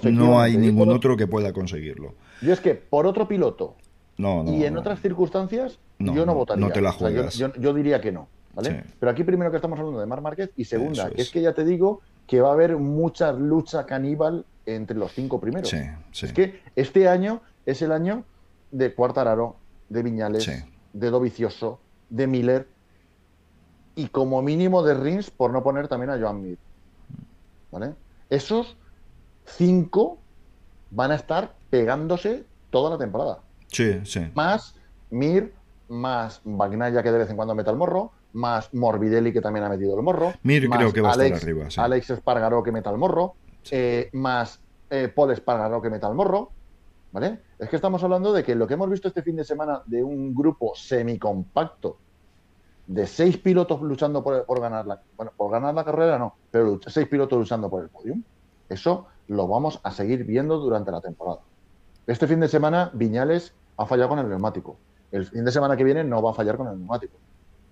No 0.04 0.40
hay 0.40 0.58
ningún 0.58 0.90
otro 0.90 1.16
que 1.18 1.28
pueda 1.28 1.54
conseguirlo. 1.54 2.16
Yo 2.42 2.54
es 2.54 2.60
que 2.60 2.76
por 2.76 3.06
otro 3.06 3.28
piloto 3.28 3.76
no, 4.18 4.44
y 4.48 4.66
en 4.66 4.78
otras 4.78 5.02
circunstancias, 5.02 5.80
yo 6.00 6.26
no, 6.26 6.36
votaría. 6.36 6.66
No 6.66 6.72
te 6.72 6.82
la 6.82 6.92
juegas. 6.92 7.36
yo, 7.36 7.74
diría 7.74 8.02
que 8.02 8.12
no, 8.12 8.28
¿vale? 8.54 8.84
Pero 9.00 9.12
aquí 9.12 9.24
primero 9.24 9.52
que 9.52 9.58
estamos 9.58 9.80
hablando 9.80 10.00
de 10.00 10.06
Mar 10.06 10.22
Márquez 10.22 10.52
y 10.56 10.66
segunda, 10.66 11.10
que 11.10 11.22
es 11.22 11.30
que 11.30 11.42
ya 11.42 11.54
te 11.54 11.64
digo 11.64 12.02
que 12.28 12.42
va 12.42 12.50
a 12.50 12.54
haber 12.54 12.78
mucha 12.78 13.32
lucha 13.32 13.86
caníbal 13.86 14.46
entre 14.66 14.98
los 14.98 15.12
cinco 15.12 15.40
primeros. 15.40 15.74
Es 15.74 16.34
que 16.34 16.62
este 16.76 17.08
año 17.08 17.42
es 17.66 17.82
el 17.82 17.92
año 17.92 18.26
de 18.72 18.94
Cuartararo, 18.94 19.58
de 19.90 20.04
Viñales, 20.04 20.66
de 20.94 21.10
Dovicioso, 21.10 21.80
de 22.10 22.28
Miller 22.28 22.68
y 23.96 24.08
como 24.08 24.42
mínimo 24.42 24.84
de 24.84 24.94
Rins 24.94 25.32
por 25.32 25.52
no 25.52 25.64
poner 25.64 25.88
también 25.88 26.12
a 26.12 26.20
Joan 26.20 26.42
Mir. 26.42 26.58
¿Vale? 27.72 27.94
Esos 28.30 28.78
cinco 29.46 30.18
van 30.90 31.12
a 31.12 31.16
estar 31.16 31.54
pegándose 31.70 32.46
toda 32.70 32.92
la 32.92 32.98
temporada. 32.98 33.40
Sí, 33.68 34.02
sí. 34.04 34.32
Más 34.36 34.76
Mir, 35.10 35.54
más 35.88 36.42
Bagnaya 36.44 37.04
que 37.04 37.12
de 37.12 37.20
vez 37.20 37.30
en 37.30 37.36
cuando 37.36 37.56
mete 37.56 37.70
el 37.70 37.78
morro, 37.78 38.12
más 38.34 38.74
Morbidelli 38.74 39.34
que 39.34 39.42
también 39.42 39.66
ha 39.66 39.70
metido 39.70 39.98
el 39.98 40.04
morro. 40.04 40.34
Mir 40.44 40.70
creo 40.70 40.94
que 40.94 41.02
va 41.02 41.10
a 41.10 41.12
estar 41.12 41.34
arriba. 41.34 41.68
Alex 41.78 42.10
Espargaró 42.12 42.64
que 42.64 42.72
meta 42.72 42.90
el 42.90 42.98
morro, 42.98 43.36
eh, 43.70 44.10
más 44.14 44.60
eh, 44.90 45.12
Paul 45.14 45.32
Espargaró 45.32 45.82
que 45.82 45.90
meta 45.90 46.08
el 46.08 46.16
morro. 46.16 46.52
¿Vale? 47.14 47.40
Es 47.60 47.68
que 47.68 47.76
estamos 47.76 48.02
hablando 48.04 48.32
de 48.32 48.42
que 48.42 48.56
lo 48.56 48.66
que 48.66 48.76
hemos 48.76 48.90
visto 48.90 49.10
este 49.10 49.22
fin 49.22 49.36
de 49.36 49.44
semana 49.44 49.82
de 49.86 50.02
un 50.02 50.34
grupo 50.34 50.74
semicompacto 50.76 51.98
de 52.88 53.08
seis 53.08 53.38
pilotos 53.38 53.82
luchando 53.82 54.24
por, 54.24 54.60
ganar 54.60 54.86
la 54.86 55.02
bueno, 55.16 55.32
por 55.36 55.52
ganar 55.52 55.74
la 55.74 55.86
carrera 55.86 56.18
no, 56.18 56.36
pero 56.50 56.80
seis 56.88 57.08
pilotos 57.08 57.40
luchando 57.40 57.70
por 57.70 57.84
el 57.84 57.90
podium. 57.90 58.24
Eso 58.70 59.08
lo 59.28 59.48
vamos 59.48 59.80
a 59.84 59.92
seguir 59.92 60.24
viendo 60.26 60.58
durante 60.58 60.92
la 60.92 61.02
temporada. 61.02 61.40
Este 62.08 62.28
fin 62.28 62.40
de 62.40 62.48
semana 62.48 62.90
Viñales 62.94 63.54
ha 63.78 63.86
fallado 63.86 64.10
con 64.10 64.20
el 64.20 64.30
neumático. 64.30 64.78
El 65.12 65.26
fin 65.26 65.46
de 65.46 65.52
semana 65.52 65.76
que 65.78 65.84
viene 65.84 66.04
no 66.04 66.22
va 66.22 66.32
a 66.32 66.34
fallar 66.34 66.58
con 66.58 66.68
el 66.68 66.78
neumático. 66.78 67.18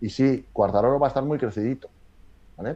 Y 0.02 0.10
sí, 0.10 0.46
Cuartararo 0.54 1.00
va 1.00 1.08
a 1.08 1.10
estar 1.10 1.24
muy 1.24 1.38
crecidito. 1.38 1.90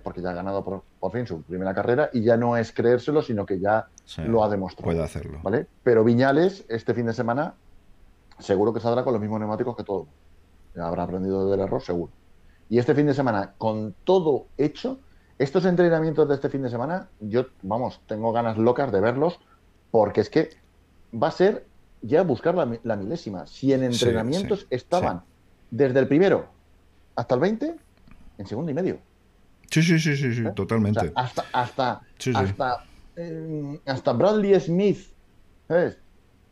Porque 0.01 0.21
ya 0.21 0.29
ha 0.29 0.33
ganado 0.33 0.63
por, 0.63 1.11
fin 1.11 1.27
su 1.27 1.41
primera 1.41 1.73
carrera 1.73 2.09
y 2.13 2.23
ya 2.23 2.37
no 2.37 2.55
es 2.55 2.71
creérselo, 2.71 3.21
sino 3.21 3.45
que 3.45 3.59
ya 3.59 3.87
lo 4.17 4.41
ha 4.41 4.49
demostrado. 4.49 4.85
Puede 4.85 5.03
hacerlo. 5.03 5.39
¿vale? 5.43 5.67
Pero 5.83 6.05
Viñales, 6.05 6.65
este 6.69 6.93
fin 6.93 7.05
de 7.05 7.13
semana, 7.13 7.53
seguro 8.39 8.73
que 8.73 8.79
saldrá 8.79 9.03
con 9.03 9.11
los 9.11 9.21
mismos 9.21 9.39
neumáticos 9.39 9.75
que 9.75 9.83
todo. 9.83 10.07
Habrá 10.77 11.03
aprendido 11.03 11.49
del 11.51 11.59
error, 11.59 11.81
seguro. 11.81 12.13
Y 12.69 12.79
este 12.79 12.95
fin 12.95 13.05
de 13.05 13.13
semana, 13.13 13.53
con 13.57 13.93
todo 14.03 14.47
hecho, 14.57 14.99
estos 15.37 15.65
entrenamientos 15.65 16.27
de 16.27 16.35
este 16.35 16.49
fin 16.49 16.61
de 16.63 16.69
semana, 16.69 17.09
yo, 17.19 17.47
vamos, 17.61 18.01
tengo 18.07 18.31
ganas 18.31 18.57
locas 18.57 18.91
de 18.91 19.01
verlos, 19.01 19.39
porque 19.91 20.21
es 20.21 20.29
que 20.29 20.49
va 21.13 21.27
a 21.27 21.31
ser 21.31 21.65
ya 22.01 22.23
buscar 22.23 22.55
la, 22.55 22.95
milésima. 22.95 23.47
Si 23.47 23.73
en 23.73 23.83
entrenamientos 23.83 24.67
estaban 24.69 25.23
desde 25.71 25.99
el 25.99 26.07
primero 26.07 26.47
hasta 27.15 27.35
el 27.35 27.41
20, 27.41 27.75
en 28.37 28.47
segundo 28.47 28.71
y 28.71 28.73
medio. 28.73 28.99
Sí, 29.69 29.81
sí, 29.81 29.99
sí, 29.99 30.15
sí, 30.15 30.33
sí 30.33 30.45
¿Eh? 30.45 30.51
totalmente. 30.55 30.99
O 30.99 31.03
sea, 31.03 31.11
hasta, 31.15 31.45
hasta, 31.51 32.01
hasta, 32.35 32.85
eh, 33.15 33.79
hasta 33.85 34.13
Bradley 34.13 34.59
Smith, 34.59 34.99
¿sabes? 35.67 35.97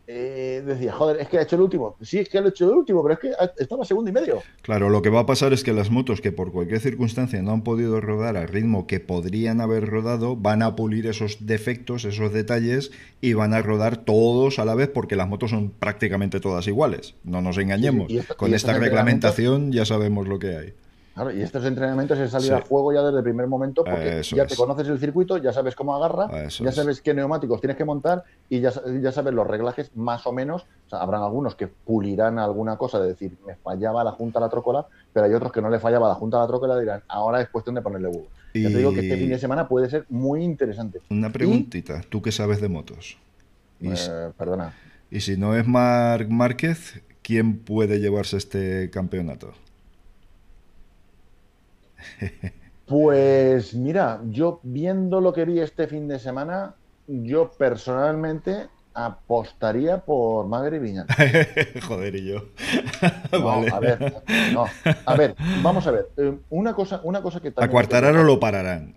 Eh, 0.07 0.61
decía, 0.65 0.91
joder, 0.91 1.21
es 1.21 1.29
que 1.29 1.37
ha 1.37 1.43
hecho 1.43 1.55
el 1.55 1.61
último. 1.61 1.95
Sí, 2.01 2.19
es 2.19 2.27
que 2.27 2.37
ha 2.37 2.45
hecho 2.47 2.65
el 2.69 2.77
último, 2.77 3.01
pero 3.01 3.13
es 3.13 3.19
que 3.19 3.31
estaba 3.59 3.85
segundo 3.85 4.09
y 4.09 4.13
medio. 4.13 4.41
Claro, 4.61 4.89
lo 4.89 5.01
que 5.01 5.09
va 5.09 5.21
a 5.21 5.25
pasar 5.25 5.53
es 5.53 5.63
que 5.63 5.71
las 5.73 5.89
motos 5.89 6.19
que 6.21 6.31
por 6.31 6.51
cualquier 6.51 6.79
circunstancia 6.81 7.41
no 7.41 7.51
han 7.51 7.63
podido 7.63 8.01
rodar 8.01 8.35
al 8.35 8.47
ritmo 8.47 8.87
que 8.87 8.99
podrían 8.99 9.61
haber 9.61 9.85
rodado, 9.87 10.35
van 10.35 10.63
a 10.63 10.75
pulir 10.75 11.07
esos 11.07 11.45
defectos, 11.45 12.03
esos 12.05 12.33
detalles 12.33 12.91
y 13.21 13.33
van 13.33 13.53
a 13.53 13.61
rodar 13.61 13.97
todos 13.97 14.59
a 14.59 14.65
la 14.65 14.75
vez 14.75 14.89
porque 14.89 15.15
las 15.15 15.27
motos 15.29 15.51
son 15.51 15.69
prácticamente 15.71 16.39
todas 16.39 16.67
iguales. 16.67 17.15
No 17.23 17.41
nos 17.41 17.57
engañemos. 17.57 18.07
Sí, 18.07 18.15
y 18.15 18.17
esto- 18.19 18.35
Con 18.37 18.51
y 18.51 18.53
esta 18.55 18.77
reglamentación 18.77 19.71
ya 19.71 19.85
sabemos 19.85 20.27
lo 20.27 20.39
que 20.39 20.57
hay. 20.57 20.73
Claro, 21.13 21.31
y 21.31 21.41
estos 21.41 21.65
entrenamientos 21.65 22.17
es 22.19 22.31
salir 22.31 22.47
Sí. 22.47 22.53
a 22.53 22.61
juego 22.61 22.93
ya 22.93 23.01
desde 23.03 23.17
el 23.17 23.23
primer 23.23 23.45
momento 23.47 23.83
porque 23.83 24.19
Eso 24.19 24.35
ya 24.35 24.43
es. 24.43 24.49
te 24.49 24.55
conoces 24.55 24.87
el 24.87 24.97
circuito, 24.97 25.35
ya 25.37 25.51
sabes 25.51 25.75
cómo 25.75 25.93
agarra, 25.95 26.45
Eso 26.45 26.63
ya 26.63 26.69
es. 26.69 26.75
sabes 26.75 27.01
qué 27.01 27.13
neumáticos 27.13 27.59
tienes 27.59 27.75
que 27.75 27.83
montar 27.83 28.23
y 28.49 28.61
ya, 28.61 28.71
ya 29.01 29.11
sabes 29.11 29.33
los 29.33 29.45
reglajes 29.45 29.91
más 29.95 30.25
o 30.25 30.31
menos. 30.31 30.63
O 30.87 30.89
sea, 30.89 30.99
habrán 31.01 31.21
algunos 31.21 31.55
que 31.55 31.67
pulirán 31.67 32.39
alguna 32.39 32.77
cosa 32.77 32.99
de 33.01 33.09
decir, 33.09 33.37
me 33.45 33.55
fallaba 33.55 34.03
la 34.05 34.11
junta 34.11 34.39
a 34.39 34.41
la 34.43 34.49
trócola, 34.49 34.85
pero 35.11 35.25
hay 35.25 35.33
otros 35.33 35.51
que 35.51 35.61
no 35.61 35.69
le 35.69 35.79
fallaba 35.79 36.07
la 36.07 36.15
junta 36.15 36.37
a 36.37 36.41
la 36.41 36.47
trócola 36.47 36.77
y 36.77 36.81
dirán, 36.81 37.03
ahora 37.09 37.41
es 37.41 37.49
cuestión 37.49 37.75
de 37.75 37.81
ponerle 37.81 38.07
huevo. 38.07 38.27
Ya 38.53 38.69
te 38.69 38.77
digo 38.77 38.93
que 38.93 39.01
este 39.01 39.15
Y- 39.15 39.19
fin 39.19 39.29
de 39.31 39.39
semana 39.39 39.67
puede 39.67 39.89
ser 39.89 40.05
muy 40.09 40.43
interesante. 40.43 41.01
Una 41.09 41.29
preguntita, 41.31 42.01
tú 42.09 42.21
que 42.21 42.31
sabes 42.31 42.61
de 42.61 42.69
motos. 42.69 43.17
Y, 43.81 43.95
si- 43.97 44.09
Eh, 44.09 44.29
perdona. 44.37 44.73
y 45.09 45.19
si 45.19 45.35
no 45.35 45.55
es 45.57 45.67
Marc 45.67 46.29
Márquez, 46.29 47.01
¿quién 47.21 47.59
puede 47.59 47.99
llevarse 47.99 48.37
este 48.37 48.89
campeonato? 48.91 49.51
Pues 52.85 53.73
mira, 53.73 54.19
yo 54.29 54.59
viendo 54.63 55.21
lo 55.21 55.31
que 55.33 55.45
vi 55.45 55.59
este 55.59 55.87
fin 55.87 56.07
de 56.07 56.19
semana, 56.19 56.75
yo 57.07 57.51
personalmente 57.51 58.67
apostaría 58.93 59.99
por 59.99 60.47
Maverick 60.47 60.81
Viñal. 60.81 61.05
Joder, 61.87 62.15
y 62.15 62.25
yo. 62.25 62.41
No, 63.31 63.45
Vale. 63.45 63.69
a 63.71 63.79
ver, 63.79 64.23
no. 64.53 64.65
A 65.05 65.15
ver, 65.15 65.35
vamos 65.63 65.87
a 65.87 65.91
ver. 65.91 66.09
eh, 66.17 66.37
Una 66.49 66.73
cosa, 66.73 66.99
una 67.03 67.21
cosa 67.21 67.39
que 67.39 67.51
también. 67.51 67.63
hay 67.63 67.67
que- 67.69 67.71
Cuartararo 67.89 68.23
lo 68.23 68.39
pararán. 68.39 68.95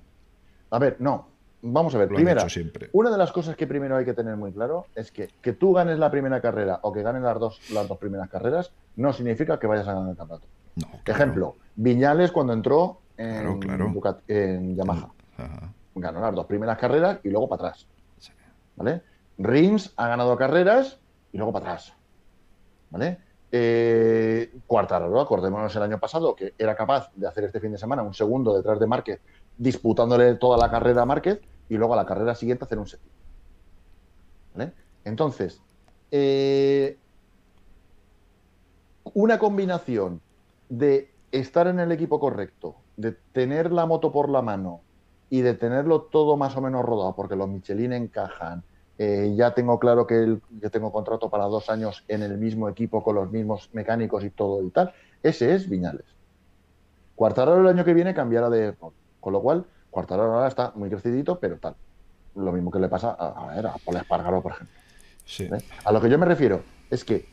A 0.71 0.79
ver, 0.81 0.97
no. 0.99 1.29
Vamos 1.67 1.95
a 1.95 1.99
ver. 1.99 2.11
Lo 2.11 2.17
Primera, 2.17 2.47
siempre. 2.49 2.91
una 2.93 3.11
de 3.11 3.17
las 3.17 3.33
cosas 3.33 3.57
que 3.57 3.67
primero 3.67 3.97
hay 3.97 4.05
que 4.05 4.13
tener 4.13 4.37
muy 4.37 4.53
claro 4.53 4.87
es 4.95 5.11
que 5.11 5.31
que 5.41 5.53
tú 5.55 5.73
ganes 5.73 5.99
la 5.99 6.11
primera 6.11 6.41
carrera 6.43 6.81
o 6.83 6.93
que 6.93 7.03
ganes 7.03 7.23
las 7.23 7.39
dos, 7.39 7.59
las 7.73 7.89
dos 7.89 7.97
primeras 7.97 8.29
carreras 8.29 8.71
no 8.97 9.13
significa 9.15 9.59
que 9.59 9.67
vayas 9.67 9.87
a 9.89 9.95
ganar 9.95 10.11
el 10.11 10.17
campeonato. 10.17 10.47
No, 10.77 10.89
claro. 11.05 11.23
Ejemplo, 11.23 11.57
Viñales 11.77 12.31
cuando 12.33 12.53
entró 12.53 13.01
en, 13.17 13.35
Claro, 13.35 13.59
claro. 13.61 13.89
Ducati- 13.91 14.23
en 14.29 14.77
Yamaha. 14.77 15.09
Ajá. 15.37 15.73
Ganó 15.97 16.21
las 16.21 16.35
dos 16.35 16.47
primeras 16.47 16.79
carreras 16.79 17.19
y 17.23 17.31
luego 17.31 17.49
para 17.49 17.69
atrás. 17.69 17.87
Sí. 18.19 18.33
¿Vale? 18.77 19.03
Rins 19.39 19.93
ha 19.97 20.09
ganado 20.09 20.37
carreras 20.37 20.99
y 21.33 21.37
luego 21.39 21.53
para 21.53 21.67
atrás. 21.67 21.93
¿Vale? 22.91 23.19
Eh, 23.53 24.53
acordémonos 24.69 25.75
el 25.77 25.83
año 25.83 25.99
pasado 26.01 26.35
que 26.35 26.55
era 26.59 26.75
capaz 26.75 27.11
de 27.15 27.29
hacer 27.29 27.45
este 27.45 27.61
fin 27.61 27.71
de 27.73 27.79
semana 27.79 28.03
un 28.03 28.13
segundo 28.15 28.57
detrás 28.57 28.81
de 28.81 28.87
Márquez, 28.89 29.21
disputándole 29.57 30.35
toda 30.35 30.57
la 30.59 30.69
carrera 30.71 31.03
a 31.03 31.07
Márquez 31.07 31.41
y 31.69 31.77
luego 31.77 31.95
a 31.95 31.97
la 31.97 32.07
carrera 32.07 32.35
siguiente 32.35 32.65
hacer 32.65 32.79
un 32.79 32.87
séptimo. 32.89 33.13
¿Vale? 34.55 34.73
Entonces, 35.05 35.61
eh, 36.11 36.99
una 39.13 39.39
combinación 39.39 40.21
de 40.69 41.14
estar 41.41 41.67
en 41.67 41.81
el 41.81 41.91
equipo 41.93 42.21
correcto, 42.21 42.77
de 42.97 43.13
tener 43.33 43.73
la 43.73 43.87
moto 43.87 44.13
por 44.13 44.29
la 44.29 44.41
mano 44.43 44.83
y 45.31 45.41
de 45.41 45.55
tenerlo 45.55 46.03
todo 46.03 46.37
más 46.37 46.57
o 46.57 46.61
menos 46.61 46.85
rodado, 46.85 47.15
porque 47.17 47.37
los 47.37 47.49
Michelin 47.49 47.93
encajan. 47.93 48.63
eh, 48.97 49.35
ya 49.37 49.53
tengo 49.55 49.81
claro 49.81 50.07
que 50.07 50.23
el- 50.23 50.41
yo 50.61 50.71
tengo 50.71 50.93
contrato 50.93 51.29
para 51.29 51.47
dos 51.47 51.69
años 51.69 52.05
en 52.07 52.23
el 52.23 52.39
mismo 52.39 52.69
equipo 52.69 53.03
con 53.03 53.17
los 53.17 53.29
mismos 53.29 53.69
mecánicos 53.73 54.23
y 54.23 54.31
todo 54.31 54.63
y 54.63 54.71
tal. 54.71 54.93
Ese 55.21 55.53
es 55.53 55.69
Viñales. 55.69 56.07
Cuartararo 57.17 57.61
el 57.61 57.67
año 57.67 57.85
que 57.85 57.93
viene 57.93 58.15
cambiará 58.15 58.49
de 58.51 58.77
con 59.19 59.33
lo 59.33 59.43
cual 59.43 59.65
Cuartararo 59.91 60.35
ahora 60.35 60.47
está 60.47 60.71
muy 60.77 60.91
crecidito, 60.91 61.41
pero 61.41 61.59
tal. 61.59 61.75
Lo 62.37 62.53
mismo 62.53 62.71
que 62.71 62.79
le 62.79 62.89
pasa 62.89 63.17
a, 63.19 63.31
a, 63.31 63.55
ver, 63.57 63.67
a 63.67 63.75
Paul 63.85 63.97
Espargaro, 63.97 64.41
por 64.41 64.53
ejemplo. 64.53 64.77
Sí. 65.25 65.45
¿eh? 65.45 65.59
A 65.85 65.91
lo 65.91 66.01
que 66.01 66.09
yo 66.09 66.17
me 66.17 66.27
refiero 66.27 66.63
es 66.89 67.05
que 67.05 67.27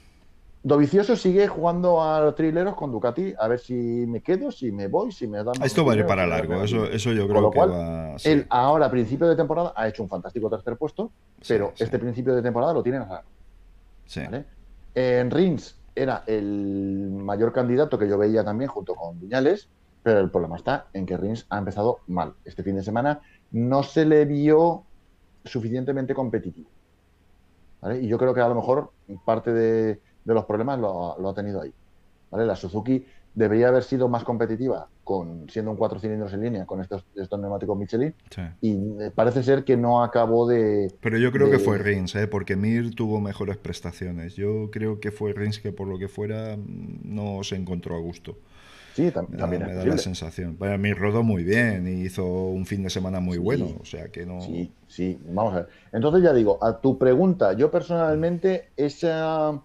Dovicioso 0.64 1.16
sigue 1.16 1.48
jugando 1.48 2.04
a 2.04 2.36
trileros 2.36 2.76
con 2.76 2.92
Ducati 2.92 3.34
a 3.40 3.48
ver 3.48 3.60
si 3.60 3.74
me 3.74 4.22
quedo, 4.22 4.52
si 4.52 4.72
me 4.72 4.88
voy, 4.88 5.12
si 5.12 5.28
me 5.28 5.44
dan. 5.44 5.56
Esto 5.64 5.84
va 5.84 5.94
a 5.94 5.96
ir 5.96 6.06
para 6.06 6.28
largo, 6.28 6.62
eso, 6.64 6.86
eso 6.86 7.12
yo 7.14 7.22
Con 7.24 7.30
creo 7.32 7.42
lo 7.42 7.50
que 7.52 7.58
cual, 7.58 7.72
va. 7.72 8.20
sí. 8.20 8.30
Él 8.30 8.46
ahora, 8.50 8.86
a 8.86 8.92
principio 8.92 9.28
de 9.28 9.36
temporada, 9.36 9.74
ha 9.76 9.88
hecho 9.88 10.04
un 10.04 10.10
fantástico 10.10 10.50
tercer 10.52 10.78
puesto, 10.78 11.12
Sí, 11.42 11.54
pero 11.54 11.72
sí. 11.74 11.84
este 11.84 11.98
principio 11.98 12.36
de 12.36 12.44
temporada 12.44 12.74
lo 12.74 12.84
tiene 12.84 13.00
a 13.00 13.06
largo, 13.08 13.30
Sí. 14.06 14.22
¿vale? 14.24 14.46
En 14.94 15.32
Rins 15.32 15.76
era 15.96 16.24
el 16.28 17.10
mayor 17.12 17.52
candidato 17.52 17.98
que 17.98 18.08
yo 18.08 18.20
veía 18.20 18.44
también 18.44 18.70
junto 18.70 18.94
con 18.94 19.20
Viñales, 19.20 19.68
pero 20.04 20.20
el 20.20 20.30
problema 20.30 20.58
está 20.58 20.86
en 20.94 21.08
que 21.08 21.18
Rins 21.18 21.48
ha 21.50 21.58
empezado 21.58 22.02
mal. 22.08 22.34
Este 22.46 22.62
fin 22.62 22.76
de 22.76 22.84
semana 22.84 23.20
no 23.52 23.82
se 23.82 24.06
le 24.06 24.26
vio 24.26 24.84
suficientemente 25.44 26.14
competitivo. 26.14 26.70
¿vale? 27.82 28.00
Y 28.02 28.08
yo 28.08 28.20
creo 28.20 28.34
que 28.36 28.42
a 28.42 28.48
lo 28.48 28.54
mejor 28.56 28.92
parte 29.26 29.52
de, 29.54 30.00
de 30.26 30.34
los 30.34 30.46
problemas 30.46 30.80
lo, 30.80 31.18
lo 31.20 31.30
ha 31.30 31.34
tenido 31.34 31.62
ahí. 31.62 31.74
¿vale? 32.30 32.46
La 32.46 32.56
Suzuki 32.56 33.06
debería 33.34 33.70
haber 33.70 33.84
sido 33.84 34.10
más 34.10 34.24
competitiva 34.26 34.88
con 35.06 35.50
siendo 35.50 35.72
un 35.72 35.78
cuatro 35.78 36.00
cilindros 36.00 36.34
en 36.34 36.42
línea 36.42 36.66
con 36.66 36.82
estos, 36.82 37.06
estos 37.16 37.40
neumáticos 37.40 37.78
Michelin 37.78 38.14
sí. 38.30 38.42
y 38.60 38.78
parece 39.16 39.42
ser 39.42 39.64
que 39.64 39.78
no 39.78 40.04
acabó 40.04 40.48
de... 40.48 40.94
Pero 41.02 41.18
yo 41.18 41.32
creo 41.32 41.50
que 41.50 41.60
fue 41.60 41.78
Rins, 41.78 42.14
¿eh? 42.16 42.28
porque 42.28 42.56
Mir 42.58 42.94
tuvo 42.94 43.22
mejores 43.22 43.58
prestaciones. 43.58 44.36
Yo 44.36 44.70
creo 44.72 45.00
que 45.00 45.12
fue 45.12 45.32
Rins 45.34 45.60
que 45.60 45.72
por 45.72 45.88
lo 45.88 45.98
que 45.98 46.08
fuera 46.10 46.58
mm, 46.58 47.00
no 47.04 47.44
se 47.44 47.56
encontró 47.56 47.96
a 47.96 48.00
gusto. 48.00 48.38
Sí, 48.94 49.04
tam- 49.12 49.30
da, 49.30 49.38
también 49.38 49.66
me 49.66 49.74
da 49.74 49.86
la 49.86 49.98
sensación. 49.98 50.58
Bueno, 50.60 50.78
Mir 50.78 50.98
rodó 50.98 51.24
muy 51.24 51.46
bien 51.46 51.88
y 51.88 52.02
hizo 52.02 52.26
un 52.26 52.66
fin 52.66 52.84
de 52.84 52.90
semana 52.90 53.22
muy 53.22 53.36
Sí. 53.38 53.40
bueno, 53.44 53.68
o 53.82 53.86
sea 53.86 54.10
que 54.10 54.26
no. 54.26 54.42
Sí, 54.42 54.70
sí, 54.88 55.18
vamos 55.30 55.54
a 55.54 55.56
ver. 55.58 55.68
Entonces 55.94 56.22
ya 56.22 56.34
digo, 56.34 56.62
a 56.62 56.82
tu 56.82 56.98
pregunta, 56.98 57.54
yo 57.54 57.72
personalmente 57.72 58.72
esa, 58.76 59.58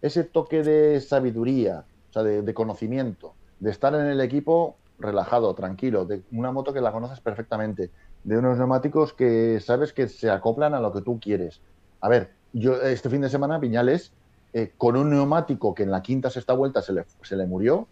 ese 0.00 0.24
toque 0.24 0.62
de 0.62 1.00
sabiduría, 1.00 1.84
o 2.10 2.12
sea, 2.12 2.22
de, 2.22 2.42
de 2.42 2.54
conocimiento, 2.54 3.34
de 3.58 3.70
estar 3.70 3.94
en 3.94 4.06
el 4.06 4.20
equipo 4.20 4.76
relajado, 4.98 5.54
tranquilo, 5.54 6.04
de 6.04 6.22
una 6.32 6.52
moto 6.52 6.72
que 6.72 6.80
la 6.80 6.92
conoces 6.92 7.20
perfectamente, 7.20 7.90
de 8.24 8.38
unos 8.38 8.58
neumáticos 8.58 9.12
que 9.12 9.60
sabes 9.60 9.92
que 9.92 10.08
se 10.08 10.30
acoplan 10.30 10.74
a 10.74 10.80
lo 10.80 10.92
que 10.92 11.02
tú 11.02 11.18
quieres. 11.20 11.60
A 12.00 12.08
ver, 12.08 12.30
yo 12.52 12.80
este 12.82 13.08
fin 13.10 13.20
de 13.20 13.28
semana, 13.28 13.58
Viñales, 13.58 14.12
eh, 14.52 14.72
con 14.76 14.96
un 14.96 15.10
neumático 15.10 15.74
que 15.74 15.82
en 15.84 15.90
la 15.90 16.02
quinta 16.02 16.30
sexta 16.30 16.52
vuelta 16.54 16.82
se 16.82 16.92
le, 16.92 17.04
se 17.22 17.36
le 17.36 17.46
murió, 17.46 17.86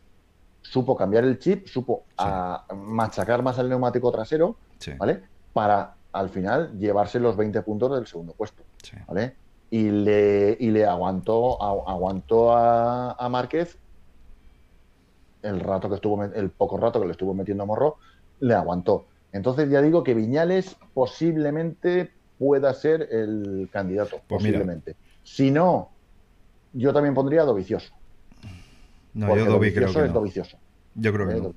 supo 0.62 0.96
cambiar 0.96 1.24
el 1.24 1.38
chip, 1.38 1.66
supo 1.68 2.04
Sí. 2.10 2.14
a 2.18 2.64
machacar 2.74 3.42
más 3.42 3.58
el 3.58 3.68
neumático 3.68 4.10
trasero, 4.10 4.56
Sí, 4.78 4.92
¿vale? 4.98 5.22
Para 5.52 5.94
al 6.12 6.28
final 6.30 6.76
llevarse 6.78 7.20
los 7.20 7.36
20 7.36 7.62
puntos 7.62 7.92
del 7.94 8.06
segundo 8.06 8.32
puesto, 8.32 8.62
sí. 8.82 8.96
¿vale? 9.06 9.36
Y 9.70 9.90
le, 9.90 10.56
y 10.60 10.70
le 10.70 10.84
aguantó, 10.86 11.60
a- 11.62 11.92
aguantó 11.92 12.52
a, 12.56 13.12
a 13.12 13.28
Márquez 13.28 13.78
el 15.42 15.60
rato 15.60 15.88
que 15.88 15.96
estuvo, 15.96 16.22
el 16.24 16.50
poco 16.52 16.76
rato 16.78 17.00
que 17.00 17.06
le 17.06 17.12
estuvo 17.12 17.34
metiendo 17.34 17.62
a 17.62 17.66
Morro, 17.66 17.98
le 18.38 18.54
aguantó. 18.54 19.08
Entonces 19.32 19.68
ya 19.70 19.82
digo 19.82 20.02
que 20.02 20.14
Viñales 20.14 20.76
posiblemente 20.92 22.12
pueda 22.38 22.72
ser 22.74 23.08
el 23.10 23.68
candidato, 23.72 24.16
Pues 24.28 24.42
mira. 24.42 24.58
posiblemente. 24.58 24.96
Si 25.22 25.50
no, 25.50 25.92
yo 26.72 26.92
también 26.92 27.14
pondría 27.14 27.42
a 27.42 27.44
Dovicioso. 27.44 27.94
No, 29.14 29.34
yo 29.36 29.46
Dobby 29.46 29.72
creo 29.72 29.92
que 29.92 30.04
es 30.04 30.08
no. 30.08 30.14
Dovicioso. 30.14 30.58
Yo 30.94 31.12
creo 31.12 31.28
que 31.28 31.34
no. 31.34 31.54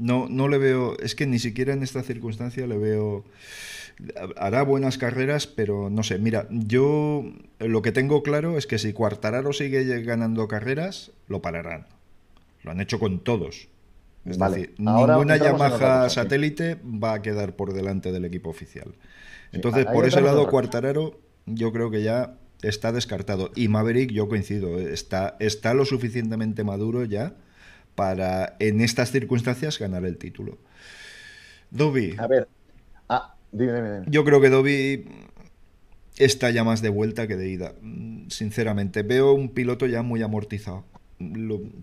No, 0.00 0.28
no 0.30 0.48
le 0.48 0.56
veo, 0.56 0.98
es 0.98 1.14
que 1.14 1.26
ni 1.26 1.38
siquiera 1.38 1.74
en 1.74 1.82
esta 1.82 2.02
circunstancia 2.02 2.66
le 2.66 2.78
veo, 2.78 3.22
hará 4.38 4.62
buenas 4.62 4.96
carreras, 4.96 5.46
pero 5.46 5.90
no 5.90 6.02
sé, 6.02 6.18
mira, 6.18 6.46
yo 6.48 7.30
lo 7.58 7.82
que 7.82 7.92
tengo 7.92 8.22
claro 8.22 8.56
es 8.56 8.66
que 8.66 8.78
si 8.78 8.94
Cuartararo 8.94 9.52
sigue 9.52 10.02
ganando 10.02 10.48
carreras, 10.48 11.12
lo 11.28 11.42
pararán. 11.42 11.86
Lo 12.62 12.70
han 12.70 12.80
hecho 12.80 12.98
con 12.98 13.20
todos. 13.20 13.68
Es 14.24 14.38
Vale, 14.38 14.56
decir, 14.56 14.74
ahora 14.86 15.16
ninguna 15.16 15.36
Yamaha 15.36 16.08
satélite 16.08 16.78
va 16.82 17.12
a 17.12 17.22
quedar 17.22 17.54
por 17.54 17.74
delante 17.74 18.10
del 18.10 18.24
equipo 18.24 18.48
oficial. 18.48 18.94
Entonces, 19.52 19.84
por 19.84 20.06
ese 20.06 20.22
lado. 20.22 20.48
Cuartararo 20.48 21.20
yo 21.44 21.72
creo 21.72 21.90
que 21.90 22.02
ya 22.02 22.38
está 22.62 22.90
descartado. 22.90 23.50
Y 23.54 23.68
Maverick, 23.68 24.12
yo 24.12 24.28
coincido, 24.28 24.78
¿eh? 24.78 24.94
está, 24.94 25.36
está 25.40 25.74
lo 25.74 25.84
suficientemente 25.84 26.64
maduro 26.64 27.04
ya 27.04 27.34
para, 27.94 28.56
en 28.58 28.80
estas 28.80 29.10
circunstancias, 29.10 29.78
ganar 29.78 30.04
el 30.04 30.16
título. 30.16 30.58
Dobby, 31.70 32.14
A 32.18 32.26
ver, 32.26 32.48
ah, 33.08 33.34
dime, 33.52 33.72
dime, 33.74 33.92
dime. 33.92 34.06
yo 34.08 34.24
creo 34.24 34.40
que 34.40 34.48
Dobby 34.50 35.06
está 36.18 36.50
ya 36.50 36.64
más 36.64 36.82
de 36.82 36.88
vuelta 36.88 37.26
que 37.26 37.36
de 37.36 37.48
ida. 37.48 37.74
Sinceramente, 38.28 39.02
veo 39.02 39.32
un 39.32 39.50
piloto 39.50 39.86
ya 39.86 40.02
muy 40.02 40.22
amortizado. 40.22 40.84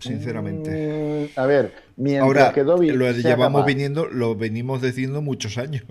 sinceramente. 0.00 1.28
Mm, 1.36 1.38
a 1.38 1.46
ver, 1.46 1.72
mientras 1.96 2.24
Ahora, 2.26 2.52
que 2.52 2.64
Dobby 2.64 2.90
lo 2.90 3.10
llevamos 3.12 3.60
capaz- 3.62 3.66
viniendo, 3.66 4.06
lo 4.06 4.34
venimos 4.34 4.82
diciendo 4.82 5.22
muchos 5.22 5.58
años, 5.58 5.84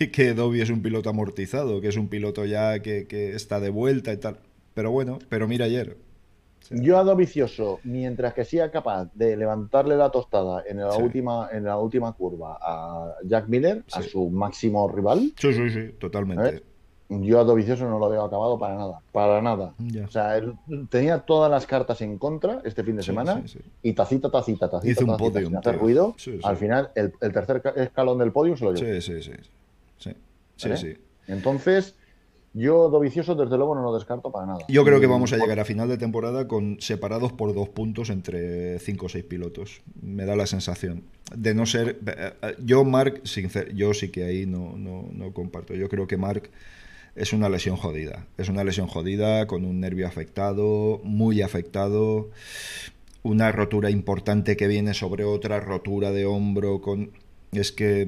que 0.12 0.34
Dobby 0.34 0.60
es 0.60 0.70
un 0.70 0.82
piloto 0.82 1.08
amortizado, 1.08 1.80
que 1.80 1.88
es 1.88 1.96
un 1.96 2.08
piloto 2.08 2.44
ya 2.44 2.80
que, 2.80 3.06
que 3.06 3.34
está 3.36 3.60
de 3.60 3.70
vuelta 3.70 4.12
y 4.12 4.16
tal. 4.16 4.38
Pero 4.74 4.90
bueno, 4.90 5.20
pero 5.28 5.46
mira 5.46 5.66
ayer. 5.66 5.96
Yo 6.70 6.98
a 6.98 7.04
Dovicioso, 7.04 7.80
mientras 7.84 8.34
que 8.34 8.44
sea 8.44 8.70
capaz 8.70 9.08
de 9.14 9.36
levantarle 9.36 9.96
la 9.96 10.10
tostada 10.10 10.62
en 10.66 10.78
la, 10.78 10.92
Sí. 10.92 11.02
última, 11.02 11.48
en 11.52 11.64
la 11.64 11.78
última 11.78 12.12
curva 12.12 12.58
a 12.60 13.14
Jack 13.24 13.48
Miller, 13.48 13.84
a 13.92 14.02
su 14.02 14.30
máximo 14.30 14.88
rival, 14.88 15.32
Sí, 15.36 15.52
sí, 15.52 15.70
sí, 15.70 15.90
totalmente. 15.98 16.42
ver. 16.42 16.62
yo 17.10 17.38
a 17.38 17.44
Dovicioso 17.44 17.88
no 17.88 17.98
lo 17.98 18.08
veo 18.08 18.24
acabado 18.24 18.58
para 18.58 18.76
nada. 18.76 19.00
Para 19.12 19.40
nada. 19.42 19.74
Ya. 19.78 20.04
O 20.06 20.10
sea, 20.10 20.36
él 20.38 20.54
tenía 20.88 21.18
todas 21.20 21.50
las 21.50 21.66
cartas 21.66 22.00
en 22.00 22.18
contra 22.18 22.60
este 22.64 22.82
fin 22.82 22.96
de 22.96 23.02
semana 23.02 23.42
sí, 23.42 23.58
sí. 23.58 23.58
y 23.82 23.92
tacita, 23.92 24.30
tacita, 24.30 24.68
tacita, 24.70 24.90
Hizo 24.90 25.02
un 25.02 25.16
tacita, 25.16 25.30
podium, 25.32 25.50
sin 25.50 25.56
hacer 25.58 25.78
ruido. 25.78 26.16
Al 26.42 26.56
final, 26.56 26.90
el, 26.94 27.12
el 27.20 27.32
tercer 27.32 27.60
ca- 27.62 27.70
escalón 27.76 28.18
del 28.18 28.32
podio 28.32 28.56
se 28.56 28.64
lo 28.64 28.72
llevó. 28.72 29.00
Sí, 29.00 29.00
sí, 29.00 29.22
sí. 29.22 29.32
Sí, 29.98 30.10
sí, 30.56 30.68
¿Vale? 30.68 30.76
sí. 30.80 30.94
Entonces, 31.28 31.94
yo 32.54 32.88
Dovicioso, 32.88 33.34
desde 33.34 33.56
luego, 33.56 33.74
no 33.74 33.82
lo 33.82 33.94
descarto 33.94 34.30
para 34.30 34.46
nada. 34.46 34.60
Yo 34.68 34.84
creo 34.84 35.00
que 35.00 35.06
vamos 35.06 35.32
a 35.32 35.36
llegar 35.36 35.58
a 35.60 35.64
final 35.64 35.88
de 35.88 35.98
temporada 35.98 36.46
con 36.48 36.76
separados 36.80 37.32
por 37.32 37.52
dos 37.52 37.68
puntos 37.68 38.08
entre 38.10 38.78
cinco 38.78 39.06
o 39.06 39.08
seis 39.08 39.24
pilotos. 39.24 39.82
Me 40.00 40.24
da 40.24 40.36
la 40.36 40.46
sensación. 40.46 41.02
De 41.36 41.54
no 41.54 41.66
ser. 41.66 41.98
eh, 42.06 42.32
eh, 42.42 42.54
Yo, 42.64 42.84
Mark, 42.84 43.22
sincer- 43.24 43.74
yo 43.74 43.92
sí 43.92 44.08
que 44.10 44.24
ahí 44.24 44.46
no, 44.46 44.76
no, 44.76 45.08
no 45.12 45.32
comparto. 45.32 45.74
Yo 45.74 45.88
creo 45.88 46.06
que 46.06 46.16
Mark 46.16 46.48
es 47.16 47.32
una 47.32 47.48
lesión 47.48 47.76
jodida. 47.76 48.26
Es 48.38 48.48
una 48.48 48.62
lesión 48.64 48.86
jodida 48.86 49.46
con 49.46 49.64
un 49.64 49.80
nervio 49.80 50.06
afectado, 50.06 51.00
muy 51.02 51.42
afectado. 51.42 52.30
Una 53.24 53.50
rotura 53.52 53.90
importante 53.90 54.56
que 54.56 54.66
viene 54.68 54.94
sobre 54.94 55.24
otra 55.24 55.58
rotura 55.60 56.12
de 56.12 56.24
hombro. 56.26 56.80
con 56.80 57.10
Es 57.52 57.72
que 57.72 58.06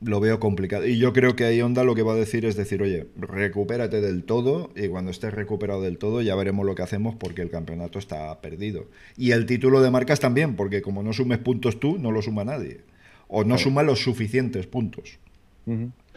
lo 0.00 0.20
veo 0.20 0.38
complicado. 0.38 0.86
Y 0.86 0.98
yo 0.98 1.12
creo 1.12 1.34
que 1.34 1.44
ahí 1.44 1.60
Honda 1.60 1.82
lo 1.84 1.94
que 1.94 2.02
va 2.02 2.12
a 2.12 2.16
decir 2.16 2.44
es 2.44 2.56
decir, 2.56 2.82
oye, 2.82 3.08
recupérate 3.16 4.00
del 4.00 4.24
todo 4.24 4.70
y 4.76 4.88
cuando 4.88 5.10
estés 5.10 5.34
recuperado 5.34 5.82
del 5.82 5.98
todo 5.98 6.22
ya 6.22 6.34
veremos 6.36 6.64
lo 6.64 6.74
que 6.74 6.82
hacemos 6.82 7.14
porque 7.16 7.42
el 7.42 7.50
campeonato 7.50 7.98
está 7.98 8.40
perdido. 8.40 8.86
Y 9.16 9.32
el 9.32 9.46
título 9.46 9.80
de 9.82 9.90
marcas 9.90 10.20
también, 10.20 10.54
porque 10.56 10.82
como 10.82 11.02
no 11.02 11.12
sumes 11.12 11.38
puntos 11.38 11.80
tú, 11.80 11.98
no 11.98 12.12
lo 12.12 12.22
suma 12.22 12.44
nadie. 12.44 12.82
O 13.26 13.40
no 13.42 13.48
Claro. 13.48 13.58
suma 13.62 13.82
los 13.82 14.00
suficientes 14.02 14.66
puntos. 14.66 15.18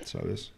¿sabes? 0.06 0.54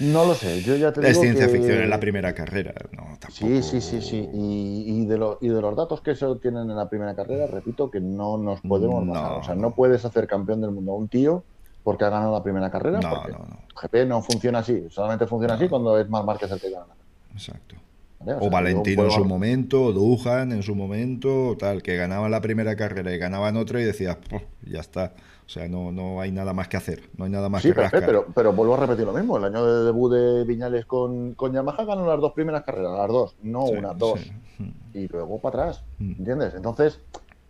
No 0.00 0.24
lo 0.26 0.34
sé, 0.34 0.60
yo 0.62 0.74
ya 0.76 0.92
te 0.92 1.00
Es 1.02 1.08
digo 1.10 1.22
ciencia 1.22 1.46
que- 1.46 1.52
ficción 1.52 1.78
en 1.82 1.88
la 1.88 2.00
primera 2.00 2.34
carrera, 2.34 2.74
no, 2.92 3.16
tampoco... 3.20 3.30
Sí, 3.30 3.62
sí, 3.62 3.80
sí, 3.80 4.02
sí. 4.02 4.28
Y, 4.34 4.84
y 4.88 5.06
de 5.06 5.16
lo- 5.16 5.38
y 5.40 5.48
de 5.48 5.60
los 5.60 5.76
datos 5.76 6.00
que 6.00 6.14
se 6.16 6.24
obtienen 6.26 6.68
en 6.68 6.76
la 6.76 6.88
primera 6.90 7.14
carrera, 7.14 7.46
repito 7.46 7.90
que 7.90 8.00
no 8.00 8.36
nos 8.36 8.60
podemos 8.60 9.06
No. 9.06 9.38
O 9.38 9.44
sea, 9.44 9.54
no 9.54 9.74
puedes 9.74 10.04
hacer 10.04 10.26
campeón 10.26 10.60
del 10.60 10.72
mundo 10.72 10.92
a 10.92 10.96
un 10.96 11.08
tío 11.08 11.44
porque 11.84 12.04
ha 12.04 12.08
ganado 12.10 12.32
la 12.32 12.42
primera 12.42 12.70
carrera. 12.70 12.98
No, 13.00 13.10
porque 13.10 13.32
no, 13.32 13.38
no, 13.38 13.58
GP 13.80 14.06
no 14.08 14.22
funciona 14.22 14.58
así. 14.60 14.86
Solamente 14.90 15.26
funciona 15.26 15.54
así 15.54 15.68
cuando 15.68 15.98
es 15.98 16.08
más 16.08 16.24
Márquez 16.24 16.50
el 16.50 16.60
que 16.60 16.70
gana. 16.70 16.86
exacto. 17.32 17.76
¿vale? 18.20 18.38
O 18.38 18.40
sea, 18.40 18.48
Valentino 18.50 19.04
en 19.04 19.10
su 19.10 19.24
momento, 19.26 19.82
o 19.84 19.92
Duhan 19.92 20.50
en 20.52 20.62
su 20.62 20.74
momento, 20.74 21.48
o 21.50 21.56
tal, 21.58 21.82
que 21.82 21.96
ganaban 21.96 22.30
la 22.30 22.40
primera 22.40 22.74
carrera 22.74 23.12
y 23.12 23.18
ganaban 23.18 23.56
otra 23.58 23.80
y 23.80 23.84
decías, 23.84 24.16
"Puf, 24.16 24.42
ya 24.66 24.80
está. 24.80 25.12
O 25.46 25.48
sea, 25.50 25.68
no, 25.68 25.92
no 25.92 26.22
hay 26.22 26.32
nada 26.32 26.54
más 26.54 26.68
que 26.68 26.78
hacer, 26.78 27.10
no 27.18 27.26
hay 27.26 27.30
nada 27.30 27.50
más 27.50 27.60
Sí, 27.60 27.68
que 27.68 27.74
pero, 27.74 27.82
rascar. 27.82 28.06
pero, 28.06 28.26
pero 28.34 28.52
vuelvo 28.54 28.76
a 28.76 28.78
repetir 28.78 29.04
lo 29.04 29.12
mismo. 29.12 29.36
El 29.36 29.44
año 29.44 29.62
de 29.66 29.84
debut 29.84 30.10
de 30.10 30.44
Viñales 30.44 30.86
con, 30.86 31.34
con 31.34 31.52
Yamaha 31.52 31.84
ganó 31.84 32.06
las 32.06 32.18
dos 32.18 32.32
primeras 32.32 32.62
carreras, 32.62 32.96
las 32.96 33.08
dos, 33.08 33.36
no 33.42 33.66
Sí, 33.66 33.74
una, 33.74 33.92
dos. 33.92 34.20
sí. 34.20 34.32
Y 34.94 35.06
luego 35.08 35.38
para 35.40 35.64
atrás, 35.64 35.84
Mm. 35.98 36.12
¿entiendes? 36.20 36.54
Entonces, 36.54 36.98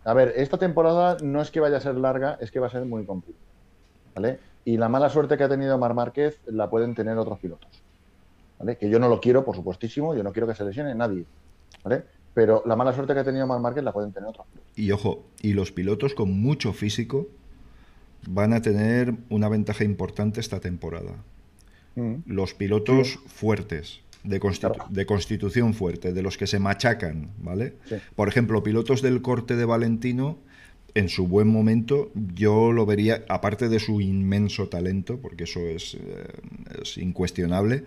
a 0.03 0.13
ver, 0.13 0.33
esta 0.35 0.57
temporada 0.57 1.15
no 1.23 1.41
es 1.41 1.51
que 1.51 1.61
vaya 1.61 1.77
a 1.77 1.79
ser 1.79 1.95
larga, 1.95 2.37
es 2.41 2.51
que 2.51 2.59
va 2.59 2.67
a 2.67 2.69
ser 2.69 2.83
muy 2.83 3.05
complicada. 3.05 3.45
¿Vale? 4.15 4.39
Y 4.63 4.77
la 4.77 4.89
mala 4.89 5.09
suerte 5.09 5.37
que 5.37 5.43
ha 5.43 5.49
tenido 5.49 5.77
Mar 5.77 5.93
Márquez 5.93 6.39
la 6.47 6.69
pueden 6.69 6.95
tener 6.95 7.17
otros 7.17 7.37
pilotos. 7.39 7.69
¿Vale? 8.57 8.77
Que 8.77 8.89
yo 8.89 8.97
no 8.99 9.09
lo 9.09 9.19
quiero, 9.19 9.43
por 9.45 9.55
supuestísimo, 9.55 10.15
yo 10.15 10.23
no 10.23 10.31
quiero 10.31 10.47
que 10.47 10.55
se 10.55 10.63
lesione 10.63 10.95
nadie. 10.95 11.25
¿Vale? 11.83 12.03
Pero 12.33 12.63
la 12.65 12.75
mala 12.75 12.93
suerte 12.93 13.13
que 13.13 13.19
ha 13.19 13.23
tenido 13.23 13.45
Mar 13.47 13.59
Márquez 13.59 13.83
la 13.83 13.91
pueden 13.93 14.11
tener 14.11 14.29
otros 14.29 14.47
pilotos. 14.47 14.71
Y 14.77 14.91
ojo, 14.91 15.25
y 15.41 15.53
los 15.53 15.71
pilotos 15.71 16.13
con 16.15 16.31
mucho 16.41 16.73
físico 16.73 17.27
van 18.27 18.53
a 18.53 18.61
tener 18.61 19.13
una 19.29 19.49
ventaja 19.49 19.83
importante 19.83 20.39
esta 20.39 20.59
temporada. 20.59 21.11
Mm. 21.95 22.15
Los 22.25 22.53
pilotos 22.53 23.19
fuertes, 23.27 24.01
de, 24.23 24.39
constitu- 24.41 24.73
Claro. 24.73 24.85
de 24.89 25.05
constitución 25.05 25.73
fuerte, 25.73 26.11
de 26.11 26.21
los 26.23 26.37
que 26.37 26.47
se 26.47 26.59
machacan, 26.59 27.29
¿vale? 27.37 27.75
Sí. 27.85 27.95
Por 28.15 28.27
ejemplo, 28.27 28.63
pilotos 28.63 29.01
del 29.01 29.21
corte 29.21 29.55
de 29.55 29.65
Valentino, 29.65 30.39
en 30.95 31.09
su 31.09 31.27
buen 31.27 31.47
momento, 31.47 32.09
yo 32.35 32.71
lo 32.71 32.85
vería, 32.85 33.23
aparte 33.27 33.69
de 33.69 33.79
su 33.79 34.01
inmenso 34.01 34.67
talento, 34.69 35.17
porque 35.21 35.43
eso 35.43 35.59
es, 35.67 35.95
eh, 35.95 35.99
es 36.81 36.97
incuestionable, 36.97 37.83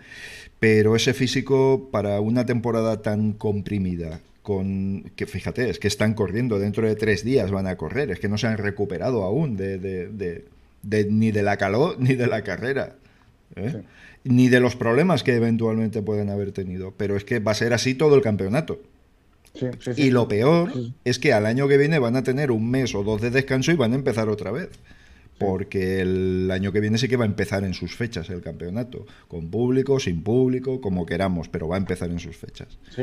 pero 0.61 0.95
ese 0.97 1.15
físico 1.15 1.89
para 1.91 2.21
una 2.21 2.45
temporada 2.47 3.03
tan 3.03 3.33
comprimida, 3.33 4.21
con 4.43 5.11
que 5.17 5.27
fíjate, 5.27 5.69
es 5.71 5.79
que 5.79 5.89
están 5.89 6.15
corriendo, 6.15 6.59
dentro 6.59 6.87
de 6.87 6.97
tres 6.97 7.25
días 7.25 7.51
van 7.51 7.67
a 7.67 7.77
correr, 7.77 8.11
es 8.11 8.21
que 8.21 8.29
no 8.29 8.39
se 8.39 8.47
han 8.47 8.59
recuperado 8.59 9.23
aún 9.25 9.57
de, 9.57 9.79
de- 9.79 10.09
de- 10.09 10.45
de- 10.83 11.05
ni 11.11 11.31
de 11.33 11.43
la 11.43 11.57
calor 11.57 11.97
ni 12.01 12.15
de 12.15 12.27
la 12.27 12.43
carrera. 12.45 12.97
¿eh? 13.57 13.83
Ni 14.25 14.49
de 14.49 14.61
los 14.61 14.77
problemas 14.77 15.23
que 15.23 15.35
eventualmente 15.35 16.03
pueden 16.03 16.29
haber 16.31 16.53
tenido. 16.53 16.93
Pero 16.97 17.17
es 17.17 17.25
que 17.25 17.39
va 17.41 17.53
a 17.53 17.55
ser 17.55 17.73
así 17.73 17.95
todo 17.95 18.15
el 18.17 18.21
campeonato. 18.23 18.81
Sí, 19.59 19.67
sí, 19.81 19.95
sí. 19.95 20.03
Y 20.03 20.11
lo 20.11 20.29
peor 20.29 20.73
Sí. 20.73 20.95
es 21.05 21.19
que 21.19 21.33
al 21.33 21.47
año 21.47 21.67
que 21.69 21.77
viene 21.79 21.99
van 21.99 22.17
a 22.17 22.23
tener 22.23 22.51
un 22.51 22.71
mes 22.71 22.95
o 22.95 23.03
dos 23.03 23.21
de 23.21 23.31
descanso 23.31 23.73
y 23.73 23.77
van 23.77 23.93
a 23.93 23.97
empezar 23.97 24.29
otra 24.29 24.51
vez. 24.51 24.71
Porque 25.39 26.01
el 26.01 26.51
año 26.51 26.73
que 26.73 26.81
viene 26.81 26.99
sí 26.99 27.07
que 27.09 27.17
va 27.17 27.23
a 27.25 27.29
empezar 27.29 27.63
en 27.63 27.73
sus 27.73 27.95
fechas 27.95 28.29
el 28.31 28.41
campeonato. 28.41 29.07
Con 29.29 29.51
público, 29.51 30.01
sin 30.01 30.23
público, 30.25 30.81
como 30.81 31.07
queramos, 31.07 31.49
pero 31.49 31.69
va 31.69 31.77
a 31.77 31.79
empezar 31.79 32.11
en 32.11 32.19
sus 32.19 32.37
fechas. 32.37 32.77
Sí. 32.91 33.03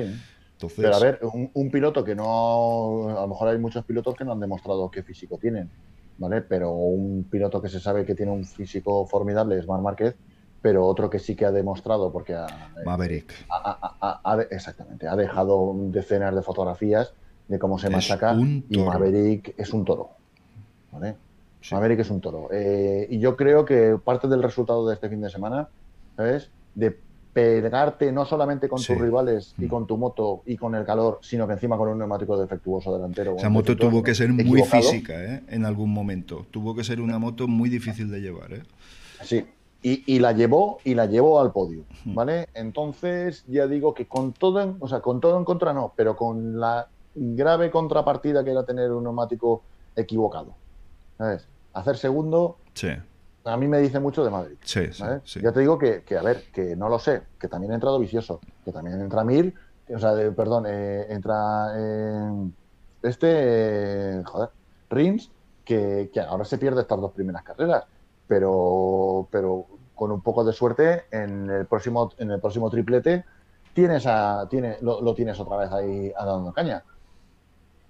Entonces, 0.53 0.78
Pero 0.82 0.95
a 0.95 0.99
ver, 0.99 1.20
un, 1.34 1.49
un 1.53 1.72
piloto 1.72 2.03
que 2.03 2.14
no. 2.16 3.10
A 3.10 3.22
lo 3.22 3.28
mejor 3.28 3.47
hay 3.49 3.58
muchos 3.58 3.86
pilotos 3.86 4.16
que 4.16 4.26
no 4.26 4.34
han 4.34 4.39
demostrado 4.39 4.89
qué 4.91 5.01
físico 5.03 5.38
tienen, 5.38 5.70
¿vale? 6.18 6.41
Pero 6.41 6.72
un 6.72 7.26
piloto 7.30 7.62
que 7.62 7.70
se 7.70 7.80
sabe 7.80 8.06
que 8.06 8.16
tiene 8.16 8.32
un 8.34 8.43
físico 8.45 9.06
formidable 9.06 9.58
es 9.58 9.66
Mar 9.68 9.82
Márquez, 9.82 10.16
pero 10.66 10.84
otro 10.88 11.11
que 11.11 11.20
sí 11.20 11.36
que 11.36 11.45
ha 11.45 11.51
demostrado, 11.51 12.11
porque 12.11 12.34
ha, 12.34 12.47
Maverick. 12.84 13.32
ha- 13.49 13.78
ha- 13.84 13.97
ha- 14.01 14.22
ha 14.24 14.38
de- 14.38 14.47
exactamente, 14.49 15.07
ha 15.07 15.16
dejado 15.16 15.76
decenas 15.91 16.34
de 16.34 16.41
fotografías 16.41 17.13
de 17.47 17.59
cómo 17.59 17.78
se 17.78 17.86
Es 17.86 17.93
machaca 17.93 18.34
y. 18.34 18.80
Maverick 18.80 19.53
es 19.59 19.72
un 19.74 19.86
toro, 19.86 20.09
¿vale? 20.91 21.18
Sí. 21.61 21.76
Maverick 21.76 21.99
es 21.99 22.09
un 22.09 22.20
toro. 22.20 22.49
Eh, 22.51 23.05
y 23.11 23.20
yo 23.20 23.36
creo 23.38 23.63
que 23.63 23.99
parte 24.03 24.28
del 24.28 24.41
resultado 24.41 24.88
de 24.88 24.95
este 24.95 25.07
fin 25.07 25.22
de 25.22 25.30
semana, 25.30 25.68
¿sabes? 26.18 26.49
De 26.74 26.97
pegarte 27.32 28.11
no 28.11 28.26
solamente 28.26 28.68
con 28.68 28.80
Sí. 28.80 28.91
tus 28.93 28.99
rivales 29.03 29.53
y 29.59 29.66
Mm. 29.66 29.70
con 29.70 29.86
tu 29.86 29.97
moto 29.97 30.41
y 30.47 30.57
con 30.57 30.74
el 30.74 30.84
calor, 30.84 31.20
sino 31.22 31.45
que 31.45 31.53
encima 31.53 31.78
con 31.78 31.89
un 31.89 31.99
neumático 31.99 32.36
defectuoso 32.41 32.91
delantero. 32.91 33.34
o 33.34 33.38
Esa 33.38 33.49
moto 33.49 33.66
defectuoso 33.74 33.91
tuvo 33.91 34.01
que 34.03 34.16
ser 34.16 34.30
muy 34.34 34.41
equivocado. 34.41 34.82
física 34.82 35.13
¿eh? 35.24 35.43
en 35.47 35.63
algún 35.63 35.93
momento. 35.93 36.47
Tuvo 36.49 36.74
que 36.76 36.84
ser 36.84 37.01
una 37.01 37.20
moto 37.20 37.47
muy 37.47 37.70
difícil 37.70 38.09
de 38.09 38.20
llevar. 38.22 38.51
¿eh? 38.53 38.63
Sí. 39.22 39.45
Y, 39.82 40.15
y 40.15 40.19
la 40.19 40.32
llevó 40.32 40.80
y 40.84 40.95
la 40.95 41.05
llevó 41.05 41.39
al 41.39 41.51
podio, 41.51 41.84
Hmm. 42.05 42.15
¿vale? 42.15 42.47
Entonces 42.53 43.43
ya 43.47 43.67
digo 43.67 43.93
que 43.93 44.07
con 44.07 44.34
todo, 44.34 44.61
en, 44.61 44.77
o 44.80 44.88
sea, 44.88 44.99
con 45.02 45.19
todo 45.22 45.38
en 45.38 45.45
contra 45.45 45.73
no, 45.73 45.93
pero 45.95 46.15
con 46.15 46.60
la 46.60 46.88
grave 47.14 47.69
contrapartida 47.72 48.43
que 48.43 48.52
era 48.52 48.64
tener 48.65 48.91
un 48.91 49.03
neumático 49.03 49.61
equivocado, 49.95 50.53
¿sabes? 51.18 51.47
Hacer 51.73 51.97
segundo 51.97 52.57
Sí, 52.73 52.89
a 53.43 53.57
mí 53.57 53.68
me 53.68 53.80
dice 53.80 53.99
mucho 53.99 54.23
de 54.26 54.31
Madrid. 54.31 54.57
sí, 54.64 54.91
sí. 54.91 55.03
¿vale? 55.03 55.22
sí. 55.23 55.39
Ya 55.41 55.52
te 55.52 55.60
digo 55.60 55.77
que, 55.77 56.02
que, 56.03 56.18
a 56.18 56.22
ver, 56.23 56.43
que 56.52 56.76
no 56.76 56.89
lo 56.89 56.97
sé, 56.99 57.22
que 57.39 57.47
también 57.47 57.72
ha 57.72 57.76
entrado 57.76 57.99
vicioso, 57.99 58.39
que 58.65 58.72
también 58.72 58.99
entra 58.99 59.23
Mir, 59.23 59.53
o 59.93 59.99
sea, 59.99 60.14
de- 60.15 60.31
perdón, 60.31 60.65
eh, 60.68 61.06
entra 61.10 61.73
eh, 61.77 62.49
este, 63.03 63.27
eh, 64.19 64.23
joder, 64.26 64.49
Rins, 64.89 65.30
que, 65.64 66.10
que 66.14 66.19
ahora 66.22 66.43
se 66.45 66.57
pierde 66.57 66.81
estas 66.81 66.99
dos 66.99 67.11
primeras 67.11 67.43
carreras, 67.43 67.84
pero, 68.27 69.27
pero 69.31 69.65
con 69.95 70.11
un 70.11 70.22
poco 70.22 70.43
de 70.43 70.53
suerte 70.53 71.06
en 71.11 71.49
el 71.49 71.65
próximo, 71.65 72.11
en 72.18 72.31
el 72.31 72.39
próximo 72.39 72.69
triplete 72.69 73.23
tienes 73.73 74.06
a, 74.07 74.47
tiene, 74.49 74.77
lo, 74.81 75.02
lo 75.02 75.14
tienes 75.14 75.39
otra 75.39 75.57
vez 75.57 75.72
ahí 75.72 76.11
a 76.18 76.26
dando 76.26 76.53
caña. 76.53 76.84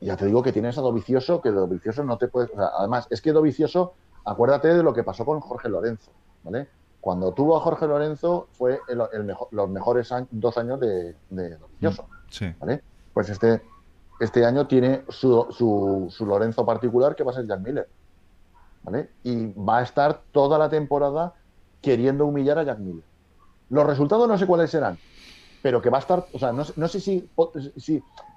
Ya 0.02 0.18
te 0.18 0.26
digo 0.26 0.44
que 0.44 0.52
tienes 0.52 0.78
a 0.78 0.82
Dovicioso, 0.82 1.42
que 1.42 1.50
Dovicioso 1.52 2.04
no 2.04 2.18
te 2.18 2.28
puede. 2.28 2.48
o 2.54 2.56
sea, 2.56 2.70
además, 2.78 3.08
es 3.10 3.22
que 3.22 3.32
Dovicioso, 3.32 3.94
acuérdate 4.26 4.68
de 4.74 4.84
lo 4.84 4.94
que 4.94 5.04
pasó 5.04 5.26
con 5.26 5.40
Jorge 5.40 5.70
Lorenzo, 5.70 6.12
¿vale? 6.44 6.68
Cuando 7.02 7.32
tuvo 7.34 7.56
a 7.56 7.60
Jorge 7.62 7.88
Lorenzo 7.88 8.48
fue 8.52 8.80
el, 8.88 9.02
el 9.14 9.24
mejor- 9.24 9.48
los 9.52 9.70
mejores 9.70 10.12
años- 10.12 10.28
dos 10.32 10.58
años 10.58 10.80
de, 10.80 11.16
de 11.30 11.58
Dovicioso, 11.58 12.06
Sí. 12.30 12.54
¿vale? 12.60 12.84
Pues 13.14 13.30
este, 13.30 13.62
este 14.20 14.44
año 14.46 14.68
tiene 14.68 15.04
su, 15.10 15.48
su, 15.52 16.08
su 16.10 16.26
Lorenzo 16.26 16.66
particular 16.66 17.16
que 17.16 17.24
va 17.24 17.32
a 17.32 17.36
ser 17.36 17.48
Jack 17.48 17.62
Miller, 17.62 17.88
¿vale? 18.86 19.10
Y 19.24 19.54
va 19.54 19.80
a 19.80 19.84
estar 19.84 20.22
toda 20.32 20.58
la 20.58 20.70
temporada 20.70 21.34
queriendo 21.82 22.26
humillar 22.26 22.60
a 22.60 22.64
Jack 22.64 22.80
Miller. 22.80 23.04
Los 23.70 23.86
resultados 23.86 24.28
no 24.28 24.38
sé 24.38 24.46
cuáles 24.46 24.70
serán, 24.72 24.98
pero 25.62 25.82
que 25.82 25.90
va 25.90 25.98
a 25.98 26.02
estar, 26.02 26.28
o 26.32 26.40
sea, 26.40 26.52
no, 26.54 26.64
sé- 26.64 26.74
no 26.78 26.88
sé 26.88 27.00
si, 27.00 27.30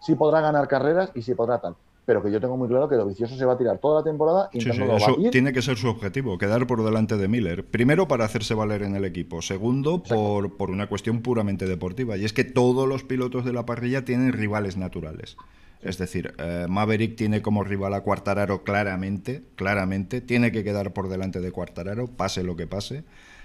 si 0.01 0.15
podrá 0.15 0.41
ganar 0.41 0.67
carreras 0.69 1.13
y 1.15 1.23
si 1.23 1.35
podrá 1.35 1.61
tal, 1.61 1.77
pero 2.09 2.23
que 2.23 2.31
yo 2.33 2.41
tengo 2.41 2.57
muy 2.57 2.69
claro 2.69 2.89
que 2.89 2.97
Dovicioso 2.97 3.37
se 3.37 3.45
va 3.45 3.53
a 3.53 3.59
tirar 3.59 3.77
toda 3.79 4.01
la 4.01 4.05
temporada 4.05 4.49
Sí, 4.51 4.61
sí, 4.61 4.69
eso 4.97 5.17
tiene 5.31 5.53
que 5.53 5.61
ser 5.61 5.77
su 5.77 5.89
objetivo, 5.89 6.39
quedar 6.39 6.67
por 6.67 6.83
delante 6.83 7.19
de 7.19 7.29
Miller. 7.29 7.71
Primero 7.71 8.09
para 8.09 8.25
hacerse 8.25 8.55
valer 8.55 8.83
en 8.83 8.97
el 8.97 9.05
equipo, 9.05 9.43
segundo 9.43 10.03
por, 10.03 10.57
por, 10.57 10.71
una 10.71 10.89
cuestión 10.89 11.21
puramente 11.21 11.67
deportiva. 11.67 12.17
Y 12.17 12.25
es 12.25 12.33
que 12.33 12.45
todos 12.45 12.89
los 12.89 13.05
pilotos 13.05 13.45
de 13.45 13.53
la 13.53 13.67
parrilla 13.67 14.07
tienen 14.07 14.33
rivales 14.33 14.79
naturales. 14.79 15.37
Es 15.81 15.99
decir, 15.99 16.35
eh, 16.39 16.67
Maverick 16.69 17.17
tiene 17.17 17.41
como 17.41 17.63
rival 17.63 17.95
a 17.95 18.01
Cuartararo 18.01 18.65
claramente, 18.65 19.43
claramente, 19.55 20.21
tiene 20.21 20.51
que 20.51 20.65
quedar 20.65 20.93
por 20.93 21.09
delante 21.09 21.41
de 21.41 21.53
Cuartararo, 21.53 22.09
pase 22.09 22.43
lo 22.43 22.57
que 22.57 22.67
pase. 22.67 23.05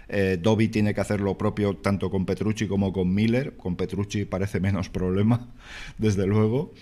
Eh, 0.10 0.38
Dobby 0.42 0.68
tiene 0.68 0.94
que 0.94 1.02
hacer 1.02 1.22
lo 1.22 1.38
propio 1.38 1.78
tanto 1.78 2.10
con 2.10 2.26
Petrucci 2.26 2.68
como 2.68 2.92
con 2.92 3.14
Miller. 3.14 3.56
Con 3.56 3.76
Petrucci 3.76 4.26
parece 4.26 4.60
menos 4.60 4.90
problema, 4.90 5.48
desde 5.98 6.26
luego. 6.28 6.74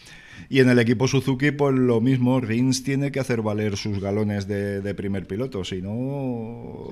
Y 0.49 0.59
en 0.59 0.69
el 0.69 0.79
equipo 0.79 1.07
Suzuki, 1.07 1.51
pues 1.51 1.75
lo 1.75 2.01
mismo, 2.01 2.39
Rins 2.39 2.83
tiene 2.83 3.11
que 3.11 3.19
hacer 3.19 3.41
valer 3.41 3.77
sus 3.77 3.99
galones 3.99 4.47
de, 4.47 4.93
primer 4.95 5.27
piloto, 5.27 5.63
si 5.63 5.81
no 5.81 6.87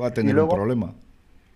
va 0.00 0.08
a 0.08 0.14
tener 0.14 0.38
un 0.38 0.48
problema. 0.48 0.94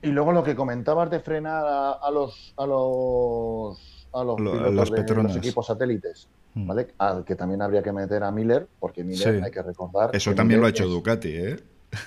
Y 0.03 0.09
luego 0.09 0.33
lo 0.33 0.43
que 0.43 0.55
comentabas 0.55 1.11
de 1.11 1.21
frenar 1.21 1.65
a, 1.67 2.11
los 2.11 2.53
a 2.59 2.67
los 2.67 3.94
a 4.15 4.25
los, 4.25 4.37
de 4.37 5.15
los 5.23 5.37
equipos 5.37 5.67
satélites, 5.67 6.29
hmm. 6.55 6.67
¿vale? 6.67 6.89
Al 6.99 7.25
que 7.25 7.35
también 7.35 7.63
habría 7.63 7.83
que 7.83 7.93
meter 7.93 8.23
a 8.23 8.31
Miller, 8.31 8.67
porque 8.79 9.05
Miller 9.05 9.43
hay 9.43 9.51
que 9.51 9.63
recordar. 9.63 10.11
Eso 10.15 10.35
también 10.35 10.61
lo 10.61 10.67
ha 10.67 10.71
hecho 10.71 10.87
Ducati, 10.87 11.29
¿eh? 11.29 11.57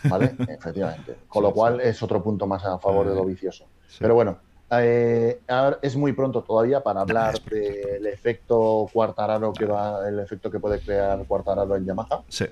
¿Vale? 0.09 0.35
Efectivamente. 0.47 1.15
Con 1.27 1.43
lo 1.43 1.53
cual 1.53 1.81
es 1.81 2.01
otro 2.01 2.23
punto 2.23 2.47
más 2.47 2.63
a 2.65 2.79
favor 2.79 3.07
de 3.07 3.15
lo 3.15 3.25
vicioso. 3.25 3.65
Pero 3.99 4.15
bueno, 4.15 4.37
eh, 4.69 5.41
es 5.81 5.95
muy 5.95 6.13
pronto 6.13 6.43
todavía 6.43 6.81
para 6.81 7.01
hablar 7.01 7.41
del 7.43 8.05
efecto 8.07 8.87
Cuartararo 8.91 9.53
que 9.53 9.65
va, 9.65 10.07
el 10.07 10.19
efecto 10.19 10.51
que 10.51 10.59
puede 10.59 10.79
crear 10.79 11.25
Cuartararo 11.25 11.75
en 11.75 11.85
Yamaha. 11.85 12.23
Sí. 12.27 12.45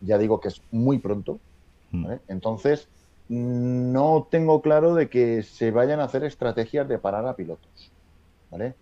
Ya 0.00 0.18
digo 0.18 0.40
que 0.40 0.48
es 0.48 0.62
muy 0.70 0.98
pronto. 0.98 1.40
Hmm. 1.90 2.06
Entonces, 2.28 2.88
no 3.28 4.26
tengo 4.30 4.60
claro 4.60 4.94
de 4.94 5.08
que 5.08 5.42
se 5.42 5.70
vayan 5.70 6.00
a 6.00 6.04
hacer 6.04 6.24
estrategias 6.24 6.88
de 6.88 6.98
parar 6.98 7.26
a 7.26 7.36
pilotos. 7.36 7.89
¿Vale? 8.50 8.74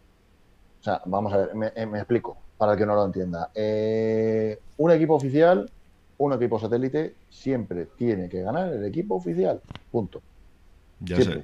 O 0.81 0.83
sea, 0.83 1.03
vamos 1.05 1.33
a 1.33 1.39
ver, 1.39 1.55
me, 1.55 1.67
eh, 1.69 1.89
explico, 1.97 2.37
para 2.57 2.73
el 2.73 2.79
que 2.79 2.87
no 2.87 2.95
lo 2.95 3.05
entienda. 3.05 3.51
Eh, 3.55 4.59
un 4.77 4.91
equipo 4.91 5.15
oficial, 5.15 5.71
un 6.19 6.33
equipo 6.33 6.59
satélite, 6.59 7.15
siempre 7.31 7.87
tiene 7.97 8.29
que 8.29 8.43
ganar 8.43 8.73
el 8.73 8.85
equipo 8.85 9.17
oficial. 9.17 9.61
Punto. 9.91 10.23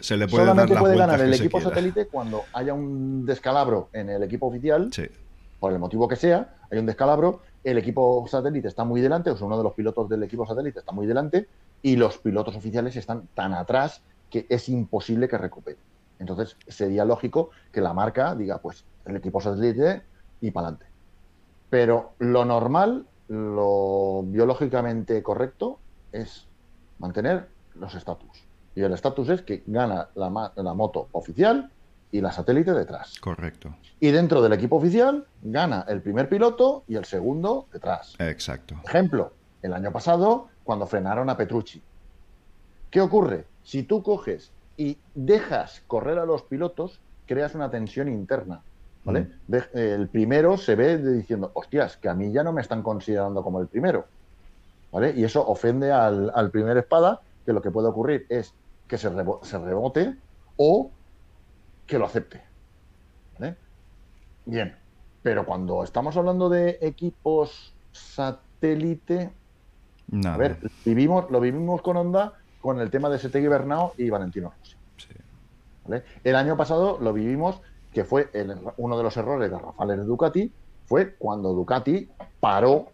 Se, 0.00 0.16
le 0.16 0.26
puede 0.26 0.44
Solamente 0.44 0.74
dar 0.74 0.82
puede 0.82 0.96
ganar 0.96 1.20
el 1.20 1.32
equipo 1.32 1.60
satélite 1.60 2.06
cuando 2.06 2.42
haya 2.52 2.74
un 2.74 3.24
descalabro 3.24 3.88
en 3.92 4.08
el 4.10 4.22
equipo 4.24 4.46
oficial, 4.46 4.90
por 5.60 5.72
el 5.72 5.78
motivo 5.78 6.08
que 6.08 6.16
sea, 6.16 6.56
hay 6.70 6.78
un 6.78 6.86
descalabro, 6.86 7.40
el 7.62 7.78
equipo 7.78 8.26
satélite 8.28 8.66
está 8.66 8.84
muy 8.84 9.00
delante, 9.00 9.30
o 9.30 9.36
sea, 9.36 9.46
uno 9.46 9.56
de 9.56 9.62
los 9.62 9.74
pilotos 9.74 10.08
del 10.08 10.24
equipo 10.24 10.44
satélite 10.44 10.80
está 10.80 10.90
muy 10.90 11.06
delante, 11.06 11.46
y 11.82 11.96
los 11.96 12.18
pilotos 12.18 12.56
oficiales 12.56 12.96
están 12.96 13.28
tan 13.34 13.54
atrás 13.54 14.02
que 14.28 14.46
es 14.48 14.68
imposible 14.68 15.28
que 15.28 15.38
recupere. 15.38 15.78
Entonces, 16.18 16.56
sería 16.68 17.04
lógico 17.04 17.50
que 17.72 17.80
la 17.80 17.92
marca 17.92 18.34
diga, 18.34 18.58
pues, 18.58 18.84
el 19.04 19.16
equipo 19.16 19.40
satélite 19.40 20.02
y 20.40 20.50
para 20.50 20.68
adelante. 20.68 20.86
Pero 21.70 22.12
lo 22.18 22.44
normal, 22.44 23.06
lo 23.28 24.22
biológicamente 24.26 25.22
correcto, 25.22 25.78
es 26.12 26.46
mantener 26.98 27.48
los 27.74 27.94
estatus. 27.94 28.44
Y 28.74 28.82
el 28.82 28.92
estatus 28.92 29.28
es 29.28 29.42
que 29.42 29.62
gana 29.66 30.08
la, 30.14 30.52
la 30.56 30.74
moto 30.74 31.08
oficial 31.12 31.70
y 32.12 32.20
la 32.20 32.30
satélite 32.30 32.72
detrás. 32.72 33.18
Correcto. 33.20 33.74
Y 33.98 34.10
dentro 34.10 34.40
del 34.40 34.52
equipo 34.52 34.76
oficial 34.76 35.26
gana 35.42 35.84
el 35.88 36.00
primer 36.00 36.28
piloto 36.28 36.84
y 36.86 36.94
el 36.94 37.04
segundo 37.04 37.66
detrás. 37.72 38.14
Exacto. 38.20 38.76
Ejemplo, 38.84 39.32
el 39.62 39.72
año 39.72 39.90
pasado, 39.90 40.48
cuando 40.62 40.86
frenaron 40.86 41.28
a 41.28 41.36
Petrucci. 41.36 41.82
¿Qué 42.90 43.00
ocurre? 43.00 43.46
Si 43.64 43.82
tú 43.82 44.02
coges 44.02 44.52
y 44.76 44.98
dejas 45.14 45.82
correr 45.86 46.18
a 46.18 46.26
los 46.26 46.42
pilotos, 46.42 47.00
creas 47.26 47.54
una 47.54 47.70
tensión 47.70 48.08
interna. 48.08 48.62
¿Vale? 49.04 49.28
Mm. 49.48 49.54
el 49.74 50.08
primero 50.08 50.56
se 50.56 50.76
ve 50.76 50.96
diciendo, 50.96 51.50
hostias, 51.52 51.98
que 51.98 52.08
a 52.08 52.14
mí 52.14 52.32
ya 52.32 52.42
no 52.42 52.54
me 52.54 52.62
están 52.62 52.82
considerando 52.82 53.42
como 53.42 53.60
el 53.60 53.66
primero. 53.66 54.06
¿Vale? 54.92 55.12
Y 55.14 55.24
eso 55.24 55.46
ofende 55.46 55.92
al, 55.92 56.32
al 56.34 56.50
primer 56.50 56.78
espada, 56.78 57.20
que 57.44 57.52
lo 57.52 57.60
que 57.60 57.70
puede 57.70 57.88
ocurrir 57.88 58.24
es 58.30 58.54
que 58.88 58.96
se, 58.96 59.10
se 59.42 59.58
rebote 59.58 60.16
o 60.56 60.90
que 61.86 61.98
lo 61.98 62.06
acepte. 62.06 62.42
Bien, 64.46 64.76
pero 65.22 65.46
cuando 65.46 65.82
estamos 65.82 66.16
hablando 66.16 66.50
de 66.50 66.78
equipos 66.82 67.72
satélite, 67.92 69.32
a 70.26 70.36
ver, 70.36 70.58
vivimos, 70.84 71.30
lo 71.30 71.40
vivimos 71.40 71.80
con 71.80 71.96
Honda 71.96 72.34
con 72.64 72.80
el 72.80 72.88
tema 72.88 73.10
de 73.10 73.18
Setegui 73.18 73.46
Bernao 73.46 73.92
y 73.98 74.08
Valentino 74.08 74.50
Rossi. 74.58 74.74
El 76.24 76.34
año 76.34 76.56
pasado 76.56 76.96
lo 76.98 77.12
vivimos, 77.12 77.60
que 77.92 78.04
fue 78.04 78.30
uno 78.78 78.96
de 78.96 79.02
los 79.02 79.14
errores 79.18 79.50
garrafales 79.50 79.98
de 79.98 80.04
Ducati, 80.04 80.50
fue 80.86 81.14
cuando 81.16 81.52
Ducati 81.52 82.08
paró 82.40 82.86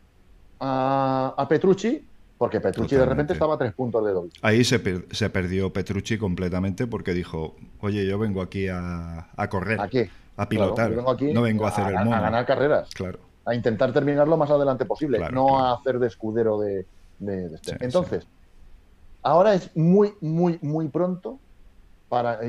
a, 0.59 1.35
a 1.37 1.47
Petrucci 1.47 2.05
porque 2.37 2.61
Petrucci 2.61 2.97
de 2.97 3.07
repente 3.07 3.35
estaba 3.35 3.55
a 3.55 3.59
tres 3.59 3.73
puntos 3.73 4.05
de 4.05 4.11
doble. 4.11 4.33
Ahí 4.43 4.65
se, 4.65 4.81
perdió 4.81 5.73
Petrucci 5.73 6.19
completamente 6.19 6.89
porque 6.89 7.15
dijo, 7.15 7.55
oye, 7.81 8.05
yo 8.05 8.19
vengo 8.19 8.43
aquí 8.43 8.67
a, 8.69 9.29
correr. 9.49 9.81
¿A 9.81 9.87
qué? 9.87 10.11
A 10.37 10.49
pilotar. 10.49 10.91
no 10.91 11.43
vengo 11.43 11.67
a 11.67 11.69
hacer 11.69 11.87
el 11.87 11.95
mono. 11.95 12.17
A 12.17 12.21
ganar 12.21 12.45
carreras. 12.45 12.89
Claro. 12.93 13.21
A 13.45 13.55
intentar 13.55 13.93
terminar 13.93 14.27
lo 14.27 14.37
más 14.37 14.51
adelante 14.51 14.85
posible. 14.85 15.21
no 15.31 15.65
a 15.65 15.75
hacer 15.75 16.01
de 16.01 16.09
escudero 16.09 16.59
de, 16.59 16.87
este. 17.55 17.77
Entonces, 17.79 18.27
ahora 19.23 19.55
es 19.55 19.75
muy, 19.77 20.15
muy, 20.21 20.59
muy 20.63 20.89
pronto 20.89 21.39
para, 22.09 22.41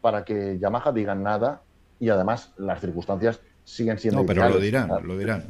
para 0.00 0.24
que 0.24 0.58
Yamaha 0.58 0.92
diga 0.92 1.14
nada 1.14 1.62
y 1.98 2.08
además 2.08 2.52
las 2.56 2.80
circunstancias 2.80 3.40
siguen 3.64 3.98
siendo. 3.98 4.20
No, 4.20 4.26
pero 4.26 4.48
lo 4.48 4.58
dirán, 4.58 4.88
lo 5.04 5.18
dirán. 5.18 5.44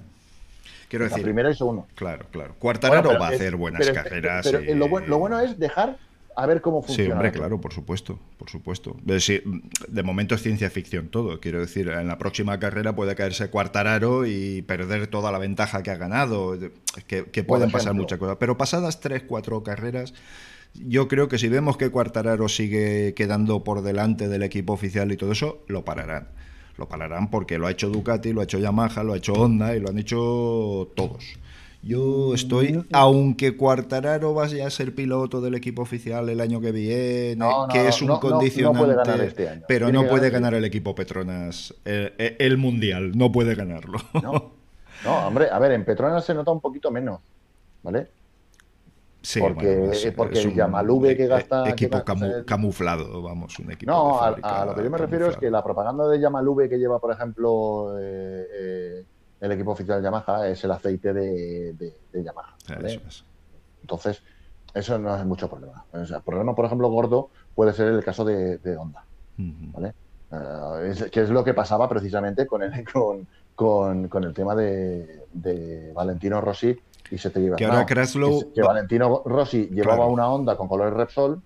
Quiero 0.89 1.05
decir, 1.05 1.19
la 1.19 1.25
primera 1.25 1.51
y 1.51 1.55
segundo. 1.55 1.87
Claro, 1.95 2.27
claro. 2.33 2.55
Cuartararo 2.59 3.19
va 3.19 3.29
a 3.29 3.31
hacer 3.31 3.55
buenas 3.55 3.89
carreras. 3.91 4.49
Pero, 4.51 4.75
lo, 4.75 5.19
bueno, 5.19 5.41
es 5.41 5.57
dejar 5.57 5.97
a 6.37 6.47
ver 6.47 6.61
cómo 6.61 6.83
funciona. 6.83 7.09
Sí, 7.09 7.13
hombre, 7.13 7.33
claro, 7.33 7.61
por 7.61 7.73
supuesto, 7.73 8.19
por 8.39 8.49
supuesto. 8.49 8.97
De, 9.03 10.03
momento 10.03 10.35
es 10.35 10.43
ciencia 10.43 10.71
ficción 10.71 11.09
todo. 11.09 11.41
Quiero 11.41 11.61
decir, 11.61 11.89
en 11.89 12.07
la 12.07 12.19
próxima 12.19 12.59
carrera 12.59 12.95
puede 12.95 13.15
caerse 13.15 13.51
Cuartararo 13.51 14.27
y 14.27 14.63
perder 14.63 15.07
toda 15.09 15.33
la 15.33 15.39
ventaja 15.39 15.83
que 15.83 15.91
ha 15.91 15.97
ganado. 15.97 16.59
Que, 17.07 17.45
pueden 17.45 17.71
pasar 17.71 17.95
muchas 17.95 18.19
cosas. 18.19 18.37
Pero 18.39 18.57
pasadas 18.57 19.01
tres, 19.01 19.25
cuatro 19.27 19.63
carreras, 19.63 20.15
yo 20.75 21.09
creo 21.09 21.29
que 21.29 21.39
si 21.39 21.49
vemos 21.49 21.77
que 21.77 21.91
Cuartararo 21.91 22.49
sigue 22.49 23.15
quedando 23.15 23.65
por 23.65 23.83
delante 23.83 24.29
del 24.29 24.43
equipo 24.43 24.73
oficial 24.73 25.11
y 25.13 25.17
todo 25.17 25.33
eso, 25.33 25.65
lo 25.67 25.85
pararán 25.85 26.29
lo 26.81 26.89
pararán 26.89 27.31
porque 27.31 27.59
lo 27.59 27.67
ha 27.67 27.71
hecho 27.71 27.91
Ducati, 27.91 28.33
lo 28.33 28.41
ha 28.41 28.45
hecho 28.45 28.59
Yamaha, 28.59 29.05
lo 29.05 29.13
ha 29.13 29.19
hecho 29.19 29.35
Honda 29.35 29.77
y 29.77 29.81
lo 29.81 29.91
han 29.91 29.99
hecho 29.99 30.91
todos. 30.97 31.39
Yo 31.83 32.35
estoy, 32.35 32.87
aunque 32.93 33.57
Cuartararo 33.57 34.35
vaya 34.35 34.67
a 34.67 34.71
ser 34.71 34.95
piloto 34.95 35.41
del 35.41 35.55
equipo 35.55 35.81
oficial 35.81 36.29
el 36.29 36.41
año 36.41 36.61
que 36.61 36.73
viene, 36.73 37.43
que 37.73 37.89
es 37.89 38.03
un 38.03 38.19
condicionante, 38.19 39.27
este 39.27 39.63
pero 39.67 39.91
no 39.91 40.07
puede 40.07 40.29
ganar 40.29 40.53
el 40.55 40.65
equipo 40.65 40.95
Petronas 40.95 41.75
el, 41.85 42.13
el, 42.19 42.59
mundial, 42.59 43.17
no 43.17 43.33
puede 43.33 43.55
ganarlo. 43.55 43.99
No. 44.23 44.53
no, 45.05 45.27
hombre, 45.27 45.49
a 45.51 45.59
ver, 45.59 45.73
en 45.73 45.85
Petronas 45.85 46.25
se 46.25 46.35
nota 46.35 46.51
un 46.51 46.61
poquito 46.61 46.91
menos, 46.91 47.21
¿vale? 47.83 48.09
porque, 49.39 50.13
porque 50.17 50.41
el 50.41 50.55
Yamalube 50.55 51.17
que 51.17 51.27
gasta. 51.27 51.69
Equipo 51.69 52.03
camuflado, 52.47 53.23
vamos, 53.23 53.59
un 53.59 53.71
equipo. 53.71 53.91
No, 53.91 54.21
a, 54.21 54.31
lo 54.65 54.75
que 54.75 54.83
yo 54.83 54.91
me 54.91 54.99
refiero 54.99 55.29
es 55.29 55.37
que 55.37 55.51
la 55.51 55.63
propaganda 55.63 56.09
de 56.09 56.21
Yamalube 56.21 56.69
que 56.69 56.79
lleva, 56.79 56.99
por 56.99 57.13
ejemplo, 57.13 57.99
eh, 57.99 58.47
eh, 58.53 59.05
el 59.41 59.53
equipo 59.53 59.73
oficial 59.73 59.99
de 59.99 60.05
Yamaha 60.05 60.49
es 60.49 60.63
el 60.65 60.71
aceite 60.71 61.13
de, 61.13 61.73
de, 61.73 62.25
Yamaha. 62.25 62.57
Entonces, 63.81 64.23
eso 64.75 64.99
no 64.99 65.17
es 65.17 65.25
mucho 65.25 65.49
problema. 65.49 65.85
el 65.93 66.23
problema, 66.23 66.55
por 66.55 66.67
ejemplo, 66.67 66.89
gordo 66.89 67.31
puede 67.55 67.73
ser 67.73 67.89
el 67.89 68.05
caso 68.05 68.25
de, 68.25 68.77
Honda. 68.77 69.05
¿vale? 69.37 69.95
Eh, 70.33 71.11
que 71.11 71.23
es 71.23 71.31
lo 71.31 71.43
que 71.43 71.55
pasaba 71.55 71.89
precisamente 71.89 72.47
con 72.47 72.63
el, 72.63 72.85
con, 72.93 73.27
con, 73.55 74.09
con 74.09 74.25
el 74.25 74.35
tema 74.35 74.55
de, 74.55 75.25
de 75.33 75.93
Valentino 75.93 76.41
Rossi 76.41 76.79
y 77.11 77.19
se 77.19 77.31
te 77.31 77.41
lleva. 77.41 77.57
Que 77.57 77.65
ahora 77.65 77.87
Que, 78.55 78.63
Valentino 78.63 79.23
Rossi 79.25 79.69
llevaba 79.69 80.07
una 80.07 80.29
onda 80.29 80.57
con 80.57 80.69
colores 80.69 80.95
Repsol 80.95 81.41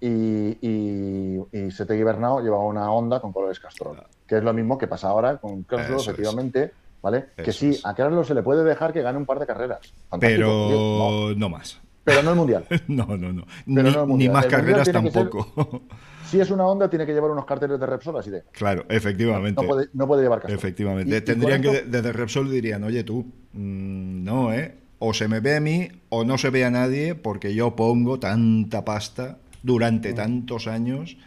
y, 0.00 0.58
y, 0.60 1.42
y 1.50 1.70
Setegui 1.70 2.02
Bernao 2.02 2.40
llevaba 2.40 2.64
una 2.64 2.90
onda 2.90 3.20
con 3.20 3.32
colores 3.32 3.58
Castrol. 3.58 4.02
Que 4.26 4.38
es 4.38 4.44
lo 4.44 4.52
mismo 4.52 4.78
que 4.78 4.86
pasa 4.86 5.08
ahora 5.08 5.38
con 5.38 5.62
Kraslow, 5.64 6.00
efectivamente. 6.00 6.72
¿Vale? 7.04 7.26
que 7.36 7.52
sí, 7.52 7.78
a 7.84 7.94
Kraslow 7.94 8.24
se 8.24 8.32
le 8.32 8.42
puede 8.42 8.64
dejar 8.64 8.94
que 8.94 9.02
gane 9.02 9.18
un 9.18 9.26
par 9.26 9.38
de 9.38 9.44
carreras. 9.44 9.92
Pero 10.18 11.34
no. 11.36 11.50
más. 11.50 11.78
pero 12.02 12.22
no 12.22 12.30
el 12.30 12.36
mundial. 12.36 12.64
no, 12.88 13.04
no, 13.18 13.30
no. 13.30 13.44
Ni, 13.66 14.30
más 14.30 14.46
carreras 14.46 14.90
tampoco. 14.90 15.82
si 16.24 16.40
es 16.40 16.50
una 16.50 16.64
Honda, 16.64 16.88
tiene 16.88 17.04
que 17.04 17.12
llevar 17.12 17.30
unos 17.30 17.44
carteles 17.44 17.78
de 17.78 17.84
Repsol 17.84 18.16
así 18.16 18.30
de. 18.30 18.44
Claro, 18.52 18.86
efectivamente. 18.88 19.60
No 19.92 20.06
puede, 20.06 20.22
llevar 20.22 20.40
Castrol. 20.40 20.58
Efectivamente. 20.58 21.20
Tendrían 21.20 21.60
que, 21.60 21.82
desde 21.82 22.10
Repsol 22.10 22.50
dirían, 22.50 22.82
oye 22.84 23.04
tú, 23.04 23.26
mm, 23.52 24.24
no, 24.24 24.54
¿eh? 24.54 24.74
O 24.98 25.12
se 25.12 25.28
me 25.28 25.40
ve 25.40 25.56
a 25.56 25.60
mí 25.60 25.88
o 26.08 26.24
no 26.24 26.38
se 26.38 26.48
ve 26.48 26.64
a 26.64 26.70
nadie 26.70 27.14
porque 27.14 27.54
yo 27.54 27.76
pongo 27.76 28.18
tanta 28.18 28.86
pasta 28.86 29.36
durante 29.62 30.12
mm. 30.12 30.14
tantos 30.14 30.68
años 30.68 31.18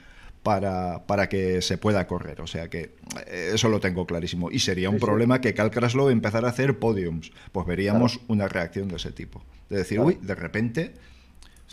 para, 0.48 1.06
para, 1.06 1.28
que 1.28 1.62
se 1.62 1.78
pueda 1.78 2.08
correr. 2.08 2.40
O 2.40 2.48
sea 2.48 2.70
que 2.70 2.96
eh, 3.28 3.52
eso 3.54 3.68
lo 3.68 3.82
tengo 3.82 4.08
clarísimo. 4.08 4.50
Y 4.50 4.60
sería 4.60 4.90
un 4.90 4.98
problema 4.98 5.42
que 5.42 5.54
Cal 5.54 5.72
Kraslow 5.72 6.08
empezara 6.08 6.48
a 6.48 6.52
hacer 6.52 6.80
podiums. 6.80 7.34
Pues 7.52 7.68
veríamos 7.68 8.22
una 8.30 8.48
reacción 8.48 8.88
de 8.88 8.96
ese 8.96 9.12
tipo. 9.12 9.44
De 9.70 9.80
decir, 9.80 10.00
uy, 10.00 10.18
de 10.22 10.36
repente 10.36 10.94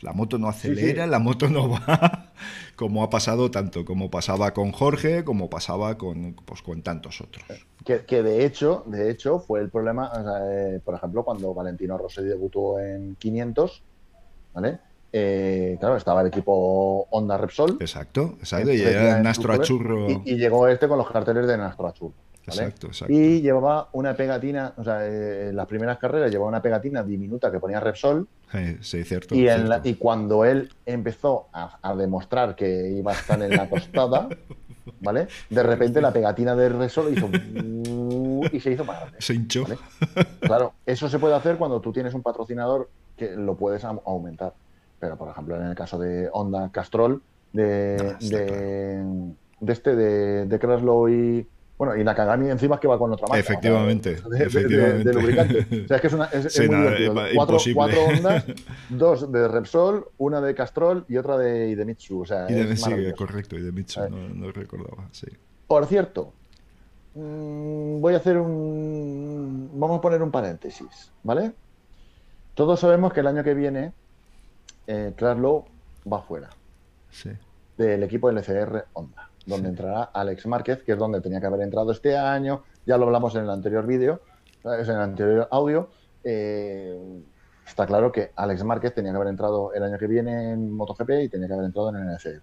la 0.02 0.12
moto 0.12 0.38
no 0.38 0.48
acelera, 0.48 1.06
la 1.06 1.20
moto 1.20 1.48
no 1.48 1.70
va, 1.70 2.32
como 2.76 3.04
ha 3.04 3.10
pasado 3.10 3.48
tanto, 3.52 3.84
como 3.84 4.10
pasaba 4.10 4.52
con 4.52 4.72
Jorge, 4.72 5.22
como 5.22 5.48
pasaba 5.48 5.96
con, 5.96 6.34
pues, 6.44 6.60
con 6.62 6.82
tantos 6.82 7.20
otros. 7.20 7.44
Que, 7.84 8.22
de 8.24 8.44
hecho, 8.44 8.82
de 8.86 9.08
hecho 9.08 9.38
fue 9.38 9.60
el 9.60 9.70
problema, 9.70 10.10
eh, 10.50 10.80
por 10.84 10.96
ejemplo, 10.96 11.22
cuando 11.22 11.54
Valentino 11.54 11.96
Rossi 11.96 12.24
debutó 12.24 12.80
en 12.80 13.14
500, 13.14 13.82
¿vale? 14.52 14.80
Eh, 15.16 15.76
claro, 15.78 15.96
estaba 15.96 16.22
el 16.22 16.26
equipo 16.26 17.06
Honda 17.10 17.38
Repsol. 17.38 17.76
Exacto, 17.78 18.34
exacto. 18.40 18.72
Y 18.72 18.82
era 18.82 19.20
Nastro 19.20 19.52
Achurro. 19.52 20.08
Y, 20.24 20.34
llegó 20.34 20.66
este 20.66 20.88
con 20.88 20.98
los 20.98 21.08
carteles 21.08 21.46
de 21.46 21.56
Nastro 21.56 21.86
Achurro. 21.86 22.14
Exacto, 22.44 22.88
exacto. 22.88 23.14
Y 23.14 23.40
llevaba 23.40 23.90
una 23.92 24.14
pegatina, 24.14 24.74
o 24.76 24.82
sea, 24.82 25.06
eh, 25.06 25.50
en 25.50 25.56
las 25.56 25.68
primeras 25.68 25.98
carreras 25.98 26.32
llevaba 26.32 26.48
una 26.48 26.60
pegatina 26.60 27.04
diminuta 27.04 27.52
que 27.52 27.60
ponía 27.60 27.78
Repsol. 27.78 28.26
Sí, 28.80 29.04
cierto. 29.04 29.36
Y, 29.36 29.46
y 29.84 29.94
cuando 29.94 30.44
él 30.44 30.68
empezó 30.84 31.46
a, 31.52 31.94
demostrar 31.94 32.56
que 32.56 32.90
iba 32.90 33.12
a 33.12 33.14
estar 33.14 33.40
en 33.40 33.50
la 33.50 33.68
tostada, 33.68 34.28
¿vale? 35.00 35.28
De 35.48 35.62
repente 35.62 36.00
la 36.00 36.12
pegatina 36.12 36.56
de 36.56 36.70
Repsol 36.70 37.12
hizo. 37.12 37.28
y 38.52 38.58
se 38.58 38.72
hizo 38.72 38.84
grande. 38.84 39.18
Se 39.20 39.32
hinchó. 39.32 39.64
Claro, 40.40 40.72
eso 40.84 41.08
se 41.08 41.20
puede 41.20 41.36
hacer 41.36 41.56
cuando 41.56 41.80
tú 41.80 41.92
tienes 41.92 42.14
un 42.14 42.22
patrocinador 42.22 42.90
que 43.16 43.30
lo 43.36 43.54
puedes 43.54 43.84
aumentar 43.84 44.54
pero 45.04 45.18
por 45.18 45.28
ejemplo 45.28 45.56
en 45.56 45.66
el 45.66 45.74
caso 45.74 45.98
de 45.98 46.30
Honda 46.32 46.70
Castrol, 46.72 47.20
de, 47.52 48.16
de, 48.20 49.72
este, 49.72 49.94
de, 49.94 50.46
de 50.46 50.58
Kraslow 50.58 51.08
y, 51.10 51.46
bueno, 51.76 51.94
y 51.94 52.02
Nakagami 52.02 52.48
encima 52.48 52.80
que 52.80 52.88
va 52.88 52.98
con 52.98 53.12
otra 53.12 53.26
marca. 53.28 53.38
Efectivamente. 53.38 54.16
de, 54.16 55.12
lubricante. 55.12 55.66
O 55.84 55.88
sea, 55.88 55.96
es 55.96 56.00
que 56.00 56.06
es, 56.06 56.12
una, 56.14 56.24
es, 56.24 56.58
muy 56.58 56.76
divertido. 56.76 57.14
cuatro, 57.34 57.58
cuatro, 57.74 58.04
ondas, 58.04 58.44
dos 58.88 59.30
de 59.30 59.46
Repsol, 59.46 60.08
una 60.16 60.40
de 60.40 60.54
Castrol 60.54 61.04
y 61.06 61.18
otra 61.18 61.36
de 61.36 61.68
Idemitsu. 61.68 62.22
O 62.22 62.24
sea, 62.24 62.48
sí, 62.48 63.12
correcto, 63.14 63.58
Idemitsu, 63.58 64.08
no, 64.08 64.28
no 64.30 64.52
recordaba, 64.52 65.06
sí. 65.12 65.26
Por 65.66 65.84
cierto, 65.84 66.32
mm, 67.14 68.00
voy 68.00 68.14
a 68.14 68.16
hacer 68.16 68.38
un... 68.38 69.70
Vamos 69.74 69.98
a 69.98 70.00
poner 70.00 70.22
un 70.22 70.30
paréntesis, 70.30 71.12
¿vale? 71.22 71.52
Todos 72.54 72.80
sabemos 72.80 73.12
que 73.12 73.20
el 73.20 73.26
año 73.26 73.44
que 73.44 73.52
viene 73.52 73.92
eh, 74.86 75.14
va 76.10 76.22
fuera 76.22 76.50
del 77.76 78.02
equipo 78.02 78.30
LCR 78.30 78.86
Honda, 78.92 79.30
donde 79.46 79.68
entrará 79.68 80.04
Alex 80.04 80.46
Márquez, 80.46 80.82
que 80.82 80.92
es 80.92 80.98
donde 80.98 81.20
tenía 81.20 81.40
que 81.40 81.46
haber 81.46 81.60
entrado 81.62 81.92
este 81.92 82.16
año. 82.16 82.62
Ya 82.86 82.96
lo 82.98 83.06
hablamos 83.06 83.34
en 83.34 83.44
el 83.44 83.50
anterior 83.50 83.86
vídeo, 83.86 84.20
en 84.64 84.80
el 84.80 85.00
anterior 85.00 85.48
audio. 85.50 85.88
Eh, 86.22 87.22
está 87.66 87.86
claro 87.86 88.12
que 88.12 88.32
Alex 88.36 88.64
Márquez 88.64 88.94
tenía 88.94 89.12
que 89.12 89.16
haber 89.16 89.28
entrado 89.28 89.72
el 89.72 89.82
año 89.82 89.98
que 89.98 90.06
viene 90.06 90.52
en 90.52 90.72
MotoGP 90.72 91.10
y 91.24 91.28
tenía 91.28 91.48
que 91.48 91.54
haber 91.54 91.66
entrado 91.66 91.90
en 91.90 91.96
el 91.96 92.08
LCR. 92.10 92.42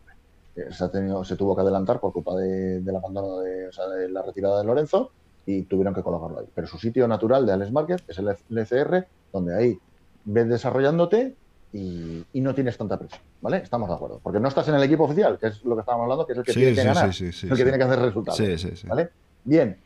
Eh, 0.55 0.68
se, 0.72 0.84
ha 0.84 0.91
tenido, 0.91 1.23
se 1.23 1.35
tuvo 1.35 1.55
que 1.55 1.61
adelantar 1.61 1.99
por 1.99 2.11
culpa 2.11 2.35
del 2.35 2.95
abandono 2.95 3.39
de, 3.39 3.69
de 3.69 4.09
la 4.09 4.22
retirada 4.22 4.59
de 4.59 4.65
Lorenzo 4.65 5.11
y 5.45 5.63
tuvieron 5.63 5.93
que 5.93 6.03
colocarlo 6.03 6.39
ahí. 6.39 6.47
Pero 6.53 6.68
su 6.68 6.77
sitio 6.77 7.07
natural 7.07 7.45
de 7.45 7.53
Alex 7.53 7.72
Márquez 7.72 8.03
es 8.07 8.18
el 8.19 8.35
LCR, 8.49 9.07
donde 9.31 9.55
ahí 9.55 9.80
ves 10.26 10.49
desarrollándote 10.49 11.35
y, 11.73 12.26
no 12.34 12.53
tienes 12.53 12.77
tanta 12.77 12.98
presión, 12.98 13.22
¿vale? 13.41 13.57
Estamos 13.57 13.88
de 13.88 13.95
acuerdo. 13.95 14.19
Porque 14.22 14.39
no 14.39 14.48
estás 14.48 14.68
en 14.68 14.76
el 14.76 14.84
equipo 14.84 15.06
oficial, 15.06 15.38
que 15.38 15.48
es 15.48 15.64
lo 15.64 15.76
que 15.76 15.81
estábamos 15.81 16.06
hablando, 16.06 16.26
que 16.26 16.34
es 16.34 16.39
el 16.39 16.43
que 16.43 16.53
tiene 16.53 16.76
que 16.76 16.84
ganar, 16.84 17.10
el 17.10 17.15
que 17.34 17.64
tiene 17.64 17.77
que 17.77 17.84
hacer 17.84 17.99
resultados. 17.99 18.85
¿vale? 18.85 19.10
Bien, 19.43 19.77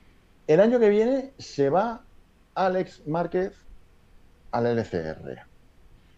el 0.48 0.60
año 0.60 0.80
que 0.80 0.90
viene 0.90 1.34
se 1.38 1.70
va 1.70 2.02
Alex 2.56 3.03
Márquez 3.07 3.53
al 4.52 4.66
LCR. 4.66 5.40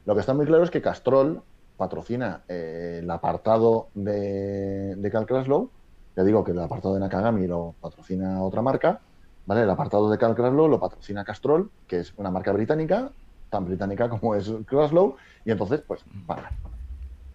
Lo 0.05 0.13
que 0.13 0.21
está 0.21 0.33
muy 0.33 0.45
claro 0.45 0.63
es 0.63 0.71
que 0.71 0.81
Castrol 0.81 1.41
patrocina 1.75 2.43
eh, 2.47 2.99
el 3.01 3.11
apartado 3.11 3.89
de, 3.93 4.95
de 4.95 5.11
Cal 5.11 5.25
Kraslow. 5.25 5.69
Ya 6.15 6.23
digo 6.23 6.43
que 6.43 6.51
el 6.51 6.59
apartado 6.59 6.93
de 6.93 7.01
Nakagami 7.01 7.45
lo 7.45 7.75
patrocina 7.81 8.41
otra 8.41 8.61
marca. 8.61 9.01
¿vale? 9.45 9.63
El 9.63 9.69
apartado 9.69 10.09
de 10.09 10.17
Cal 10.17 10.35
Kraslow 10.35 10.67
lo 10.67 10.79
patrocina 10.79 11.25
Castrol, 11.25 11.69
que 11.87 11.99
es 11.99 12.13
una 12.17 12.31
marca 12.31 12.51
británica, 12.51 13.11
tan 13.49 13.65
británica 13.65 14.09
como 14.09 14.35
es 14.35 14.51
Kraslow, 14.65 15.15
y 15.45 15.51
entonces, 15.51 15.81
pues, 15.85 16.01
para. 16.25 16.51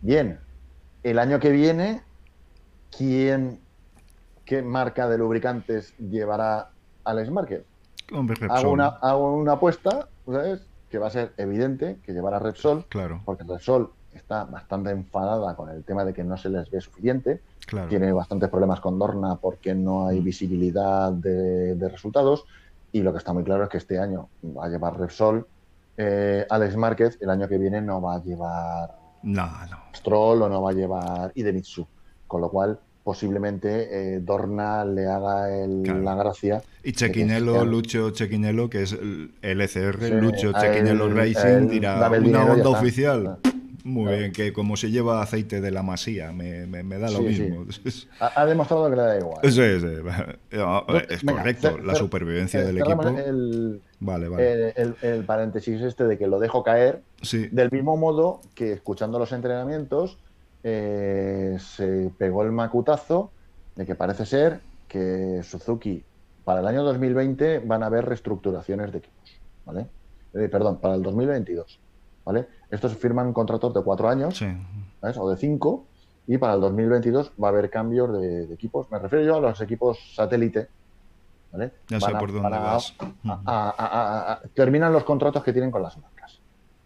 Bien, 0.01 0.39
el 1.03 1.19
año 1.19 1.41
que 1.41 1.51
viene, 1.51 2.03
¿quién, 2.97 3.61
qué 4.45 4.63
marca 4.63 5.09
de 5.09 5.19
lubricantes 5.19 5.97
llevará 5.99 6.71
Alex 7.05 7.31
Márquez? 7.31 7.65
hago, 8.51 8.71
una, 8.71 8.87
hago 8.87 9.35
una 9.35 9.53
apuesta, 9.53 10.09
¿sabes? 10.27 10.61
Que 10.91 10.99
va 10.99 11.07
a 11.07 11.11
ser 11.11 11.33
evidente 11.37 11.99
que 12.05 12.13
llevará 12.13 12.39
Repsol, 12.39 12.85
claro. 12.89 13.23
porque 13.25 13.45
Repsol 13.45 13.91
está 14.13 14.45
bastante 14.45 14.91
enfadada 14.91 15.57
con 15.57 15.71
el 15.71 15.85
tema 15.85 16.05
de 16.05 16.13
que 16.13 16.23
no 16.23 16.37
se 16.37 16.51
les 16.51 16.71
ve 16.71 16.81
suficiente. 16.81 17.41
Tiene 17.89 18.13
bastantes 18.13 18.51
problemas 18.51 18.81
con 18.81 18.99
Dorna 18.99 19.37
porque 19.37 19.75
no 19.75 20.07
hay 20.07 20.21
mm. 20.21 20.25
visibilidad 20.25 21.13
de, 21.13 21.75
de, 21.77 21.89
resultados. 21.89 22.45
Y 22.91 23.01
lo 23.01 23.13
que 23.13 23.19
está 23.19 23.33
muy 23.33 23.45
claro 23.45 23.65
es 23.65 23.71
que 23.71 23.79
este 23.79 23.99
año 23.99 24.29
va 24.45 24.67
a 24.67 24.69
llevar 24.69 24.99
Repsol 24.99 25.47
eh, 25.97 26.47
Alex 26.49 26.77
Márquez 26.77 27.19
el 27.21 27.31
año 27.31 27.49
que 27.49 27.59
viene 27.59 27.81
no 27.81 28.01
va 28.01 28.17
a 28.17 28.23
llevar 28.23 28.91
no, 29.23 29.47
no. 29.71 29.79
Stroll 29.95 30.43
o 30.43 30.49
no 30.49 30.63
va 30.63 30.71
a 30.71 30.75
llevar 30.75 31.33
Idemitsu, 31.35 31.87
con 32.27 32.41
lo 32.41 32.51
cual 32.51 32.79
posiblemente 33.03 34.15
eh, 34.15 34.21
Dorna 34.21 34.85
le 34.85 35.07
haga 35.07 35.49
la 35.49 36.15
gracia. 36.15 36.63
Y 36.83 36.93
Chequinelo, 36.93 37.65
Lucho 37.65 38.11
Chequinelo, 38.11 38.71
que 38.71 38.83
es 38.83 38.93
el 38.93 39.33
LCR, 39.43 40.11
Lucho 40.21 40.53
Chequinelo 40.53 41.09
Racing, 41.09 41.69
dirá 41.69 42.11
una 42.11 42.45
onda 42.45 42.69
oficial. 42.69 43.39
Muy 43.85 44.15
bien, 44.15 44.33
que 44.33 44.53
como 44.53 44.77
se 44.77 44.93
lleva 44.93 45.23
aceite 45.23 45.61
de 45.61 45.73
la 45.73 45.83
masía, 45.83 46.31
me, 46.31 46.67
da 46.67 47.11
lo 47.11 47.21
mismo. 47.21 47.67
Ha, 48.21 48.47
demostrado 48.47 48.89
que 48.89 48.97
le 48.97 49.03
da 49.03 49.19
igual. 49.19 49.41
Sí, 49.51 49.81
sí. 49.81 49.87
Es 51.09 51.25
correcto, 51.25 51.79
la 51.79 51.95
supervivencia 51.97 52.63
del 52.63 52.79
equipo. 52.79 53.09
El, 53.09 53.83
vale, 54.05 54.29
vale. 54.29 54.75
El, 55.03 55.25
paréntesis 55.25 55.81
este 55.81 56.05
de 56.05 56.19
que 56.19 56.27
lo 56.27 56.39
dejo 56.39 56.63
caer, 56.63 57.03
del 57.51 57.71
mismo 57.71 57.97
modo 57.97 58.41
que 58.55 58.73
escuchando 58.73 59.19
los 59.19 59.33
entrenamientos 59.33 60.19
eh, 60.65 61.57
se 61.59 62.11
pegó 62.17 62.43
el 62.43 62.53
macutazo 62.53 63.31
de 63.75 63.87
que 63.87 63.95
parece 63.95 64.27
ser 64.27 64.61
que 64.89 65.41
Suzuki 65.43 66.05
para 66.45 66.61
el 66.61 66.67
año 66.67 66.83
2020 66.83 67.61
van 67.61 67.83
a 67.83 67.87
haber 67.87 68.05
reestructuraciones 68.05 68.93
de 68.93 68.99
equipos. 68.99 69.41
¿vale? 69.65 69.87
Eh, 70.35 70.49
perdón, 70.49 70.79
para 70.79 70.95
el 70.95 71.03
2022. 71.03 71.79
¿vale? 72.25 72.47
Estos 72.71 72.97
firman 72.97 73.33
contratos 73.33 73.75
de 73.75 73.83
cuatro 73.83 74.09
años 74.09 74.41
o 75.17 75.31
de 75.31 75.37
cinco 75.37 75.87
y 76.27 76.39
para 76.39 76.55
el 76.55 76.61
2022 76.61 77.33
va 77.43 77.49
a 77.49 77.51
haber 77.51 77.71
cambios 77.71 78.13
de, 78.13 78.53
equipos. 78.53 78.91
Me 78.91 78.99
refiero 78.99 79.25
yo 79.25 79.37
a 79.37 79.41
los 79.41 79.61
equipos 79.61 79.99
satélite. 80.15 80.69
¿Vale? 81.53 81.73
Ya 81.89 82.01
sé 82.01 82.13
por 82.13 82.33
dónde 82.33 82.59
vas. 82.59 82.95
terminan 84.55 84.93
los 84.93 85.05
contratos 85.05 85.43
que 85.45 85.53
tienen 85.53 85.71
con 85.71 85.83
las 85.83 85.97
marcas. 85.99 86.41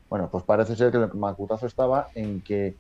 Bueno, 0.08 0.28
pues 0.30 0.44
parece 0.44 0.76
ser 0.76 0.90
que 0.90 0.98
el 0.98 1.14
macutazo 1.14 1.66
estaba 1.66 2.08
en 2.14 2.40
que 2.42 2.76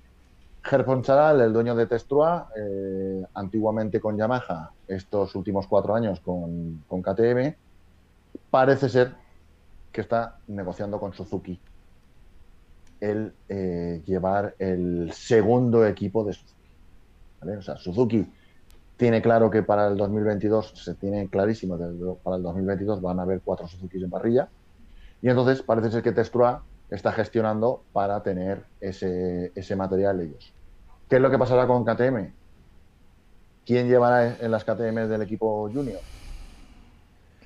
Gerpon 0.62 1.02
Charal, 1.02 1.40
el 1.40 1.52
dueño 1.52 1.74
de 1.74 1.86
Testrua, 1.86 2.48
eh, 2.56 3.24
antiguamente 3.34 4.00
con 4.00 4.16
Yamaha, 4.16 4.70
estos 4.88 5.34
últimos 5.34 5.66
cuatro 5.66 5.94
años 5.94 6.20
con, 6.20 6.82
con 6.88 7.02
KTM, 7.02 7.54
parece 8.50 8.88
ser 8.88 9.14
que 9.92 10.00
está 10.00 10.38
negociando 10.48 10.98
con 10.98 11.12
Suzuki 11.12 11.58
el 13.00 13.32
eh, 13.48 14.02
llevar 14.06 14.54
el 14.58 15.12
segundo 15.12 15.86
equipo 15.86 16.24
de 16.24 16.32
Suzuki. 16.32 16.56
O 17.58 17.62
sea, 17.62 17.76
Suzuki 17.76 18.26
tiene 18.96 19.20
claro 19.20 19.50
que 19.50 19.62
para 19.62 19.88
el 19.88 19.96
2022, 19.96 20.72
se 20.74 20.94
tiene 20.94 21.28
clarísimo 21.28 21.76
que 21.76 21.84
para 22.22 22.36
el 22.36 22.42
2022 22.42 23.02
van 23.02 23.20
a 23.20 23.22
haber 23.22 23.40
cuatro 23.44 23.68
Suzuki 23.68 24.02
en 24.02 24.10
parrilla. 24.10 24.48
Y 25.20 25.28
entonces 25.28 25.62
parece 25.62 25.90
ser 25.90 26.02
que 26.02 26.12
Testrua 26.12 26.62
está 26.90 27.12
gestionando 27.12 27.82
para 27.92 28.22
tener 28.22 28.64
ese, 28.80 29.52
ese 29.54 29.76
material 29.76 30.20
ellos. 30.20 30.52
¿Qué 31.08 31.16
es 31.16 31.22
lo 31.22 31.30
que 31.30 31.38
pasará 31.38 31.66
con 31.66 31.84
KTM? 31.84 32.32
¿Quién 33.66 33.88
llevará 33.88 34.36
en 34.40 34.50
las 34.50 34.64
KTM 34.64 35.08
del 35.08 35.22
equipo 35.22 35.68
junior? 35.72 36.00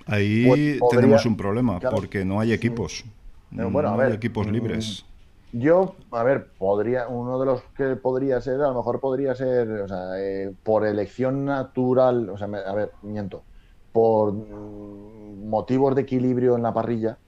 Ahí 0.07 0.47
pues 0.47 0.91
tenemos 0.91 1.25
un 1.25 1.37
problema, 1.37 1.81
porque 1.81 2.25
no 2.25 2.41
hay 2.41 2.53
equipos. 2.53 3.05
no 3.51 4.01
hay 4.01 4.13
equipos 4.13 4.47
libres. 4.47 5.05
Yo, 5.53 5.97
a 6.13 6.23
ver, 6.23 6.53
podría, 6.59 7.09
uno 7.09 7.41
de 7.41 7.47
los 7.47 7.63
que 7.77 7.97
podría 7.97 8.41
ser, 8.41 8.61
a 8.61 8.69
lo 8.69 8.75
mejor 8.75 9.01
podría 9.01 9.35
ser, 9.35 9.69
o 9.69 9.89
sea, 9.89 10.19
eh, 10.19 10.55
por 10.63 10.87
elección 10.87 11.45
natural, 11.45 12.31
o 12.31 12.39
sea, 12.39 12.47
a 12.47 12.75
ver, 12.75 12.93
miento, 13.03 13.43
por 13.93 14.33
mm, 14.33 15.49
motivos 15.49 15.97
de 15.97 16.03
equilibrio 16.03 16.55
en 16.55 16.63
la 16.63 16.73
parrilla, 16.73 17.19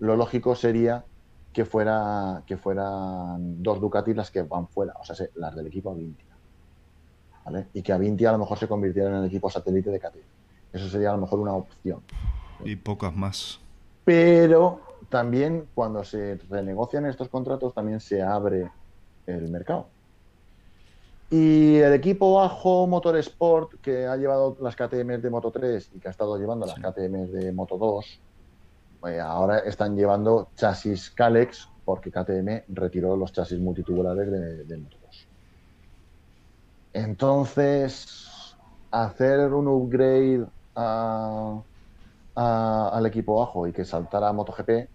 lo 0.00 0.16
lógico 0.16 0.56
sería 0.56 1.04
que 1.52 1.64
fuera 1.64 2.42
que 2.46 2.56
fueran 2.56 3.62
dos 3.62 3.80
Ducati 3.80 4.14
las 4.14 4.30
que 4.30 4.42
van 4.42 4.66
fuera, 4.68 4.94
o 5.00 5.04
sea, 5.04 5.14
las 5.36 5.54
del 5.54 5.66
equipo 5.66 5.92
Avintia. 5.92 6.26
¿vale? 7.44 7.66
Y 7.72 7.82
que 7.82 7.92
Avintia 7.92 8.30
a 8.30 8.32
lo 8.32 8.38
mejor 8.38 8.58
se 8.58 8.68
convirtiera 8.68 9.10
en 9.10 9.16
el 9.16 9.24
equipo 9.26 9.48
satélite 9.48 9.90
de 9.90 10.00
KTM. 10.00 10.18
Eso 10.72 10.88
sería 10.88 11.10
a 11.10 11.14
lo 11.14 11.22
mejor 11.22 11.40
una 11.40 11.52
opción. 11.52 12.00
Y 12.64 12.76
pocas 12.76 13.14
más. 13.14 13.60
Pero 14.04 14.80
también 15.10 15.66
cuando 15.74 16.04
se 16.04 16.38
renegocian 16.48 17.04
estos 17.04 17.28
contratos 17.28 17.74
también 17.74 18.00
se 18.00 18.22
abre 18.22 18.70
el 19.26 19.48
mercado. 19.48 19.88
Y 21.30 21.76
el 21.76 21.92
equipo 21.92 22.34
bajo 22.34 22.86
Motorsport, 22.86 23.80
que 23.80 24.06
ha 24.06 24.16
llevado 24.16 24.56
las 24.60 24.74
KTM 24.74 25.20
de 25.20 25.30
Moto 25.30 25.50
3 25.50 25.90
y 25.94 26.00
que 26.00 26.08
ha 26.08 26.10
estado 26.10 26.36
llevando 26.38 26.66
las 26.66 26.76
KTM 26.76 27.30
de 27.30 27.52
Moto 27.52 27.76
2, 27.76 28.20
eh, 29.06 29.20
ahora 29.20 29.60
están 29.60 29.96
llevando 29.96 30.48
chasis 30.56 31.10
Calex 31.10 31.68
porque 31.84 32.10
KTM 32.10 32.62
retiró 32.68 33.16
los 33.16 33.32
chasis 33.32 33.58
multitubulares 33.60 34.30
de, 34.66 34.76
Moto 34.76 34.96
2. 35.06 35.26
Entonces, 36.94 38.56
hacer 38.90 39.52
un 39.52 39.68
upgrade 39.68 40.46
al 42.34 43.06
equipo 43.06 43.38
bajo 43.40 43.66
y 43.66 43.72
que 43.72 43.84
saltara 43.84 44.28
a 44.28 44.32
MotoGP 44.32 44.88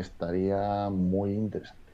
estaría 0.00 0.88
muy 0.90 1.32
interesante. 1.32 1.88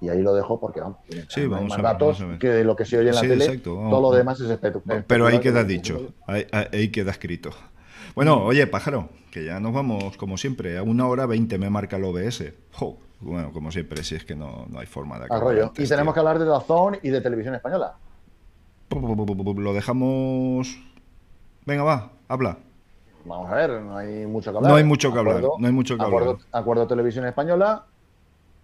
Y 0.00 0.08
ahí 0.08 0.20
lo 0.20 0.34
dejo 0.34 0.58
porque 0.58 0.80
vamos, 0.80 0.98
sí, 1.28 1.46
vamos 1.46 1.68
más 1.68 1.80
datos 1.80 2.24
que 2.40 2.48
de 2.48 2.64
lo 2.64 2.74
que 2.74 2.84
se 2.84 2.98
oye 2.98 3.10
en 3.10 3.14
la 3.14 3.20
tele, 3.20 3.58
todo 3.58 4.00
lo 4.00 4.10
demás 4.10 4.40
es 4.40 4.50
espectacular. 4.50 5.04
Pero 5.06 5.26
ahí 5.26 5.38
queda 5.38 5.62
dicho, 5.62 6.12
ahí, 6.26 6.88
queda 6.88 7.12
escrito. 7.12 7.50
Bueno, 8.16 8.42
oye, 8.42 8.66
pájaro, 8.66 9.10
que 9.30 9.44
ya 9.44 9.60
nos 9.60 9.72
vamos 9.72 10.16
como 10.16 10.36
siempre, 10.36 10.76
a 10.76 10.82
una 10.82 11.06
hora 11.06 11.26
veinte 11.26 11.56
me 11.56 11.70
marca 11.70 11.98
el 11.98 12.04
OBS. 12.04 12.52
bueno, 13.20 13.52
como 13.52 13.70
siempre, 13.70 14.02
si 14.02 14.16
es 14.16 14.24
que 14.24 14.34
no, 14.34 14.66
hay 14.76 14.86
forma 14.86 15.20
de 15.20 15.26
acabar. 15.26 15.72
y 15.78 15.86
tenemos 15.86 16.14
que 16.14 16.20
hablar 16.20 16.40
de 16.40 16.46
Dazón 16.46 16.98
y 17.00 17.10
de 17.10 17.20
televisión 17.20 17.54
española. 17.54 17.94
Lo 18.90 19.72
dejamos. 19.72 20.82
Venga, 21.64 21.84
va, 21.84 22.10
habla. 22.26 22.58
Vamos 23.24 23.50
a 23.50 23.54
ver, 23.54 23.82
no 23.82 23.96
hay 23.96 24.26
mucho 24.26 24.50
que 24.50 24.56
hablar. 24.56 24.72
No 24.72 24.76
hay 24.76 24.84
mucho 24.84 25.12
que 25.12 25.18
hablar. 25.18 25.42
no 25.42 25.66
hay 25.66 25.72
mucho 25.72 25.96
que 25.96 26.04
acuerdo, 26.04 26.30
hablar. 26.30 26.46
Acuerdo 26.52 26.86
Televisión 26.86 27.26
Española 27.26 27.84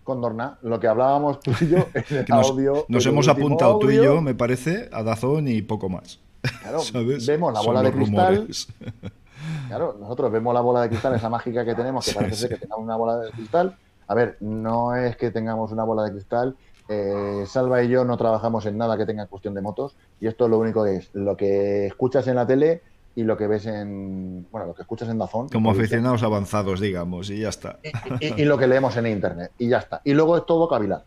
con 0.09 0.21
Dorna. 0.21 0.59
Lo 0.63 0.81
que 0.81 0.89
hablábamos 0.89 1.41
tú 1.41 1.53
y 1.61 1.69
yo 1.69 1.79
en 1.95 2.25
nos, 2.29 2.51
audio. 2.51 2.85
Nos 2.89 3.07
hemos 3.07 3.29
apuntado 3.29 3.79
tú 3.79 3.91
y 3.91 3.97
yo, 3.97 4.21
me 4.21 4.35
parece, 4.35 4.89
a 4.93 5.03
Dazón 5.03 5.49
y 5.49 5.63
poco 5.63 5.89
más. 5.89 6.19
Claro, 6.63 6.81
vemos 7.27 7.53
la 7.53 7.61
bola 7.61 7.83
de 7.83 7.93
cristal. 7.93 8.49
Claro, 9.69 9.97
nosotros 10.01 10.33
vemos 10.33 10.53
la 10.53 10.61
bola 10.61 10.83
de 10.83 10.89
cristal, 10.89 11.15
esa 11.15 11.29
mágica 11.29 11.65
que 11.65 11.75
tenemos, 11.75 12.05
que 12.05 12.13
parece 12.13 12.35
ser 12.35 12.49
que 12.51 12.57
tengamos 12.57 12.85
una 12.85 12.97
bola 12.97 13.19
de 13.19 13.31
cristal. 13.31 13.77
A 14.07 14.15
ver, 14.15 14.37
no 14.41 14.97
es 14.97 15.17
que 15.17 15.31
tengamos 15.31 15.71
una 15.73 15.85
bola 15.85 16.03
de 16.03 16.11
cristal. 16.11 16.57
Eh, 16.89 17.45
Salva 17.47 17.83
y 17.83 17.89
yo 17.89 18.05
no 18.05 18.17
trabajamos 18.17 18.67
en 18.67 18.79
nada 18.79 18.97
que 18.97 19.07
tenga 19.07 19.27
cuestión 19.27 19.55
de 19.55 19.61
motos. 19.61 19.95
Y 20.21 20.27
esto 20.27 20.49
lo 20.49 20.59
único 20.59 20.87
es 20.87 21.11
lo 21.13 21.37
que 21.37 21.87
escuchas 21.87 22.27
en 22.27 22.37
la 22.37 22.47
tele 22.47 22.83
y 23.15 23.25
lo 23.25 23.37
que 23.37 23.47
ves 23.47 23.67
en. 23.67 24.47
Bueno, 24.51 24.69
lo 24.69 24.75
que 24.75 24.83
escuchas 24.83 25.09
en 25.09 25.19
Dazón. 25.19 25.49
Como 25.49 25.71
aficionados 25.71 26.23
avanzados, 26.23 26.81
digamos, 26.81 27.31
y 27.31 27.41
ya 27.41 27.49
está. 27.49 27.79
Y, 28.21 28.45
lo 28.45 28.59
que 28.59 28.67
leemos 28.67 28.97
en 28.97 29.07
internet, 29.07 29.53
y 29.59 29.69
ya 29.69 29.79
está. 29.79 30.01
Y 30.05 30.15
luego 30.15 30.37
es 30.37 30.47
todo 30.47 30.69
cavilar. 30.69 31.05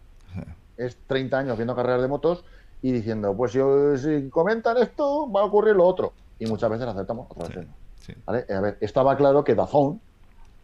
Es 0.78 0.98
30 1.08 1.38
años 1.38 1.58
viendo 1.58 1.76
carreras 1.76 2.02
de 2.02 2.08
motos 2.08 2.44
y 2.82 2.92
diciendo, 2.92 3.36
pues 3.36 3.52
si 3.52 4.30
comentan 4.30 4.78
esto, 4.78 5.32
va 5.32 5.42
a 5.42 5.46
ocurrir 5.46 5.76
lo 5.76 5.86
otro. 5.86 6.14
Y 6.40 6.48
muchas 6.48 6.70
veces 6.72 6.88
aceptamos, 6.88 7.28
otras 7.30 7.50
veces 7.50 7.68
A 8.26 8.32
ver, 8.32 8.78
estaba 8.82 9.16
claro 9.16 9.44
que 9.44 9.54
Dazón, 9.54 10.02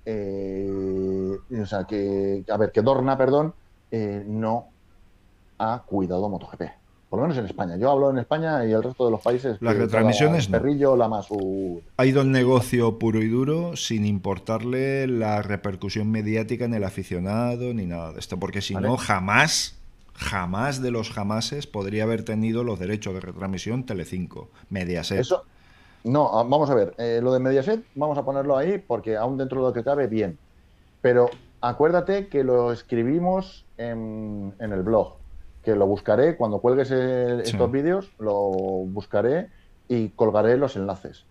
eh, 0.05 1.37
o 1.61 1.65
sea, 1.65 1.83
que, 1.83 2.43
a 2.49 2.57
ver, 2.57 2.71
que 2.71 2.81
Dorna, 2.81 3.17
perdón, 3.17 3.53
eh, 3.91 4.23
no 4.25 4.67
ha 5.59 5.83
cuidado 5.85 6.27
MotoGP 6.29 6.63
por 7.09 7.19
lo 7.19 7.23
menos 7.23 7.37
en 7.37 7.45
España. 7.45 7.77
Yo 7.77 7.89
hablo 7.89 8.09
en 8.09 8.17
España 8.17 8.65
y 8.65 8.73
el 8.73 8.83
resto 8.83 9.05
de 9.05 9.11
los 9.11 9.21
países. 9.21 9.57
Las 9.61 9.77
retransmisiones 9.77 10.47
Perrillo, 10.47 10.95
la 10.97 11.07
más 11.07 11.27
Ha 11.95 12.05
ido 12.05 12.21
el 12.21 12.31
negocio 12.31 12.99
puro 12.99 13.21
y 13.21 13.29
duro 13.29 13.75
sin 13.75 14.05
importarle 14.05 15.07
la 15.07 15.41
repercusión 15.41 16.11
mediática 16.11 16.65
en 16.65 16.73
el 16.73 16.83
aficionado 16.83 17.73
ni 17.73 17.85
nada 17.85 18.11
de 18.13 18.19
esto, 18.19 18.37
porque 18.37 18.61
si 18.61 18.75
no, 18.75 18.97
jamás, 18.97 19.79
jamás 20.13 20.81
de 20.81 20.91
los 20.91 21.09
jamases 21.09 21.65
podría 21.65 22.03
haber 22.03 22.23
tenido 22.23 22.63
los 22.63 22.77
derechos 22.77 23.13
de 23.13 23.21
retransmisión 23.21 23.85
Telecinco, 23.85 24.49
Mediaset. 24.69 25.19
Eso. 25.19 25.43
No, 26.03 26.39
ah, 26.39 26.43
vamos 26.43 26.69
a 26.69 26.75
ver, 26.75 26.93
eh, 26.97 27.19
lo 27.23 27.33
de 27.33 27.39
Mediaset 27.39 27.83
vamos 27.95 28.17
a 28.17 28.23
ponerlo 28.23 28.57
ahí 28.57 28.77
porque 28.85 29.15
aún 29.15 29.37
dentro 29.37 29.61
de 29.61 29.67
lo 29.67 29.73
que 29.73 29.83
cabe, 29.83 30.07
bien. 30.07 30.37
Pero 31.01 31.29
acuérdate 31.61 32.27
que 32.27 32.43
lo 32.43 32.73
escribimos 32.73 33.65
en 33.77 34.53
el 34.59 34.81
blog 34.83 35.16
que 35.67 35.75
lo 35.75 35.85
buscaré, 35.85 36.37
cuando 36.37 36.59
cuelgues 36.59 36.91
estos 36.91 37.69
vídeos, 37.69 38.09
lo 38.19 38.51
buscaré 38.85 39.49
y 39.89 40.07
colgaré 40.11 40.55
los 40.55 40.77
enlaces. 40.77 41.25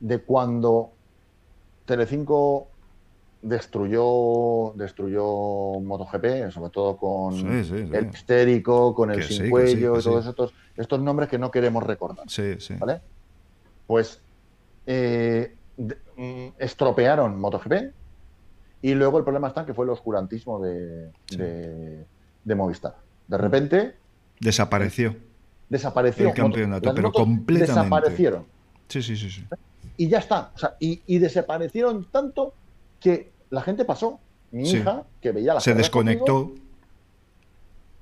De 0.00 0.18
cuando 0.18 0.90
Telecinco 1.86 2.68
destruyó 3.40 4.74
destruyó 4.74 5.80
MotoGP, 5.80 6.50
sobre 6.50 6.70
todo 6.70 6.98
con 6.98 7.34
el 7.34 8.10
histérico, 8.12 8.94
con 8.94 9.12
el 9.12 9.22
sin 9.22 9.48
cuello 9.48 9.98
y 9.98 10.02
todos 10.02 10.26
estos, 10.26 10.52
estos 10.76 11.00
nombres 11.00 11.30
que 11.30 11.38
no 11.38 11.50
queremos 11.50 11.82
recordar. 11.82 12.28
¿Vale? 12.78 13.00
Pues 13.86 14.20
eh, 14.84 15.56
mm, 15.78 16.48
estropearon 16.58 17.40
MotoGP 17.40 17.94
y 18.82 18.92
luego 18.92 19.16
el 19.16 19.24
problema 19.24 19.48
está 19.48 19.64
que 19.64 19.72
fue 19.72 19.86
el 19.86 19.90
oscurantismo 19.92 20.60
de, 20.60 21.10
de 21.30 22.54
Movistar. 22.54 23.08
De 23.30 23.38
repente. 23.38 23.94
Desapareció. 24.40 25.14
Desapareció. 25.68 26.28
El 26.28 26.34
campeonato, 26.34 26.92
pero 26.92 27.12
completamente. 27.12 27.72
Desaparecieron. 27.72 28.44
Sí, 28.88 29.02
sí, 29.02 29.16
sí, 29.16 29.30
sí. 29.30 29.46
Y 29.96 30.08
ya 30.08 30.18
está. 30.18 30.50
O 30.52 30.58
sea, 30.58 30.74
y, 30.80 31.18
desaparecieron 31.18 32.06
tanto 32.10 32.54
que 32.98 33.30
la 33.50 33.62
gente 33.62 33.84
pasó. 33.84 34.18
Mi 34.50 34.68
hija, 34.68 35.04
que 35.20 35.30
veía 35.30 35.54
la 35.54 35.60
Se 35.60 35.74
desconectó. 35.74 36.50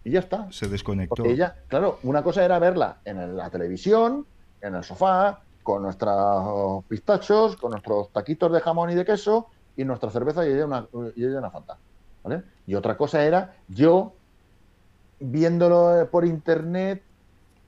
y 0.03 0.13
ya 0.13 0.21
está. 0.21 0.51
Se 0.51 0.67
desconectó. 0.67 1.17
Porque 1.17 1.31
ella, 1.31 1.57
claro, 1.69 1.99
una 2.05 2.23
cosa 2.23 2.43
era 2.43 2.59
verla 2.59 3.01
en 3.05 3.37
la 3.37 3.51
televisión, 3.51 4.25
en 4.63 4.77
el 4.77 4.83
sofá, 4.83 5.43
con 5.63 5.83
nuestros 5.83 6.87
pistachos, 6.87 7.59
con 7.59 7.73
nuestros 7.73 8.11
taquitos 8.15 8.51
de 8.51 8.61
jamón 8.61 8.89
y 8.89 8.95
de 8.95 9.05
queso 9.05 9.49
y 9.77 9.85
nuestra 9.85 10.09
cerveza 10.09 10.49
y 10.49 10.53
ella 10.53 10.65
una, 10.65 10.87
y 11.15 11.23
ella 11.23 11.39
una 11.41 11.51
fanta. 11.51 11.77
¿vale? 12.25 12.45
Y 12.67 12.75
otra 12.75 12.97
cosa 12.97 13.23
era 13.23 13.57
yo 13.69 14.15
viéndolo 15.21 16.09
por 16.11 16.25
internet 16.25 17.03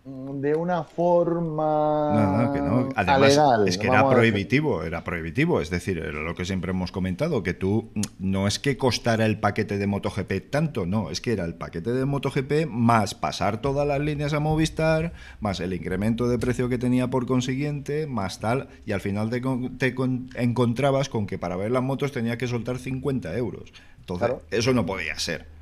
mm, 0.04 0.40
de 0.40 0.54
una 0.54 0.84
forma 0.84 2.12
no, 2.14 2.42
no, 2.42 2.52
que 2.52 2.60
no. 2.60 2.88
Además, 2.94 3.38
es 3.66 3.78
que 3.78 3.88
era 3.88 4.08
prohibitivo, 4.08 4.84
era 4.84 5.04
prohibitivo, 5.04 5.60
es 5.60 5.70
decir, 5.70 5.98
lo 5.98 6.34
que 6.34 6.44
siempre 6.44 6.70
hemos 6.70 6.92
comentado, 6.92 7.42
que 7.42 7.54
tú 7.54 7.90
mm, 7.94 8.00
no 8.18 8.46
es 8.46 8.58
que 8.58 8.76
costara 8.76 9.26
el 9.26 9.38
paquete 9.38 9.78
de 9.78 9.86
MotoGP 9.86 10.50
tanto, 10.50 10.86
no, 10.86 11.10
es 11.10 11.20
que 11.20 11.32
era 11.32 11.44
el 11.44 11.54
paquete 11.54 11.92
de 11.92 12.04
MotoGP 12.04 12.66
más 12.68 13.14
pasar 13.14 13.60
todas 13.60 13.86
las 13.86 14.00
líneas 14.00 14.32
a 14.32 14.40
Movistar, 14.40 15.12
más 15.40 15.60
el 15.60 15.74
incremento 15.74 16.28
de 16.28 16.38
precio 16.38 16.68
que 16.68 16.78
tenía 16.78 17.08
por 17.08 17.26
consiguiente, 17.26 18.06
más 18.06 18.40
tal, 18.40 18.68
y 18.86 18.92
al 18.92 19.00
final 19.00 19.30
te, 19.30 19.40
te 19.78 19.94
encontrabas 20.34 21.08
con 21.08 21.26
que 21.26 21.38
para 21.38 21.56
ver 21.56 21.70
las 21.70 21.82
motos 21.82 22.12
tenía 22.12 22.38
que 22.38 22.46
soltar 22.46 22.78
50 22.78 23.36
euros. 23.36 23.72
Entonces, 24.00 24.30
eso 24.50 24.72
no 24.72 24.86
podía 24.86 25.18
ser. 25.18 25.59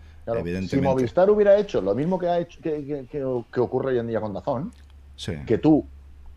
Si 0.68 0.80
Movistar 0.80 1.30
hubiera 1.30 1.58
hecho 1.58 1.80
lo 1.80 1.94
mismo 1.94 2.18
que 2.18 2.28
ha 2.28 2.38
hecho 2.38 2.60
que, 2.60 3.24
ocurre 3.56 3.92
hoy 3.92 3.98
en 3.98 4.08
día 4.08 4.20
con 4.20 4.32
Dazón, 4.32 4.72
que 5.46 5.58
tú 5.58 5.86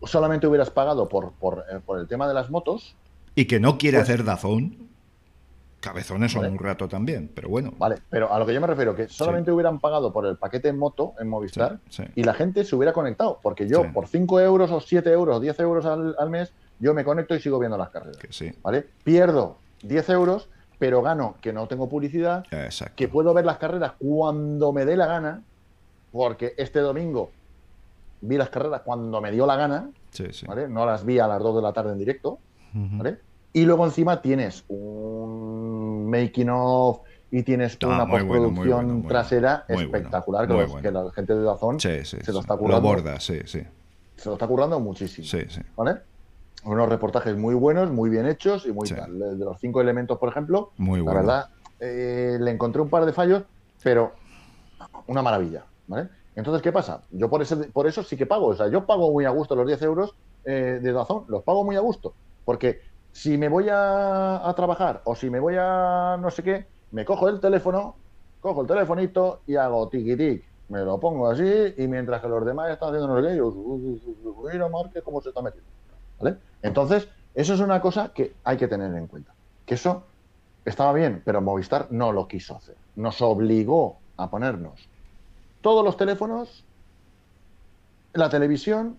solamente 0.04 0.46
hubieras 0.46 0.70
pagado 0.70 1.08
por, 1.08 1.32
eh, 1.70 1.78
por, 1.84 1.98
el 1.98 2.08
tema 2.08 2.26
de 2.26 2.34
las 2.34 2.50
motos. 2.50 2.96
Y 3.34 3.46
que 3.46 3.60
no 3.60 3.78
quiere 3.78 3.98
pues 3.98 4.08
hacer 4.08 4.24
Dazón, 4.24 4.88
cabezones 5.80 6.32
son 6.32 6.46
un 6.46 6.58
rato 6.58 6.88
también, 6.88 7.30
pero 7.34 7.48
bueno. 7.48 7.72
Vale, 7.76 7.96
pero 8.08 8.32
a 8.32 8.38
lo 8.38 8.46
que 8.46 8.54
yo 8.54 8.60
me 8.60 8.66
refiero, 8.66 8.94
que 8.94 9.08
solamente 9.08 9.50
hubieran 9.50 9.80
pagado 9.80 10.12
por 10.12 10.26
el 10.26 10.36
paquete 10.36 10.68
en 10.68 10.78
moto 10.78 11.14
en 11.18 11.28
Movistar 11.28 11.78
y 12.14 12.24
la 12.24 12.34
gente 12.34 12.64
se 12.64 12.74
hubiera 12.76 12.92
conectado, 12.92 13.38
porque 13.42 13.68
yo 13.68 13.92
por 13.92 14.08
5 14.08 14.40
euros 14.40 14.70
o 14.70 14.80
7 14.80 15.10
euros 15.10 15.36
o 15.36 15.40
10 15.40 15.60
euros 15.60 15.84
al, 15.84 16.14
al, 16.18 16.30
mes, 16.30 16.52
yo 16.78 16.94
me 16.94 17.04
conecto 17.04 17.34
y 17.34 17.40
sigo 17.40 17.58
viendo 17.58 17.76
las 17.76 17.90
carreras. 17.90 18.18
¿Vale? 18.62 18.86
Pierdo 19.04 19.58
10 19.82 20.08
euros, 20.10 20.48
pero 20.82 21.00
gano 21.00 21.36
que 21.40 21.52
no 21.52 21.68
tengo 21.68 21.88
publicidad, 21.88 22.44
que 22.96 23.06
puedo 23.06 23.32
ver 23.32 23.44
las 23.44 23.58
carreras 23.58 23.92
cuando 24.00 24.72
me 24.72 24.84
dé 24.84 24.96
la 24.96 25.06
gana, 25.06 25.44
porque 26.10 26.54
este 26.58 26.80
domingo 26.80 27.30
vi 28.20 28.36
las 28.36 28.48
carreras 28.48 28.80
cuando 28.80 29.20
me 29.20 29.30
dio 29.30 29.46
la 29.46 29.54
gana, 29.54 29.90
no 30.68 30.84
las 30.84 31.04
vi 31.04 31.20
a 31.20 31.28
las 31.28 31.40
2 31.40 31.54
de 31.54 31.62
la 31.62 31.72
tarde 31.72 31.92
en 31.92 31.98
directo, 31.98 32.40
y 33.52 33.64
luego 33.64 33.84
encima 33.84 34.20
tienes 34.20 34.64
un 34.66 36.10
making 36.10 36.50
of 36.50 36.98
y 37.30 37.44
tienes 37.44 37.78
una 37.84 38.04
postproducción 38.04 39.06
trasera 39.06 39.64
espectacular 39.68 40.48
que, 40.48 40.90
la 40.90 41.12
gente 41.12 41.32
de 41.32 41.44
Dazón 41.44 41.78
se 41.78 42.32
lo 42.32 42.40
está 42.40 42.56
currando. 42.56 42.92
Lo 42.92 43.20
sí, 43.20 43.38
sí. 43.44 43.62
Se 44.16 44.28
lo 44.28 44.32
está 44.32 44.48
currando 44.48 44.80
muchísimo. 44.80 45.28
Sí, 45.28 45.42
sí. 45.48 45.60
¿Vale? 45.76 46.00
Unos 46.64 46.88
reportajes 46.88 47.36
muy 47.36 47.54
buenos, 47.54 47.90
muy 47.90 48.08
bien 48.08 48.26
hechos 48.26 48.66
y 48.66 48.72
muy 48.72 48.88
tal. 48.88 49.18
De 49.18 49.44
los 49.44 49.58
cinco 49.58 49.80
elementos, 49.80 50.18
por 50.18 50.28
ejemplo, 50.28 50.70
muy 50.76 51.04
la 51.04 51.12
verdad, 51.12 51.48
eh, 51.80 52.38
le 52.40 52.50
encontré 52.50 52.80
un 52.80 52.88
par 52.88 53.04
de 53.04 53.12
fallos, 53.12 53.42
pero 53.82 54.12
una 55.08 55.22
maravilla. 55.22 55.64
¿vale? 55.88 56.08
Entonces, 56.36 56.62
¿qué 56.62 56.72
pasa? 56.72 57.02
Yo 57.10 57.28
por, 57.28 57.42
ese, 57.42 57.56
por 57.56 57.86
eso 57.86 58.02
sí 58.02 58.16
que 58.16 58.26
pago. 58.26 58.46
O 58.46 58.54
sea, 58.54 58.68
yo 58.68 58.86
pago 58.86 59.10
muy 59.12 59.24
a 59.24 59.30
gusto 59.30 59.56
los 59.56 59.66
10 59.66 59.82
euros 59.82 60.14
eh, 60.44 60.78
de 60.82 60.92
Dazón, 60.92 61.24
los 61.28 61.42
pago 61.42 61.64
muy 61.64 61.76
a 61.76 61.80
gusto. 61.80 62.14
Porque 62.44 62.80
si 63.10 63.36
me 63.36 63.48
voy 63.48 63.68
a, 63.68 64.48
a, 64.48 64.54
trabajar 64.54 65.02
o 65.04 65.14
si 65.14 65.28
me 65.30 65.40
voy 65.40 65.56
a 65.58 66.16
no 66.20 66.30
sé 66.30 66.42
qué, 66.42 66.66
me 66.92 67.04
cojo 67.04 67.28
el 67.28 67.40
teléfono, 67.40 67.96
cojo 68.40 68.62
el 68.62 68.66
telefonito 68.66 69.40
y 69.46 69.56
hago 69.56 69.88
tiki 69.88 70.16
tic. 70.16 70.44
Me 70.68 70.80
lo 70.80 70.98
pongo 70.98 71.28
así 71.28 71.74
y 71.76 71.86
mientras 71.86 72.22
que 72.22 72.28
los 72.28 72.46
demás 72.46 72.70
están 72.70 72.88
haciendo 72.88 73.08
no 73.08 73.20
sé 73.20 73.28
qué, 73.28 73.36
yo, 73.36 73.52
mira, 74.50 74.68
Marque, 74.68 75.02
cómo 75.02 75.20
se 75.20 75.28
está 75.28 75.42
metiendo. 75.42 75.68
¿Vale? 76.22 76.36
Entonces, 76.62 77.08
eso 77.34 77.54
es 77.54 77.60
una 77.60 77.80
cosa 77.80 78.12
que 78.12 78.34
hay 78.44 78.56
que 78.56 78.68
tener 78.68 78.94
en 78.94 79.06
cuenta. 79.06 79.34
Que 79.66 79.74
eso 79.74 80.04
estaba 80.64 80.92
bien, 80.92 81.22
pero 81.24 81.40
Movistar 81.40 81.88
no 81.90 82.12
lo 82.12 82.28
quiso 82.28 82.56
hacer. 82.56 82.76
Nos 82.96 83.20
obligó 83.20 83.98
a 84.16 84.30
ponernos 84.30 84.88
todos 85.62 85.84
los 85.84 85.96
teléfonos, 85.96 86.64
la 88.12 88.28
televisión 88.28 88.98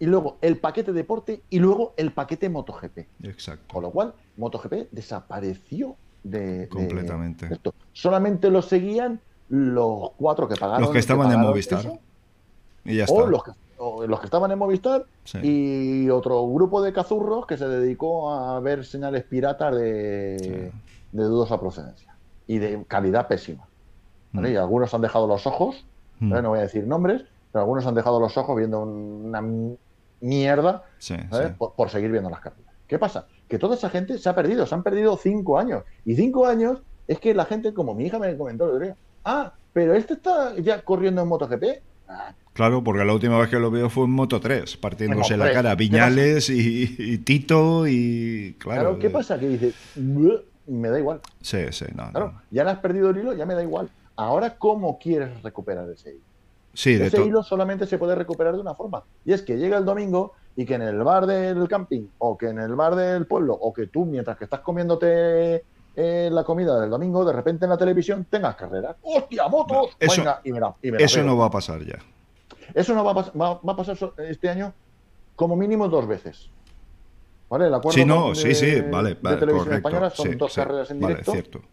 y 0.00 0.06
luego 0.06 0.38
el 0.40 0.58
paquete 0.58 0.92
deporte 0.92 1.42
y 1.50 1.60
luego 1.60 1.94
el 1.96 2.12
paquete 2.12 2.48
MotoGP. 2.48 2.98
Exacto. 3.22 3.72
Con 3.72 3.82
lo 3.84 3.90
cual, 3.90 4.14
MotoGP 4.36 4.90
desapareció 4.90 5.94
de, 6.24 6.68
completamente. 6.68 7.46
esto. 7.52 7.74
Solamente 7.92 8.50
lo 8.50 8.62
seguían 8.62 9.20
los 9.50 10.10
cuatro 10.16 10.48
que 10.48 10.56
pagaron. 10.56 10.82
Los 10.82 10.90
que 10.90 10.98
estaban 10.98 11.30
en 11.30 11.40
Movistar. 11.40 12.00
y 12.84 12.96
ya 12.96 13.04
está. 13.04 13.14
O 13.14 13.26
los 13.26 13.44
que, 13.44 13.52
los 14.06 14.20
que 14.20 14.26
estaban 14.26 14.50
en 14.50 14.58
Movistar 14.58 15.06
y 15.42 16.08
otro 16.10 16.46
grupo 16.48 16.82
de 16.82 16.92
cazurros 16.92 17.46
que 17.46 17.56
se 17.56 17.68
dedicó 17.68 18.32
a 18.32 18.60
ver 18.60 18.84
señales 18.84 19.24
piratas 19.24 19.74
de, 19.74 20.72
de 21.12 21.24
dudosa 21.24 21.60
procedencia 21.60 22.14
y 22.46 22.58
de 22.58 22.84
calidad 22.86 23.28
pésima. 23.28 23.66
Mm. 24.32 24.46
Y 24.46 24.56
algunos 24.56 24.92
han 24.94 25.00
dejado 25.00 25.26
los 25.26 25.46
ojos, 25.46 25.86
mm. 26.20 26.30
no 26.30 26.48
voy 26.50 26.58
a 26.58 26.62
decir 26.62 26.86
nombres, 26.86 27.24
pero 27.52 27.62
algunos 27.62 27.86
han 27.86 27.94
dejado 27.94 28.20
los 28.20 28.36
ojos 28.36 28.56
viendo 28.56 28.82
una 28.82 29.42
mierda 30.20 30.84
Por, 31.58 31.90
seguir 31.90 32.10
viendo 32.10 32.30
las 32.30 32.40
carreras. 32.40 32.74
¿Qué 32.86 32.98
pasa? 32.98 33.26
Que 33.48 33.58
toda 33.58 33.76
esa 33.76 33.90
gente 33.90 34.18
se 34.18 34.28
ha 34.28 34.34
perdido, 34.34 34.66
se 34.66 34.74
han 34.74 34.82
perdido 34.82 35.16
cinco 35.16 35.58
años. 35.58 35.84
Y 36.04 36.16
cinco 36.16 36.46
años 36.46 36.82
es 37.06 37.20
que 37.20 37.34
la 37.34 37.44
gente, 37.44 37.72
como 37.72 37.94
mi 37.94 38.06
hija 38.06 38.18
me 38.18 38.36
comentó 38.36 38.78
día, 38.78 38.96
ah, 39.24 39.52
pero 39.72 39.94
este 39.94 40.14
está 40.14 40.56
ya 40.56 40.82
corriendo 40.82 41.22
en 41.22 41.28
MotoGP. 41.28 41.64
Claro, 42.52 42.84
porque 42.84 43.04
la 43.04 43.12
última 43.12 43.38
vez 43.38 43.48
que 43.50 43.58
lo 43.58 43.70
veo 43.70 43.90
fue 43.90 44.04
en 44.04 44.12
Moto 44.12 44.40
3, 44.40 44.76
partiéndose 44.76 45.36
la 45.36 45.52
cara 45.52 45.74
Viñales 45.74 46.48
y, 46.50 47.18
Tito 47.18 47.86
y 47.86 48.56
claro. 48.58 48.80
Claro, 48.80 48.98
¿qué 48.98 49.10
pasa? 49.10 49.38
Que 49.38 49.48
dice, 49.48 49.72
me 50.66 50.88
da 50.88 50.98
igual. 50.98 51.20
Sí, 51.40 51.58
sí, 51.70 51.86
no. 51.94 52.10
Claro, 52.10 52.40
ya 52.50 52.64
le 52.64 52.70
has 52.70 52.78
perdido 52.78 53.10
el 53.10 53.18
hilo, 53.18 53.32
ya 53.34 53.44
me 53.44 53.54
da 53.54 53.62
igual. 53.62 53.90
Ahora, 54.16 54.56
¿cómo 54.56 54.98
quieres 54.98 55.42
recuperar 55.42 55.90
ese 55.90 56.10
hilo? 56.10 56.24
Sí, 56.72 56.94
ese 56.94 57.24
hilo 57.24 57.42
solamente 57.42 57.86
se 57.86 57.98
puede 57.98 58.14
recuperar 58.14 58.54
de 58.54 58.60
una 58.60 58.74
forma. 58.74 59.04
Y 59.24 59.32
es 59.32 59.42
que 59.42 59.56
llega 59.56 59.78
el 59.78 59.84
domingo 59.84 60.32
y 60.56 60.64
que 60.64 60.74
en 60.74 60.82
el 60.82 61.02
bar 61.02 61.26
del 61.26 61.68
camping 61.68 62.08
o 62.18 62.36
que 62.36 62.48
en 62.48 62.58
el 62.58 62.74
bar 62.74 62.94
del 62.94 63.26
pueblo 63.26 63.54
o 63.54 63.72
que 63.72 63.86
tú 63.86 64.04
mientras 64.04 64.36
que 64.36 64.44
estás 64.44 64.60
comiéndote 64.60 65.64
eh, 65.96 66.28
la 66.32 66.44
comida 66.44 66.80
del 66.80 66.90
domingo 66.90 67.24
de 67.24 67.32
repente 67.32 67.64
en 67.64 67.70
la 67.70 67.78
televisión 67.78 68.26
tengas 68.28 68.56
carreras. 68.56 68.96
¡Hostia, 69.02 69.48
motos! 69.48 69.96
eso, 69.98 70.22
eso 70.82 71.22
no 71.22 71.36
va 71.36 71.46
a 71.46 71.50
pasar 71.50 71.84
ya. 71.84 71.98
Eso 72.74 72.94
no 72.94 73.04
va 73.04 73.10
a, 73.10 73.14
va, 73.14 73.72
a 73.72 73.76
pasar 73.76 73.96
este 74.18 74.48
año 74.48 74.72
como 75.36 75.56
mínimo 75.56 75.88
dos 75.88 76.06
veces. 76.06 76.50
¿Vale? 77.48 77.66
El 77.66 77.74
sí, 77.92 78.04
no, 78.04 78.34
sí, 78.34 78.54
sí, 78.54 78.80
vale, 78.80 79.16
vale 79.20 79.36
de 79.36 79.40
televisión 79.40 79.74
española 79.74 80.10
son 80.10 80.36
dos 80.38 80.54
carreras 80.54 80.90
en 80.90 80.98
directo. 80.98 81.30
Vale, 81.30 81.42
cierto. 81.42 81.68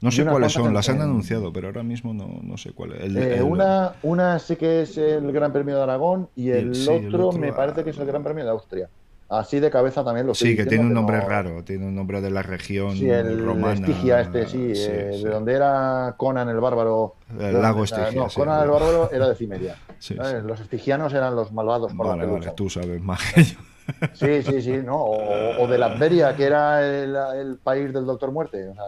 No 0.00 0.10
sé 0.10 0.24
cuáles 0.26 0.52
son, 0.52 0.74
las 0.74 0.88
han 0.90 1.00
anunciado, 1.00 1.50
pero 1.52 1.68
ahora 1.68 1.82
mismo 1.82 2.12
no, 2.12 2.40
no 2.42 2.58
sé 2.58 2.72
cuál 2.72 2.92
es. 2.92 3.16
Eh, 3.16 3.42
una, 3.42 3.94
una 4.02 4.38
sí 4.38 4.56
que 4.56 4.82
es 4.82 4.98
el 4.98 5.32
Gran 5.32 5.50
Premio 5.50 5.76
de 5.76 5.82
Aragón 5.82 6.28
y 6.36 6.50
el, 6.50 6.72
otro, 6.88 7.32
me 7.32 7.52
parece 7.52 7.84
que 7.84 7.90
es 7.90 7.98
el 7.98 8.06
Gran 8.06 8.22
Premio 8.22 8.44
de 8.44 8.50
Austria. 8.50 8.90
Así 9.38 9.60
de 9.60 9.70
cabeza 9.70 10.04
también 10.04 10.26
lo 10.26 10.34
Sí, 10.34 10.56
que 10.56 10.66
tiene 10.66 10.84
un 10.84 10.94
nombre 10.94 11.20
raro, 11.20 11.62
tiene 11.64 11.86
un 11.86 11.94
nombre 11.94 12.20
de 12.20 12.30
la 12.30 12.42
región 12.42 12.96
sí, 12.96 13.08
el 13.08 13.44
romana. 13.44 13.74
Estigia 13.74 14.20
este, 14.20 14.46
sí, 14.46 14.72
eh, 14.74 15.20
de 15.22 15.30
donde 15.30 15.52
era 15.52 16.14
Conan 16.16 16.48
el 16.48 16.60
bárbaro. 16.60 17.16
El 17.38 17.60
lago 17.60 17.84
Estigia. 17.84 18.12
No, 18.12 18.28
Conan 18.28 18.62
el 18.62 18.70
bárbaro 18.70 19.10
era 19.12 19.28
de 19.28 19.34
Cimeria. 19.34 19.76
Los 20.44 20.60
estigianos 20.60 21.12
eran 21.14 21.34
los 21.34 21.52
malvados 21.52 21.92
por 21.94 22.06
vale, 22.06 22.26
vale, 22.26 22.52
tú 22.56 22.68
sabes 22.68 23.00
más 23.00 23.20
que 23.32 23.44
yo. 23.44 23.58
Sí, 24.14 24.42
sí, 24.42 24.62
sí, 24.62 24.78
¿no? 24.82 24.96
O, 24.96 25.68
de 25.68 25.76
Latveria, 25.76 26.34
que 26.34 26.44
era 26.44 26.80
el, 26.80 27.14
el, 27.36 27.56
país 27.58 27.92
del 27.92 28.06
Doctor 28.06 28.32
Muerte. 28.32 28.68
O 28.68 28.74
sea, 28.74 28.84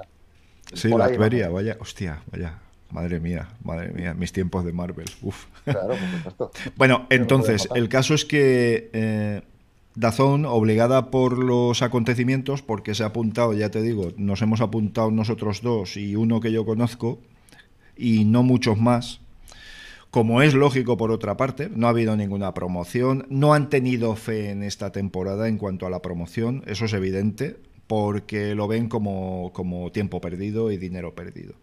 Sí, 0.73 0.89
la 0.89 1.09
Tveria, 1.09 1.49
vaya, 1.49 1.77
hostia, 1.81 2.23
vaya. 2.31 2.59
Madre 2.91 3.19
mía, 3.19 3.49
madre 3.65 3.93
mía, 3.93 4.15
mis 4.15 4.33
tiempos 4.33 4.65
de 4.65 4.73
Marvel. 4.73 5.07
Uf. 5.23 5.47
Claro, 5.65 5.89
por 5.89 5.99
supuesto. 5.99 6.51
bueno, 6.77 7.07
entonces, 7.11 7.69
el 7.75 7.89
caso 7.89 8.15
es 8.15 8.25
que 8.25 8.91
eh, 8.93 9.43
Dazón, 9.97 10.45
obligada 10.45 11.11
por 11.11 11.39
los 11.39 11.81
acontecimientos, 11.81 12.61
porque 12.61 12.95
se 12.95 13.03
ha 13.03 13.07
apuntado, 13.07 13.55
ya 13.55 13.71
te 13.71 13.81
digo, 13.81 14.13
nos 14.19 14.43
hemos 14.43 14.61
apuntado 14.61 15.11
nosotros 15.11 15.63
dos 15.63 15.97
y 15.97 16.17
uno 16.17 16.41
que 16.41 16.53
yo 16.53 16.67
conozco, 16.67 17.19
y 17.97 18.27
no 18.27 18.43
muchos 18.43 18.79
más, 18.79 19.21
como 20.11 20.43
es 20.43 20.53
lógico 20.53 20.99
por 20.99 21.11
otra 21.11 21.39
parte, 21.39 21.71
no 21.75 21.87
ha 21.87 21.91
habido 21.91 22.15
ninguna 22.15 22.53
promoción, 22.53 23.27
no 23.31 23.55
han 23.55 23.71
tenido 23.71 24.17
fe 24.17 24.51
en 24.51 24.63
esta 24.63 24.93
temporada 24.93 25.49
en 25.49 25.57
cuanto 25.57 25.87
a 25.87 25.91
la 25.91 26.03
promoción, 26.03 26.63
eso 26.67 26.85
es 26.85 26.93
evidente, 26.93 27.57
porque 27.87 28.55
lo 28.55 28.67
ven 28.67 28.89
como, 28.89 29.53
tiempo 29.93 30.21
perdido 30.21 30.71
y 30.73 30.77
dinero 30.77 31.15
perdido. 31.15 31.55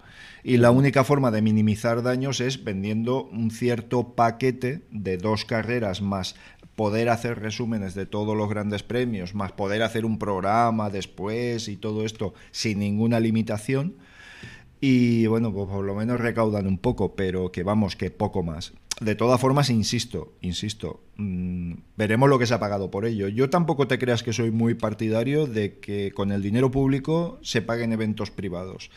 Y 0.43 0.57
la 0.57 0.71
única 0.71 1.03
forma 1.03 1.31
de 1.31 1.41
minimizar 1.41 2.01
daños 2.01 2.41
es 2.41 2.63
vendiendo 2.63 3.25
un 3.25 3.51
cierto 3.51 4.15
paquete 4.15 4.81
de 4.91 5.17
dos 5.17 5.45
carreras 5.45 6.01
más 6.01 6.35
poder 6.75 7.09
hacer 7.09 7.39
resúmenes 7.39 7.95
de 7.95 8.05
todos 8.05 8.35
los 8.35 8.49
grandes 8.49 8.83
premios, 8.83 9.35
más 9.35 9.51
poder 9.51 9.83
hacer 9.83 10.05
un 10.05 10.17
programa 10.19 10.89
después 10.89 11.67
y 11.67 11.77
todo 11.77 12.05
esto 12.05 12.33
sin 12.51 12.79
ninguna 12.79 13.19
limitación. 13.19 13.95
Y 14.81 15.27
bueno, 15.27 15.53
pues 15.53 15.69
por 15.69 15.85
lo 15.85 15.95
menos 15.95 16.19
recaudan 16.19 16.67
un 16.67 16.77
poco, 16.77 17.15
pero 17.15 17.51
que 17.51 17.63
vamos, 17.63 17.95
que 17.95 18.11
poco 18.11 18.43
más 18.43 18.73
de 19.03 19.15
todas 19.15 19.39
formas, 19.39 19.69
insisto, 19.69 20.33
insisto, 20.41 21.01
mm, 21.17 21.73
veremos 21.97 22.29
lo 22.29 22.39
que 22.39 22.45
se 22.45 22.53
ha 22.53 22.59
pagado 22.59 22.91
por 22.91 23.05
ello. 23.05 23.27
Yo 23.27 23.49
tampoco 23.49 23.87
te 23.87 23.97
creas 23.97 24.23
que 24.23 24.33
soy 24.33 24.51
muy 24.51 24.75
partidario 24.75 25.47
de 25.47 25.79
que 25.79 26.11
con 26.11 26.31
el 26.31 26.41
dinero 26.41 26.71
público 26.71 27.39
se 27.41 27.61
paguen 27.61 27.91
eventos 27.91 28.31
privados. 28.31 28.91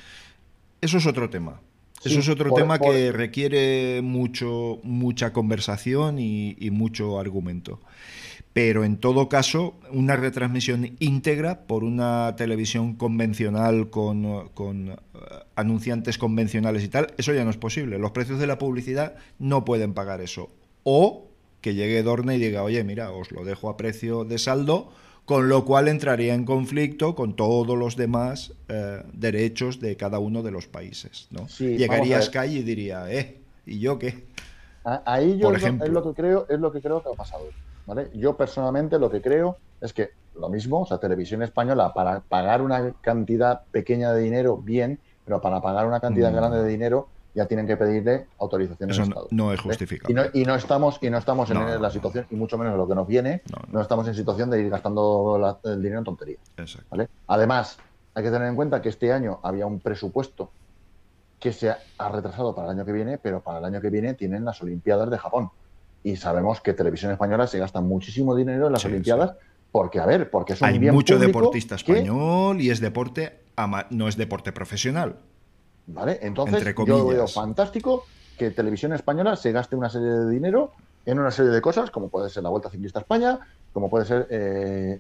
Eso 0.81 0.99
es 0.99 1.07
otro 1.07 1.31
tema. 1.31 1.61
Eso 2.07 2.21
es 2.21 2.29
otro 2.29 2.53
tema 2.53 2.79
que 2.79 3.13
requiere 3.13 4.01
mucho, 4.03 4.79
mucha 4.83 5.33
conversación 5.33 6.19
y 6.19 6.71
mucho 6.71 7.19
argumento 7.19 7.81
pero 8.57 8.85
en 8.85 8.97
todo 8.97 9.29
caso 9.29 9.75
una 9.91 10.17
retransmisión 10.17 10.97
íntegra 10.99 11.67
por 11.67 11.85
una 11.85 12.37
televisión 12.39 12.95
convencional 12.95 13.91
con, 13.91 14.25
eh, 14.25 14.97
anunciantes 15.57 16.17
convencionales 16.17 16.83
y 16.83 16.89
tal, 16.89 17.09
eso 17.19 17.35
ya 17.35 17.45
no 17.45 17.51
es 17.51 17.59
posible. 17.59 17.99
Los 17.99 18.13
precios 18.13 18.39
de 18.39 18.47
la 18.47 18.57
publicidad 18.57 19.17
no 19.39 19.67
pueden 19.67 19.93
pagar 19.93 20.23
eso. 20.23 20.49
O 20.85 21.27
que 21.61 21.75
llegue 21.75 22.03
Dorne 22.03 22.37
y 22.37 22.39
diga, 22.39 22.63
oye, 22.63 22.83
mira, 22.83 23.11
os 23.11 23.31
lo 23.31 23.45
dejo 23.45 23.69
a 23.69 23.77
precio 23.77 24.25
de 24.25 24.39
saldo, 24.39 24.91
con 25.27 25.49
lo 25.49 25.65
cual 25.65 25.89
entraría 25.89 26.35
en 26.35 26.45
conflicto 26.45 27.17
con 27.17 27.35
todos 27.35 27.77
los 27.77 27.97
demás 27.97 28.53
eh, 28.69 29.03
derechos 29.13 29.81
de 29.81 29.97
cada 29.97 30.21
uno 30.21 30.43
de 30.43 30.53
los 30.53 30.69
países. 30.69 31.27
¿no? 31.31 31.47
Llegaría 31.59 32.23
Sky 32.23 32.59
y 32.59 32.63
diría, 32.63 33.13
eh, 33.13 33.41
¿y 33.67 33.81
yo 33.81 33.99
qué? 33.99 34.25
Ahí 35.05 35.37
yo 35.37 35.53
es 35.53 35.89
lo 35.91 36.03
que 36.05 36.15
creo, 36.15 36.47
es 36.49 36.61
lo 36.61 36.73
que 36.73 36.81
creo 36.81 37.03
que 37.03 37.09
ha 37.09 37.17
pasado. 37.17 37.45
Yo 38.15 38.37
personalmente 38.37 39.01
lo 39.01 39.11
que 39.11 39.21
creo 39.21 39.59
es 39.81 39.93
que 39.93 40.11
lo 40.39 40.49
mismo, 40.49 40.83
o 40.83 40.87
sea, 40.87 40.99
Televisión 40.99 41.43
Española, 41.43 41.93
para 41.93 42.21
pagar 42.21 42.63
una 42.63 42.93
cantidad 43.01 43.63
pequeña 43.73 44.13
de 44.13 44.23
dinero, 44.23 44.57
bien, 44.57 45.01
pero 45.25 45.41
para 45.41 45.61
pagar 45.61 45.89
una 45.89 45.99
cantidad 45.99 46.31
mm. 46.31 46.37
grande 46.37 46.63
de 46.63 46.69
dinero, 46.69 47.09
ya 47.37 47.47
tienen 47.47 47.67
que 47.67 47.77
pedirle 47.77 48.27
autorización 48.39 48.91
Eso 48.91 49.03
Estado. 49.03 49.29
No, 49.31 49.53
es 49.53 49.61
justificable. 49.61 50.31
Y 50.33 50.45
no, 50.45 50.55
estamos, 50.55 50.99
y 51.03 51.11
no 51.11 51.19
estamos 51.19 51.51
en 51.51 51.81
la 51.81 51.91
situación, 51.91 52.27
y 52.31 52.35
mucho 52.35 52.57
menos 52.59 52.73
en 52.73 52.79
lo 52.79 52.89
que 52.89 52.95
nos 52.95 53.07
viene, 53.07 53.43
no, 53.71 53.81
estamos 53.81 54.09
en 54.09 54.15
situación 54.15 54.51
de 54.51 54.61
ir 54.61 54.71
gastando 54.71 55.57
el 55.65 55.83
dinero 55.83 55.99
en 55.99 56.05
tonterías. 56.05 56.41
Además, 57.27 57.79
hay 58.15 58.25
que 58.25 58.31
tener 58.31 58.49
en 58.49 58.57
cuenta 58.57 58.81
que 58.81 58.89
este 58.89 59.13
año 59.13 59.39
había 59.43 59.67
un 59.67 59.81
presupuesto 59.81 60.51
que 61.39 61.53
se 61.53 61.71
ha 61.71 62.09
retrasado 62.09 62.55
para 62.55 62.69
el 62.69 62.79
año 62.79 62.87
que 62.87 62.93
viene, 62.93 63.19
pero 63.19 63.43
para 63.43 63.59
el 63.59 63.67
año 63.67 63.81
que 63.81 63.91
viene 63.91 64.15
tienen 64.15 64.45
las 64.45 64.63
Olimpiadas 64.63 65.11
de 65.11 65.19
Japón 65.19 65.51
y 66.03 66.17
sabemos 66.17 66.61
que 66.61 66.73
Televisión 66.73 67.13
Española 67.13 67.47
se 67.47 67.59
gasta 67.59 67.81
muchísimo 67.81 68.35
dinero 68.35 68.67
en 68.67 68.73
las 68.73 68.85
Olimpiadas. 68.85 69.35
Porque, 69.73 70.01
a 70.01 70.07
ver, 70.07 70.31
porque 70.31 70.55
es 70.55 70.63
un 70.63 70.69
Hay 70.69 70.79
mucho 70.79 71.19
deportista 71.19 71.75
español 71.75 72.61
y 72.63 72.71
es 72.71 72.81
deporte, 72.81 73.41
no 73.91 74.09
es 74.09 74.17
deporte 74.17 74.53
profesional. 74.53 75.17
¿Vale? 75.87 76.19
Entonces, 76.23 76.75
yo 76.87 77.07
veo 77.07 77.29
fantástico 77.29 78.05
que 78.37 78.51
Televisión 78.51 78.93
Española 78.93 79.37
se 79.37 79.53
gaste 79.53 79.77
una 79.77 79.89
serie 79.89 80.09
de 80.09 80.29
dinero 80.29 80.73
en 81.05 81.21
una 81.21 81.31
serie 81.31 81.53
de 81.53 81.61
cosas, 81.61 81.91
como 81.91 82.09
puede 82.09 82.29
ser 82.29 82.43
la 82.43 82.49
Vuelta 82.49 82.69
Ciclista 82.69 82.99
a 82.99 83.03
España, 83.03 83.39
como 83.73 83.89
puede 83.89 84.05
ser 84.05 84.27
eh, 84.29 84.99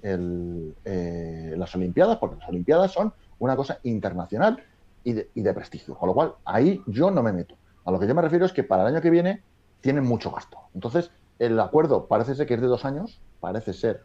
eh, 0.84 1.54
las 1.56 1.74
Olimpiadas, 1.74 2.18
porque 2.18 2.36
las 2.36 2.48
Olimpiadas 2.48 2.92
son 2.92 3.12
una 3.38 3.56
cosa 3.56 3.80
internacional 3.82 4.62
y 5.02 5.12
de, 5.12 5.54
prestigio. 5.54 5.94
Con 5.94 6.08
lo 6.08 6.14
cual, 6.14 6.34
ahí 6.44 6.82
yo 6.86 7.10
no 7.10 7.22
me 7.22 7.32
meto. 7.32 7.54
A 7.84 7.90
lo 7.90 8.00
que 8.00 8.08
yo 8.08 8.14
me 8.14 8.22
refiero 8.22 8.44
es 8.44 8.52
que 8.52 8.64
para 8.64 8.82
el 8.82 8.94
año 8.94 9.00
que 9.00 9.10
viene 9.10 9.42
tienen 9.80 10.04
mucho 10.04 10.30
gasto. 10.32 10.58
Entonces, 10.74 11.10
el 11.38 11.58
acuerdo 11.60 12.06
parece 12.06 12.34
ser 12.34 12.46
que 12.46 12.54
es 12.54 12.60
de 12.60 12.66
dos 12.66 12.84
años, 12.84 13.20
parece 13.40 13.72
ser. 13.72 14.04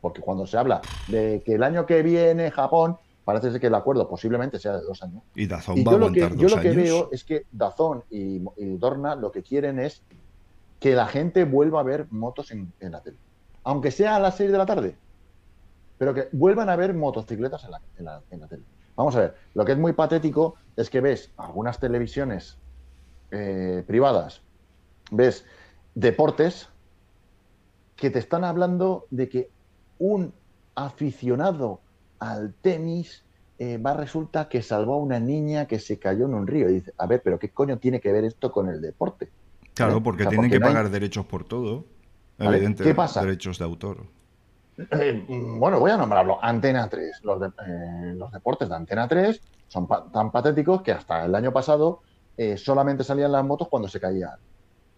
porque 0.00 0.20
cuando 0.20 0.46
se 0.46 0.58
habla 0.58 0.80
de 1.08 1.42
que 1.44 1.54
el 1.54 1.62
año 1.62 1.86
que 1.86 2.02
viene 2.02 2.50
Japón, 2.50 2.98
parece 3.24 3.50
ser 3.50 3.60
que 3.60 3.68
el 3.68 3.74
acuerdo 3.74 4.08
posiblemente 4.08 4.58
sea 4.58 4.78
de 4.78 4.84
dos 4.84 5.02
años. 5.02 5.22
Y 5.34 5.46
Dazón 5.46 5.78
va 5.78 5.92
yo 5.92 5.96
a 5.96 5.98
lo 5.98 6.12
que, 6.12 6.20
Yo 6.36 6.48
lo 6.48 6.60
que 6.60 6.70
veo 6.70 7.08
es 7.12 7.24
que 7.24 7.46
Dazón 7.52 8.04
y, 8.10 8.40
Dorna 8.76 9.14
lo 9.14 9.30
que 9.30 9.42
quieren 9.42 9.78
es 9.78 10.02
que 10.80 10.94
la 10.94 11.06
gente 11.06 11.44
vuelva 11.44 11.80
a 11.80 11.82
ver 11.84 12.06
motos 12.10 12.50
en, 12.50 12.72
la 12.80 13.00
tele. 13.00 13.16
Aunque 13.64 13.90
sea 13.90 14.16
a 14.16 14.18
las 14.20 14.36
6 14.36 14.50
de 14.50 14.58
la 14.58 14.66
tarde. 14.66 14.96
Pero 15.98 16.14
que 16.14 16.28
vuelvan 16.32 16.68
a 16.68 16.74
ver 16.74 16.94
motocicletas 16.94 17.64
en 17.98 18.04
la, 18.04 18.20
tele. 18.48 18.64
Vamos 18.96 19.14
a 19.14 19.20
ver, 19.20 19.34
lo 19.54 19.64
que 19.64 19.72
es 19.72 19.78
muy 19.78 19.92
patético 19.92 20.56
es 20.76 20.90
que 20.90 21.00
ves 21.00 21.30
algunas 21.36 21.78
televisiones 21.78 22.58
eh, 23.30 23.84
privadas, 23.86 24.42
ves 25.10 25.44
deportes 25.94 26.68
que 27.94 28.10
te 28.10 28.18
están 28.18 28.42
hablando 28.42 29.06
de 29.10 29.28
que 29.28 29.50
un 29.98 30.34
aficionado 30.74 31.80
al 32.22 32.54
tenis 32.54 33.24
eh, 33.58 33.78
va 33.78 33.94
resulta 33.94 34.48
que 34.48 34.62
salvó 34.62 34.94
a 34.94 34.96
una 34.98 35.18
niña 35.18 35.66
que 35.66 35.80
se 35.80 35.98
cayó 35.98 36.26
en 36.26 36.34
un 36.34 36.46
río. 36.46 36.70
Y 36.70 36.74
dice, 36.74 36.92
a 36.96 37.06
ver, 37.06 37.20
pero 37.22 37.38
¿qué 37.38 37.50
coño 37.50 37.78
tiene 37.78 38.00
que 38.00 38.12
ver 38.12 38.24
esto 38.24 38.52
con 38.52 38.68
el 38.68 38.80
deporte? 38.80 39.28
Claro, 39.74 40.02
porque 40.02 40.26
tienen 40.26 40.50
que 40.50 40.60
pagar 40.60 40.88
derechos 40.90 41.26
por 41.26 41.44
todo. 41.44 41.84
Evidentemente, 42.38 42.84
¿Qué 42.84 42.94
pasa? 42.94 43.22
Derechos 43.22 43.58
de 43.58 43.64
autor. 43.64 44.06
Eh, 44.78 45.26
bueno, 45.58 45.80
voy 45.80 45.90
a 45.90 45.96
nombrarlo. 45.96 46.42
Antena 46.42 46.88
3. 46.88 47.10
Eh, 47.10 48.14
los, 48.16 48.32
deportes 48.32 48.68
de 48.68 48.74
Antena 48.74 49.08
3 49.08 49.40
son 49.68 49.88
tan 50.12 50.30
patéticos 50.30 50.82
que 50.82 50.92
hasta 50.92 51.24
el 51.24 51.34
año 51.34 51.52
pasado 51.52 52.02
solamente 52.56 53.04
salían 53.04 53.30
las 53.30 53.44
motos 53.44 53.68
cuando 53.68 53.88
se 53.88 54.00
caían 54.00 54.30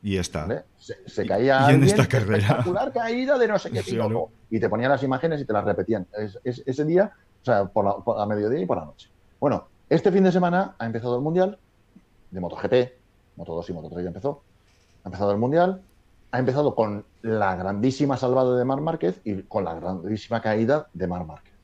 y 0.05 0.18
está. 0.18 0.66
Se, 0.76 1.26
caía 1.26 1.72
y 1.72 1.74
en 1.76 1.82
esta 1.82 2.06
carrera. 2.06 2.36
espectacular 2.36 2.93
caída 2.93 3.39
de 3.39 3.48
no 3.48 3.59
sé 3.59 3.70
qué 3.70 3.82
Y 4.51 4.60
te 4.60 4.68
ponían 4.68 4.90
las 4.90 5.02
imágenes 5.02 5.40
y 5.40 5.47
te 5.47 5.52
las 5.55 5.64
repetían. 5.64 6.06
ese 6.44 6.85
día, 6.85 7.10
o 7.40 7.44
sea, 7.44 7.64
por, 7.64 8.05
a 8.18 8.26
mediodía 8.26 8.60
y 8.60 8.66
por 8.66 8.76
la 8.76 8.85
noche. 8.85 9.09
Bueno, 9.40 9.66
este 9.89 10.12
fin 10.12 10.22
de 10.22 10.31
semana 10.31 10.74
ha 10.78 10.85
empezado 10.85 11.16
el 11.16 11.22
Mundial 11.22 11.59
de 12.31 12.39
MotoGP. 12.39 12.74
Moto 13.36 13.55
2 13.55 13.70
y 13.70 13.72
Moto 13.72 13.89
3 13.89 14.02
ya 14.05 14.09
empezó. 14.09 14.43
Ha 15.05 15.09
empezado 15.09 15.32
el 15.32 15.39
Mundial. 15.39 15.81
Ha 16.32 16.39
empezado 16.39 16.74
con 16.74 17.06
la 17.22 17.56
grandísima 17.56 18.18
salvada 18.18 18.59
de 18.59 18.64
Mar 18.66 18.82
Márquez 18.82 19.22
y 19.24 19.40
con 19.44 19.64
la 19.64 19.72
grandísima 19.72 20.43
caída 20.43 20.86
de 20.93 21.06
Mar 21.06 21.24
Márquez. 21.24 21.55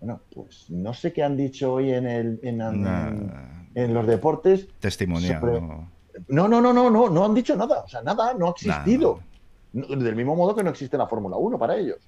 Bueno, 0.00 0.22
pues 0.34 0.70
no 0.70 0.94
sé 0.94 1.12
qué 1.12 1.22
han 1.22 1.36
dicho 1.36 1.74
hoy 1.74 1.92
en, 1.92 2.06
el, 2.06 2.40
en, 2.42 3.94
los 3.94 4.06
deportes. 4.06 4.68
Testimonial. 4.78 5.42
No, 5.42 5.99
no, 6.28 6.48
no, 6.48 6.60
no, 6.60 6.72
no, 6.72 7.08
no 7.08 7.24
han 7.24 7.34
dicho 7.34 7.56
nada. 7.56 7.82
O 7.84 7.88
sea, 7.88 8.02
nada 8.02 8.34
no 8.34 8.48
ha 8.48 8.50
existido. 8.50 9.20
Del 9.72 10.16
mismo 10.16 10.34
modo 10.34 10.54
que 10.54 10.64
no 10.64 10.70
existe 10.70 10.98
la 10.98 11.06
Fórmula 11.06 11.36
1 11.36 11.58
para 11.58 11.76
ellos. 11.76 11.98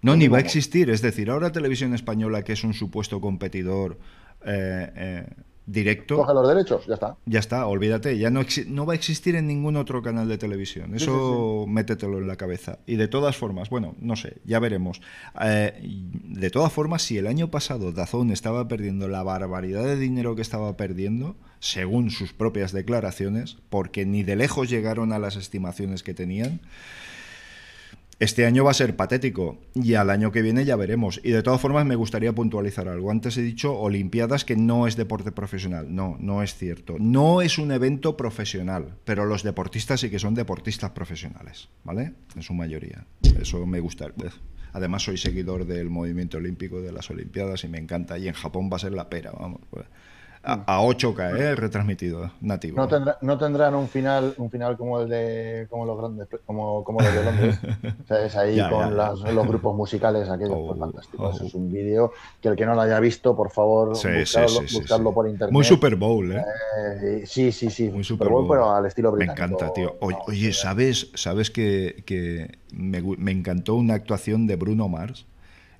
No, 0.00 0.16
ni 0.16 0.28
va 0.28 0.38
a 0.38 0.40
existir. 0.40 0.90
Es 0.90 1.02
decir, 1.02 1.30
ahora 1.30 1.52
Televisión 1.52 1.94
Española, 1.94 2.42
que 2.42 2.54
es 2.54 2.64
un 2.64 2.74
supuesto 2.74 3.20
competidor 3.20 3.98
eh, 4.44 4.92
eh, 4.96 5.26
directo. 5.72 6.16
Coge 6.16 6.34
los 6.34 6.46
derechos, 6.46 6.86
ya 6.86 6.94
está. 6.94 7.16
Ya 7.26 7.40
está, 7.40 7.66
olvídate. 7.66 8.18
Ya 8.18 8.30
no, 8.30 8.42
no 8.66 8.86
va 8.86 8.92
a 8.92 8.96
existir 8.96 9.34
en 9.36 9.46
ningún 9.46 9.76
otro 9.76 10.02
canal 10.02 10.28
de 10.28 10.38
televisión. 10.38 10.94
Eso 10.94 11.64
métetelo 11.66 12.18
en 12.18 12.28
la 12.28 12.36
cabeza. 12.36 12.78
Y 12.86 12.96
de 12.96 13.08
todas 13.08 13.36
formas, 13.36 13.70
bueno, 13.70 13.94
no 14.00 14.16
sé, 14.16 14.36
ya 14.44 14.58
veremos. 14.58 15.00
Eh, 15.40 15.72
de 15.82 16.50
todas 16.50 16.72
formas, 16.72 17.02
si 17.02 17.18
el 17.18 17.26
año 17.26 17.50
pasado 17.50 17.92
Dazón 17.92 18.30
estaba 18.30 18.68
perdiendo 18.68 19.08
la 19.08 19.22
barbaridad 19.22 19.84
de 19.84 19.96
dinero 19.96 20.36
que 20.36 20.42
estaba 20.42 20.76
perdiendo, 20.76 21.36
según 21.58 22.10
sus 22.10 22.32
propias 22.32 22.72
declaraciones, 22.72 23.56
porque 23.70 24.04
ni 24.04 24.22
de 24.22 24.36
lejos 24.36 24.68
llegaron 24.68 25.12
a 25.12 25.18
las 25.18 25.36
estimaciones 25.36 26.02
que 26.02 26.14
tenían. 26.14 26.60
Este 28.18 28.46
año 28.46 28.64
va 28.64 28.70
a 28.70 28.74
ser 28.74 28.94
patético 28.94 29.58
y 29.74 29.94
al 29.94 30.10
año 30.10 30.30
que 30.30 30.42
viene 30.42 30.64
ya 30.64 30.76
veremos. 30.76 31.20
Y 31.24 31.30
de 31.30 31.42
todas 31.42 31.60
formas 31.60 31.86
me 31.86 31.96
gustaría 31.96 32.32
puntualizar 32.32 32.86
algo. 32.88 33.10
Antes 33.10 33.36
he 33.36 33.42
dicho 33.42 33.76
Olimpiadas 33.78 34.44
que 34.44 34.54
no 34.54 34.86
es 34.86 34.96
deporte 34.96 35.32
profesional. 35.32 35.94
No, 35.94 36.16
no 36.20 36.42
es 36.42 36.54
cierto. 36.54 36.96
No 37.00 37.42
es 37.42 37.58
un 37.58 37.72
evento 37.72 38.16
profesional, 38.16 38.96
pero 39.04 39.24
los 39.24 39.42
deportistas 39.42 40.00
sí 40.00 40.10
que 40.10 40.18
son 40.18 40.34
deportistas 40.34 40.92
profesionales, 40.92 41.68
¿vale? 41.84 42.12
En 42.36 42.42
su 42.42 42.54
mayoría. 42.54 43.06
Eso 43.40 43.66
me 43.66 43.80
gusta. 43.80 44.12
Además 44.72 45.02
soy 45.02 45.18
seguidor 45.18 45.66
del 45.66 45.90
movimiento 45.90 46.38
olímpico 46.38 46.80
de 46.80 46.92
las 46.92 47.10
Olimpiadas 47.10 47.64
y 47.64 47.68
me 47.68 47.78
encanta. 47.78 48.18
Y 48.18 48.28
en 48.28 48.34
Japón 48.34 48.70
va 48.72 48.76
a 48.76 48.80
ser 48.80 48.92
la 48.92 49.10
pera, 49.10 49.32
vamos. 49.32 49.60
Pues 50.42 50.58
a, 50.66 50.80
8K, 50.80 51.38
¿eh? 51.38 51.54
retransmitido, 51.54 52.32
nativo. 52.40 52.76
No, 52.76 52.88
tendrá, 52.88 53.16
no, 53.20 53.38
tendrán 53.38 53.76
un 53.76 53.88
final, 53.88 54.34
un 54.38 54.50
final 54.50 54.76
como 54.76 55.00
el 55.00 55.08
de 55.08 55.68
como 55.70 55.86
los 55.86 55.96
grandes, 55.96 56.26
como, 56.44 56.82
como 56.82 57.00
los 57.00 57.14
de 57.14 57.24
Londres. 57.24 57.60
es 58.24 58.36
ahí 58.36 58.58
con 58.68 58.96
los 58.96 59.46
grupos 59.46 59.76
musicales, 59.76 60.28
aquello 60.28 60.54
pues, 60.54 60.76
oh, 60.76 60.76
fantástico. 60.76 61.22
Oh. 61.22 61.46
es 61.46 61.54
un 61.54 61.72
vídeo 61.72 62.12
que 62.40 62.48
el 62.48 62.56
que 62.56 62.66
no 62.66 62.74
lo 62.74 62.80
haya 62.80 62.98
visto, 62.98 63.36
por 63.36 63.52
favor, 63.52 63.90
buscarlo, 63.90 65.14
por 65.14 65.28
internet. 65.28 65.52
Muy 65.52 65.64
Super 65.64 65.94
Bowl, 65.94 66.32
¿eh? 66.32 66.44
¿eh? 67.04 67.22
sí, 67.24 67.52
sí, 67.52 67.70
sí. 67.70 67.88
Muy 67.90 68.02
Super 68.02 68.28
Bowl, 68.28 68.48
pero 68.48 68.74
al 68.74 68.84
estilo 68.86 69.12
británico. 69.12 69.40
Me 69.40 69.54
encanta, 69.54 69.72
tío. 69.72 69.96
Oye, 70.00 70.52
¿sabes, 70.52 71.12
sabes 71.14 71.52
que, 71.52 72.02
que 72.04 72.58
me, 72.72 73.00
me 73.00 73.30
encantó 73.30 73.76
una 73.76 73.94
actuación 73.94 74.48
de 74.48 74.56
Bruno 74.56 74.88
Mars? 74.88 75.24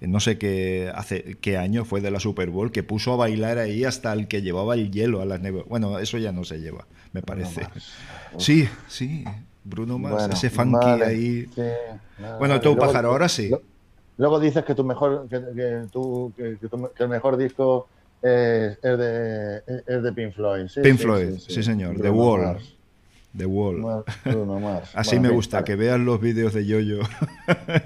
No 0.09 0.20
sé 0.20 0.39
qué, 0.39 0.91
hace, 0.95 1.37
qué 1.41 1.57
año 1.57 1.85
fue 1.85 2.01
de 2.01 2.11
la 2.11 2.20
Super 2.20 2.51
Bowl, 2.51 2.73
que 2.73 2.83
puso 2.83 3.12
a 3.12 3.16
bailar 3.16 3.59
ahí 3.59 3.85
hasta 3.85 4.12
el 4.12 4.29
que 4.29 4.43
llevaba 4.43 4.74
el 4.74 4.91
hielo 4.91 5.20
a 5.20 5.24
las 5.24 5.41
neves. 5.41 5.65
Bueno, 5.69 5.99
eso 5.99 6.19
ya 6.19 6.33
no 6.33 6.45
se 6.45 6.61
lleva, 6.61 6.87
me 7.12 7.23
parece. 7.23 7.66
Sí, 8.39 8.66
sí, 8.89 9.24
Bruno 9.62 9.99
Mars, 9.99 10.33
ese 10.33 10.49
funky 10.49 11.03
ahí. 11.03 11.51
bueno, 12.39 12.59
tú, 12.62 12.74
pájaro, 12.77 13.11
ahora 13.11 13.29
sí. 13.29 13.51
Luego 14.16 14.41
dices 14.41 14.65
que 14.65 14.74
tu 14.74 14.85
mejor, 14.85 15.29
que, 15.29 15.39
que, 15.55 17.03
el 17.03 17.09
mejor 17.11 17.37
disco 17.37 17.89
es, 18.23 18.81
de, 18.81 19.62
es 19.87 20.03
de 20.03 20.12
Pink 20.15 20.33
Floyd. 20.33 20.66
Pink 20.83 20.99
Floyd, 20.99 21.39
sí, 21.39 21.62
señor, 21.62 22.01
The 22.01 22.09
Wall. 22.09 22.57
The 23.37 23.47
Wall. 23.47 24.05
Así 24.95 25.19
me 25.19 25.31
gusta, 25.31 25.65
que 25.65 25.77
vean 25.77 26.05
los 26.05 26.21
vídeos 26.21 26.53
de 26.53 26.67
Yoyo. 26.67 27.01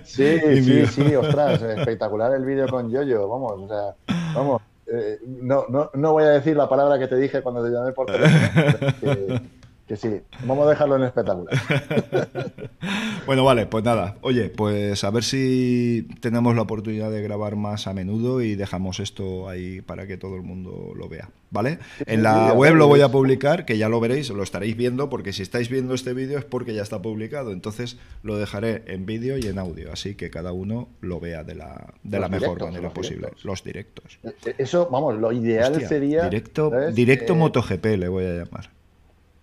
Sí, 0.04 0.38
sí, 0.62 0.86
sí, 0.86 1.14
ostras, 1.14 1.60
espectacular 1.78 2.32
el 2.34 2.44
vídeo 2.44 2.66
con 2.68 2.90
Yoyo, 2.90 3.28
vamos, 3.28 3.52
o 3.58 3.68
sea, 3.68 4.16
vamos. 4.34 4.62
Eh, 4.86 5.18
no, 5.26 5.66
no, 5.68 5.90
no 5.94 6.12
voy 6.12 6.24
a 6.24 6.28
decir 6.28 6.56
la 6.56 6.68
palabra 6.68 6.98
que 6.98 7.08
te 7.08 7.16
dije 7.16 7.42
cuando 7.42 7.64
te 7.64 7.70
llamé 7.70 7.92
por 7.92 8.06
teléfono. 8.06 9.40
Que 9.86 9.96
sí, 9.96 10.20
vamos 10.44 10.66
a 10.66 10.70
dejarlo 10.70 10.96
en 10.96 11.04
espectacular. 11.04 11.54
bueno, 13.26 13.44
vale, 13.44 13.66
pues 13.66 13.84
nada. 13.84 14.16
Oye, 14.20 14.48
pues 14.48 15.04
a 15.04 15.10
ver 15.10 15.22
si 15.22 16.08
tenemos 16.20 16.56
la 16.56 16.62
oportunidad 16.62 17.12
de 17.12 17.22
grabar 17.22 17.54
más 17.54 17.86
a 17.86 17.94
menudo 17.94 18.42
y 18.42 18.56
dejamos 18.56 18.98
esto 18.98 19.48
ahí 19.48 19.82
para 19.82 20.08
que 20.08 20.16
todo 20.16 20.34
el 20.34 20.42
mundo 20.42 20.92
lo 20.96 21.08
vea. 21.08 21.30
¿Vale? 21.50 21.78
En 22.04 22.24
la 22.24 22.52
web 22.52 22.74
lo 22.74 22.88
voy 22.88 23.02
a 23.02 23.08
publicar, 23.08 23.64
que 23.64 23.78
ya 23.78 23.88
lo 23.88 24.00
veréis, 24.00 24.28
lo 24.30 24.42
estaréis 24.42 24.76
viendo, 24.76 25.08
porque 25.08 25.32
si 25.32 25.42
estáis 25.42 25.68
viendo 25.68 25.94
este 25.94 26.14
vídeo 26.14 26.36
es 26.38 26.44
porque 26.44 26.74
ya 26.74 26.82
está 26.82 27.00
publicado. 27.00 27.52
Entonces 27.52 27.96
lo 28.24 28.36
dejaré 28.36 28.82
en 28.88 29.06
vídeo 29.06 29.38
y 29.38 29.46
en 29.46 29.60
audio, 29.60 29.92
así 29.92 30.16
que 30.16 30.30
cada 30.30 30.52
uno 30.52 30.88
lo 31.00 31.20
vea 31.20 31.44
de 31.44 31.54
la, 31.54 31.94
de 32.02 32.18
la 32.18 32.28
mejor 32.28 32.60
manera 32.60 32.90
posible. 32.90 33.28
Los 33.44 33.62
directos. 33.62 34.18
Eh, 34.24 34.32
eh, 34.46 34.54
eso, 34.58 34.88
vamos, 34.90 35.16
lo 35.16 35.30
ideal 35.30 35.80
sería. 35.86 36.24
Directo, 36.24 36.72
directo 36.92 37.34
eh, 37.34 37.36
MotoGP 37.36 37.84
le 37.96 38.08
voy 38.08 38.24
a 38.24 38.32
llamar. 38.32 38.75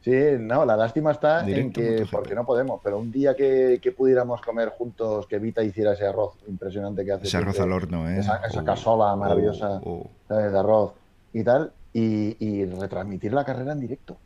Sí, 0.03 0.11
no, 0.37 0.65
la 0.65 0.75
lástima 0.75 1.11
está 1.11 1.49
en 1.49 1.71
que, 1.71 2.05
porque 2.11 2.35
no 2.35 2.45
podemos, 2.45 2.81
pero 2.83 2.99
un 2.99 3.09
día 3.09 3.33
que, 3.35 3.79
pudiéramos 3.95 4.41
comer 4.41 4.69
juntos, 4.77 5.25
que 5.27 5.39
Vita 5.39 5.63
hiciera 5.63 5.93
ese 5.93 6.05
arroz 6.05 6.33
impresionante 6.45 7.05
que 7.05 7.13
hace. 7.13 7.27
Ese 7.27 7.37
arroz 7.37 7.57
al 7.61 7.71
horno, 7.71 8.09
¿eh? 8.09 8.19
Esa, 8.19 8.41
oh, 8.53 8.65
casola 8.65 9.15
maravillosa 9.15 9.79
oh, 9.85 10.09
oh. 10.27 10.33
de 10.35 10.59
arroz 10.59 10.91
y 11.31 11.41
tal, 11.41 11.71
y, 11.93 12.65
retransmitir 12.65 13.31
la 13.31 13.45
carrera 13.45 13.71
en 13.71 13.79
directo. 13.79 14.17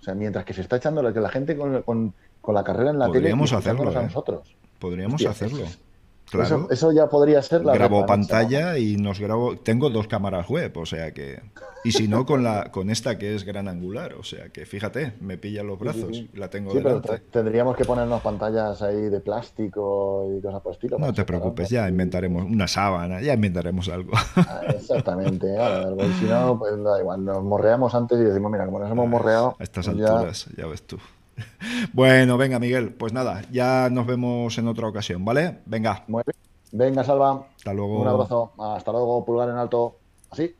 O 0.00 0.04
sea, 0.04 0.14
mientras 0.14 0.44
que 0.44 0.54
se 0.54 0.60
está 0.60 0.76
echando 0.76 1.02
la, 1.02 1.12
que 1.12 1.20
la 1.20 1.28
gente 1.28 1.56
con, 1.56 2.14
la 2.46 2.62
carrera 2.62 2.90
en 2.90 3.00
la 3.00 3.06
Podríamos 3.06 3.50
tele, 3.50 3.58
hacerlo, 3.58 3.90
a 3.90 4.00
¿eh? 4.00 4.04
nosotros. 4.04 4.54
Podríamos 4.78 5.26
hacerlo. 5.26 5.64
Claro. 6.30 6.68
Eso, 6.70 6.92
ya 6.92 7.08
podría 7.08 7.40
ser 7.42 7.64
la. 7.64 7.72
Grabo 7.72 8.04
pantalla 8.04 8.78
y 8.78 8.96
nos 8.96 9.20
grabo. 9.20 9.56
Tengo 9.56 9.90
dos 9.90 10.08
cámaras 10.08 10.48
web, 10.48 10.76
o 10.76 10.86
sea 10.86 11.12
que. 11.12 11.40
Y 11.84 11.92
si 11.92 12.08
no, 12.08 12.26
con 12.26 12.42
la 12.42 12.72
con 12.72 12.90
esta 12.90 13.16
que 13.16 13.36
es 13.36 13.44
gran 13.44 13.68
angular, 13.68 14.14
o 14.14 14.24
sea 14.24 14.48
que 14.48 14.66
fíjate, 14.66 15.12
me 15.20 15.38
pilla 15.38 15.62
los 15.62 15.78
brazos, 15.78 16.24
la 16.34 16.50
tengo 16.50 16.74
delante. 16.74 17.08
Pero 17.08 17.22
tendríamos 17.30 17.76
que 17.76 17.84
ponernos 17.84 18.20
pantallas 18.22 18.82
ahí 18.82 19.02
de 19.02 19.20
plástico 19.20 20.28
y 20.36 20.42
cosas 20.42 20.62
por 20.62 20.72
estilo. 20.72 20.98
No 20.98 21.14
te 21.14 21.24
preocupes, 21.24 21.70
ya 21.70 21.88
inventaremos 21.88 22.44
una 22.44 22.66
sábana, 22.66 23.20
ya 23.20 23.34
inventaremos 23.34 23.88
algo. 23.88 24.12
Ah, 24.36 24.62
exactamente, 24.68 25.46
y 25.46 26.12
si 26.14 26.24
no, 26.24 26.58
pues 26.58 26.72
da 26.82 27.00
igual, 27.00 27.24
nos 27.24 27.42
morreamos 27.42 27.94
antes 27.94 28.18
y 28.18 28.24
decimos, 28.24 28.50
mira, 28.50 28.64
como 28.66 28.80
nos 28.80 28.90
hemos 28.90 29.08
morreado. 29.08 29.56
A 29.58 29.62
estas 29.62 29.86
pues 29.86 30.00
alturas, 30.00 30.46
ya 30.56 30.66
ves 30.66 30.82
tú. 30.82 30.98
Bueno, 31.92 32.36
venga, 32.36 32.58
Miguel, 32.58 32.92
pues 32.94 33.12
nada, 33.12 33.42
ya 33.50 33.88
nos 33.90 34.06
vemos 34.06 34.56
en 34.58 34.68
otra 34.68 34.88
ocasión, 34.88 35.24
¿vale? 35.24 35.58
Venga. 35.66 36.04
Muy 36.08 36.22
bien. 36.26 36.36
Venga, 36.72 37.04
Salva. 37.04 37.46
Hasta 37.56 37.72
luego. 37.72 38.00
Un 38.00 38.08
abrazo. 38.08 38.52
Hasta 38.58 38.92
luego, 38.92 39.24
pulgar 39.24 39.48
en 39.48 39.56
alto. 39.56 39.96
Así. 40.30 40.54